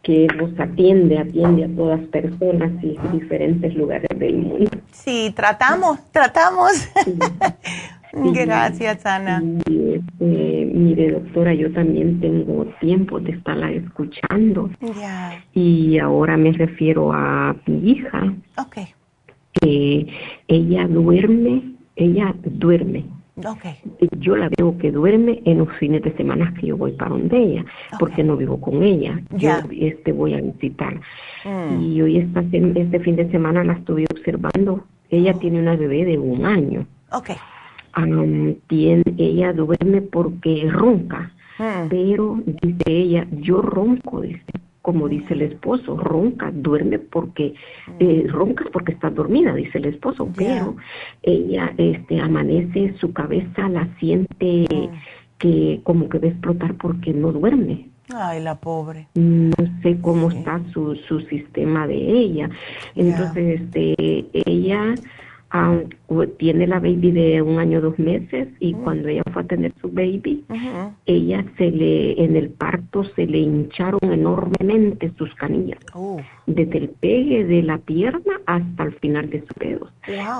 que, 0.03 0.27
nos 0.37 0.57
atiende, 0.57 1.17
atiende 1.17 1.65
a 1.65 1.75
todas 1.75 1.99
personas 2.05 2.71
y 2.81 2.97
diferentes 3.11 3.75
lugares 3.75 4.07
del 4.17 4.37
mundo. 4.37 4.69
Sí, 4.91 5.33
tratamos, 5.35 5.99
tratamos. 6.11 6.71
Gracias, 8.13 9.05
Ana. 9.05 9.43
Este, 9.65 10.71
mire, 10.73 11.11
doctora, 11.11 11.53
yo 11.53 11.71
también 11.73 12.21
tengo 12.21 12.65
tiempo 12.79 13.19
de 13.19 13.31
estarla 13.31 13.71
escuchando. 13.71 14.69
Y 15.53 15.99
ahora 15.99 16.37
me 16.37 16.53
refiero 16.53 17.11
a 17.11 17.55
mi 17.65 17.91
hija. 17.91 18.33
Ok. 18.57 18.77
Que 19.59 20.07
ella 20.47 20.87
duerme, 20.87 21.76
ella 21.97 22.33
duerme. 22.43 23.05
Okay. 23.37 23.75
Yo 24.19 24.35
la 24.35 24.49
veo 24.57 24.75
que 24.79 24.91
duerme 24.91 25.43
en 25.45 25.59
los 25.59 25.71
fines 25.77 26.01
de 26.01 26.11
semana 26.17 26.51
que 26.59 26.67
yo 26.67 26.77
voy 26.77 26.93
para 26.93 27.11
donde 27.11 27.37
ella, 27.37 27.65
porque 27.99 28.23
no 28.23 28.35
vivo 28.35 28.59
con 28.59 28.81
ella. 28.81 29.21
Yo 29.35 29.51
este 29.79 30.11
voy 30.11 30.33
a 30.33 30.41
visitar. 30.41 30.99
Mm. 31.45 31.81
Y 31.83 32.01
hoy 32.01 32.17
esta, 32.17 32.39
este 32.39 32.99
fin 32.99 33.15
de 33.15 33.29
semana 33.29 33.63
la 33.63 33.73
estuve 33.73 34.05
observando. 34.11 34.83
Ella 35.11 35.33
oh. 35.35 35.39
tiene 35.39 35.59
una 35.59 35.75
bebé 35.75 36.03
de 36.05 36.17
un 36.17 36.45
año. 36.45 36.87
Okay 37.11 37.35
tiene, 38.67 39.03
ella 39.17 39.53
duerme 39.53 40.01
porque 40.01 40.69
ronca, 40.71 41.31
hmm. 41.57 41.89
pero 41.89 42.41
dice 42.45 42.83
ella, 42.87 43.27
yo 43.31 43.61
ronco, 43.61 44.21
dice, 44.21 44.43
como 44.87 45.09
dice 45.09 45.33
el 45.33 45.41
esposo, 45.41 45.97
ronca, 45.97 46.49
duerme 46.49 46.97
porque, 46.97 47.53
hmm. 47.87 47.91
eh, 47.99 48.25
ronca 48.29 48.63
porque 48.71 48.93
está 48.93 49.09
dormida, 49.09 49.53
dice 49.53 49.79
el 49.79 49.85
esposo, 49.87 50.29
pero 50.33 50.77
ella 51.23 51.73
este, 51.77 52.21
amanece, 52.21 52.95
su 52.97 53.11
cabeza 53.11 53.67
la 53.67 53.89
siente 53.99 54.65
hmm. 54.69 54.89
que 55.39 55.81
como 55.83 56.07
que 56.07 56.19
va 56.19 56.27
a 56.27 56.31
explotar 56.31 56.75
porque 56.75 57.11
no 57.11 57.33
duerme. 57.33 57.89
Ay, 58.15 58.41
la 58.41 58.55
pobre. 58.55 59.09
No 59.15 59.57
sé 59.83 59.99
cómo 59.99 60.29
está 60.29 60.61
su, 60.71 60.95
su 60.95 61.19
sistema 61.19 61.85
de 61.85 61.97
ella. 61.97 62.49
Entonces, 62.95 63.59
este, 63.59 64.25
ella 64.49 64.95
tiene 66.37 66.67
la 66.67 66.79
baby 66.79 67.11
de 67.11 67.41
un 67.41 67.59
año 67.59 67.81
dos 67.81 67.97
meses 67.99 68.49
y 68.59 68.73
cuando 68.73 69.07
ella 69.07 69.23
fue 69.31 69.43
a 69.43 69.45
tener 69.45 69.73
su 69.81 69.89
baby, 69.89 70.45
ella 71.05 71.45
se 71.57 71.71
le, 71.71 72.23
en 72.23 72.35
el 72.35 72.49
parto 72.49 73.03
se 73.15 73.25
le 73.25 73.39
hincharon 73.39 73.99
enormemente 74.11 75.11
sus 75.17 75.33
canillas, 75.35 75.79
oh. 75.93 76.19
desde 76.45 76.77
el 76.77 76.89
pegue 76.89 77.45
de 77.45 77.63
la 77.63 77.77
pierna 77.77 78.41
hasta 78.45 78.83
el 78.83 78.93
final 78.95 79.29
de 79.29 79.41
sus 79.41 79.55
dedos. 79.59 79.91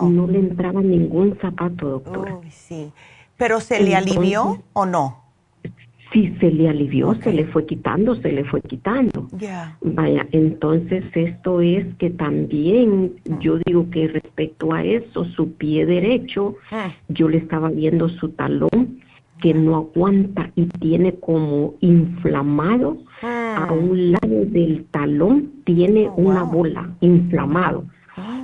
No 0.02 0.28
le 0.28 0.40
entraba 0.40 0.82
ningún 0.82 1.38
zapato, 1.42 1.90
doctora. 1.90 2.40
sí. 2.50 2.92
¿Pero 3.38 3.60
se 3.60 3.84
le 3.84 3.96
alivió 3.96 4.64
o 4.74 4.86
no? 4.88 5.27
Si 6.12 6.34
se 6.40 6.52
le 6.52 6.70
alivió, 6.70 7.16
se 7.16 7.34
le 7.34 7.46
fue 7.46 7.66
quitando, 7.66 8.16
se 8.16 8.32
le 8.32 8.44
fue 8.46 8.62
quitando. 8.62 9.28
Vaya, 9.82 10.28
entonces 10.32 11.04
esto 11.14 11.62
es 11.62 11.86
que 11.96 12.10
también 12.10 13.14
yo 13.40 13.58
digo 13.66 13.90
que 13.90 14.08
respecto 14.08 14.74
a 14.74 14.84
eso, 14.84 15.26
su 15.26 15.54
pie 15.54 15.86
derecho, 15.86 16.56
ah. 16.72 16.92
yo 17.10 17.28
le 17.28 17.38
estaba 17.38 17.70
viendo 17.70 18.10
su 18.10 18.30
talón 18.30 19.00
que 19.42 19.54
no 19.54 19.76
aguanta 19.76 20.50
y 20.56 20.66
tiene 20.66 21.14
como 21.14 21.76
inflamado 21.82 22.98
a 23.22 23.68
ah. 23.68 23.74
un 23.74 24.14
lado 24.14 24.46
del 24.46 24.86
talón, 24.92 25.52
tiene 25.66 26.08
oh, 26.08 26.16
una 26.16 26.44
bola 26.44 26.90
inflamado. 27.02 27.86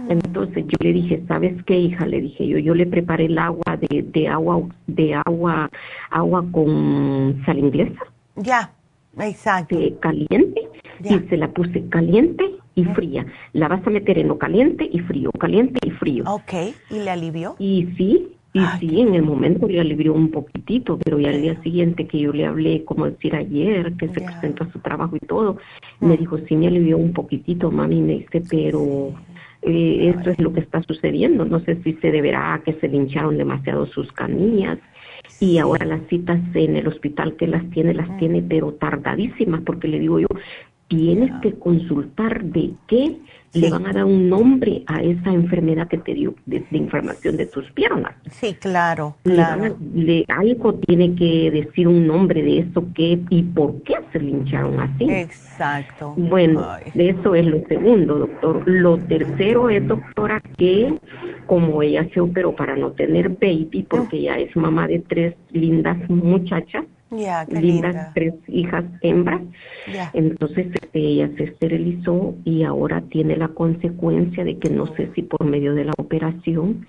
Entonces 0.09 0.65
yo 0.67 0.77
le 0.81 0.93
dije, 0.93 1.23
¿sabes 1.27 1.61
qué, 1.63 1.80
hija? 1.80 2.05
Le 2.05 2.21
dije 2.21 2.47
yo, 2.47 2.57
yo 2.57 2.75
le 2.75 2.85
preparé 2.85 3.25
el 3.25 3.38
agua 3.38 3.77
de, 3.77 4.03
de 4.03 4.27
agua, 4.27 4.61
de 4.88 5.15
agua, 5.25 5.69
agua 6.09 6.45
con 6.51 7.41
sal 7.45 7.59
inglesa. 7.59 8.01
Ya, 8.35 8.71
exacto. 9.19 9.77
caliente 9.99 10.61
y 11.03 11.19
se 11.30 11.38
la 11.38 11.49
puse 11.49 11.88
caliente 11.89 12.43
y 12.75 12.85
fría. 12.85 13.25
La 13.53 13.67
vas 13.67 13.85
a 13.85 13.89
meter 13.89 14.17
en 14.17 14.27
lo 14.27 14.38
caliente 14.38 14.89
y 14.91 14.99
frío, 14.99 15.31
caliente 15.39 15.80
y 15.85 15.91
frío. 15.91 16.23
Ok, 16.27 16.53
¿y 16.89 16.99
le 16.99 17.09
alivió? 17.09 17.55
Y 17.59 17.88
sí, 17.97 18.35
y 18.53 18.59
sí, 18.80 19.01
en 19.01 19.15
el 19.15 19.23
momento 19.23 19.67
le 19.67 19.80
alivió 19.80 20.13
un 20.13 20.30
poquitito, 20.30 20.99
pero 20.99 21.19
ya 21.19 21.30
al 21.30 21.41
día 21.41 21.61
siguiente 21.61 22.07
que 22.07 22.19
yo 22.19 22.31
le 22.31 22.45
hablé, 22.45 22.84
como 22.85 23.05
decir 23.05 23.35
ayer, 23.35 23.93
que 23.93 24.07
se 24.09 24.21
presentó 24.21 24.63
a 24.63 24.71
su 24.71 24.80
trabajo 24.80 25.15
y 25.15 25.19
todo, 25.19 25.57
me 25.99 26.17
dijo, 26.17 26.38
sí 26.47 26.55
me 26.55 26.67
alivió 26.67 26.97
un 26.97 27.13
poquitito, 27.13 27.71
mami, 27.71 28.01
me 28.01 28.13
dice, 28.13 28.43
pero 28.47 29.13
eh, 29.65 30.14
esto 30.15 30.31
es 30.31 30.40
lo 30.40 30.53
que 30.53 30.60
está 30.60 30.81
sucediendo. 30.84 31.45
No 31.45 31.60
sé 31.61 31.81
si 31.84 31.94
se 31.94 32.11
deberá 32.11 32.53
a 32.53 32.64
que 32.64 32.73
se 32.73 32.88
lincharon 32.88 33.38
demasiado 33.38 33.85
sus 33.88 34.11
canillas 34.11 34.80
y 35.40 35.57
ahora 35.57 35.85
las 35.85 36.02
citas 36.07 36.40
en 36.53 36.76
el 36.77 36.88
hospital 36.88 37.35
que 37.35 37.48
las 37.48 37.68
tiene, 37.72 37.94
las 37.94 38.18
tiene, 38.18 38.41
pero 38.41 38.73
tardadísimas, 38.73 39.61
porque 39.61 39.88
le 39.88 39.99
digo 39.99 40.19
yo, 40.19 40.27
tienes 40.88 41.31
que 41.41 41.53
consultar 41.53 42.44
de 42.44 42.72
qué 42.88 43.18
le 43.53 43.69
van 43.69 43.85
a 43.85 43.93
dar 43.93 44.05
un 44.05 44.30
nombre 44.30 44.84
a 44.88 45.01
esa 45.01 45.31
enfermedad 45.31 45.88
que 45.88 45.97
te 45.97 46.13
dio 46.13 46.34
de, 46.45 46.63
inflamación 46.71 47.38
de 47.38 47.45
tus 47.45 47.69
piernas. 47.71 48.15
Sí, 48.31 48.55
claro, 48.59 49.15
claro. 49.23 49.77
Le, 49.93 50.25
algo 50.27 50.73
tiene 50.75 51.15
que 51.15 51.51
decir 51.51 51.88
un 51.88 52.07
nombre 52.07 52.41
de 52.41 52.59
eso 52.59 52.85
qué 52.95 53.19
y 53.30 53.43
por 53.43 53.81
qué 53.84 53.95
se 54.11 54.19
le 54.19 54.31
hincharon 54.31 54.80
así. 54.80 55.09
Exacto. 55.09 56.13
Bueno, 56.17 56.67
eso 56.95 57.35
es 57.35 57.45
lo 57.45 57.61
segundo, 57.67 58.19
doctor. 58.19 58.63
Lo 58.65 58.97
tercero 58.97 59.69
es, 59.69 59.88
doctora, 59.88 60.41
que 60.57 60.93
como 61.45 61.81
ella 61.84 62.07
se 62.13 62.19
operó 62.19 62.55
para 62.55 62.75
no 62.75 62.91
tener 62.91 63.30
baby, 63.30 63.85
porque 63.88 64.17
ella 64.17 64.39
es 64.39 64.55
mamá 64.55 64.88
de 64.88 64.99
tres 64.99 65.35
lindas 65.51 65.97
muchachas, 66.09 66.85
lindas 67.49 68.14
tres 68.14 68.34
hijas 68.48 68.85
hembras. 69.02 69.41
Entonces 70.14 70.68
este, 70.73 70.99
ella 70.99 71.30
se 71.38 71.45
esterilizó 71.45 72.35
y 72.44 72.64
ahora 72.64 73.02
tiene 73.02 73.38
la 73.38 73.49
consecuencia 73.49 74.44
de 74.44 74.57
que 74.57 74.69
no 74.69 74.88
sé 74.95 75.11
si 75.15 75.22
por 75.23 75.45
medio 75.45 75.73
de 75.73 75.85
la 75.85 75.94
operación 75.98 76.85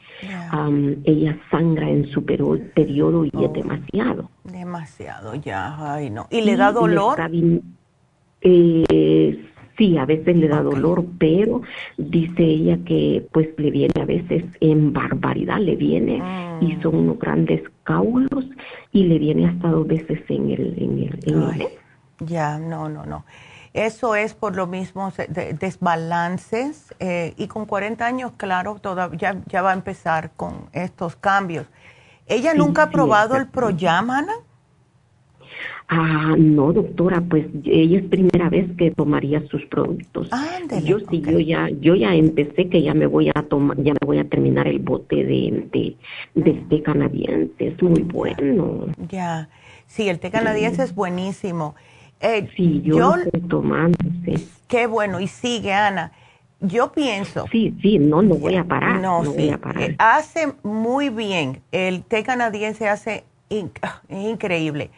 ella 1.04 1.38
sangra 1.50 1.88
en 1.88 2.06
su 2.06 2.24
periodo 2.24 3.24
y 3.24 3.28
es 3.28 3.34
oh. 3.34 3.48
demasiado. 3.48 4.30
Demasiado, 4.44 5.34
ya, 5.34 5.94
ay 5.94 6.10
no. 6.10 6.26
¿Y 6.30 6.42
le 6.42 6.56
da 6.56 6.72
dolor? 6.72 7.18
eh, 8.44 9.48
sí, 9.76 9.98
a 9.98 10.04
veces 10.04 10.36
le 10.36 10.48
da 10.48 10.62
dolor, 10.62 11.04
pero 11.18 11.62
dice 11.96 12.42
ella 12.42 12.78
que 12.84 13.26
pues 13.32 13.48
le 13.56 13.70
viene 13.70 14.00
a 14.00 14.04
veces 14.04 14.44
en 14.60 14.92
barbaridad, 14.92 15.58
le 15.58 15.76
viene 15.76 16.22
y 16.60 16.74
mm. 16.74 16.82
son 16.82 16.96
unos 16.96 17.18
grandes 17.18 17.62
caulos 17.82 18.46
y 18.92 19.04
le 19.04 19.18
viene 19.18 19.46
hasta 19.46 19.68
dos 19.68 19.86
veces 19.86 20.20
en 20.28 20.50
el... 20.50 20.74
En 20.78 20.98
el, 20.98 21.68
Ya, 22.20 22.58
no, 22.58 22.88
no, 22.88 23.04
no. 23.04 23.24
Eso 23.74 24.14
es 24.14 24.34
por 24.34 24.54
lo 24.54 24.68
mismo 24.68 25.12
desbalances 25.58 26.94
eh, 27.00 27.34
y 27.36 27.48
con 27.48 27.66
40 27.66 28.06
años, 28.06 28.32
claro, 28.36 28.76
todavía 28.80 29.42
ya, 29.48 29.62
va 29.62 29.72
a 29.72 29.74
empezar 29.74 30.30
con 30.36 30.68
estos 30.72 31.16
cambios. 31.16 31.66
¿Ella 32.26 32.54
nunca 32.54 32.84
ha 32.84 32.90
probado 32.90 33.36
el 33.36 33.48
Proyam, 33.48 34.10
Ana? 34.10 34.32
Ah, 35.88 36.34
no, 36.38 36.72
doctora, 36.72 37.20
pues 37.20 37.46
ella 37.64 37.98
es 37.98 38.04
primera 38.06 38.48
vez 38.48 38.66
que 38.78 38.90
tomaría 38.90 39.46
sus 39.48 39.64
productos. 39.66 40.30
yo 40.84 40.98
sí, 41.10 41.20
yo 41.20 41.38
ya, 41.38 41.68
yo 41.80 41.94
ya 41.94 42.14
empecé 42.14 42.68
que 42.68 42.82
ya 42.82 42.94
me 42.94 43.06
voy 43.06 43.30
a 43.34 43.42
tomar, 43.42 43.76
ya 43.82 43.92
me 43.92 44.06
voy 44.06 44.18
a 44.18 44.24
terminar 44.24 44.66
el 44.66 44.78
bote 44.78 45.16
de, 45.16 45.68
de, 45.72 45.96
del 46.34 46.68
té 46.68 46.82
canadiense, 46.82 47.68
es 47.68 47.82
muy 47.82 48.02
bueno. 48.02 48.86
Ya, 49.08 49.48
sí, 49.86 50.08
el 50.08 50.18
té 50.18 50.30
canadiense 50.30 50.82
es 50.82 50.94
buenísimo. 50.94 51.74
Eh, 52.20 52.48
sí, 52.56 52.80
yo, 52.82 53.16
estoy 53.16 53.40
tomando, 53.42 53.98
Qué 54.68 54.86
bueno, 54.86 55.20
y 55.20 55.28
sigue, 55.28 55.72
Ana. 55.72 56.12
Yo 56.60 56.92
pienso. 56.92 57.44
Sí, 57.52 57.74
sí, 57.82 57.98
no, 57.98 58.22
no 58.22 58.36
voy 58.36 58.56
a 58.56 58.64
parar. 58.64 59.00
No, 59.00 59.22
voy 59.22 59.50
a 59.50 59.58
parar. 59.58 59.90
Eh, 59.90 59.96
hace 59.98 60.54
muy 60.62 61.10
bien. 61.10 61.60
El 61.72 62.02
té 62.02 62.22
canadiense 62.22 62.88
hace 62.88 63.24
ah, 63.82 64.00
increíble. 64.08 64.90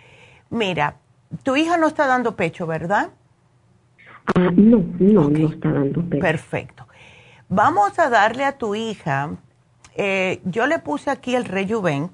Mira, 0.50 0.96
tu 1.42 1.56
hija 1.56 1.76
no 1.76 1.86
está 1.86 2.06
dando 2.06 2.36
pecho, 2.36 2.66
¿verdad? 2.66 3.10
Ah, 4.34 4.50
no, 4.54 4.84
no, 4.98 5.28
no 5.28 5.48
está 5.48 5.70
dando 5.72 6.02
pecho. 6.02 6.20
Perfecto. 6.20 6.86
Vamos 7.48 7.98
a 7.98 8.08
darle 8.08 8.44
a 8.44 8.58
tu 8.58 8.74
hija, 8.74 9.30
eh, 9.94 10.40
yo 10.44 10.66
le 10.66 10.78
puse 10.80 11.10
aquí 11.10 11.34
el 11.34 11.44
Rejuven, 11.44 12.10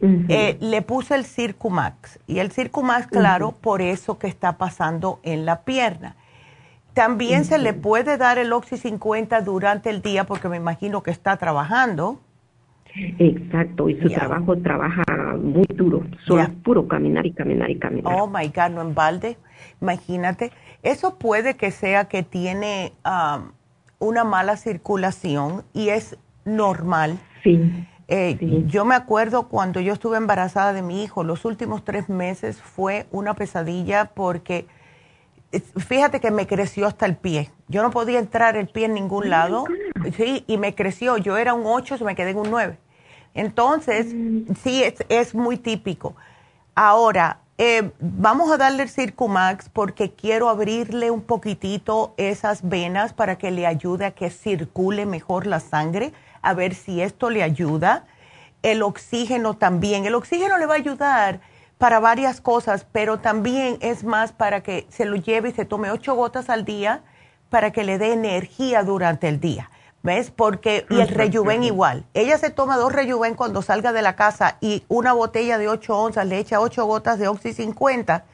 eh, 0.00 0.58
le 0.60 0.82
puse 0.82 1.14
el 1.14 1.24
Circumax 1.24 2.18
y 2.26 2.38
el 2.38 2.52
Circumax, 2.52 3.06
claro, 3.06 3.52
por 3.52 3.80
eso 3.80 4.18
que 4.18 4.26
está 4.26 4.58
pasando 4.58 5.18
en 5.22 5.46
la 5.46 5.62
pierna. 5.62 6.14
También 6.92 7.44
se 7.44 7.58
le 7.58 7.72
puede 7.72 8.18
dar 8.18 8.38
el 8.38 8.52
Oxy 8.52 8.76
50 8.76 9.40
durante 9.40 9.90
el 9.90 10.02
día 10.02 10.24
porque 10.24 10.48
me 10.48 10.58
imagino 10.58 11.02
que 11.02 11.10
está 11.10 11.36
trabajando. 11.38 12.20
Exacto, 12.96 13.88
y 13.88 14.00
su 14.00 14.08
trabajo 14.08 14.56
trabaja 14.58 15.02
muy 15.40 15.66
duro, 15.74 16.04
solo 16.26 16.46
puro 16.62 16.86
caminar 16.86 17.26
y 17.26 17.32
caminar 17.32 17.70
y 17.70 17.78
caminar. 17.78 18.14
Oh 18.14 18.28
my 18.28 18.46
God, 18.48 18.70
no 18.70 18.82
en 18.82 18.94
balde, 18.94 19.36
imagínate. 19.80 20.52
Eso 20.82 21.18
puede 21.18 21.54
que 21.54 21.70
sea 21.70 22.04
que 22.04 22.22
tiene 22.22 22.92
um, 23.04 23.50
una 23.98 24.22
mala 24.22 24.56
circulación 24.56 25.64
y 25.72 25.88
es 25.88 26.16
normal. 26.44 27.18
Eh, 28.06 28.36
sí. 28.38 28.64
Yo 28.68 28.84
me 28.84 28.94
acuerdo 28.94 29.48
cuando 29.48 29.80
yo 29.80 29.92
estuve 29.92 30.16
embarazada 30.16 30.72
de 30.72 30.82
mi 30.82 31.02
hijo, 31.02 31.24
los 31.24 31.44
últimos 31.44 31.84
tres 31.84 32.08
meses 32.08 32.60
fue 32.60 33.06
una 33.10 33.34
pesadilla 33.34 34.12
porque 34.14 34.66
eh, 35.52 35.60
fíjate 35.76 36.20
que 36.20 36.30
me 36.30 36.46
creció 36.46 36.86
hasta 36.86 37.06
el 37.06 37.16
pie. 37.16 37.50
Yo 37.68 37.82
no 37.82 37.90
podía 37.90 38.18
entrar 38.18 38.56
el 38.56 38.68
pie 38.68 38.86
en 38.86 38.94
ningún 38.94 39.30
lado. 39.30 39.64
Sí, 40.16 40.44
y 40.46 40.58
me 40.58 40.74
creció. 40.74 41.16
Yo 41.16 41.36
era 41.38 41.54
un 41.54 41.62
8, 41.64 41.96
se 41.96 42.04
me 42.04 42.14
quedé 42.14 42.30
en 42.30 42.38
un 42.38 42.50
9. 42.50 42.76
Entonces, 43.34 44.06
sí, 44.62 44.84
es, 45.08 45.34
muy 45.34 45.56
típico. 45.56 46.14
Ahora, 46.74 47.40
eh, 47.58 47.90
vamos 48.00 48.50
a 48.50 48.56
darle 48.56 48.84
el 48.84 48.88
Circumax 48.88 49.68
porque 49.68 50.12
quiero 50.12 50.48
abrirle 50.48 51.10
un 51.10 51.20
poquitito 51.20 52.14
esas 52.16 52.68
venas 52.68 53.12
para 53.12 53.36
que 53.36 53.50
le 53.50 53.66
ayude 53.66 54.06
a 54.06 54.10
que 54.12 54.30
circule 54.30 55.04
mejor 55.06 55.46
la 55.46 55.60
sangre, 55.60 56.12
a 56.42 56.54
ver 56.54 56.74
si 56.74 57.00
esto 57.00 57.30
le 57.30 57.42
ayuda. 57.42 58.06
El 58.62 58.82
oxígeno 58.82 59.54
también. 59.54 60.06
El 60.06 60.14
oxígeno 60.14 60.56
le 60.56 60.66
va 60.66 60.74
a 60.74 60.78
ayudar 60.78 61.40
para 61.78 62.00
varias 62.00 62.40
cosas, 62.40 62.86
pero 62.92 63.18
también 63.18 63.78
es 63.80 64.04
más 64.04 64.32
para 64.32 64.62
que 64.62 64.86
se 64.88 65.04
lo 65.04 65.16
lleve 65.16 65.50
y 65.50 65.52
se 65.52 65.64
tome 65.64 65.90
ocho 65.90 66.14
gotas 66.14 66.48
al 66.48 66.64
día 66.64 67.02
para 67.50 67.72
que 67.72 67.84
le 67.84 67.98
dé 67.98 68.12
energía 68.12 68.82
durante 68.82 69.28
el 69.28 69.40
día. 69.40 69.70
¿Ves? 70.04 70.30
Porque, 70.30 70.84
y 70.90 71.00
el 71.00 71.08
rejuven 71.08 71.64
igual. 71.64 72.04
Ella 72.12 72.36
se 72.36 72.50
toma 72.50 72.76
dos 72.76 72.92
rejuven 72.92 73.34
cuando 73.34 73.62
salga 73.62 73.90
de 73.94 74.02
la 74.02 74.16
casa 74.16 74.58
y 74.60 74.84
una 74.88 75.14
botella 75.14 75.56
de 75.56 75.66
8 75.66 75.98
onzas, 75.98 76.26
le 76.26 76.38
echa 76.38 76.60
8 76.60 76.84
gotas 76.84 77.18
de 77.18 77.26
Oxy 77.26 77.54
50 77.54 78.26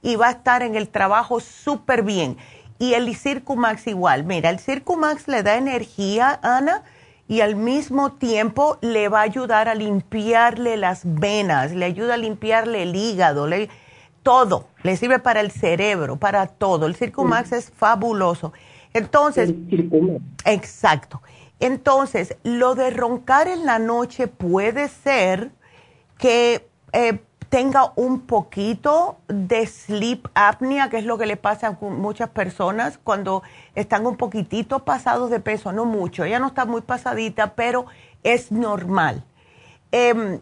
y 0.00 0.16
va 0.16 0.28
a 0.28 0.30
estar 0.30 0.62
en 0.62 0.74
el 0.74 0.88
trabajo 0.88 1.40
súper 1.40 2.02
bien. 2.02 2.38
Y 2.78 2.94
el 2.94 3.14
Circumax 3.14 3.88
igual. 3.88 4.24
Mira, 4.24 4.48
el 4.48 4.58
Circumax 4.58 5.28
le 5.28 5.42
da 5.42 5.56
energía, 5.56 6.40
Ana, 6.42 6.82
y 7.28 7.42
al 7.42 7.56
mismo 7.56 8.12
tiempo 8.12 8.78
le 8.80 9.10
va 9.10 9.18
a 9.18 9.24
ayudar 9.24 9.68
a 9.68 9.74
limpiarle 9.74 10.78
las 10.78 11.02
venas, 11.04 11.72
le 11.72 11.84
ayuda 11.84 12.14
a 12.14 12.16
limpiarle 12.16 12.84
el 12.84 12.96
hígado, 12.96 13.46
le, 13.46 13.68
todo. 14.22 14.68
Le 14.82 14.96
sirve 14.96 15.18
para 15.18 15.40
el 15.40 15.50
cerebro, 15.50 16.16
para 16.16 16.46
todo. 16.46 16.86
El 16.86 16.96
Circumax 16.96 17.52
es 17.52 17.70
fabuloso. 17.70 18.54
Entonces, 18.94 19.52
exacto. 20.44 21.22
Entonces, 21.60 22.36
lo 22.44 22.74
de 22.74 22.90
roncar 22.90 23.48
en 23.48 23.66
la 23.66 23.78
noche 23.78 24.28
puede 24.28 24.88
ser 24.88 25.50
que 26.18 26.68
eh, 26.92 27.20
tenga 27.48 27.92
un 27.96 28.20
poquito 28.20 29.18
de 29.26 29.66
sleep 29.66 30.28
apnea, 30.34 30.90
que 30.90 30.98
es 30.98 31.04
lo 31.04 31.18
que 31.18 31.26
le 31.26 31.36
pasa 31.36 31.68
a 31.68 31.84
muchas 31.84 32.30
personas 32.30 32.98
cuando 33.02 33.42
están 33.74 34.06
un 34.06 34.16
poquitito 34.16 34.84
pasados 34.84 35.30
de 35.30 35.40
peso, 35.40 35.72
no 35.72 35.84
mucho. 35.84 36.24
Ella 36.24 36.38
no 36.38 36.48
está 36.48 36.64
muy 36.64 36.82
pasadita, 36.82 37.54
pero 37.54 37.86
es 38.22 38.52
normal. 38.52 39.24
Em, 39.90 40.40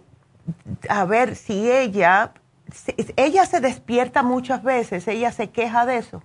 a 0.89 1.05
ver 1.05 1.36
si 1.36 1.70
ella, 1.70 2.32
ella 3.16 3.47
se 3.47 3.60
despierta 3.60 4.23
muchas 4.23 4.62
veces, 4.62 5.06
ella 5.09 5.32
se 5.32 5.51
queja 5.51 5.86
de 5.86 5.98
eso. 5.98 6.23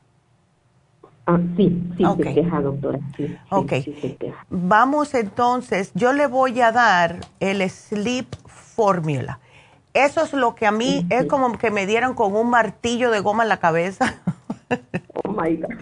Ah, 1.26 1.40
sí, 1.56 1.82
sí, 1.98 2.04
se 2.18 2.34
queja, 2.34 2.62
doctora. 2.62 3.00
Sí, 3.16 3.38
ok. 3.50 3.74
Vamos 4.50 5.14
entonces, 5.14 5.92
yo 5.94 6.14
le 6.14 6.28
voy 6.28 6.60
a 6.62 6.72
dar 6.72 7.20
el 7.40 7.68
Sleep 7.70 8.28
Formula. 8.48 9.40
Eso 9.94 10.24
es 10.24 10.34
lo 10.34 10.56
que 10.56 10.66
a 10.66 10.72
mí 10.72 11.06
es 11.10 11.26
como 11.26 11.58
que 11.58 11.70
me 11.70 11.86
dieran 11.86 12.14
con 12.14 12.36
un 12.36 12.50
martillo 12.50 13.12
de 13.12 13.20
goma 13.20 13.44
en 13.44 13.50
la 13.50 13.58
cabeza. 13.58 14.16
oh 15.24 15.30
my 15.32 15.56
God. 15.58 15.76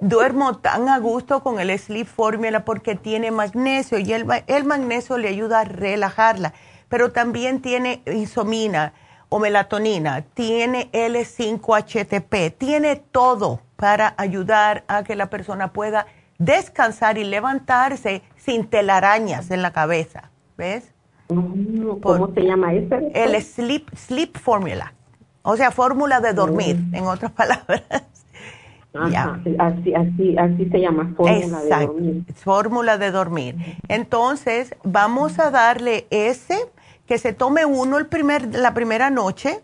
Duermo 0.00 0.58
tan 0.58 0.88
a 0.88 0.98
gusto 0.98 1.42
con 1.42 1.60
el 1.60 1.78
Sleep 1.78 2.06
Formula 2.06 2.64
porque 2.64 2.96
tiene 2.96 3.30
magnesio 3.30 3.98
y 3.98 4.12
el, 4.12 4.26
el 4.48 4.64
magnesio 4.64 5.18
le 5.18 5.28
ayuda 5.28 5.60
a 5.60 5.64
relajarla, 5.64 6.52
pero 6.88 7.12
también 7.12 7.62
tiene 7.62 8.02
isomina 8.06 8.92
o 9.28 9.38
melatonina, 9.38 10.22
tiene 10.34 10.90
L5-HTP, 10.92 12.56
tiene 12.58 12.96
todo 12.96 13.60
para 13.84 14.14
ayudar 14.16 14.82
a 14.88 15.04
que 15.04 15.14
la 15.14 15.28
persona 15.28 15.74
pueda 15.74 16.06
descansar 16.38 17.18
y 17.18 17.24
levantarse 17.24 18.22
sin 18.34 18.64
telarañas 18.64 19.50
en 19.50 19.60
la 19.60 19.74
cabeza. 19.74 20.30
¿Ves? 20.56 20.90
Mm, 21.28 22.00
¿Cómo 22.00 22.32
se 22.32 22.40
llama 22.40 22.72
ese? 22.72 23.12
El 23.12 23.38
sleep, 23.42 23.94
sleep 23.94 24.38
formula. 24.38 24.94
O 25.42 25.58
sea, 25.58 25.70
fórmula 25.70 26.20
de 26.20 26.32
dormir, 26.32 26.76
mm. 26.76 26.94
en 26.94 27.04
otras 27.04 27.30
palabras. 27.42 27.82
así, 28.94 29.54
así, 29.92 30.34
así 30.38 30.70
se 30.70 30.80
llama, 30.80 31.12
fórmula 31.14 31.60
de 31.60 31.86
dormir. 31.86 32.24
Fórmula 32.36 32.96
de 32.96 33.10
dormir. 33.10 33.56
Entonces, 33.88 34.74
vamos 34.82 35.38
a 35.38 35.50
darle 35.50 36.06
ese, 36.08 36.56
que 37.04 37.18
se 37.18 37.34
tome 37.34 37.66
uno 37.66 37.98
el 37.98 38.06
primer, 38.06 38.54
la 38.54 38.72
primera 38.72 39.10
noche 39.10 39.60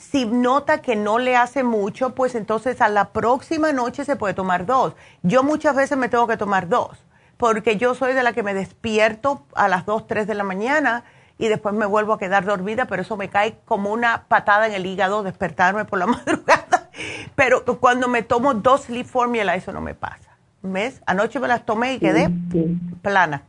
Si 0.00 0.24
nota 0.24 0.80
que 0.80 0.96
no 0.96 1.18
le 1.18 1.36
hace 1.36 1.62
mucho, 1.62 2.14
pues 2.14 2.34
entonces 2.34 2.80
a 2.80 2.88
la 2.88 3.10
próxima 3.10 3.70
noche 3.72 4.06
se 4.06 4.16
puede 4.16 4.32
tomar 4.32 4.64
dos. 4.64 4.94
Yo 5.22 5.42
muchas 5.42 5.76
veces 5.76 5.98
me 5.98 6.08
tengo 6.08 6.26
que 6.26 6.38
tomar 6.38 6.70
dos, 6.70 7.04
porque 7.36 7.76
yo 7.76 7.94
soy 7.94 8.14
de 8.14 8.22
la 8.22 8.32
que 8.32 8.42
me 8.42 8.54
despierto 8.54 9.44
a 9.54 9.68
las 9.68 9.84
2, 9.84 10.06
3 10.06 10.26
de 10.26 10.34
la 10.34 10.42
mañana 10.42 11.04
y 11.36 11.48
después 11.48 11.74
me 11.74 11.84
vuelvo 11.84 12.14
a 12.14 12.18
quedar 12.18 12.46
dormida, 12.46 12.86
pero 12.86 13.02
eso 13.02 13.18
me 13.18 13.28
cae 13.28 13.58
como 13.66 13.92
una 13.92 14.24
patada 14.26 14.66
en 14.66 14.72
el 14.72 14.86
hígado 14.86 15.22
despertarme 15.22 15.84
por 15.84 15.98
la 15.98 16.06
madrugada. 16.06 16.88
Pero 17.34 17.62
cuando 17.78 18.08
me 18.08 18.22
tomo 18.22 18.54
dos 18.54 18.84
Sleep 18.84 19.06
Formula, 19.06 19.54
eso 19.54 19.70
no 19.70 19.82
me 19.82 19.94
pasa. 19.94 20.30
¿Ves? 20.62 21.02
Anoche 21.04 21.38
me 21.40 21.46
las 21.46 21.66
tomé 21.66 21.94
y 21.94 21.98
quedé 21.98 22.30
plana. 23.02 23.42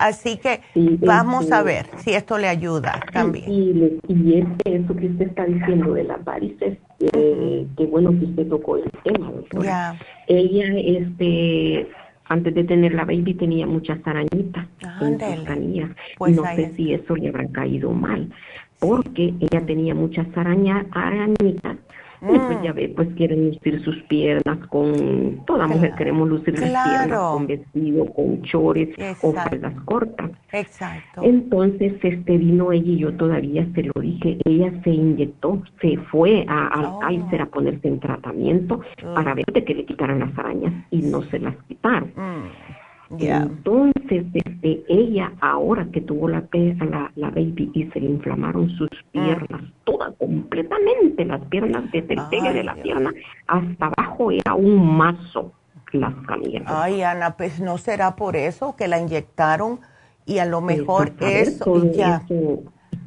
Así 0.00 0.38
que 0.38 0.60
vamos 0.74 1.52
a 1.52 1.62
ver 1.62 1.86
si 1.98 2.12
esto 2.12 2.38
le 2.38 2.48
ayuda 2.48 3.04
también. 3.12 3.44
Y, 3.46 4.00
y, 4.08 4.46
eso 4.64 4.96
que 4.96 5.08
usted 5.08 5.28
está 5.28 5.44
diciendo 5.44 5.92
de 5.92 6.04
las 6.04 6.24
varices, 6.24 6.78
eh, 7.00 7.66
qué 7.76 7.84
bueno 7.84 8.10
que 8.18 8.24
usted 8.24 8.48
tocó 8.48 8.78
el 8.78 8.90
tema, 9.04 9.30
doctora. 9.30 9.98
Ella, 10.26 10.64
este, 10.78 11.86
antes 12.24 12.54
de 12.54 12.64
tener 12.64 12.94
la 12.94 13.04
baby 13.04 13.34
tenía 13.34 13.66
muchas 13.66 13.98
arañitas 14.06 14.66
en 15.02 15.20
sus 15.20 15.44
canillas. 15.44 15.90
Pues 16.16 16.34
no 16.34 16.44
sé 16.44 16.72
si 16.76 16.94
eso 16.94 17.14
le 17.16 17.28
habrá 17.28 17.46
caído 17.48 17.92
mal, 17.92 18.30
porque 18.78 19.34
ella 19.38 19.66
tenía 19.66 19.94
muchas 19.94 20.26
arañas, 20.34 20.86
arañitas 20.92 21.76
y 22.22 22.38
pues 22.38 22.62
ya 22.62 22.72
ve, 22.72 22.92
pues 22.94 23.08
quieren 23.16 23.48
lucir 23.48 23.82
sus 23.82 23.96
piernas 24.04 24.58
con, 24.68 25.44
toda 25.46 25.66
mujer 25.66 25.94
queremos 25.96 26.28
lucir 26.28 26.56
sus 26.56 26.68
piernas 26.68 27.18
con 27.18 27.46
vestido, 27.46 28.06
con 28.12 28.42
chores 28.42 28.88
o 29.22 29.32
faldas 29.32 29.74
cortas. 29.84 30.30
Exacto. 30.52 31.22
Entonces, 31.22 31.94
este 32.02 32.38
vino 32.38 32.72
ella 32.72 32.90
y 32.90 32.98
yo 32.98 33.12
todavía 33.14 33.66
se 33.74 33.84
lo 33.84 33.92
dije, 34.00 34.38
ella 34.44 34.72
se 34.82 34.90
inyectó, 34.90 35.62
se 35.80 35.96
fue 36.10 36.44
a, 36.48 36.66
al 36.68 36.86
oh. 36.86 37.00
a 37.02 37.46
ponerse 37.46 37.88
en 37.88 38.00
tratamiento 38.00 38.80
para 39.14 39.34
ver 39.34 39.46
de 39.46 39.64
que 39.64 39.74
le 39.74 39.84
quitaran 39.84 40.20
las 40.20 40.36
arañas 40.38 40.72
y 40.90 41.02
no 41.02 41.22
se 41.22 41.38
las 41.38 41.56
quitaron. 41.68 42.12
Mm. 42.16 42.79
Entonces, 43.18 44.24
desde 44.32 44.84
ella, 44.88 45.32
ahora 45.40 45.86
que 45.92 46.00
tuvo 46.00 46.28
la, 46.28 46.44
la, 46.52 47.12
la 47.16 47.30
baby 47.30 47.70
y 47.74 47.84
se 47.86 48.00
le 48.00 48.06
inflamaron 48.06 48.70
sus 48.70 48.88
mm. 48.88 49.10
piernas, 49.12 49.62
todas 49.84 50.14
completamente, 50.16 51.24
las 51.24 51.44
piernas, 51.46 51.90
desde 51.90 52.14
el 52.14 52.20
pegue 52.30 52.52
de 52.52 52.64
la 52.64 52.74
pierna 52.74 53.12
hasta 53.48 53.86
abajo 53.86 54.30
era 54.30 54.54
un 54.54 54.96
mazo 54.96 55.52
las 55.92 56.14
camillas. 56.26 56.62
Ay, 56.66 57.02
Ana, 57.02 57.36
pues 57.36 57.60
no 57.60 57.78
será 57.78 58.16
por 58.16 58.36
eso 58.36 58.76
que 58.76 58.88
la 58.88 59.00
inyectaron 59.00 59.80
y 60.26 60.38
a 60.38 60.46
lo 60.46 60.60
mejor 60.60 61.12
eso, 61.20 61.90
ya. 61.92 62.22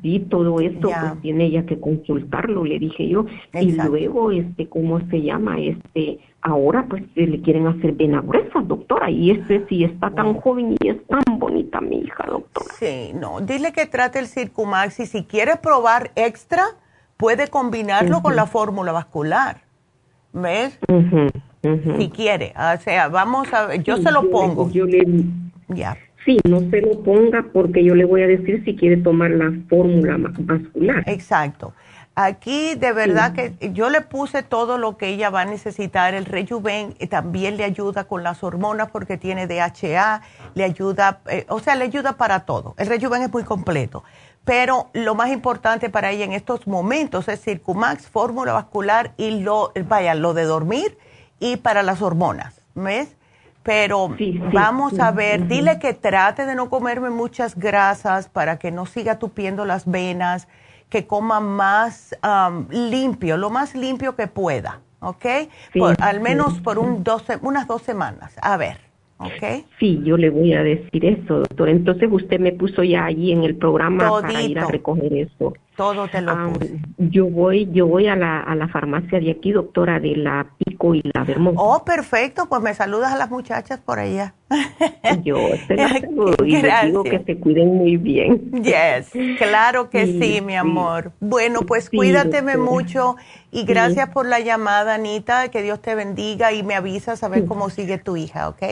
sí, 0.02 0.20
todo 0.30 0.60
esto 0.60 0.90
pues 0.90 1.22
tiene 1.22 1.46
ella 1.46 1.66
que 1.66 1.80
consultarlo, 1.80 2.66
le 2.66 2.80
dije 2.80 3.08
yo. 3.08 3.26
Y 3.54 3.72
luego, 3.72 4.32
este, 4.32 4.68
¿cómo 4.68 5.00
se 5.10 5.22
llama? 5.22 5.60
Este, 5.60 6.20
ahora 6.44 6.86
pues 6.88 7.03
le 7.15 7.41
quieren 7.41 7.68
hacer 7.68 7.94
venas 7.94 8.26
gruesas, 8.26 8.68
doctora, 8.68 9.10
y 9.10 9.32
este 9.32 9.65
sí 9.68 9.84
está 9.84 10.11
tan 10.11 10.36
joven 10.36 10.76
y 10.80 10.90
es 10.90 10.98
tan 11.07 11.40
bonita 11.40 11.82
mi 11.82 11.99
hija, 11.99 12.26
doctora. 12.28 12.74
Sí, 12.78 13.11
no, 13.15 13.40
dile 13.41 13.72
que 13.72 13.86
trate 13.86 14.20
el 14.20 14.28
Circumax 14.28 14.99
y 14.99 15.06
si 15.06 15.24
quiere 15.24 15.56
probar 15.56 16.11
extra, 16.15 16.64
puede 17.18 17.48
combinarlo 17.48 18.22
con 18.22 18.36
la 18.36 18.45
fórmula 18.45 18.91
vascular, 18.91 19.61
¿ves? 20.34 20.78
Si 21.98 22.10
quiere, 22.10 22.53
o 22.57 22.82
sea, 22.82 23.07
vamos 23.07 23.52
a 23.53 23.68
ver, 23.68 23.84
yo 23.84 23.98
se 23.98 24.11
lo 24.11 24.30
pongo. 24.30 24.70
yo 24.70 24.86
le, 24.86 25.06
ya. 25.70 25.98
Sí, 26.26 26.38
no 26.48 26.60
se 26.70 26.82
lo 26.82 27.03
ponga 27.03 27.45
porque 27.53 27.84
yo 27.84 27.95
le 27.95 28.06
voy 28.06 28.22
a 28.22 28.28
decir 28.28 28.64
si 28.64 28.76
quiere 28.76 28.98
tomar 28.98 29.32
la 29.32 29.52
fórmula 29.70 30.18
vascular. 30.40 31.03
Exacto. 31.07 31.74
Aquí 32.15 32.76
de 32.76 32.94
verdad 32.94 33.34
que 33.34 33.56
yo 33.73 33.90
le 33.90 34.02
puse 34.02 34.44
todo 34.44 34.77
lo 34.77 34.98
que 34.98 35.07
ella 35.07 35.31
va 35.31 35.41
a 35.41 35.45
necesitar. 35.45 36.14
El 36.14 36.26
Rejuven 36.26 36.94
también 37.10 37.57
le 37.57 37.64
ayuda 37.64 38.03
con 38.03 38.22
las 38.22 38.44
hormonas 38.44 38.91
porque 38.91 39.18
tiene 39.18 39.48
DHA, 39.48 40.22
le 40.53 40.64
ayuda, 40.64 41.22
eh, 41.27 41.45
o 41.49 41.60
sea, 41.60 41.73
le 41.73 41.85
ayuda 41.85 42.14
para 42.14 42.41
todo. 42.41 42.76
El 42.77 42.88
Rejuven 42.88 43.23
es 43.23 43.34
muy 43.34 43.44
completo. 43.44 44.03
Pero 44.45 44.90
lo 44.94 45.15
más 45.15 45.31
importante 45.31 45.90
para 45.90 46.11
ella 46.11 46.26
en 46.26 46.34
estos 46.34 46.68
momentos 46.68 47.27
es 47.30 47.41
Circumax, 47.41 48.07
fórmula 48.07 48.53
vascular 48.53 49.14
y 49.18 49.40
lo, 49.40 49.72
vaya, 49.88 50.14
lo 50.14 50.35
de 50.35 50.44
dormir 50.44 50.98
y 51.40 51.57
para 51.57 51.81
las 51.81 52.02
hormonas, 52.02 52.61
¿ves? 52.76 53.15
Pero 53.64 54.10
vamos 54.52 54.99
a 54.99 55.11
ver, 55.11 55.48
dile 55.48 55.80
que 55.80 55.94
trate 55.94 56.45
de 56.45 56.53
no 56.53 56.69
comerme 56.69 57.10
muchas 57.10 57.56
grasas 57.56 58.27
para 58.27 58.60
que 58.60 58.72
no 58.72 58.85
siga 58.85 59.18
tupiendo 59.18 59.64
las 59.65 59.90
venas 59.90 60.49
que 60.94 61.07
coma 61.07 61.40
más 61.40 62.15
limpio, 62.70 63.36
lo 63.36 63.49
más 63.49 63.74
limpio 63.74 64.15
que 64.15 64.28
pueda, 64.28 64.82
¿ok? 64.99 65.26
al 65.99 66.22
menos 66.22 66.60
por 66.60 66.78
un 66.78 67.03
unas 67.41 67.68
dos 67.68 67.82
semanas. 67.82 68.38
A 68.44 68.57
ver, 68.57 68.78
¿ok? 69.18 69.65
Sí, 69.80 69.99
yo 70.06 70.18
le 70.18 70.30
voy 70.30 70.53
a 70.53 70.61
decir 70.61 71.03
eso, 71.03 71.40
doctor. 71.40 71.70
Entonces 71.70 72.07
usted 72.11 72.40
me 72.40 72.52
puso 72.52 72.84
ya 72.84 73.06
allí 73.06 73.32
en 73.32 73.44
el 73.44 73.56
programa 73.56 74.07
para 74.22 74.40
ir 74.44 74.60
a 74.60 74.68
recoger 74.68 75.11
eso. 75.14 75.56
Todo 75.76 76.08
te 76.08 76.22
lo 76.22 76.54
puse. 76.54 76.80
Yo 76.98 77.26
voy, 77.26 77.68
yo 77.72 77.88
voy 77.88 78.08
a 78.08 78.16
la, 78.16 78.41
a 78.41 78.54
la 78.54 78.68
farmacia 78.68 79.20
de 79.20 79.32
aquí, 79.32 79.52
doctora, 79.52 80.00
de 80.00 80.16
la 80.16 80.45
Pico 80.58 80.94
y 80.94 81.02
la 81.14 81.24
Vermont. 81.24 81.58
Oh, 81.60 81.84
perfecto. 81.84 82.48
Pues 82.48 82.62
me 82.62 82.74
saludas 82.74 83.12
a 83.12 83.18
las 83.18 83.32
muchachas 83.32 83.80
por 83.80 83.98
allá. 83.98 84.36
Yo 85.24 85.38
te 85.68 85.76
las 85.76 86.00
saludo 86.00 86.45
y 86.45 86.62
les 86.62 86.86
digo 86.86 87.04
que 87.04 87.24
se 87.26 87.38
cuiden 87.38 87.76
muy 87.76 87.98
bien. 87.98 88.52
Yes, 88.62 89.12
claro 89.40 89.90
que 89.90 90.06
sí, 90.06 90.41
mi 90.41 90.56
amor. 90.56 91.12
Bueno, 91.20 91.62
pues 91.62 91.90
cuídateme 91.90 92.58
mucho 92.58 93.16
y 93.52 93.66
gracias 93.66 94.10
por 94.10 94.28
la 94.28 94.40
llamada, 94.40 94.95
Anita. 94.95 95.50
Que 95.50 95.64
Dios 95.64 95.82
te 95.82 95.95
bendiga 95.95 96.54
y 96.54 96.62
me 96.62 96.76
avisas 96.76 97.24
a 97.24 97.30
ver 97.30 97.45
cómo 97.45 97.72
sigue 97.72 97.98
tu 97.98 98.16
hija, 98.16 98.50
¿ok? 98.50 98.64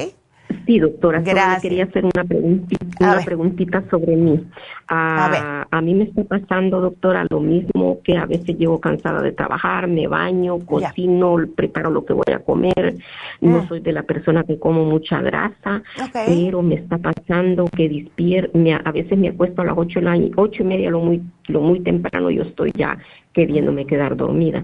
Sí, 0.65 0.79
doctora, 0.79 1.21
Gracias. 1.21 1.61
quería 1.61 1.83
hacer 1.85 2.05
una 2.05 2.23
preguntita, 2.23 2.85
una 2.99 3.21
preguntita 3.21 3.83
sobre 3.89 4.15
mí. 4.15 4.43
A, 4.87 5.65
a, 5.69 5.81
mí 5.81 5.93
me 5.93 6.03
está 6.05 6.23
pasando, 6.23 6.81
doctora, 6.81 7.25
lo 7.29 7.39
mismo 7.39 7.99
que 8.03 8.17
a 8.17 8.25
veces 8.25 8.57
llego 8.57 8.79
cansada 8.79 9.21
de 9.21 9.31
trabajar, 9.31 9.87
me 9.87 10.07
baño, 10.07 10.59
cocino, 10.59 11.37
preparo 11.55 11.89
lo 11.91 12.05
que 12.05 12.13
voy 12.13 12.33
a 12.33 12.39
comer. 12.39 12.95
No 13.39 13.59
mm. 13.59 13.67
soy 13.67 13.79
de 13.79 13.93
la 13.93 14.03
persona 14.03 14.43
que 14.43 14.59
como 14.59 14.83
mucha 14.83 15.21
grasa, 15.21 15.81
pero 16.13 16.61
me 16.61 16.75
está 16.75 16.97
pasando 16.97 17.65
que 17.65 17.87
despier 17.87 18.51
me, 18.53 18.73
a 18.73 18.91
veces 18.91 19.17
me 19.17 19.29
acuesto 19.29 19.61
a 19.61 19.65
las 19.65 19.77
ocho, 19.77 19.99
ocho 20.35 20.63
y 20.63 20.65
media, 20.65 20.89
lo 20.89 20.99
muy, 20.99 21.21
lo 21.47 21.61
muy 21.61 21.79
temprano, 21.81 22.29
yo 22.29 22.43
estoy 22.43 22.71
ya 22.75 22.97
queriéndome 23.33 23.85
quedar 23.85 24.15
dormida. 24.15 24.63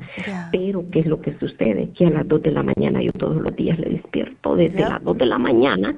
Pero, 0.51 0.83
¿qué 0.91 0.99
es 0.99 1.05
lo 1.05 1.21
que 1.21 1.37
sucede? 1.39 1.89
Que 1.91 2.07
a 2.07 2.09
las 2.09 2.27
2 2.27 2.41
de 2.41 2.51
la 2.51 2.63
mañana 2.63 3.01
yo 3.01 3.11
todos 3.13 3.41
los 3.41 3.55
días 3.55 3.79
le 3.79 3.89
despierto. 3.89 4.55
Desde 4.55 4.81
las 4.81 5.03
2 5.03 5.17
de 5.17 5.25
la 5.25 5.37
mañana 5.37 5.95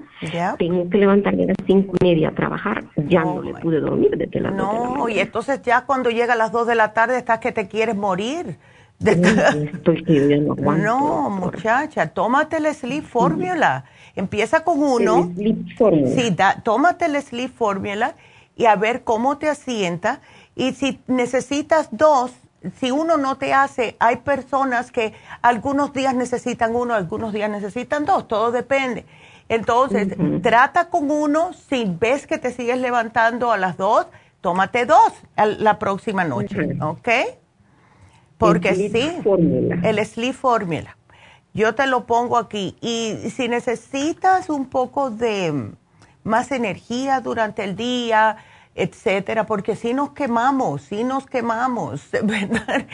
tengo 0.57 0.89
que 0.89 0.97
levantarme 0.97 1.43
a 1.43 1.47
las 1.47 1.57
5 1.65 1.95
y 2.01 2.06
media 2.06 2.30
a 2.30 2.31
trabajar. 2.31 2.84
Ya 3.07 3.23
no, 3.23 3.41
le 3.41 3.53
pude 3.56 3.80
dormir 3.80 4.11
desde 4.18 4.39
las 4.39 4.56
2 4.56 4.65
de 4.65 4.73
la 4.73 4.73
mañana. 4.73 4.97
No, 4.97 5.10
y 5.10 5.19
entonces 5.19 5.61
ya 5.64 5.85
cuando 5.85 6.10
llega 6.10 6.34
a 6.34 6.38
las 6.38 6.51
2 6.51 6.68
de 6.68 6.76
la 6.76 6.93
tarde 6.93 7.18
estás 7.18 7.39
que 7.39 7.51
te 7.51 7.68
quieres 7.68 7.95
morir. 7.95 8.57
Estoy 9.06 10.03
que 10.03 10.38
no 10.39 10.53
aguanto. 10.53 10.84
No, 10.84 11.30
muchacha, 11.30 12.07
tómate 12.07 12.57
el 12.57 12.73
Sleep 12.73 13.03
Formula. 13.03 13.85
Empieza 14.15 14.64
con 14.64 14.84
uno. 14.84 15.31
sleep 15.35 15.77
Formula. 15.77 16.07
Sí, 16.10 16.31
da, 16.35 16.61
tómate 16.61 17.06
el 17.06 17.22
Sleep 17.22 17.49
Formula 17.49 18.15
y 18.57 18.65
a 18.65 18.76
ver 18.76 19.03
cómo 19.03 19.38
te 19.38 19.47
asienta. 19.47 20.19
Y 20.60 20.73
si 20.73 21.02
necesitas 21.07 21.88
dos, 21.90 22.34
si 22.81 22.91
uno 22.91 23.15
no 23.15 23.38
te 23.38 23.53
hace, 23.53 23.95
hay 23.98 24.18
personas 24.18 24.91
que 24.91 25.14
algunos 25.41 25.94
días 25.94 26.14
necesitan 26.14 26.76
uno, 26.76 26.94
algunos 26.94 27.31
días 27.31 27.49
necesitan 27.49 28.03
dos, 28.03 28.27
todo 28.27 28.52
depende. 28.52 29.06
Entonces, 29.48 30.10
trata 30.41 30.90
con 30.90 31.10
uno, 31.10 31.53
si 31.53 31.86
ves 31.86 32.27
que 32.27 32.38
te 32.38 32.52
sigues 32.52 32.77
levantando 32.77 33.53
a 33.53 33.57
las 33.57 33.77
dos, 33.77 34.07
tómate 34.41 34.86
dos 34.86 35.14
la 35.38 35.80
próxima 35.80 36.26
noche, 36.26 36.77
¿ok? 36.81 37.10
Porque 38.38 38.76
sí, 38.76 39.22
el 39.84 40.06
Sleep 40.06 40.36
Formula. 40.36 40.98
Yo 41.53 41.73
te 41.73 41.88
lo 41.88 42.06
pongo 42.06 42.38
aquí. 42.38 42.76
Y 42.81 43.30
si 43.30 43.48
necesitas 43.48 44.49
un 44.49 44.65
poco 44.65 45.10
de 45.10 45.72
más 46.26 46.52
energía 46.52 47.22
durante 47.22 47.64
el 47.64 47.77
día, 47.77 48.38
etcétera, 48.80 49.45
porque 49.45 49.76
si 49.76 49.93
nos 49.93 50.11
quemamos, 50.11 50.84
si 50.84 51.03
nos 51.03 51.26
quemamos, 51.26 52.10
¿verdad? 52.23 52.85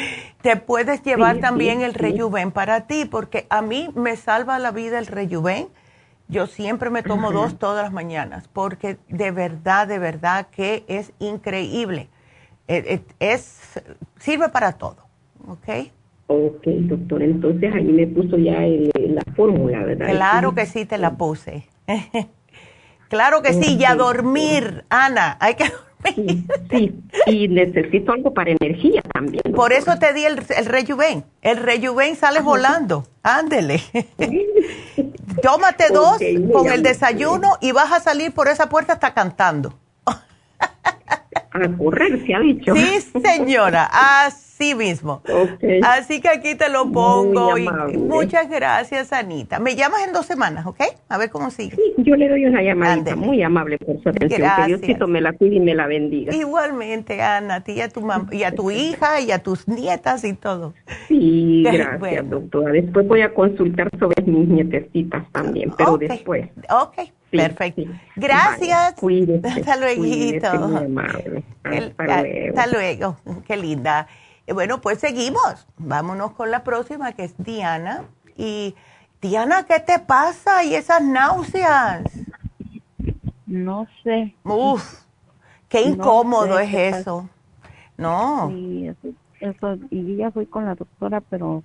Te 0.42 0.56
puedes 0.56 1.04
llevar 1.04 1.40
también 1.40 1.82
el 1.82 1.94
rejuven 1.94 2.52
para 2.52 2.88
ti, 2.88 3.06
porque 3.06 3.46
a 3.50 3.62
mí 3.62 3.90
me 3.96 4.16
salva 4.16 4.60
la 4.60 4.72
vida 4.72 5.00
el 5.00 5.08
rejuven. 5.08 5.68
Yo 6.28 6.48
siempre 6.48 6.90
me 6.90 7.04
tomo 7.04 7.32
dos 7.32 7.60
todas 7.60 7.84
las 7.84 7.94
mañanas, 7.94 8.48
porque 8.48 8.98
de 9.10 9.30
verdad, 9.30 9.88
de 9.88 10.00
verdad 10.00 10.48
que 10.48 10.84
es 10.88 11.14
increíble. 11.20 12.10
E, 12.68 13.04
e, 13.20 13.32
es, 13.34 13.80
sirve 14.18 14.50
para 14.50 14.72
todo, 14.72 14.98
¿ok? 15.48 15.92
Ok, 16.28 16.66
doctor, 16.66 17.22
entonces 17.22 17.72
ahí 17.72 17.84
me 17.84 18.08
puso 18.08 18.38
ya 18.38 18.60
la 18.62 19.22
fórmula, 19.36 19.84
¿verdad? 19.84 20.10
Claro 20.10 20.56
que 20.56 20.66
sí 20.66 20.86
te 20.86 20.98
la 20.98 21.16
puse. 21.16 21.68
Claro 23.10 23.42
que 23.42 23.54
sí, 23.54 23.78
y 23.78 23.86
a 23.86 23.96
dormir, 23.96 24.84
Ana, 24.90 25.38
hay 25.40 25.56
que 25.56 25.72
Sí, 26.70 26.94
y 27.26 27.48
necesito 27.48 28.12
algo 28.12 28.34
para 28.34 28.52
energía 28.52 29.02
también. 29.14 29.42
Por 29.56 29.74
eso 29.74 29.98
te 29.98 30.14
di 30.14 30.26
el, 30.26 30.40
el 30.56 30.66
rejuven. 30.66 31.26
El 31.42 31.58
rejuven 31.58 32.16
sale 32.16 32.42
volando. 32.42 33.08
Ándele. 33.24 33.82
Tómate 35.42 35.86
dos 35.92 36.18
con 36.54 36.72
el 36.72 36.84
desayuno 36.84 37.58
y 37.62 37.72
vas 37.72 37.92
a 37.92 38.00
salir 38.00 38.32
por 38.34 38.48
esa 38.48 38.70
puerta 38.70 38.94
hasta 38.94 39.14
cantando. 39.14 39.74
A 40.06 41.78
correr, 41.78 42.26
se 42.26 42.36
ha 42.36 42.40
dicho. 42.40 42.76
Sí, 42.76 43.00
señora, 43.24 43.90
así 43.92 44.44
mismo. 44.76 45.22
Así 45.84 46.22
que 46.22 46.30
aquí 46.30 46.56
te 46.56 46.70
lo 46.70 46.92
pongo. 46.92 47.58
y 47.58 47.98
muchas 47.98 48.50
gracias, 48.50 49.12
Anita. 49.14 49.60
Me 49.60 49.76
llamas 49.76 50.08
en 50.08 50.14
dos 50.14 50.26
semanas, 50.26 50.66
¿ok? 50.66 50.82
A 51.10 51.18
ver 51.18 51.30
cómo 51.30 51.52
sigue. 51.52 51.76
Sí, 51.76 51.94
yo 51.98 52.16
le 52.16 52.30
doy 52.30 52.46
una 52.46 52.62
llamadita. 52.62 53.16
Muy 53.16 53.44
amable 53.44 53.78
por 53.78 54.02
su 54.02 54.10
atención. 54.10 54.42
Gracias. 54.42 54.80
Que 54.80 54.88
Diosito 54.88 55.08
me 55.08 55.22
la 55.22 55.34
cuide 55.34 55.56
y 55.56 55.60
me 55.60 55.76
la 55.76 55.88
bendiga. 55.88 56.34
Igualmente, 56.34 57.22
Ana, 57.22 57.56
a 57.56 57.62
ti 57.62 57.74
y 57.74 57.82
a 57.82 57.90
tu, 57.90 58.08
y 58.32 58.44
a 58.44 58.56
tu 58.56 58.72
hija 58.72 59.22
y 59.22 59.32
a 59.32 59.40
tus 59.40 59.68
nietas 59.68 60.24
y 60.24 60.34
todo. 60.34 60.74
Sí, 61.08 61.64
gracias, 61.72 62.30
doctora. 62.30 62.72
Después 62.72 63.08
voy 63.08 63.22
a 63.22 63.34
consultar 63.34 63.90
sobre 64.00 64.22
mis 64.24 64.48
nietecitas 64.48 65.30
también, 65.32 65.74
pero 65.78 65.98
después. 65.98 66.50
Ok. 66.70 67.10
Perfecto. 67.32 67.84
Gracias. 68.16 68.96
Hasta 69.44 69.78
luego. 69.78 70.04
Hasta, 71.64 72.68
luego. 72.68 73.18
Qué 73.46 73.58
linda. 73.58 74.08
Bueno, 74.54 74.82
pues 74.82 75.00
seguimos. 75.00 75.68
Vámonos 75.78 76.32
con 76.32 76.52
la 76.52 76.64
próxima, 76.64 77.14
que 77.14 77.24
es 77.24 77.36
Diana. 77.38 78.04
Y 78.38 78.76
Diana, 79.22 79.66
¿qué 79.66 79.80
te 79.80 80.00
pasa? 80.00 80.64
¿Y 80.64 80.76
esas 80.76 81.04
náuseas? 81.04 82.04
No 83.46 83.88
sé. 84.04 84.36
Uf, 84.44 85.04
qué 85.70 85.82
incómodo 85.82 86.60
es 86.60 86.74
eso. 86.74 87.30
No. 87.98 88.50
Sí, 88.50 88.92
eso, 89.40 89.78
y 89.90 90.18
ya 90.18 90.32
fui 90.32 90.46
con 90.46 90.66
la 90.66 90.76
doctora, 90.76 91.22
pero 91.22 91.64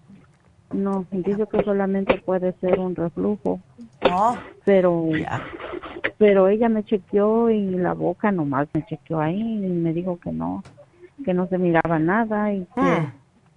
no, 0.73 1.05
dice 1.11 1.47
que 1.51 1.63
solamente 1.65 2.21
puede 2.21 2.53
ser 2.61 2.79
un 2.79 2.95
reflujo. 2.95 3.61
Oh, 4.11 4.37
pero 4.65 5.09
pero 6.19 6.49
ella 6.49 6.69
me 6.69 6.85
chequeó 6.85 7.51
y 7.51 7.71
la 7.71 7.95
boca 7.95 8.31
nomás 8.31 8.69
me 8.75 8.85
chequeó 8.87 9.21
ahí 9.21 9.41
y 9.41 9.69
me 9.69 9.93
dijo 9.93 10.19
que 10.21 10.31
no, 10.33 10.63
que 11.25 11.35
no 11.35 11.47
se 11.49 11.59
miraba 11.59 11.99
nada 11.99 12.53
y 12.53 12.61
que, 12.75 12.81
ah. 12.81 13.13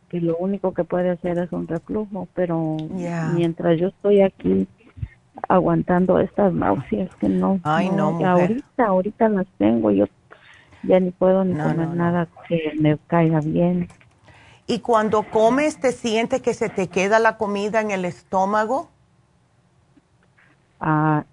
que 0.09 0.21
lo 0.21 0.37
único 0.37 0.73
que 0.73 0.83
puede 0.83 1.11
hacer 1.11 1.37
es 1.37 1.51
un 1.51 1.67
reflujo, 1.67 2.27
pero 2.33 2.77
mientras 3.35 3.79
yo 3.79 3.87
estoy 3.87 4.21
aquí 4.21 4.67
aguantando 5.49 6.19
estas 6.19 6.53
náuseas 6.53 7.13
que 7.15 7.29
no, 7.29 7.59
Ay, 7.63 7.89
no, 7.89 8.19
ahorita, 8.25 8.85
ahorita 8.85 9.29
las 9.29 9.47
tengo, 9.57 9.91
yo 9.91 10.05
ya 10.83 10.99
ni 10.99 11.11
puedo 11.11 11.43
ni 11.43 11.53
comer 11.53 11.89
nada 11.89 12.27
que 12.47 12.73
me 12.79 12.97
caiga 13.07 13.39
bien. 13.39 13.87
¿Y 14.67 14.79
cuando 14.79 15.23
comes 15.23 15.79
te 15.79 15.91
sientes 15.91 16.41
que 16.41 16.53
se 16.53 16.69
te 16.69 16.87
queda 16.87 17.19
la 17.19 17.37
comida 17.37 17.81
en 17.81 17.91
el 17.91 18.05
estómago? 18.05 18.89
Ah, 20.79 21.25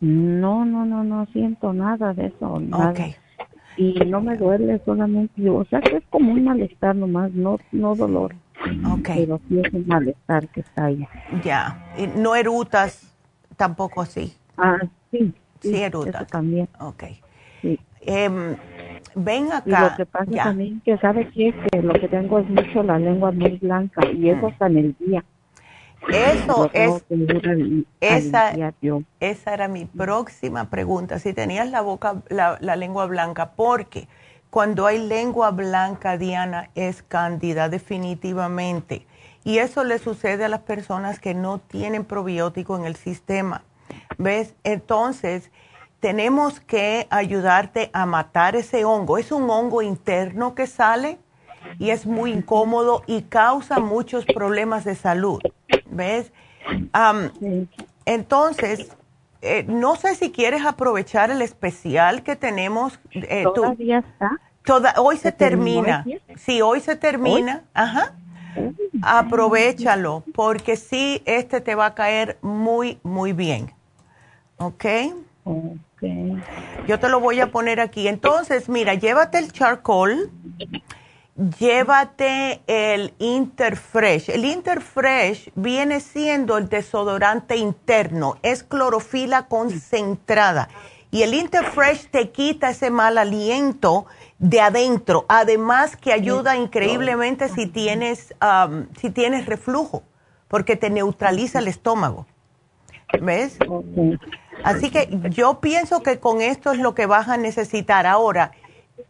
no, 0.00 0.64
no, 0.64 0.84
no, 0.84 1.04
no 1.04 1.26
siento 1.26 1.72
nada 1.72 2.12
de 2.12 2.26
eso. 2.26 2.60
Nada. 2.60 2.94
Y 3.76 3.94
no 4.06 4.20
me 4.20 4.36
duele 4.36 4.80
solamente, 4.84 5.48
o 5.48 5.64
sea 5.64 5.80
que 5.80 5.96
es 5.96 6.04
como 6.10 6.32
un 6.32 6.44
malestar 6.44 6.94
nomás, 6.94 7.32
no, 7.32 7.58
no 7.72 7.94
dolor. 7.94 8.34
Okay. 8.98 9.26
Pero 9.26 9.40
sí 9.48 9.60
es 9.60 9.72
un 9.72 9.86
malestar 9.86 10.48
que 10.48 10.60
está 10.60 10.86
ahí. 10.86 11.06
Ya, 11.42 11.92
y 11.98 12.06
no 12.06 12.34
erutas 12.34 13.12
tampoco 13.56 14.02
así. 14.02 14.32
Ah, 14.56 14.78
sí. 15.10 15.32
Sí, 15.60 15.82
erutas. 15.82 16.26
también. 16.28 16.68
Ok. 16.78 17.04
Sí. 17.62 17.78
Eh, 18.02 18.56
ven 19.14 19.52
acá. 19.52 19.64
Y 19.66 19.90
lo 19.90 19.96
que 19.96 20.06
pasa 20.06 20.30
también 20.30 20.80
que 20.84 20.96
sabe 20.98 21.28
que, 21.30 21.54
que 21.72 21.82
lo 21.82 21.94
que 21.94 22.08
tengo 22.08 22.38
es 22.38 22.48
mucho 22.48 22.82
la 22.82 22.98
lengua 22.98 23.32
muy 23.32 23.56
blanca 23.58 24.02
y 24.12 24.28
eso 24.28 24.48
está 24.48 24.66
en 24.66 24.78
el 24.78 24.96
día. 24.98 25.24
Eso 26.08 26.70
es, 26.72 27.04
esa, 28.00 28.52
esa 29.20 29.54
era 29.54 29.68
mi 29.68 29.84
próxima 29.86 30.70
pregunta, 30.70 31.18
si 31.18 31.32
tenías 31.32 31.70
la 31.70 31.80
boca, 31.80 32.22
la, 32.28 32.58
la, 32.60 32.76
lengua 32.76 33.06
blanca, 33.06 33.52
porque 33.52 34.08
cuando 34.50 34.86
hay 34.86 34.98
lengua 34.98 35.50
blanca, 35.50 36.16
Diana, 36.16 36.70
es 36.74 37.02
cándida 37.02 37.68
definitivamente. 37.68 39.06
Y 39.44 39.58
eso 39.58 39.84
le 39.84 39.98
sucede 39.98 40.44
a 40.44 40.48
las 40.48 40.60
personas 40.60 41.20
que 41.20 41.34
no 41.34 41.58
tienen 41.58 42.04
probiótico 42.04 42.76
en 42.76 42.84
el 42.84 42.96
sistema. 42.96 43.62
¿Ves? 44.16 44.54
Entonces, 44.64 45.50
tenemos 46.00 46.60
que 46.60 47.06
ayudarte 47.10 47.90
a 47.92 48.06
matar 48.06 48.56
ese 48.56 48.84
hongo. 48.84 49.18
Es 49.18 49.32
un 49.32 49.48
hongo 49.50 49.82
interno 49.82 50.54
que 50.54 50.66
sale 50.66 51.18
y 51.78 51.90
es 51.90 52.06
muy 52.06 52.32
incómodo 52.32 53.02
y 53.06 53.22
causa 53.22 53.80
muchos 53.80 54.24
problemas 54.26 54.84
de 54.84 54.94
salud. 54.94 55.40
¿Ves? 55.94 56.32
Entonces, 58.04 58.90
eh, 59.42 59.64
no 59.68 59.96
sé 59.96 60.14
si 60.14 60.30
quieres 60.30 60.64
aprovechar 60.64 61.30
el 61.30 61.42
especial 61.42 62.22
que 62.22 62.36
tenemos. 62.36 62.98
Eh, 63.12 63.44
¿Todavía 63.54 63.98
está? 63.98 64.40
Toda, 64.64 64.94
hoy 64.98 65.18
se, 65.18 65.32
termina. 65.32 66.04
Sí, 66.36 66.62
hoy 66.62 66.80
se 66.80 66.96
termina. 66.96 67.64
Ajá. 67.74 68.14
Aprovechalo, 69.02 70.24
porque 70.34 70.76
sí, 70.76 71.22
este 71.26 71.60
te 71.60 71.74
va 71.74 71.86
a 71.86 71.94
caer 71.94 72.38
muy, 72.40 72.98
muy 73.02 73.32
bien. 73.32 73.72
¿Ok? 74.56 74.84
Ok. 75.44 76.02
Yo 76.86 76.98
te 76.98 77.08
lo 77.08 77.20
voy 77.20 77.40
a 77.40 77.50
poner 77.50 77.80
aquí. 77.80 78.08
Entonces, 78.08 78.68
mira, 78.68 78.94
llévate 78.94 79.38
el 79.38 79.52
charcoal 79.52 80.30
llévate 81.36 82.62
el 82.66 83.14
Interfresh. 83.18 84.30
El 84.30 84.44
Interfresh 84.44 85.50
viene 85.54 86.00
siendo 86.00 86.56
el 86.58 86.68
desodorante 86.68 87.56
interno, 87.56 88.36
es 88.42 88.62
clorofila 88.62 89.46
concentrada. 89.46 90.68
Y 91.10 91.22
el 91.22 91.34
Interfresh 91.34 92.08
te 92.10 92.30
quita 92.30 92.70
ese 92.70 92.90
mal 92.90 93.18
aliento 93.18 94.06
de 94.38 94.60
adentro, 94.60 95.24
además 95.28 95.96
que 95.96 96.12
ayuda 96.12 96.56
increíblemente 96.56 97.48
si 97.48 97.66
tienes, 97.66 98.34
um, 98.42 98.86
si 99.00 99.10
tienes 99.10 99.46
reflujo, 99.46 100.02
porque 100.48 100.76
te 100.76 100.90
neutraliza 100.90 101.60
el 101.60 101.68
estómago. 101.68 102.26
¿Ves? 103.20 103.58
Así 104.64 104.90
que 104.90 105.08
yo 105.30 105.60
pienso 105.60 106.02
que 106.02 106.18
con 106.18 106.40
esto 106.40 106.72
es 106.72 106.78
lo 106.78 106.96
que 106.96 107.06
vas 107.06 107.28
a 107.28 107.36
necesitar. 107.36 108.06
Ahora, 108.06 108.50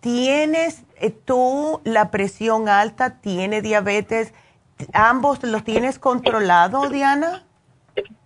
¿tienes 0.00 0.84
tú 1.24 1.80
la 1.84 2.10
presión 2.10 2.68
alta, 2.68 3.20
tiene 3.20 3.62
diabetes, 3.62 4.32
ambos 4.92 5.42
los 5.42 5.64
tienes 5.64 5.98
controlado, 5.98 6.88
Diana? 6.88 7.44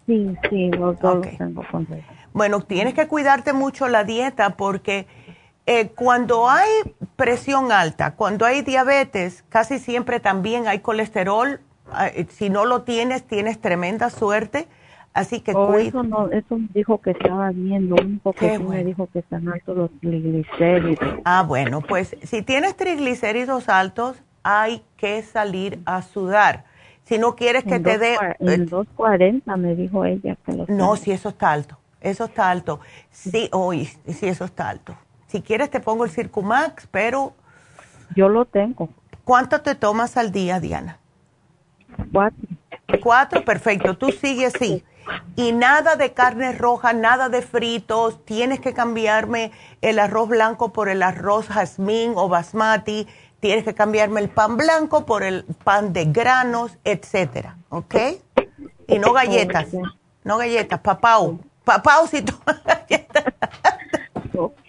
Sí, 0.06 0.36
sí, 0.48 0.70
los 0.70 0.98
dos 1.00 1.26
los 1.26 1.38
tengo 1.38 1.64
controlados. 1.70 2.16
Bueno, 2.32 2.60
tienes 2.60 2.94
que 2.94 3.08
cuidarte 3.08 3.52
mucho 3.52 3.88
la 3.88 4.04
dieta 4.04 4.56
porque 4.56 5.06
eh, 5.66 5.88
cuando 5.88 6.48
hay 6.48 6.68
presión 7.16 7.72
alta, 7.72 8.14
cuando 8.14 8.46
hay 8.46 8.62
diabetes, 8.62 9.44
casi 9.48 9.78
siempre 9.78 10.20
también 10.20 10.68
hay 10.68 10.78
colesterol. 10.78 11.60
Eh, 12.14 12.26
si 12.30 12.48
no 12.48 12.64
lo 12.64 12.82
tienes, 12.82 13.26
tienes 13.26 13.60
tremenda 13.60 14.08
suerte 14.08 14.68
Así 15.18 15.40
que 15.40 15.50
oh, 15.52 15.76
eso 15.76 16.04
no, 16.04 16.30
eso 16.30 16.60
dijo 16.72 17.00
que 17.00 17.10
estaba 17.10 17.50
bien, 17.50 17.88
lo 17.88 17.96
único 17.96 18.32
que 18.32 18.56
me 18.60 18.84
dijo 18.84 19.08
que 19.12 19.18
están 19.18 19.48
altos 19.48 19.76
los 19.76 19.90
triglicéridos. 19.98 21.18
Ah, 21.24 21.42
bueno, 21.42 21.80
pues 21.80 22.16
si 22.22 22.42
tienes 22.42 22.76
triglicéridos 22.76 23.68
altos, 23.68 24.16
hay 24.44 24.80
que 24.96 25.20
salir 25.22 25.80
a 25.86 26.02
sudar. 26.02 26.66
Si 27.02 27.18
no 27.18 27.34
quieres 27.34 27.64
que 27.64 27.80
te 27.80 27.98
dé... 27.98 28.16
En 28.38 28.66
240 28.66 29.56
me 29.56 29.74
dijo 29.74 30.04
ella 30.04 30.36
que 30.46 30.52
lo 30.52 30.66
No, 30.68 30.94
si 30.94 31.10
eso 31.10 31.30
está 31.30 31.50
alto, 31.50 31.76
eso 32.00 32.26
está 32.26 32.48
alto. 32.48 32.78
Sí, 33.10 33.48
hoy, 33.50 33.86
sí, 33.86 34.28
eso 34.28 34.44
está 34.44 34.68
alto. 34.68 34.94
Si 35.26 35.42
quieres 35.42 35.68
te 35.68 35.80
pongo 35.80 36.04
el 36.04 36.10
Circumax, 36.10 36.86
pero... 36.92 37.32
Yo 38.14 38.28
lo 38.28 38.44
tengo. 38.44 38.88
¿Cuánto 39.24 39.62
te 39.62 39.74
tomas 39.74 40.16
al 40.16 40.30
día, 40.30 40.60
Diana? 40.60 41.00
Cuatro. 42.12 42.38
Cuatro, 43.02 43.44
perfecto. 43.44 43.96
Tú 43.96 44.12
sigues 44.12 44.54
así 44.54 44.84
y 45.36 45.52
nada 45.52 45.96
de 45.96 46.12
carne 46.12 46.52
roja, 46.52 46.92
nada 46.92 47.28
de 47.28 47.42
fritos, 47.42 48.24
tienes 48.24 48.60
que 48.60 48.74
cambiarme 48.74 49.52
el 49.80 49.98
arroz 49.98 50.28
blanco 50.28 50.72
por 50.72 50.88
el 50.88 51.02
arroz 51.02 51.48
jazmín 51.48 52.12
o 52.16 52.28
basmati, 52.28 53.06
tienes 53.40 53.64
que 53.64 53.74
cambiarme 53.74 54.20
el 54.20 54.28
pan 54.28 54.56
blanco 54.56 55.06
por 55.06 55.22
el 55.22 55.44
pan 55.64 55.92
de 55.92 56.06
granos, 56.06 56.78
etcétera, 56.84 57.56
¿ok? 57.68 57.94
Y 58.86 58.98
no 58.98 59.12
galletas, 59.12 59.68
no 60.24 60.38
galletas, 60.38 60.80
papau, 60.80 61.38
papau 61.64 62.06
si 62.06 62.22
tú 62.22 62.34
galletas. 62.64 63.24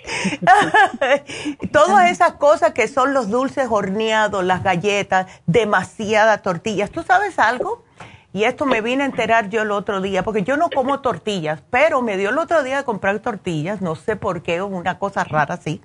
Todas 1.71 2.09
esas 2.09 2.33
cosas 2.33 2.73
que 2.73 2.87
son 2.87 3.13
los 3.13 3.29
dulces 3.29 3.67
horneados, 3.69 4.43
las 4.43 4.63
galletas, 4.63 5.27
demasiadas 5.45 6.41
tortillas. 6.41 6.89
¿Tú 6.89 7.03
sabes 7.03 7.37
algo? 7.39 7.83
Y 8.31 8.43
esto 8.43 8.65
me 8.65 8.81
vine 8.81 9.03
a 9.03 9.05
enterar 9.07 9.49
yo 9.49 9.63
el 9.63 9.71
otro 9.71 10.01
día, 10.01 10.23
porque 10.23 10.43
yo 10.43 10.55
no 10.55 10.69
como 10.69 10.99
tortillas, 10.99 11.61
pero 11.71 12.01
me 12.01 12.15
dio 12.15 12.29
el 12.29 12.37
otro 12.37 12.61
día 12.63 12.77
de 12.77 12.83
comprar 12.83 13.17
tortillas, 13.19 13.81
no 13.81 13.95
sé 13.95 14.15
por 14.15 14.43
qué, 14.43 14.61
una 14.61 14.99
cosa 14.99 15.23
rara 15.23 15.55
así. 15.55 15.81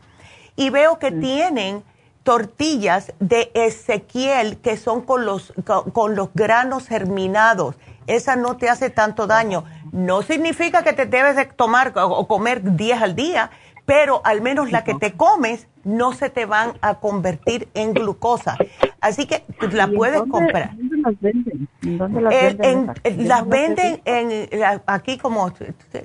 Y 0.55 0.71
veo 0.71 0.99
que 0.99 1.11
tienen 1.11 1.83
tortillas 2.23 3.13
de 3.21 3.51
Ezequiel 3.55 4.59
que 4.59 4.77
son 4.77 5.03
con 5.03 5.25
los, 5.25 5.53
con, 5.65 6.17
los 6.17 6.29
granos 6.35 6.87
germinados. 6.87 7.77
Esa 8.07 8.37
no 8.37 8.57
te 8.57 8.69
hace 8.69 8.91
tanto 8.91 9.27
daño. 9.27 9.65
No 9.93 10.23
significa 10.23 10.83
que 10.83 10.93
te 10.93 11.07
debes 11.07 11.37
de 11.37 11.47
tomar 11.47 11.93
o 11.95 12.27
comer 12.27 12.77
10 12.77 13.03
al 13.03 13.15
día, 13.15 13.51
pero 13.87 14.21
al 14.25 14.41
menos 14.41 14.71
la 14.71 14.85
que 14.85 14.95
te 14.95 15.13
comes 15.13 15.67
no 15.85 16.13
se 16.13 16.31
te 16.31 16.47
van 16.47 16.73
a 16.81 16.95
convertir 16.95 17.69
en 17.75 17.93
glucosa. 17.93 18.57
Así 19.01 19.27
que 19.27 19.45
la 19.73 19.89
puedes 19.89 20.23
comprar. 20.23 20.71
¿Dónde 21.05 21.11
las 21.13 21.21
venden? 21.21 21.69
¿Dónde 21.99 22.21
las 22.21 22.57
venden? 22.57 23.29
las 23.29 23.49
venden 23.49 24.01
en, 24.05 24.49
aquí 24.87 25.19
como, 25.19 25.53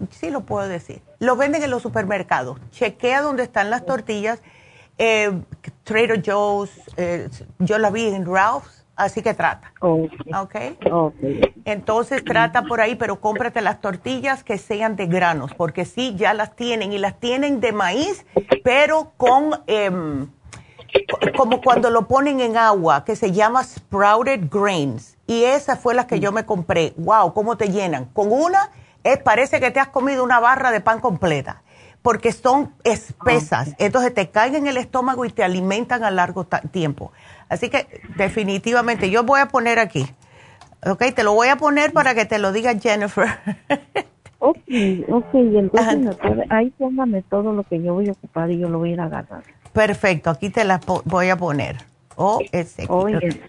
sí 0.09 0.29
lo 0.29 0.41
puedo 0.41 0.67
decir, 0.67 1.01
los 1.19 1.37
venden 1.37 1.63
en 1.63 1.71
los 1.71 1.81
supermercados. 1.81 2.59
Chequea 2.71 3.21
dónde 3.21 3.43
están 3.43 3.69
las 3.69 3.85
tortillas. 3.85 4.41
Eh, 4.97 5.31
Trader 5.83 6.21
Joe's, 6.25 6.71
eh, 6.97 7.29
yo 7.59 7.77
la 7.77 7.89
vi 7.89 8.07
en 8.07 8.25
Ralph's 8.25 8.79
Así 8.99 9.21
que 9.21 9.33
trata. 9.33 9.71
Okay. 9.79 10.77
Entonces 11.63 12.21
trata 12.25 12.63
por 12.63 12.81
ahí, 12.81 12.95
pero 12.95 13.21
cómprate 13.21 13.61
las 13.61 13.79
tortillas 13.79 14.43
que 14.43 14.57
sean 14.57 14.97
de 14.97 15.05
granos, 15.05 15.53
porque 15.53 15.85
sí, 15.85 16.15
ya 16.17 16.33
las 16.33 16.57
tienen 16.57 16.91
y 16.91 16.97
las 16.97 17.17
tienen 17.17 17.61
de 17.61 17.71
maíz, 17.71 18.25
pero 18.61 19.13
con, 19.15 19.51
em, 19.67 20.27
como 21.37 21.61
cuando 21.61 21.89
lo 21.89 22.07
ponen 22.07 22.39
en 22.39 22.57
agua, 22.57 23.05
que 23.05 23.15
se 23.15 23.31
llama 23.31 23.63
sprouted 23.63 24.49
grains. 24.49 25.17
Y 25.27 25.43
esa 25.43 25.75
fue 25.75 25.93
la 25.93 26.07
que 26.07 26.19
yo 26.19 26.31
me 26.31 26.45
compré. 26.45 26.93
Wow, 26.97 27.33
¿cómo 27.33 27.57
te 27.57 27.69
llenan? 27.69 28.05
Con 28.05 28.31
una, 28.31 28.71
es, 29.03 29.19
parece 29.19 29.59
que 29.59 29.71
te 29.71 29.79
has 29.79 29.89
comido 29.89 30.23
una 30.23 30.39
barra 30.39 30.71
de 30.71 30.81
pan 30.81 30.99
completa 30.99 31.63
porque 32.01 32.31
son 32.31 32.73
espesas, 32.83 33.75
entonces 33.77 34.13
te 34.13 34.29
caen 34.29 34.55
en 34.55 34.67
el 34.67 34.77
estómago 34.77 35.25
y 35.25 35.29
te 35.29 35.43
alimentan 35.43 36.03
a 36.03 36.11
largo 36.11 36.47
tiempo. 36.71 37.11
Así 37.49 37.69
que 37.69 37.87
definitivamente 38.15 39.09
yo 39.09 39.23
voy 39.23 39.41
a 39.41 39.47
poner 39.47 39.79
aquí, 39.79 40.05
¿ok? 40.85 41.13
Te 41.13 41.23
lo 41.23 41.33
voy 41.33 41.49
a 41.49 41.57
poner 41.57 41.91
para 41.91 42.15
que 42.15 42.25
te 42.25 42.39
lo 42.39 42.51
diga 42.51 42.73
Jennifer. 42.79 43.27
ok, 44.39 44.57
ok, 45.09 45.33
entonces 45.33 46.15
ahí 46.49 46.69
póngame 46.77 47.21
todo 47.23 47.51
lo 47.51 47.63
que 47.63 47.81
yo 47.81 47.93
voy 47.93 48.07
a 48.07 48.13
ocupar 48.13 48.49
y 48.49 48.59
yo 48.59 48.69
lo 48.69 48.79
voy 48.79 48.91
a 48.91 48.93
ir 48.93 49.01
a 49.01 49.05
agarrar. 49.05 49.43
Perfecto, 49.73 50.29
aquí 50.29 50.49
te 50.49 50.63
la 50.63 50.79
voy 51.05 51.29
a 51.29 51.37
poner. 51.37 51.77
O 52.15 52.39
ese. 52.51 52.85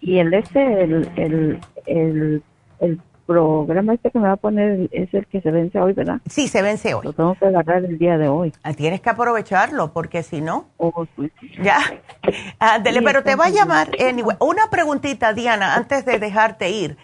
y 0.01 0.19
el 0.19 0.33
este, 0.33 0.85
el, 0.85 1.11
el, 1.17 1.61
el, 1.87 2.43
el 2.79 3.01
programa 3.31 3.95
este 3.95 4.11
que 4.11 4.19
me 4.19 4.27
va 4.27 4.33
a 4.33 4.37
poner 4.37 4.89
es 4.91 5.15
el 5.15 5.25
que 5.27 5.41
se 5.41 5.53
vence 5.53 5.79
hoy, 5.79 5.93
¿verdad? 5.93 6.21
Sí, 6.29 6.49
se 6.49 6.63
vence 6.63 6.95
hoy. 6.95 7.05
Lo 7.05 7.13
tengo 7.13 7.37
que 7.37 7.47
agarrar 7.47 7.85
el 7.85 7.97
día 7.97 8.19
de 8.19 8.27
hoy. 8.27 8.53
Ah, 8.65 8.75
tienes 8.75 9.01
que 9.01 9.09
aprovecharlo 9.09 9.93
porque 9.93 10.25
si 10.25 10.41
no... 10.41 10.67
Oh, 10.79 11.07
pues 11.15 11.31
ya. 11.63 11.79
Ándele, 12.59 13.03
pero 13.03 13.23
te 13.23 13.37
va 13.37 13.47
a 13.47 13.51
llamar. 13.51 13.91
Anyway. 14.01 14.37
Una 14.41 14.69
preguntita, 14.69 15.33
Diana, 15.33 15.77
antes 15.77 16.05
de 16.05 16.19
dejarte 16.19 16.71
ir. 16.71 16.97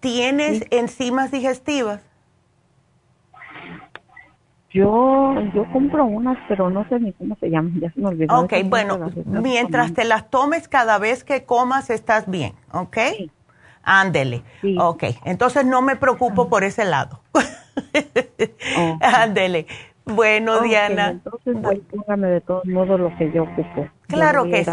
¿Tienes 0.00 0.64
enzimas 0.70 1.30
digestivas? 1.30 2.00
Yo, 4.70 5.34
yo 5.54 5.64
compro 5.72 6.04
unas, 6.04 6.36
pero 6.46 6.68
no 6.68 6.86
sé 6.88 7.00
ni 7.00 7.12
cómo 7.14 7.36
se 7.40 7.48
llaman, 7.48 7.80
ya 7.80 7.90
se 7.90 8.00
me 8.00 8.08
olvidó. 8.08 8.40
Ok, 8.40 8.52
bueno, 8.66 8.98
mientras 9.24 9.94
te 9.94 10.04
las 10.04 10.28
tomes 10.28 10.68
cada 10.68 10.98
vez 10.98 11.24
que 11.24 11.44
comas, 11.44 11.88
estás 11.88 12.28
bien, 12.30 12.52
¿ok? 12.72 12.96
Sí. 13.16 13.30
Ándele. 13.82 14.42
Ok, 14.78 15.04
entonces 15.24 15.64
no 15.64 15.80
me 15.80 15.96
preocupo 15.96 16.50
por 16.50 16.64
ese 16.64 16.84
lado. 16.84 17.20
Ándele. 19.00 19.66
Bueno, 20.04 20.60
Diana. 20.60 21.10
Entonces, 21.10 21.56
póngame 21.90 22.28
de 22.28 22.40
todos 22.42 22.66
modos 22.66 23.00
lo 23.00 23.16
que 23.16 23.32
yo 23.32 23.44
ocupo. 23.44 23.88
Claro 24.06 24.44
que 24.44 24.64
sí. 24.64 24.70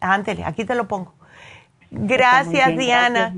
Ándele, 0.00 0.44
aquí 0.44 0.64
te 0.64 0.74
lo 0.74 0.88
pongo. 0.88 1.14
Gracias, 1.92 2.76
Diana. 2.76 3.34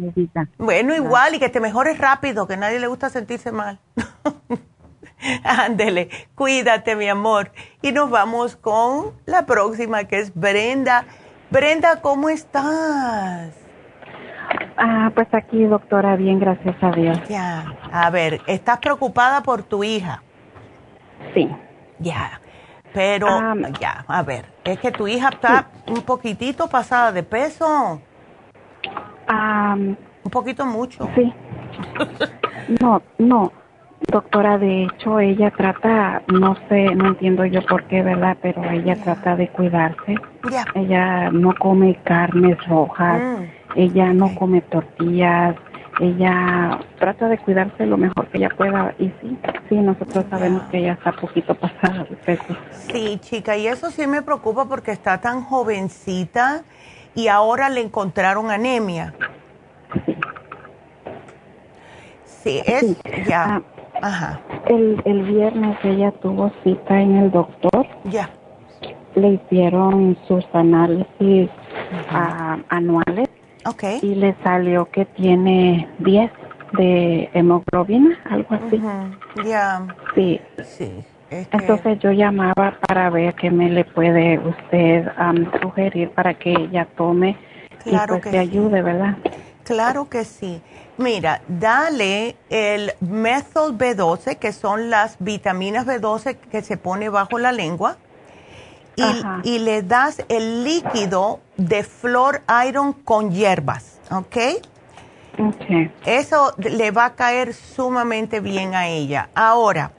bueno, 0.57 0.95
igual, 0.95 1.35
y 1.35 1.39
que 1.39 1.51
te 1.51 1.61
mejores 1.61 1.99
rápido, 1.99 2.47
que 2.47 2.55
a 2.55 2.57
nadie 2.57 2.79
le 2.79 2.87
gusta 2.87 3.11
sentirse 3.11 3.53
mal. 3.53 3.79
Ándele, 5.45 6.09
cuídate, 6.35 6.97
mi 6.97 7.09
amor. 7.09 7.51
Y 7.83 7.93
nos 7.93 8.11
vamos 8.11 8.57
con 8.57 9.13
la 9.27 9.47
próxima, 9.47 10.05
que 10.05 10.19
es 10.19 10.35
Brenda. 10.35 11.05
Brenda, 11.51 12.01
¿cómo 12.01 12.29
estás? 12.29 13.55
Ah, 14.77 15.11
pues 15.15 15.29
aquí, 15.33 15.65
doctora, 15.65 16.17
bien, 16.17 16.39
gracias 16.41 16.77
a 16.83 16.91
Dios. 16.91 17.19
Ya, 17.29 17.65
a 17.93 18.11
ver, 18.11 18.41
¿estás 18.47 18.79
preocupada 18.79 19.43
por 19.43 19.63
tu 19.63 19.85
hija? 19.85 20.23
Sí. 21.33 21.49
Ya, 22.01 22.41
pero, 22.93 23.29
ya, 23.81 24.05
a 24.09 24.23
ver, 24.23 24.47
es 24.65 24.79
que 24.81 24.91
tu 24.91 25.07
hija 25.07 25.29
está 25.29 25.69
un 25.87 26.03
poquitito 26.03 26.69
pasada 26.69 27.13
de 27.13 27.23
peso. 27.23 28.01
Un 29.29 30.31
poquito 30.31 30.67
mucho. 30.67 31.09
Sí. 31.15 31.33
no, 32.81 33.01
no, 33.19 33.53
doctora, 34.11 34.59
de 34.59 34.85
hecho, 34.85 35.21
ella 35.21 35.51
trata, 35.51 36.23
no 36.33 36.57
sé, 36.69 36.95
no 36.95 37.09
entiendo 37.09 37.45
yo 37.45 37.65
por 37.67 37.85
qué, 37.85 38.03
¿verdad? 38.03 38.37
Pero 38.41 38.63
ella 38.71 38.97
trata 38.97 39.37
de 39.37 39.49
cuidarse. 39.49 40.17
Ella 40.75 41.31
no 41.31 41.55
come 41.59 41.97
carnes 42.05 42.57
rojas. 42.67 43.21
Mm 43.21 43.65
ella 43.75 44.13
no 44.13 44.35
come 44.35 44.61
tortillas, 44.63 45.57
ella 46.01 46.79
trata 46.99 47.29
de 47.29 47.39
cuidarse 47.39 47.87
lo 47.87 47.97
mejor 47.97 48.29
que 48.29 48.39
ella 48.39 48.51
pueda 48.51 48.95
y 48.99 49.07
sí, 49.21 49.39
sí, 49.69 49.77
nosotros 49.77 50.25
sabemos 50.31 50.63
que 50.71 50.79
ella 50.79 50.93
está 50.93 51.13
poquito 51.13 51.55
pasada 51.55 52.05
de 52.05 52.17
peso. 52.17 52.57
Sí, 52.71 53.19
chica, 53.21 53.57
y 53.57 53.67
eso 53.67 53.91
sí 53.91 54.07
me 54.07 54.23
preocupa 54.23 54.67
porque 54.67 54.93
está 54.93 55.21
tan 55.21 55.43
jovencita 55.43 56.63
y 57.15 57.29
ahora 57.29 57.69
le 57.69 57.81
encontraron 57.81 58.51
anemia. 58.51 59.15
Sí. 60.05 60.17
Sí, 62.25 62.63
es 62.67 62.97
ya. 63.27 63.57
Ah, 63.57 63.63
Ajá. 64.03 64.41
El, 64.67 65.01
el 65.05 65.23
viernes 65.23 65.77
ella 65.85 66.11
tuvo 66.23 66.51
cita 66.63 67.01
en 67.01 67.17
el 67.17 67.31
doctor. 67.31 67.87
Ya. 68.05 68.31
Le 69.15 69.35
hicieron 69.35 70.17
sus 70.27 70.45
análisis 70.53 71.49
ah, 72.11 72.59
anuales 72.69 73.29
Okay. 73.67 73.99
Y 74.03 74.15
le 74.15 74.35
salió 74.43 74.85
que 74.91 75.07
tiene 75.07 75.89
10 76.01 76.31
de 76.77 77.31
hemoglobina, 77.33 78.19
algo 78.29 78.55
así. 78.55 78.83
Ya. 79.45 79.87
Sí. 80.15 80.41
Sí. 80.63 81.05
Entonces 81.31 81.99
yo 82.01 82.13
llamaba 82.13 82.79
para 82.87 83.11
ver 83.11 83.35
qué 83.35 83.51
me 83.51 83.71
le 83.71 83.85
puede 83.85 84.39
usted 84.39 85.11
sugerir 85.63 86.11
para 86.11 86.35
que 86.35 86.53
ella 86.53 86.87
tome 86.97 87.37
claro 87.83 88.17
y 88.17 88.21
pues 88.21 88.33
que 88.33 88.39
ayude, 88.39 88.83
¿verdad? 88.83 89.17
Claro 89.65 90.09
que 90.09 90.25
sí. 90.25 90.61
Mira, 90.97 91.43
dale 91.49 92.37
el 92.51 92.93
methyl 93.01 93.77
B12, 93.77 94.37
que 94.37 94.53
son 94.53 94.91
las 94.91 95.17
vitaminas 95.19 95.87
B12 95.87 96.37
que 96.37 96.63
se 96.63 96.77
pone 96.77 97.09
bajo 97.09 97.39
la 97.39 97.51
lengua 97.51 97.97
y, 99.43 99.59
le 99.59 99.83
das 99.83 100.23
el 100.29 100.63
líquido 100.63 101.41
de 101.57 101.83
flor 101.83 102.43
iron 102.69 102.93
con 102.93 103.33
hierbas, 103.33 103.99
¿ok? 104.11 104.37
Eso 106.05 106.55
le 106.59 106.91
va 106.93 107.07
a 107.07 107.15
caer 107.15 107.55
sumamente 107.55 108.39
bien 108.39 108.77
a 108.77 108.87
ella. 108.87 109.31
Ahora, 109.35 109.91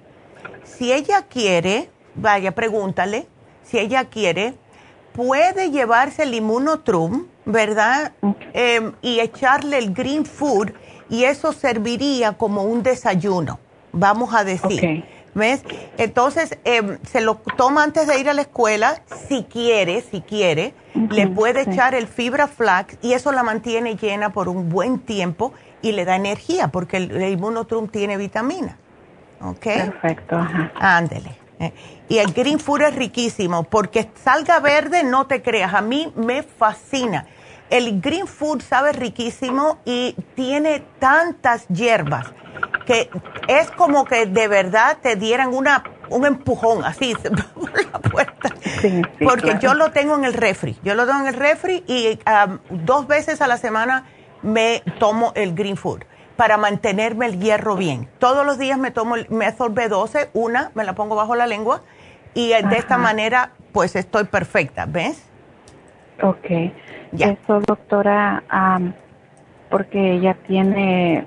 si 0.63 0.93
ella 0.93 1.23
quiere, 1.23 1.89
vaya, 2.15 2.53
pregúntale, 2.53 3.27
si 3.63 3.79
ella 3.79 4.05
quiere, 4.05 4.53
puede 5.11 5.71
llevarse 5.71 6.23
el 6.23 6.33
inmunotrum, 6.33 7.27
¿verdad? 7.45 8.13
Em, 8.53 8.93
y 9.01 9.19
echarle 9.19 9.77
el 9.77 9.93
green 9.93 10.25
food 10.25 10.71
y 11.09 11.23
eso 11.25 11.53
serviría 11.53 12.33
como 12.33 12.63
un 12.63 12.83
desayuno, 12.83 13.59
vamos 13.91 14.33
a 14.33 14.43
decir. 14.43 15.05
¿Ves? 15.35 15.63
Entonces, 15.97 16.57
em, 16.63 16.97
se 17.03 17.19
lo 17.19 17.35
toma 17.57 17.83
antes 17.83 18.07
de 18.07 18.17
ir 18.17 18.29
a 18.29 18.33
la 18.33 18.43
escuela, 18.43 19.01
si 19.27 19.43
quiere, 19.43 20.01
si 20.01 20.21
quiere, 20.21 20.73
le 20.93 21.27
puede 21.27 21.69
echar 21.69 21.93
el 21.93 22.07
fibra 22.07 22.47
flax 22.47 22.97
y 23.01 23.11
eso 23.11 23.33
la 23.33 23.43
mantiene 23.43 23.97
llena 23.97 24.31
por 24.31 24.47
un 24.47 24.69
buen 24.69 24.99
tiempo 24.99 25.51
y 25.81 25.91
le 25.91 26.05
da 26.05 26.15
energía 26.15 26.69
porque 26.69 26.95
el, 26.97 27.21
inmunotrum 27.21 27.89
tiene 27.89 28.15
vitamina. 28.15 28.77
¿Ok? 29.41 29.63
Perfecto. 29.63 30.37
Ándele. 30.75 31.35
Eh, 31.59 31.73
y 32.07 32.17
el 32.19 32.31
green 32.31 32.59
food 32.59 32.83
es 32.83 32.95
riquísimo 32.95 33.63
porque 33.63 34.09
salga 34.15 34.61
verde, 34.61 35.03
no 35.03 35.27
te 35.27 35.41
creas, 35.41 35.73
a 35.73 35.81
mí 35.81 36.13
me 36.15 36.43
fascina. 36.43 37.27
El 37.69 37.99
green 38.01 38.27
food 38.27 38.61
sabe 38.61 38.93
riquísimo 38.93 39.79
y 39.85 40.15
tiene 40.35 40.83
tantas 40.99 41.67
hierbas 41.67 42.27
que 42.85 43.09
es 43.47 43.71
como 43.71 44.05
que 44.05 44.25
de 44.25 44.47
verdad 44.47 44.97
te 45.01 45.15
dieran 45.15 45.53
una 45.53 45.83
un 46.09 46.25
empujón 46.25 46.83
así 46.83 47.15
por 47.55 47.91
la 47.91 47.99
puerta. 47.99 48.49
Porque 49.19 49.57
yo 49.59 49.73
lo 49.73 49.91
tengo 49.91 50.15
en 50.15 50.25
el 50.25 50.33
refri. 50.33 50.77
Yo 50.83 50.93
lo 50.93 51.05
tengo 51.05 51.21
en 51.21 51.27
el 51.27 51.33
refri 51.33 51.83
y 51.87 52.19
um, 52.29 52.59
dos 52.85 53.07
veces 53.07 53.41
a 53.41 53.47
la 53.47 53.57
semana 53.57 54.05
me 54.43 54.83
tomo 54.99 55.31
el 55.35 55.55
green 55.55 55.77
food 55.77 56.03
para 56.35 56.57
mantenerme 56.57 57.25
el 57.25 57.39
hierro 57.39 57.75
bien. 57.75 58.07
Todos 58.19 58.45
los 58.45 58.59
días 58.59 58.77
me 58.77 58.91
tomo 58.91 59.15
el 59.15 59.27
Method 59.29 59.71
B12, 59.71 60.29
una, 60.33 60.71
me 60.75 60.83
la 60.83 60.93
pongo 60.93 61.15
bajo 61.15 61.35
la 61.35 61.47
lengua 61.47 61.81
y 62.33 62.49
de 62.49 62.77
esta 62.77 62.97
manera 62.97 63.51
pues 63.71 63.95
estoy 63.95 64.25
perfecta, 64.25 64.85
¿ves? 64.85 65.23
Ok. 66.21 66.45
Eso, 67.19 67.61
doctora, 67.61 68.43
porque 69.69 70.13
ella 70.13 70.35
tiene, 70.47 71.25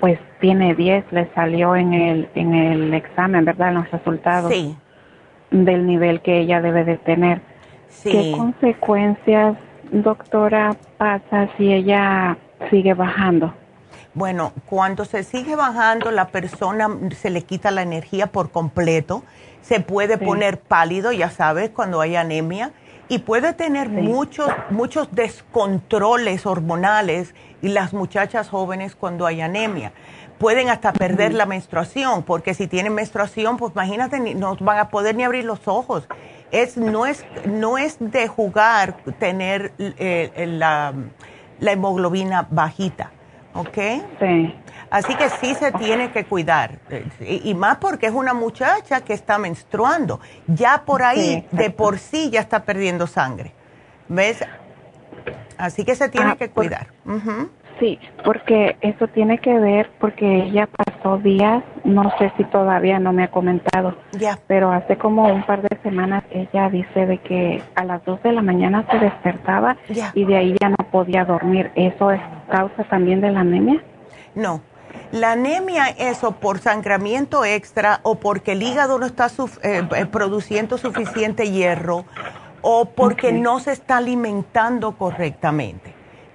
pues 0.00 0.18
tiene 0.40 0.74
10, 0.74 1.12
le 1.12 1.32
salió 1.34 1.76
en 1.76 1.94
el, 1.94 2.28
en 2.34 2.54
el 2.54 2.94
examen, 2.94 3.44
¿verdad? 3.44 3.68
En 3.68 3.74
los 3.74 3.90
resultados. 3.90 4.52
Sí. 4.52 4.76
Del 5.50 5.86
nivel 5.86 6.20
que 6.22 6.40
ella 6.40 6.60
debe 6.60 6.84
de 6.84 6.96
tener. 6.96 7.40
Sí. 7.88 8.10
¿Qué 8.10 8.34
consecuencias, 8.36 9.56
doctora, 9.90 10.74
pasa 10.96 11.48
si 11.56 11.72
ella 11.72 12.36
sigue 12.70 12.94
bajando? 12.94 13.52
Bueno, 14.14 14.52
cuando 14.66 15.04
se 15.04 15.22
sigue 15.22 15.56
bajando, 15.56 16.10
la 16.10 16.28
persona 16.28 16.88
se 17.14 17.30
le 17.30 17.42
quita 17.42 17.70
la 17.70 17.82
energía 17.82 18.26
por 18.26 18.50
completo, 18.50 19.22
se 19.62 19.80
puede 19.80 20.18
poner 20.18 20.58
pálido, 20.58 21.12
ya 21.12 21.30
sabes, 21.30 21.70
cuando 21.70 22.00
hay 22.00 22.16
anemia, 22.16 22.72
y 23.12 23.18
puede 23.18 23.52
tener 23.52 23.90
muchos, 23.90 24.48
muchos 24.70 25.06
descontroles 25.12 26.46
hormonales 26.46 27.34
y 27.60 27.68
las 27.68 27.92
muchachas 27.92 28.48
jóvenes 28.48 28.96
cuando 28.96 29.26
hay 29.26 29.42
anemia. 29.42 29.92
Pueden 30.38 30.70
hasta 30.70 30.94
perder 30.94 31.34
la 31.34 31.44
menstruación, 31.44 32.22
porque 32.22 32.54
si 32.54 32.68
tienen 32.68 32.94
menstruación, 32.94 33.58
pues 33.58 33.74
imagínate, 33.74 34.18
no 34.18 34.56
van 34.56 34.78
a 34.78 34.88
poder 34.88 35.14
ni 35.14 35.24
abrir 35.24 35.44
los 35.44 35.68
ojos. 35.68 36.08
Es, 36.52 36.78
no, 36.78 37.04
es, 37.04 37.26
no 37.44 37.76
es 37.76 37.98
de 38.00 38.28
jugar 38.28 38.96
tener 39.18 39.74
eh, 39.78 40.46
la, 40.48 40.94
la 41.60 41.72
hemoglobina 41.72 42.48
bajita 42.50 43.10
¿ok? 43.54 43.78
Sí. 44.20 44.54
Así 44.90 45.14
que 45.14 45.30
sí 45.30 45.54
se 45.54 45.72
tiene 45.72 46.12
que 46.12 46.24
cuidar, 46.24 46.78
y, 47.20 47.54
más 47.54 47.78
porque 47.78 48.06
es 48.06 48.12
una 48.12 48.34
muchacha 48.34 49.00
que 49.00 49.14
está 49.14 49.38
menstruando. 49.38 50.20
Ya 50.46 50.82
por 50.84 51.02
ahí, 51.02 51.46
de 51.50 51.70
por 51.70 51.98
sí, 51.98 52.28
ya 52.28 52.40
está 52.40 52.64
perdiendo 52.64 53.06
sangre. 53.06 53.54
¿Ves? 54.08 54.44
Así 55.56 55.84
que 55.84 55.94
se 55.94 56.10
tiene 56.10 56.32
ah, 56.32 56.36
que 56.36 56.50
cuidar. 56.50 56.88
Sí, 57.82 57.98
porque 58.24 58.76
eso 58.80 59.08
tiene 59.08 59.38
que 59.38 59.58
ver, 59.58 59.90
porque 59.98 60.44
ella 60.44 60.68
pasó 60.68 61.18
días, 61.18 61.64
no 61.82 62.16
sé 62.16 62.32
si 62.36 62.44
todavía 62.44 63.00
no 63.00 63.12
me 63.12 63.24
ha 63.24 63.30
comentado, 63.32 63.96
ya. 64.12 64.38
pero 64.46 64.70
hace 64.70 64.96
como 64.96 65.26
un 65.26 65.44
par 65.44 65.62
de 65.62 65.76
semanas 65.82 66.22
ella 66.30 66.70
dice 66.70 67.06
de 67.06 67.18
que 67.18 67.60
a 67.74 67.84
las 67.84 68.04
2 68.04 68.22
de 68.22 68.32
la 68.34 68.40
mañana 68.40 68.86
se 68.88 69.00
despertaba 69.00 69.76
y 70.14 70.24
de 70.24 70.36
ahí 70.36 70.56
ya 70.60 70.68
no 70.68 70.76
podía 70.92 71.24
dormir. 71.24 71.72
¿Eso 71.74 72.12
es 72.12 72.20
causa 72.48 72.84
también 72.84 73.20
de 73.20 73.32
la 73.32 73.40
anemia? 73.40 73.82
No. 74.36 74.60
La 75.10 75.32
anemia 75.32 75.88
es 75.88 76.22
o 76.22 76.30
por 76.30 76.60
sangramiento 76.60 77.44
extra 77.44 77.98
o 78.04 78.14
porque 78.14 78.52
el 78.52 78.62
hígado 78.62 79.00
no 79.00 79.06
está 79.06 79.26
eh, 79.26 79.82
eh, 79.96 80.06
produciendo 80.06 80.78
suficiente 80.78 81.50
hierro 81.50 82.04
o 82.60 82.84
porque 82.84 83.32
no 83.32 83.58
se 83.58 83.72
está 83.72 83.96
alimentando 83.96 84.92
correctamente. 84.92 85.91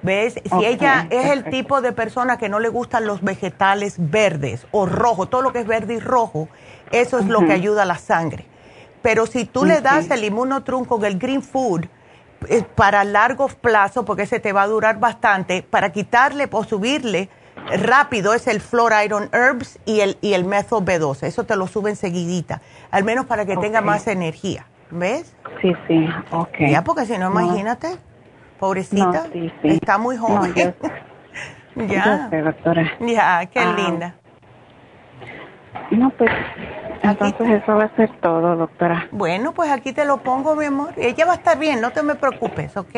¿Ves? 0.07 0.35
Si 0.35 0.65
ella 0.65 1.05
es 1.09 1.31
el 1.31 1.43
tipo 1.43 1.81
de 1.81 1.91
persona 1.91 2.37
que 2.37 2.47
no 2.47 2.59
le 2.59 2.69
gustan 2.69 3.05
los 3.05 3.21
vegetales 3.21 3.95
verdes 3.97 4.65
o 4.71 4.85
rojos, 4.85 5.29
todo 5.29 5.41
lo 5.41 5.51
que 5.51 5.59
es 5.59 5.67
verde 5.67 5.95
y 5.95 5.99
rojo, 5.99 6.47
eso 6.91 7.19
es 7.19 7.25
lo 7.25 7.45
que 7.45 7.51
ayuda 7.51 7.83
a 7.83 7.85
la 7.85 7.97
sangre. 7.97 8.45
Pero 9.01 9.25
si 9.25 9.43
tú 9.43 9.65
le 9.65 9.81
das 9.81 10.09
el 10.09 10.23
inmunotrum 10.23 10.85
con 10.85 11.03
el 11.03 11.19
green 11.19 11.41
food 11.41 11.85
eh, 12.47 12.63
para 12.75 13.03
largo 13.03 13.49
plazo, 13.49 14.05
porque 14.05 14.23
ese 14.23 14.39
te 14.39 14.53
va 14.53 14.63
a 14.63 14.67
durar 14.67 14.97
bastante, 14.97 15.61
para 15.61 15.91
quitarle 15.91 16.47
o 16.49 16.63
subirle 16.63 17.29
rápido 17.81 18.33
es 18.33 18.47
el 18.47 18.61
Flor 18.61 18.93
Iron 19.03 19.29
Herbs 19.33 19.79
y 19.85 19.99
el, 19.99 20.17
y 20.21 20.33
el 20.33 20.45
Methyl 20.45 20.79
B12. 20.79 21.23
Eso 21.23 21.43
te 21.43 21.55
lo 21.57 21.67
sube 21.67 21.89
enseguidita, 21.89 22.61
al 22.91 23.03
menos 23.03 23.25
para 23.25 23.45
que 23.45 23.57
tenga 23.57 23.81
más 23.81 24.07
energía. 24.07 24.67
¿Ves? 24.89 25.35
Sí, 25.61 25.73
sí, 25.85 26.07
ok. 26.31 26.59
Ya, 26.69 26.81
porque 26.81 27.05
si 27.05 27.17
no, 27.17 27.29
imagínate. 27.29 27.97
Pobrecita, 28.59 29.27
está 29.63 29.97
muy 29.97 30.17
joven. 30.17 30.53
ya. 31.75 32.29
doctora. 32.29 32.91
Ya, 32.99 33.45
qué 33.45 33.59
ah. 33.59 33.75
linda. 33.77 34.15
No, 35.91 36.09
pues 36.11 36.31
entonces 37.03 37.61
eso 37.61 37.75
va 37.75 37.85
a 37.85 37.95
ser 37.95 38.09
todo, 38.19 38.55
doctora. 38.55 39.07
Bueno, 39.11 39.53
pues 39.53 39.71
aquí 39.71 39.93
te 39.93 40.05
lo 40.05 40.17
pongo, 40.17 40.55
mi 40.55 40.65
amor. 40.65 40.93
Ella 40.97 41.25
va 41.25 41.33
a 41.33 41.35
estar 41.35 41.57
bien, 41.57 41.81
no 41.81 41.91
te 41.91 42.03
me 42.03 42.15
preocupes, 42.15 42.75
¿ok? 42.75 42.95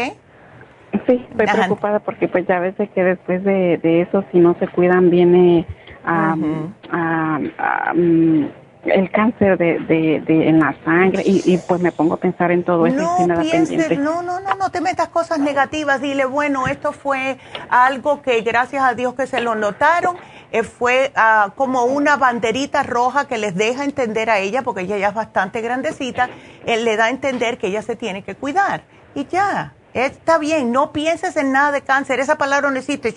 Sí, 1.08 1.28
estoy 1.30 1.48
preocupada 1.48 2.00
porque 2.00 2.28
pues 2.28 2.48
ya 2.48 2.60
ves 2.60 2.76
que 2.76 3.04
después 3.04 3.44
de, 3.44 3.78
de, 3.78 4.02
eso, 4.02 4.24
si 4.32 4.40
no 4.40 4.56
se 4.60 4.68
cuidan, 4.68 5.10
viene 5.10 5.66
a, 6.04 6.36
mm, 6.36 8.50
el 8.86 9.12
cáncer 9.12 9.58
de, 9.58 9.80
de, 9.80 10.50
en 10.50 10.60
la 10.60 10.74
sangre 10.86 11.24
y, 11.26 11.58
pues 11.68 11.82
me 11.82 11.92
pongo 11.92 12.14
a 12.14 12.18
pensar 12.18 12.52
en 12.52 12.64
todo 12.64 12.88
eso. 12.88 13.28
No 13.28 13.42
pienses, 13.42 13.98
no, 14.00 14.22
no, 14.22 14.40
no, 14.40 14.56
no 14.56 14.70
te 14.72 14.82
metas 14.82 15.10
cosas 15.10 15.40
negativas. 15.40 16.02
Dile, 16.02 16.26
bueno, 16.26 16.68
esto 16.68 16.94
fue 16.94 17.38
algo 17.70 18.22
que 18.22 18.42
gracias 18.42 18.84
a 18.84 18.94
Dios 18.94 19.16
que 19.16 19.28
se 19.28 19.42
lo 19.42 19.56
notaron. 19.56 20.16
Eh, 20.52 20.64
fue 20.64 21.12
ah, 21.16 21.52
como 21.56 21.84
una 21.84 22.18
banderita 22.18 22.82
roja 22.84 23.28
que 23.28 23.38
les 23.38 23.54
deja 23.56 23.84
entender 23.84 24.30
a 24.30 24.40
ella, 24.40 24.64
porque 24.64 24.82
ella 24.82 24.98
ya 24.98 25.10
es 25.10 25.14
bastante 25.14 25.62
grandecita, 25.62 26.30
él 26.66 26.86
le 26.86 26.96
da 26.96 27.06
a 27.06 27.10
entender 27.10 27.60
que 27.60 27.68
ella 27.68 27.84
se 27.84 27.96
tiene 27.96 28.24
que 28.24 28.34
cuidar. 28.34 28.82
Y 29.14 29.26
ya, 29.26 29.74
está 29.94 30.40
bien, 30.40 30.72
no 30.72 30.92
pienses 30.92 31.36
en 31.38 31.52
nada 31.52 31.72
de 31.72 31.82
cáncer. 31.82 32.20
Esa 32.20 32.38
palabra 32.38 32.72
no 32.72 32.78
existe. 32.78 33.14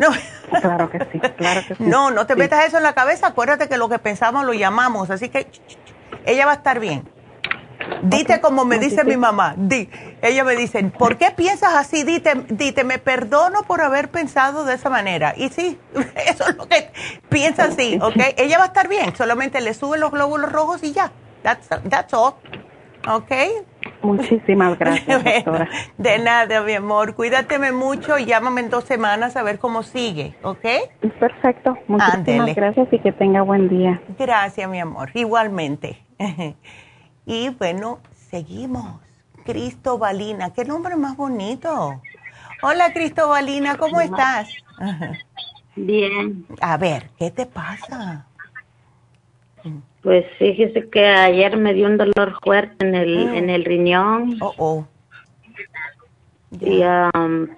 No. 0.00 0.08
Claro 0.60 0.90
que 0.90 0.98
sí, 1.12 1.20
claro 1.36 1.60
que 1.68 1.74
sí. 1.76 1.84
No, 1.84 2.10
no 2.10 2.26
te 2.26 2.34
metas 2.34 2.64
eso 2.66 2.78
en 2.78 2.82
la 2.82 2.94
cabeza. 2.94 3.28
Acuérdate 3.28 3.68
que 3.68 3.76
lo 3.76 3.88
que 3.88 3.98
pensamos 3.98 4.44
lo 4.44 4.54
llamamos. 4.54 5.10
Así 5.10 5.28
que 5.28 5.46
ella 6.24 6.46
va 6.46 6.52
a 6.52 6.54
estar 6.56 6.80
bien. 6.80 7.08
Dite 8.02 8.40
como 8.40 8.64
me 8.64 8.78
dice 8.78 9.04
mi 9.04 9.16
mamá. 9.16 9.54
Di. 9.56 9.90
Ella 10.22 10.42
me 10.42 10.56
dice, 10.56 10.82
¿por 10.84 11.18
qué 11.18 11.30
piensas 11.30 11.74
así? 11.74 12.02
Dite, 12.02 12.46
dite, 12.48 12.82
me 12.82 12.98
perdono 12.98 13.62
por 13.62 13.82
haber 13.82 14.10
pensado 14.10 14.64
de 14.64 14.74
esa 14.74 14.88
manera. 14.88 15.34
Y 15.36 15.50
sí, 15.50 15.78
eso 16.26 16.48
es 16.48 16.56
lo 16.56 16.66
que 16.66 16.90
piensa 17.28 17.64
así, 17.64 17.98
¿ok? 18.00 18.34
Ella 18.38 18.58
va 18.58 18.64
a 18.64 18.68
estar 18.68 18.88
bien. 18.88 19.14
Solamente 19.14 19.60
le 19.60 19.74
suben 19.74 20.00
los 20.00 20.10
glóbulos 20.10 20.50
rojos 20.50 20.82
y 20.82 20.92
ya. 20.92 21.12
That's, 21.42 21.68
that's 21.88 22.12
all. 22.12 22.34
¿Ok? 23.08 23.32
Muchísimas 24.02 24.78
gracias, 24.78 25.24
doctora. 25.44 25.68
De 25.98 26.18
nada, 26.18 26.62
mi 26.62 26.72
amor. 26.74 27.14
Cuídateme 27.14 27.72
mucho 27.72 28.18
y 28.18 28.26
llámame 28.26 28.62
en 28.62 28.70
dos 28.70 28.84
semanas 28.84 29.36
a 29.36 29.42
ver 29.42 29.58
cómo 29.58 29.82
sigue, 29.82 30.34
¿ok? 30.42 30.64
Perfecto. 31.18 31.76
Muchísimas 31.86 32.54
gracias 32.54 32.88
y 32.92 32.98
que 32.98 33.12
tenga 33.12 33.42
buen 33.42 33.68
día. 33.68 34.00
Gracias, 34.18 34.68
mi 34.68 34.80
amor. 34.80 35.10
Igualmente. 35.14 35.98
y 37.26 37.48
bueno, 37.50 37.98
seguimos. 38.12 39.00
Cristobalina, 39.44 40.52
qué 40.52 40.64
nombre 40.64 40.96
más 40.96 41.16
bonito. 41.16 42.02
Hola, 42.62 42.92
Cristobalina, 42.92 43.76
¿cómo 43.78 44.00
estás? 44.00 44.50
Bien. 45.76 46.46
A 46.60 46.76
ver, 46.76 47.10
¿qué 47.18 47.30
te 47.30 47.46
pasa? 47.46 48.26
Pues 50.02 50.24
fíjese 50.38 50.88
que 50.88 51.06
ayer 51.06 51.56
me 51.56 51.74
dio 51.74 51.86
un 51.86 51.98
dolor 51.98 52.38
fuerte 52.42 52.86
en 52.86 52.94
el, 52.94 53.28
ah. 53.28 53.36
en 53.36 53.50
el 53.50 53.64
riñón. 53.64 54.38
Oh, 54.40 54.54
oh. 54.56 54.88
Y 56.60 56.82
um, 56.82 57.48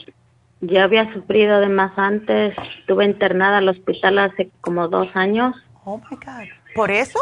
ya 0.61 0.85
había 0.85 1.13
sufrido 1.13 1.57
además 1.57 1.93
antes. 1.97 2.55
Estuve 2.81 3.05
internada 3.05 3.59
al 3.59 3.69
hospital 3.69 4.19
hace 4.19 4.51
como 4.61 4.89
dos 4.89 5.09
años. 5.15 5.55
Oh 5.85 5.99
my 5.99 6.17
God. 6.17 6.49
¿Por 6.75 6.91
eso? 6.91 7.19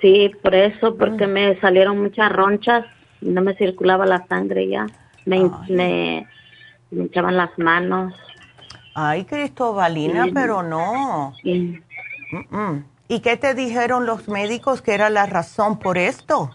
Sí, 0.00 0.32
por 0.42 0.54
eso, 0.54 0.96
porque 0.96 1.26
me 1.26 1.58
salieron 1.60 2.02
muchas 2.02 2.30
ronchas. 2.32 2.84
No 3.20 3.40
me 3.40 3.54
circulaba 3.54 4.04
la 4.04 4.26
sangre 4.26 4.68
ya. 4.68 4.86
Me, 5.24 5.50
me, 5.68 6.26
me 6.90 7.04
echaban 7.04 7.36
las 7.36 7.56
manos. 7.58 8.12
Ay, 8.94 9.24
Cristobalina, 9.24 10.26
pero 10.32 10.62
no. 10.62 11.32
Sí. 11.42 11.80
¿Y 13.08 13.20
qué 13.20 13.36
te 13.36 13.54
dijeron 13.54 14.06
los 14.06 14.28
médicos 14.28 14.80
que 14.82 14.94
era 14.94 15.10
la 15.10 15.26
razón 15.26 15.78
por 15.78 15.98
esto? 15.98 16.50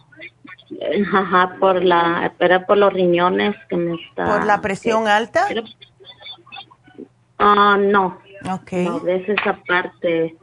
Ajá, 1.13 1.55
por 1.59 1.83
la, 1.83 2.33
era 2.39 2.65
por 2.65 2.77
los 2.77 2.93
riñones 2.93 3.55
que 3.69 3.75
me 3.75 3.95
está. 3.95 4.25
¿Por 4.25 4.45
la 4.45 4.61
presión 4.61 5.07
alta? 5.07 5.47
Ah, 7.37 7.77
no. 7.79 8.19
Ok. 8.51 8.71
No, 8.73 9.07
es 9.07 9.27
esa 9.29 9.59
parte. 9.67 10.35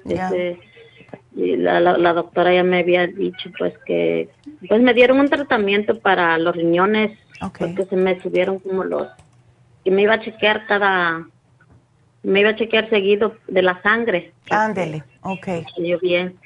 la, 1.35 1.81
la, 1.81 2.13
doctora 2.13 2.55
ya 2.55 2.65
me 2.65 2.81
había 2.81 3.07
dicho, 3.07 3.51
pues 3.59 3.75
que, 3.87 4.31
pues 4.69 4.81
me 4.81 4.95
dieron 4.95 5.21
un 5.21 5.29
tratamiento 5.29 5.99
para 5.99 6.39
los 6.39 6.55
riñones, 6.55 7.19
porque 7.59 7.85
se 7.85 7.97
me 7.97 8.21
subieron 8.21 8.59
como 8.59 8.85
los, 8.85 9.09
y 9.85 9.91
me 9.91 10.03
iba 10.03 10.15
a 10.15 10.21
chequear 10.21 10.67
cada, 10.67 11.27
me 12.27 12.41
iba 12.41 12.51
a 12.51 12.57
chequear 12.57 12.91
seguido 12.91 13.37
de 13.47 13.63
la 13.63 13.81
sangre. 13.83 14.33
Ándele, 14.51 15.05
ok. 15.23 15.47
Yo 15.79 15.99
bien. 16.01 16.37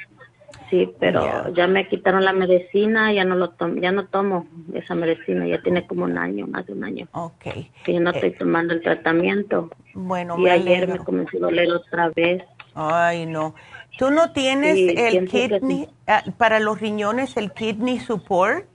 Sí, 0.69 0.89
pero 1.01 1.53
ya 1.53 1.67
me 1.67 1.89
quitaron 1.89 2.25
la 2.25 2.33
medicina, 2.33 3.13
ya 3.13 3.25
no 3.25 3.35
lo 3.35 3.51
tomo, 3.51 3.81
ya 3.81 3.91
no 3.91 4.07
tomo 4.07 4.47
esa 4.73 4.95
medicina, 4.95 5.45
ya 5.47 5.61
tiene 5.63 5.85
como 5.87 6.05
un 6.05 6.17
año, 6.17 6.47
más 6.47 6.67
de 6.67 6.75
un 6.75 6.85
año. 6.85 7.09
Ok. 7.13 7.45
Que 7.85 7.95
yo 7.95 8.01
no 8.01 8.11
estoy 8.11 8.29
eh, 8.29 8.37
tomando 8.39 8.75
el 8.75 8.83
tratamiento. 8.83 9.71
Bueno, 9.95 10.39
y 10.39 10.49
ayer 10.49 10.87
me 10.87 10.99
comenzó 10.99 11.39
a 11.39 11.41
doler 11.41 11.73
otra 11.73 12.11
vez. 12.11 12.45
Ay, 12.75 13.27
no. 13.27 13.55
¿Tú 13.99 14.11
no 14.11 14.33
tienes 14.33 14.77
el 14.97 15.29
kidney, 15.29 15.89
ah, 16.07 16.23
para 16.39 16.61
los 16.61 16.81
riñones, 16.81 17.37
el 17.37 17.53
kidney 17.53 17.99
support? 17.99 18.67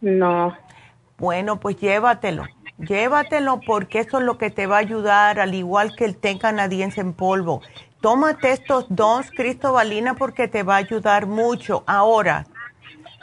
No. 0.00 0.56
Bueno, 1.16 1.58
pues 1.58 1.76
llévatelo. 1.80 2.44
Llévatelo 2.78 3.60
porque 3.60 4.00
eso 4.00 4.18
es 4.18 4.24
lo 4.24 4.38
que 4.38 4.50
te 4.50 4.66
va 4.66 4.76
a 4.76 4.80
ayudar, 4.80 5.40
al 5.40 5.54
igual 5.54 5.96
que 5.96 6.04
el 6.04 6.16
té 6.16 6.38
canadiense 6.38 7.00
en 7.00 7.12
polvo. 7.12 7.60
Tómate 8.00 8.52
estos 8.52 8.86
dos, 8.88 9.30
Cristobalina, 9.32 10.14
porque 10.14 10.46
te 10.46 10.62
va 10.62 10.74
a 10.74 10.78
ayudar 10.78 11.26
mucho. 11.26 11.82
Ahora, 11.86 12.46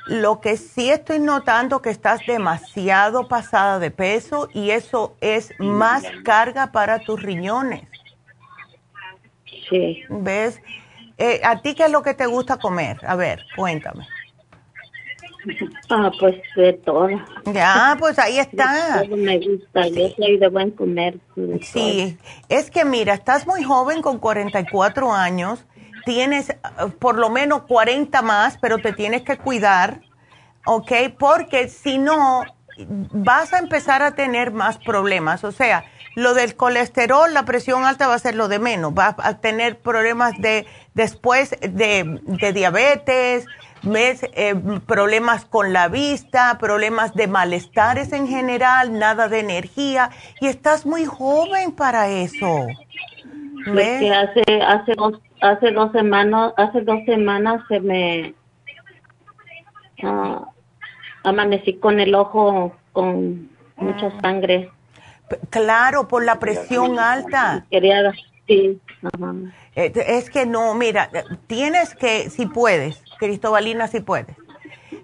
lo 0.08 0.42
que 0.42 0.58
sí 0.58 0.90
estoy 0.90 1.20
notando 1.20 1.82
que 1.82 1.90
estás 1.90 2.20
demasiado 2.28 3.28
pasada 3.28 3.80
de 3.80 3.92
peso 3.92 4.50
y 4.54 4.72
eso 4.72 5.16
es 5.22 5.54
más 5.58 6.04
carga 6.24 6.72
para 6.74 7.00
tus 7.00 7.22
riñones. 7.22 7.88
Sí. 9.70 10.04
¿Ves? 10.10 10.62
Eh, 11.18 11.40
¿A 11.44 11.62
ti 11.62 11.74
qué 11.76 11.86
es 11.86 11.92
lo 11.92 12.02
que 12.02 12.14
te 12.14 12.26
gusta 12.26 12.58
comer? 12.58 13.00
A 13.08 13.16
ver, 13.16 13.46
cuéntame. 13.56 14.06
Ah, 15.90 16.12
pues 16.20 16.36
de 16.56 16.74
todo. 16.74 17.10
Ya, 17.46 17.96
pues 18.00 18.18
ahí 18.20 18.40
está. 18.40 19.04
me 19.10 19.40
gusta, 19.40 19.88
yo 19.88 20.10
soy 20.18 20.38
de 20.38 20.48
buen 20.50 20.72
comer. 20.72 21.20
Sí, 21.62 22.18
es 22.50 22.72
que 22.72 22.86
mira, 22.86 23.14
estás 23.14 23.46
muy 23.48 23.64
joven 23.64 24.02
con 24.02 24.20
44 24.20 25.14
años, 25.14 25.66
tienes 26.06 26.50
eh, 26.50 26.56
por 27.00 27.18
lo 27.18 27.30
menos 27.30 27.64
40 27.64 28.22
más, 28.22 28.58
pero 28.60 28.78
te 28.80 28.94
tienes 28.94 29.22
que 29.22 29.38
cuidar, 29.38 30.02
¿ok? 30.66 30.92
Porque 31.18 31.70
si 31.70 31.98
no, 31.98 32.44
vas 32.78 33.54
a 33.54 33.60
empezar 33.60 34.02
a 34.02 34.16
tener 34.16 34.52
más 34.52 34.78
problemas. 34.78 35.44
O 35.44 35.52
sea, 35.52 35.86
lo 36.16 36.34
del 36.34 36.56
colesterol, 36.56 37.34
la 37.34 37.44
presión 37.44 37.86
alta 37.86 38.08
va 38.08 38.16
a 38.16 38.20
ser 38.20 38.36
lo 38.36 38.48
de 38.48 38.60
menos. 38.60 38.94
Vas 38.94 39.16
a 39.18 39.40
tener 39.40 39.80
problemas 39.80 40.34
de 40.40 40.66
después 40.94 41.52
de, 41.62 42.20
de 42.24 42.54
diabetes, 42.54 43.46
¿ves? 43.86 44.26
Eh, 44.34 44.56
problemas 44.86 45.46
con 45.46 45.74
la 45.74 45.88
vista, 45.88 46.58
problemas 46.60 47.14
de 47.14 47.28
malestares 47.28 48.12
en 48.14 48.28
general, 48.28 48.98
nada 48.98 49.28
de 49.28 49.40
energía. 49.40 50.10
Y 50.42 50.48
estás 50.48 50.86
muy 50.86 51.06
joven 51.06 51.72
para 51.72 52.10
eso. 52.10 52.68
¿Ves? 53.68 54.00
que 54.00 54.14
hace, 54.14 54.62
hace, 54.62 54.94
dos, 54.96 55.20
hace 55.42 55.72
dos 55.72 55.92
semanas, 55.92 56.54
hace 56.58 56.82
dos 56.82 57.00
semanas 57.06 57.64
se 57.68 57.80
me 57.80 58.36
uh, 60.04 60.46
amanecí 61.24 61.74
con 61.78 62.00
el 62.00 62.14
ojo 62.14 62.76
con 62.94 63.50
mucha 63.78 64.12
sangre. 64.22 64.70
Claro, 65.50 66.08
por 66.08 66.24
la 66.24 66.40
presión 66.40 67.00
alta. 67.00 67.66
Quería, 67.72 68.12
sí. 68.48 68.80
Eh, 69.76 69.92
es 69.96 70.30
que 70.30 70.46
no, 70.46 70.74
mira, 70.76 71.10
tienes 71.48 71.96
que, 71.96 72.30
si 72.30 72.46
puedes, 72.46 73.04
Cristobalina, 73.18 73.88
si 73.88 74.00
puedes. 74.00 74.36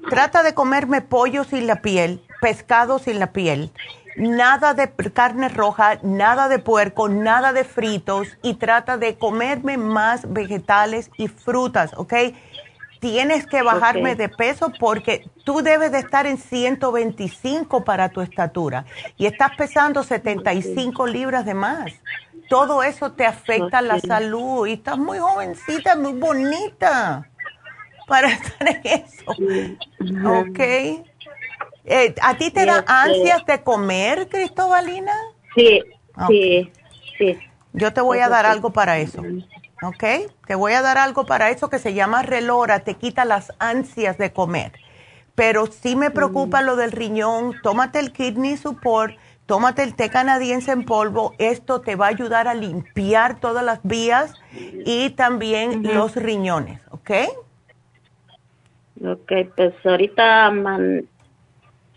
Trata 0.09 0.43
de 0.43 0.53
comerme 0.53 1.01
pollo 1.01 1.43
sin 1.43 1.67
la 1.67 1.81
piel, 1.81 2.21
pescado 2.41 2.99
sin 2.99 3.19
la 3.19 3.31
piel, 3.31 3.71
nada 4.17 4.73
de 4.73 4.91
carne 5.13 5.49
roja, 5.49 5.99
nada 6.03 6.47
de 6.47 6.59
puerco, 6.59 7.07
nada 7.07 7.53
de 7.53 7.63
fritos 7.63 8.27
y 8.41 8.55
trata 8.55 8.97
de 8.97 9.17
comerme 9.17 9.77
más 9.77 10.31
vegetales 10.31 11.09
y 11.17 11.27
frutas, 11.27 11.91
¿ok? 11.95 12.13
Tienes 12.99 13.47
que 13.47 13.63
bajarme 13.63 14.15
de 14.15 14.29
peso 14.29 14.71
porque 14.79 15.27
tú 15.43 15.61
debes 15.61 15.91
de 15.91 15.99
estar 15.99 16.27
en 16.27 16.37
125 16.37 17.83
para 17.83 18.09
tu 18.09 18.21
estatura 18.21 18.85
y 19.17 19.25
estás 19.25 19.55
pesando 19.55 20.03
75 20.03 21.07
libras 21.07 21.45
de 21.45 21.55
más. 21.55 21.91
Todo 22.47 22.83
eso 22.83 23.13
te 23.13 23.25
afecta 23.25 23.81
la 23.81 23.99
salud 23.99 24.67
y 24.67 24.73
estás 24.73 24.97
muy 24.97 25.17
jovencita, 25.17 25.95
muy 25.95 26.13
bonita 26.13 27.27
para 28.11 28.27
estar 28.33 28.67
en 28.67 28.81
eso. 28.83 29.31
¿Ok? 30.27 30.59
Eh, 31.85 32.13
¿A 32.21 32.37
ti 32.37 32.51
te 32.51 32.65
da 32.65 32.79
este 32.79 32.91
ansias 32.91 33.45
de 33.45 33.63
comer, 33.63 34.27
Cristobalina? 34.27 35.13
Sí, 35.55 35.79
sí, 36.27 36.71
sí. 37.17 37.39
Yo 37.71 37.93
te 37.93 38.01
voy 38.01 38.19
a 38.19 38.27
dar 38.27 38.45
algo 38.45 38.71
para 38.71 38.99
eso. 38.99 39.23
¿ok? 39.81 40.03
Te 40.45 40.55
voy 40.55 40.73
a 40.73 40.81
dar 40.81 40.97
algo 40.97 41.25
para 41.25 41.49
eso 41.51 41.69
que 41.69 41.79
se 41.79 41.93
llama 41.93 42.21
relora, 42.21 42.81
te 42.81 42.95
quita 42.95 43.23
las 43.23 43.53
ansias 43.59 44.17
de 44.17 44.33
comer. 44.33 44.73
Pero 45.33 45.67
sí 45.67 45.95
me 45.95 46.11
preocupa 46.11 46.61
mm. 46.61 46.65
lo 46.65 46.75
del 46.75 46.91
riñón, 46.91 47.55
tómate 47.63 47.99
el 47.99 48.11
kidney 48.11 48.57
support, 48.57 49.15
tómate 49.45 49.83
el 49.83 49.95
té 49.95 50.09
canadiense 50.09 50.73
en 50.73 50.83
polvo, 50.83 51.33
esto 51.39 51.79
te 51.79 51.95
va 51.95 52.07
a 52.07 52.09
ayudar 52.09 52.49
a 52.49 52.53
limpiar 52.53 53.39
todas 53.39 53.63
las 53.63 53.79
vías 53.83 54.33
y 54.85 55.11
también 55.11 55.81
los 55.83 56.15
riñones, 56.15 56.81
¿ok? 56.91 57.11
Ok, 59.03 59.31
pues 59.55 59.73
ahorita 59.83 60.51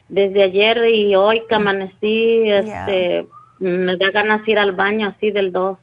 desde 0.08 0.42
ayer 0.42 0.88
y 0.88 1.14
hoy 1.14 1.42
que 1.48 1.54
amanecí, 1.54 2.50
este, 2.50 3.26
me 3.58 3.96
da 3.96 4.10
ganas 4.10 4.44
de 4.44 4.52
ir 4.52 4.58
al 4.58 4.72
baño 4.72 5.08
así 5.08 5.30
del 5.30 5.52
2. 5.52 5.78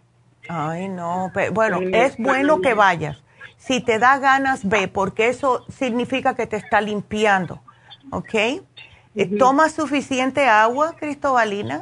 Ay, 0.47 0.89
no, 0.89 1.31
bueno, 1.53 1.79
es 1.93 2.17
bueno 2.17 2.61
que 2.61 2.73
vayas. 2.73 3.23
Si 3.57 3.81
te 3.81 3.99
da 3.99 4.17
ganas, 4.17 4.67
ve, 4.67 4.87
porque 4.87 5.27
eso 5.27 5.63
significa 5.69 6.35
que 6.35 6.47
te 6.47 6.57
está 6.57 6.81
limpiando, 6.81 7.61
¿ok? 8.09 8.33
Eh, 8.33 9.37
¿Toma 9.37 9.69
suficiente 9.69 10.47
agua, 10.47 10.95
Cristobalina? 10.97 11.81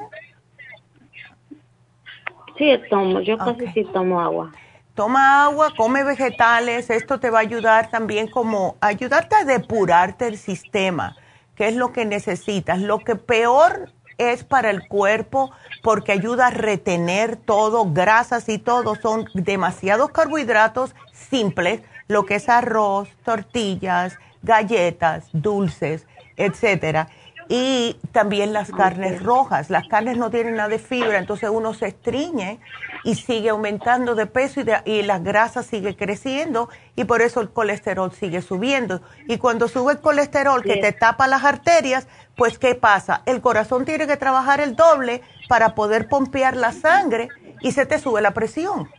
Sí, 2.58 2.78
tomo, 2.90 3.22
yo 3.22 3.38
casi 3.38 3.68
sí 3.68 3.86
tomo 3.94 4.20
agua. 4.20 4.52
Toma 5.00 5.46
agua, 5.46 5.70
come 5.78 6.04
vegetales, 6.04 6.90
esto 6.90 7.22
te 7.22 7.30
va 7.30 7.38
a 7.38 7.42
ayudar 7.42 7.90
también 7.90 8.30
como 8.30 8.76
ayudarte 8.82 9.34
a 9.38 9.46
depurarte 9.46 10.28
el 10.28 10.38
sistema, 10.38 11.16
que 11.56 11.70
es 11.70 11.76
lo 11.78 11.94
que 11.94 12.04
necesitas. 12.04 12.82
Lo 12.82 13.00
que 13.00 13.16
peor 13.16 13.94
es 14.18 14.44
para 14.44 14.70
el 14.70 14.90
cuerpo 14.90 15.52
porque 15.84 16.12
ayuda 16.12 16.48
a 16.48 16.52
retener 16.52 17.38
todo, 17.38 17.90
grasas 17.94 18.50
y 18.50 18.58
todo, 18.58 18.96
son 18.96 19.30
demasiados 19.34 20.12
carbohidratos 20.12 20.94
simples, 21.14 21.80
lo 22.10 22.26
que 22.26 22.36
es 22.36 22.50
arroz, 22.50 23.08
tortillas, 23.24 24.20
galletas, 24.44 25.30
dulces, 25.32 26.08
etcétera 26.36 27.08
y 27.50 27.98
también 28.12 28.54
las 28.54 28.70
carnes 28.70 29.24
rojas. 29.24 29.72
Las 29.72 29.88
carnes 29.88 30.18
no 30.18 30.30
tienen 30.30 30.56
nada 30.56 30.70
de 30.70 30.78
fibra, 30.78 31.18
entonces 31.18 31.50
uno 31.50 31.74
se 31.74 31.88
estriñe 31.88 32.60
y 33.04 33.16
sigue 33.16 33.50
aumentando 33.50 34.16
de 34.16 34.26
peso 34.26 34.62
y, 34.86 35.02
la 35.04 35.20
grasa 35.20 35.64
sigue 35.64 35.96
creciendo 35.96 36.70
y 36.96 37.06
por 37.06 37.22
eso 37.22 37.42
el 37.42 37.50
colesterol 37.50 38.12
sigue 38.12 38.42
subiendo. 38.42 39.02
Y 39.28 39.38
cuando 39.38 39.68
sube 39.68 39.94
el 39.94 40.00
colesterol 40.02 40.64
que 40.64 40.78
te 40.78 40.92
tapa 40.92 41.28
las 41.28 41.44
arterias, 41.44 42.08
pues 42.36 42.60
¿qué 42.60 42.76
pasa? 42.76 43.22
El 43.26 43.42
corazón 43.42 43.86
tiene 43.86 44.08
que 44.08 44.18
trabajar 44.18 44.60
el 44.62 44.76
doble 44.76 45.22
para 45.48 45.76
poder 45.76 46.08
pompear 46.08 46.56
la 46.56 46.72
sangre 46.72 47.30
y 47.62 47.72
se 47.72 47.86
te 47.86 48.00
sube 48.00 48.22
la 48.22 48.32
presión. 48.32 48.90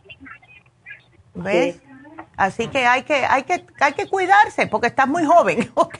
¿Ves? 1.33 1.79
Así 2.37 2.67
que 2.67 2.85
hay 2.85 3.03
que, 3.03 3.25
hay 3.25 3.43
que, 3.43 3.65
hay 3.79 3.93
que 3.93 4.07
cuidarse 4.07 4.67
porque 4.67 4.87
estás 4.87 5.07
muy 5.07 5.25
joven, 5.25 5.71
¿ok? 5.75 5.95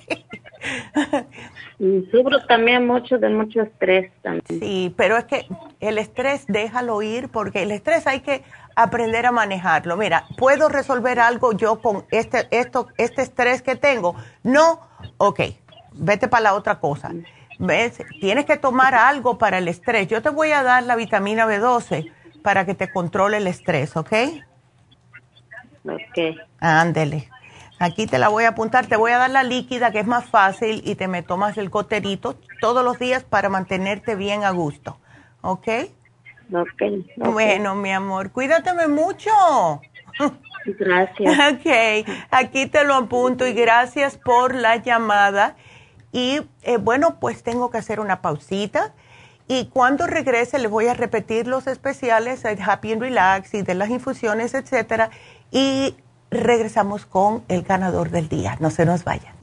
Sufro 2.11 2.45
también 2.45 2.85
mucho 2.85 3.17
de 3.17 3.29
mucho 3.29 3.63
estrés 3.63 4.11
también. 4.21 4.43
Sí, 4.47 4.93
pero 4.95 5.17
es 5.17 5.25
que 5.25 5.47
el 5.79 5.97
estrés 5.97 6.45
déjalo 6.47 7.01
ir 7.01 7.29
porque 7.29 7.63
el 7.63 7.71
estrés 7.71 8.05
hay 8.05 8.19
que 8.19 8.43
aprender 8.75 9.25
a 9.25 9.31
manejarlo. 9.31 9.97
Mira, 9.97 10.25
¿puedo 10.37 10.69
resolver 10.69 11.19
algo 11.19 11.53
yo 11.53 11.81
con 11.81 12.05
este, 12.11 12.47
esto, 12.51 12.89
este 12.99 13.23
estrés 13.23 13.63
que 13.63 13.75
tengo? 13.75 14.15
No, 14.43 14.79
ok, 15.17 15.39
vete 15.93 16.27
para 16.27 16.43
la 16.43 16.53
otra 16.53 16.79
cosa. 16.79 17.13
¿Ves? 17.57 17.97
Tienes 18.19 18.45
que 18.45 18.57
tomar 18.57 18.93
algo 18.93 19.39
para 19.39 19.57
el 19.57 19.67
estrés. 19.67 20.07
Yo 20.07 20.21
te 20.21 20.29
voy 20.29 20.51
a 20.51 20.61
dar 20.61 20.83
la 20.83 20.95
vitamina 20.95 21.47
B12 21.47 22.11
para 22.43 22.63
que 22.63 22.75
te 22.75 22.91
controle 22.91 23.37
el 23.37 23.47
estrés, 23.47 23.97
¿ok? 23.97 24.13
Ok. 25.85 26.37
Ándele. 26.59 27.30
Aquí 27.81 28.05
te 28.05 28.19
la 28.19 28.29
voy 28.29 28.43
a 28.43 28.49
apuntar, 28.49 28.85
te 28.85 28.95
voy 28.95 29.11
a 29.11 29.17
dar 29.17 29.31
la 29.31 29.41
líquida 29.41 29.91
que 29.91 30.01
es 30.01 30.05
más 30.05 30.25
fácil 30.25 30.83
y 30.85 30.93
te 30.93 31.07
me 31.07 31.23
tomas 31.23 31.57
el 31.57 31.71
coterito 31.71 32.35
todos 32.59 32.85
los 32.85 32.99
días 32.99 33.23
para 33.23 33.49
mantenerte 33.49 34.13
bien 34.13 34.43
a 34.43 34.51
gusto. 34.51 34.99
¿Ok? 35.41 35.67
Ok. 36.53 36.73
okay. 36.73 37.07
Bueno, 37.17 37.73
mi 37.73 37.91
amor, 37.91 38.31
cuídateme 38.31 38.87
mucho. 38.87 39.31
Gracias. 40.65 41.39
Ok, 41.53 42.07
aquí 42.29 42.67
te 42.67 42.83
lo 42.83 42.93
apunto 42.93 43.47
y 43.47 43.53
gracias 43.53 44.15
por 44.15 44.53
la 44.53 44.75
llamada. 44.75 45.55
Y 46.11 46.41
eh, 46.61 46.77
bueno, 46.77 47.17
pues 47.19 47.41
tengo 47.41 47.71
que 47.71 47.79
hacer 47.79 47.99
una 47.99 48.21
pausita. 48.21 48.93
Y 49.47 49.65
cuando 49.69 50.05
regrese 50.05 50.59
les 50.59 50.69
voy 50.69 50.85
a 50.85 50.93
repetir 50.93 51.47
los 51.47 51.65
especiales 51.65 52.43
de 52.43 52.59
Happy 52.63 52.91
and 52.91 53.01
Relax 53.01 53.55
y 53.55 53.63
de 53.63 53.73
las 53.73 53.89
infusiones, 53.89 54.53
etcétera. 54.53 55.09
Y 55.49 55.95
regresamos 56.31 57.05
con 57.05 57.43
el 57.49 57.63
ganador 57.63 58.09
del 58.09 58.29
día. 58.29 58.57
No 58.59 58.71
se 58.71 58.85
nos 58.85 59.03
vayan. 59.03 59.35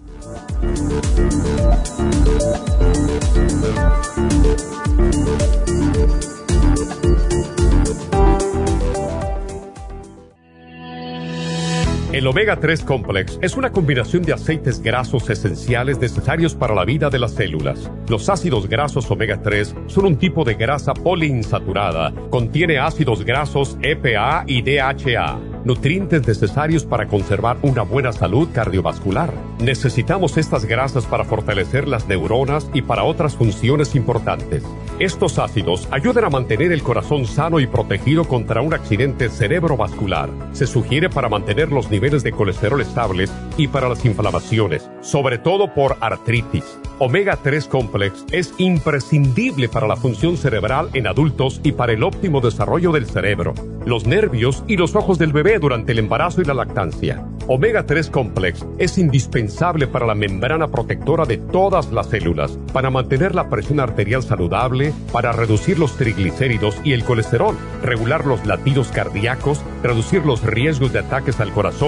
El 12.11 12.27
omega 12.27 12.57
3 12.57 12.85
complex 12.85 13.39
es 13.43 13.55
una 13.55 13.71
combinación 13.71 14.23
de 14.23 14.33
aceites 14.33 14.81
grasos 14.81 15.29
esenciales 15.29 15.99
necesarios 15.99 16.55
para 16.55 16.75
la 16.75 16.87
vida 16.87 17.11
de 17.11 17.19
las 17.19 17.33
células. 17.33 17.91
Los 18.09 18.31
ácidos 18.31 18.67
grasos 18.67 19.11
omega 19.11 19.43
3 19.43 19.75
son 19.89 20.07
un 20.07 20.17
tipo 20.17 20.43
de 20.43 20.55
grasa 20.55 20.95
poliinsaturada. 20.95 22.15
Contiene 22.31 22.79
ácidos 22.79 23.27
grasos 23.27 23.77
EPA 23.83 24.45
y 24.47 24.63
DHA 24.63 25.39
nutrientes 25.65 26.27
necesarios 26.27 26.87
para 26.87 27.07
conservar 27.07 27.59
una 27.61 27.83
buena 27.83 28.13
salud 28.13 28.49
cardiovascular. 28.55 29.33
Necesitamos 29.61 30.39
estas 30.39 30.65
grasas 30.65 31.05
para 31.05 31.25
fortalecer 31.25 31.87
las 31.87 32.09
neuronas 32.09 32.71
y 32.73 32.81
para 32.81 33.05
otras 33.05 33.37
funciones 33.37 33.95
importantes. 33.95 34.63
Estos 34.99 35.39
ácidos 35.39 35.87
ayudan 35.91 36.25
a 36.25 36.31
mantener 36.31 36.73
el 36.73 36.83
corazón 36.83 37.27
sano 37.27 37.61
y 37.61 37.67
protegido 37.67 38.25
contra 38.25 38.63
un 38.63 38.73
accidente 38.73 39.29
cerebrovascular. 39.29 40.31
Se 40.53 40.67
sugiere 40.67 41.11
para 41.11 41.29
mantener 41.29 41.71
los 41.71 41.91
niveles 41.91 41.98
de 41.99 42.31
colesterol 42.31 42.81
estables 42.81 43.31
y 43.57 43.67
para 43.67 43.89
las 43.89 44.05
inflamaciones, 44.05 44.89
sobre 45.01 45.37
todo 45.37 45.75
por 45.75 45.97
artritis. 46.01 46.65
Omega 47.01 47.39
3 47.43 47.67
Complex 47.67 48.25
es 48.31 48.55
imprescindible 48.59 49.69
para 49.69 49.87
la 49.87 49.97
función 49.97 50.37
cerebral 50.37 50.91
en 50.95 51.07
adultos 51.07 51.61
y 51.65 51.73
para 51.73 51.93
el 51.93 52.03
óptimo 52.03 52.41
desarrollo 52.41 52.93
del 52.93 53.07
cerebro, 53.07 53.55
los 53.85 54.07
nervios 54.07 54.65
y 54.69 54.77
los 54.77 54.95
ojos 54.95 55.19
del 55.19 55.33
bebé 55.33 55.59
durante 55.59 55.93
el 55.93 55.99
embarazo 55.99 56.41
y 56.41 56.45
la 56.45 56.55
lactancia. 56.55 57.25
Omega 57.51 57.87
3 57.87 58.11
Complex 58.11 58.67
es 58.79 58.99
indispensable 58.99 59.87
para 59.87 60.07
la 60.07 60.15
membrana 60.15 60.69
protectora 60.69 61.25
de 61.25 61.39
todas 61.39 61.91
las 61.93 62.09
células, 62.09 62.59
para 62.75 62.91
mantener 62.91 63.35
la 63.35 63.49
presión 63.49 63.81
arterial 63.81 64.23
saludable, 64.23 64.93
para 65.13 65.33
reducir 65.33 65.79
los 65.79 65.97
triglicéridos 65.97 66.77
y 66.85 66.93
el 66.93 67.05
colesterol, 67.05 67.57
regular 67.83 68.27
los 68.27 68.45
latidos 68.45 68.89
cardíacos, 68.89 69.63
reducir 69.83 70.27
los 70.27 70.43
riesgos 70.43 70.93
de 70.93 70.99
ataques 70.99 71.41
al 71.41 71.53
corazón 71.53 71.88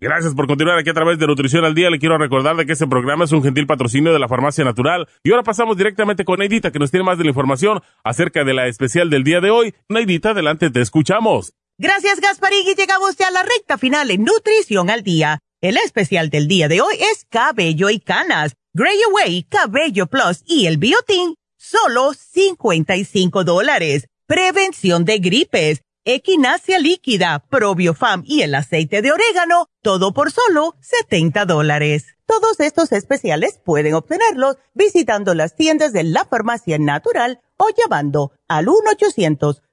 Gracias 0.00 0.34
por 0.34 0.46
continuar 0.46 0.78
aquí 0.78 0.88
a 0.88 0.94
través 0.94 1.18
de 1.18 1.26
Nutrición 1.26 1.62
al 1.66 1.74
Día. 1.74 1.90
Le 1.90 1.98
quiero 1.98 2.16
recordar 2.16 2.56
de 2.56 2.64
que 2.64 2.72
este 2.72 2.86
programa 2.86 3.24
es 3.24 3.32
un 3.32 3.42
gentil 3.42 3.66
patrocinio 3.66 4.14
de 4.14 4.18
la 4.18 4.28
Farmacia 4.28 4.64
Natural. 4.64 5.06
Y 5.22 5.30
ahora 5.30 5.42
pasamos 5.42 5.76
directamente 5.76 6.24
con 6.24 6.38
Neidita, 6.38 6.70
que 6.70 6.78
nos 6.78 6.90
tiene 6.90 7.04
más 7.04 7.18
de 7.18 7.24
la 7.24 7.30
información 7.30 7.82
acerca 8.02 8.42
de 8.42 8.54
la 8.54 8.66
especial 8.66 9.10
del 9.10 9.24
día 9.24 9.42
de 9.42 9.50
hoy. 9.50 9.74
Neidita, 9.90 10.30
adelante, 10.30 10.70
te 10.70 10.80
escuchamos. 10.80 11.52
Gracias, 11.76 12.18
Gasparín, 12.18 12.66
y 12.66 12.74
llegamos 12.74 13.14
ya 13.18 13.28
a 13.28 13.30
la 13.30 13.42
recta 13.42 13.76
final 13.76 14.10
en 14.10 14.24
Nutrición 14.24 14.88
al 14.88 15.02
Día. 15.02 15.38
El 15.60 15.76
especial 15.76 16.30
del 16.30 16.48
día 16.48 16.68
de 16.68 16.80
hoy 16.80 16.94
es 16.94 17.26
Cabello 17.28 17.90
y 17.90 18.00
Canas, 18.00 18.54
Gray 18.72 18.96
Away, 19.10 19.42
Cabello 19.50 20.06
Plus 20.06 20.42
y 20.46 20.64
el 20.64 20.78
Biotin, 20.78 21.34
solo 21.58 22.14
55 22.14 23.44
dólares. 23.44 24.06
Prevención 24.26 25.04
de 25.04 25.18
gripes 25.18 25.82
equinacia 26.04 26.78
líquida, 26.78 27.42
probiofam 27.48 28.22
y 28.26 28.42
el 28.42 28.54
aceite 28.54 29.00
de 29.02 29.10
orégano, 29.12 29.66
todo 29.82 30.12
por 30.12 30.30
solo 30.30 30.76
70 30.80 31.46
dólares. 31.46 32.16
Todos 32.26 32.60
estos 32.60 32.92
especiales 32.92 33.58
pueden 33.64 33.94
obtenerlos 33.94 34.58
visitando 34.72 35.34
las 35.34 35.56
tiendas 35.56 35.92
de 35.92 36.04
la 36.04 36.24
farmacia 36.24 36.78
natural 36.78 37.40
o 37.56 37.66
llamando 37.76 38.32
al 38.48 38.66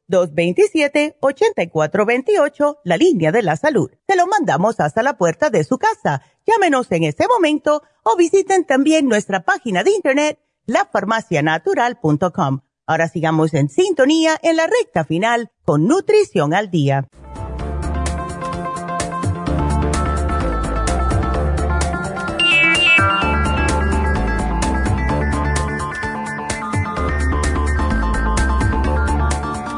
1-800-227-8428, 0.09 2.79
la 2.83 2.97
línea 2.97 3.31
de 3.31 3.43
la 3.43 3.55
salud. 3.55 3.91
Se 4.07 4.15
lo 4.15 4.25
mandamos 4.27 4.79
hasta 4.79 5.03
la 5.03 5.17
puerta 5.17 5.49
de 5.49 5.63
su 5.63 5.77
casa. 5.77 6.23
Llámenos 6.45 6.91
en 6.91 7.03
este 7.03 7.27
momento 7.27 7.83
o 8.03 8.17
visiten 8.17 8.65
también 8.65 9.07
nuestra 9.07 9.45
página 9.45 9.83
de 9.83 9.91
internet, 9.91 10.39
lafarmacianatural.com 10.65 12.61
Ahora 12.89 13.09
sigamos 13.09 13.53
en 13.53 13.67
sintonía 13.67 14.39
en 14.41 14.55
la 14.55 14.65
recta 14.65 15.03
final 15.03 15.51
con 15.67 15.85
Nutrición 15.85 16.53
al 16.53 16.71
Día. 16.71 17.09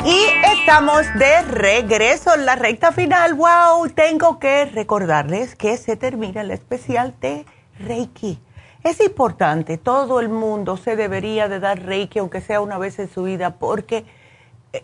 Y 0.05 0.25
estamos 0.59 1.07
de 1.17 1.41
regreso 1.41 2.35
en 2.35 2.45
la 2.45 2.55
recta 2.55 2.91
final. 2.91 3.33
¡Wow! 3.33 3.89
Tengo 3.95 4.37
que 4.37 4.65
recordarles 4.65 5.55
que 5.55 5.75
se 5.77 5.95
termina 5.95 6.41
el 6.41 6.51
especial 6.51 7.15
de 7.19 7.47
Reiki 7.79 8.39
es 8.83 9.01
importante, 9.01 9.77
todo 9.77 10.21
el 10.21 10.29
mundo 10.29 10.77
se 10.77 10.95
debería 10.95 11.49
de 11.49 11.59
dar 11.59 11.83
Reiki, 11.83 12.19
aunque 12.19 12.39
sea 12.39 12.61
una 12.61 12.77
vez 12.77 12.97
en 12.99 13.09
su 13.09 13.23
vida, 13.23 13.57
porque 13.59 14.05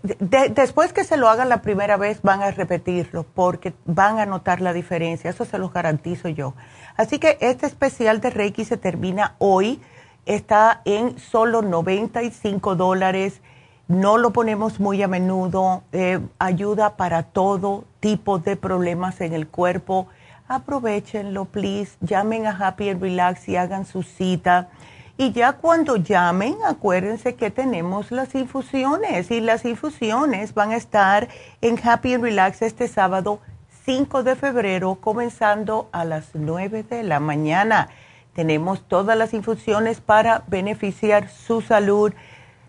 después 0.02 0.94
que 0.94 1.04
se 1.04 1.18
lo 1.18 1.30
hagan 1.30 1.50
la 1.50 1.62
primera 1.62 1.98
vez 1.98 2.22
van 2.22 2.42
a 2.42 2.52
repetirlo, 2.52 3.24
porque 3.24 3.74
van 3.86 4.20
a 4.20 4.26
notar 4.26 4.62
la 4.62 4.74
diferencia, 4.74 5.30
eso 5.30 5.46
se 5.46 5.58
los 5.58 5.72
garantizo 5.72 6.30
yo. 6.30 6.54
Así 6.98 7.20
que 7.20 7.38
este 7.42 7.66
especial 7.66 8.22
de 8.22 8.30
Reiki 8.30 8.66
se 8.66 8.78
termina 8.78 9.36
hoy, 9.38 9.82
está 10.26 10.82
en 10.86 11.20
solo 11.20 11.62
95 11.62 12.76
dólares, 12.76 13.42
no 13.88 14.18
lo 14.18 14.32
ponemos 14.32 14.80
muy 14.80 15.04
a 15.04 15.08
menudo, 15.08 15.84
eh, 15.92 16.20
ayuda 16.40 16.98
para 16.98 17.24
todo 17.24 17.86
tipo 18.00 18.40
de 18.40 18.56
problemas 18.56 19.22
en 19.22 19.34
el 19.34 19.48
cuerpo 19.48 20.08
aprovechenlo, 20.48 21.46
please. 21.46 21.98
Llamen 22.02 22.46
a 22.46 22.52
Happy 22.52 22.90
and 22.90 23.02
Relax 23.02 23.48
y 23.50 23.56
hagan 23.56 23.86
su 23.86 24.04
cita. 24.04 24.70
Y 25.18 25.32
ya 25.32 25.54
cuando 25.54 25.96
llamen, 25.96 26.58
acuérdense 26.66 27.36
que 27.36 27.50
tenemos 27.50 28.12
las 28.12 28.36
infusiones 28.36 29.32
y 29.32 29.40
las 29.40 29.64
infusiones 29.64 30.54
van 30.54 30.72
a 30.72 30.76
estar 30.76 31.30
en 31.62 31.80
Happy 31.82 32.16
and 32.16 32.24
Relax 32.24 32.62
este 32.62 32.90
sábado 32.90 33.40
5 33.86 34.24
de 34.24 34.36
febrero, 34.36 34.96
comenzando 34.96 35.88
a 35.94 36.04
las 36.04 36.32
9 36.34 36.84
de 36.84 37.04
la 37.04 37.22
mañana. 37.22 37.88
Tenemos 38.34 38.82
todas 38.82 39.18
las 39.18 39.34
infusiones 39.34 40.02
para 40.02 40.44
beneficiar 40.48 41.30
su 41.30 41.62
salud. 41.62 42.12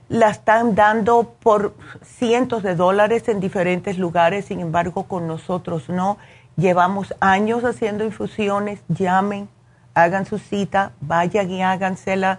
La 0.08 0.30
están 0.30 0.76
dando 0.76 1.34
por 1.42 1.74
cientos 2.04 2.62
de 2.62 2.76
dólares 2.76 3.28
en 3.28 3.40
diferentes 3.40 3.98
lugares, 3.98 4.44
sin 4.44 4.60
embargo 4.60 5.08
con 5.08 5.26
nosotros 5.26 5.88
no. 5.88 6.16
Llevamos 6.56 7.12
años 7.18 7.64
haciendo 7.64 8.04
infusiones, 8.04 8.78
llamen, 8.88 9.48
hagan 9.96 10.26
su 10.26 10.38
cita, 10.38 10.92
vayan 11.00 11.50
y 11.50 11.62
hágansela. 11.62 12.38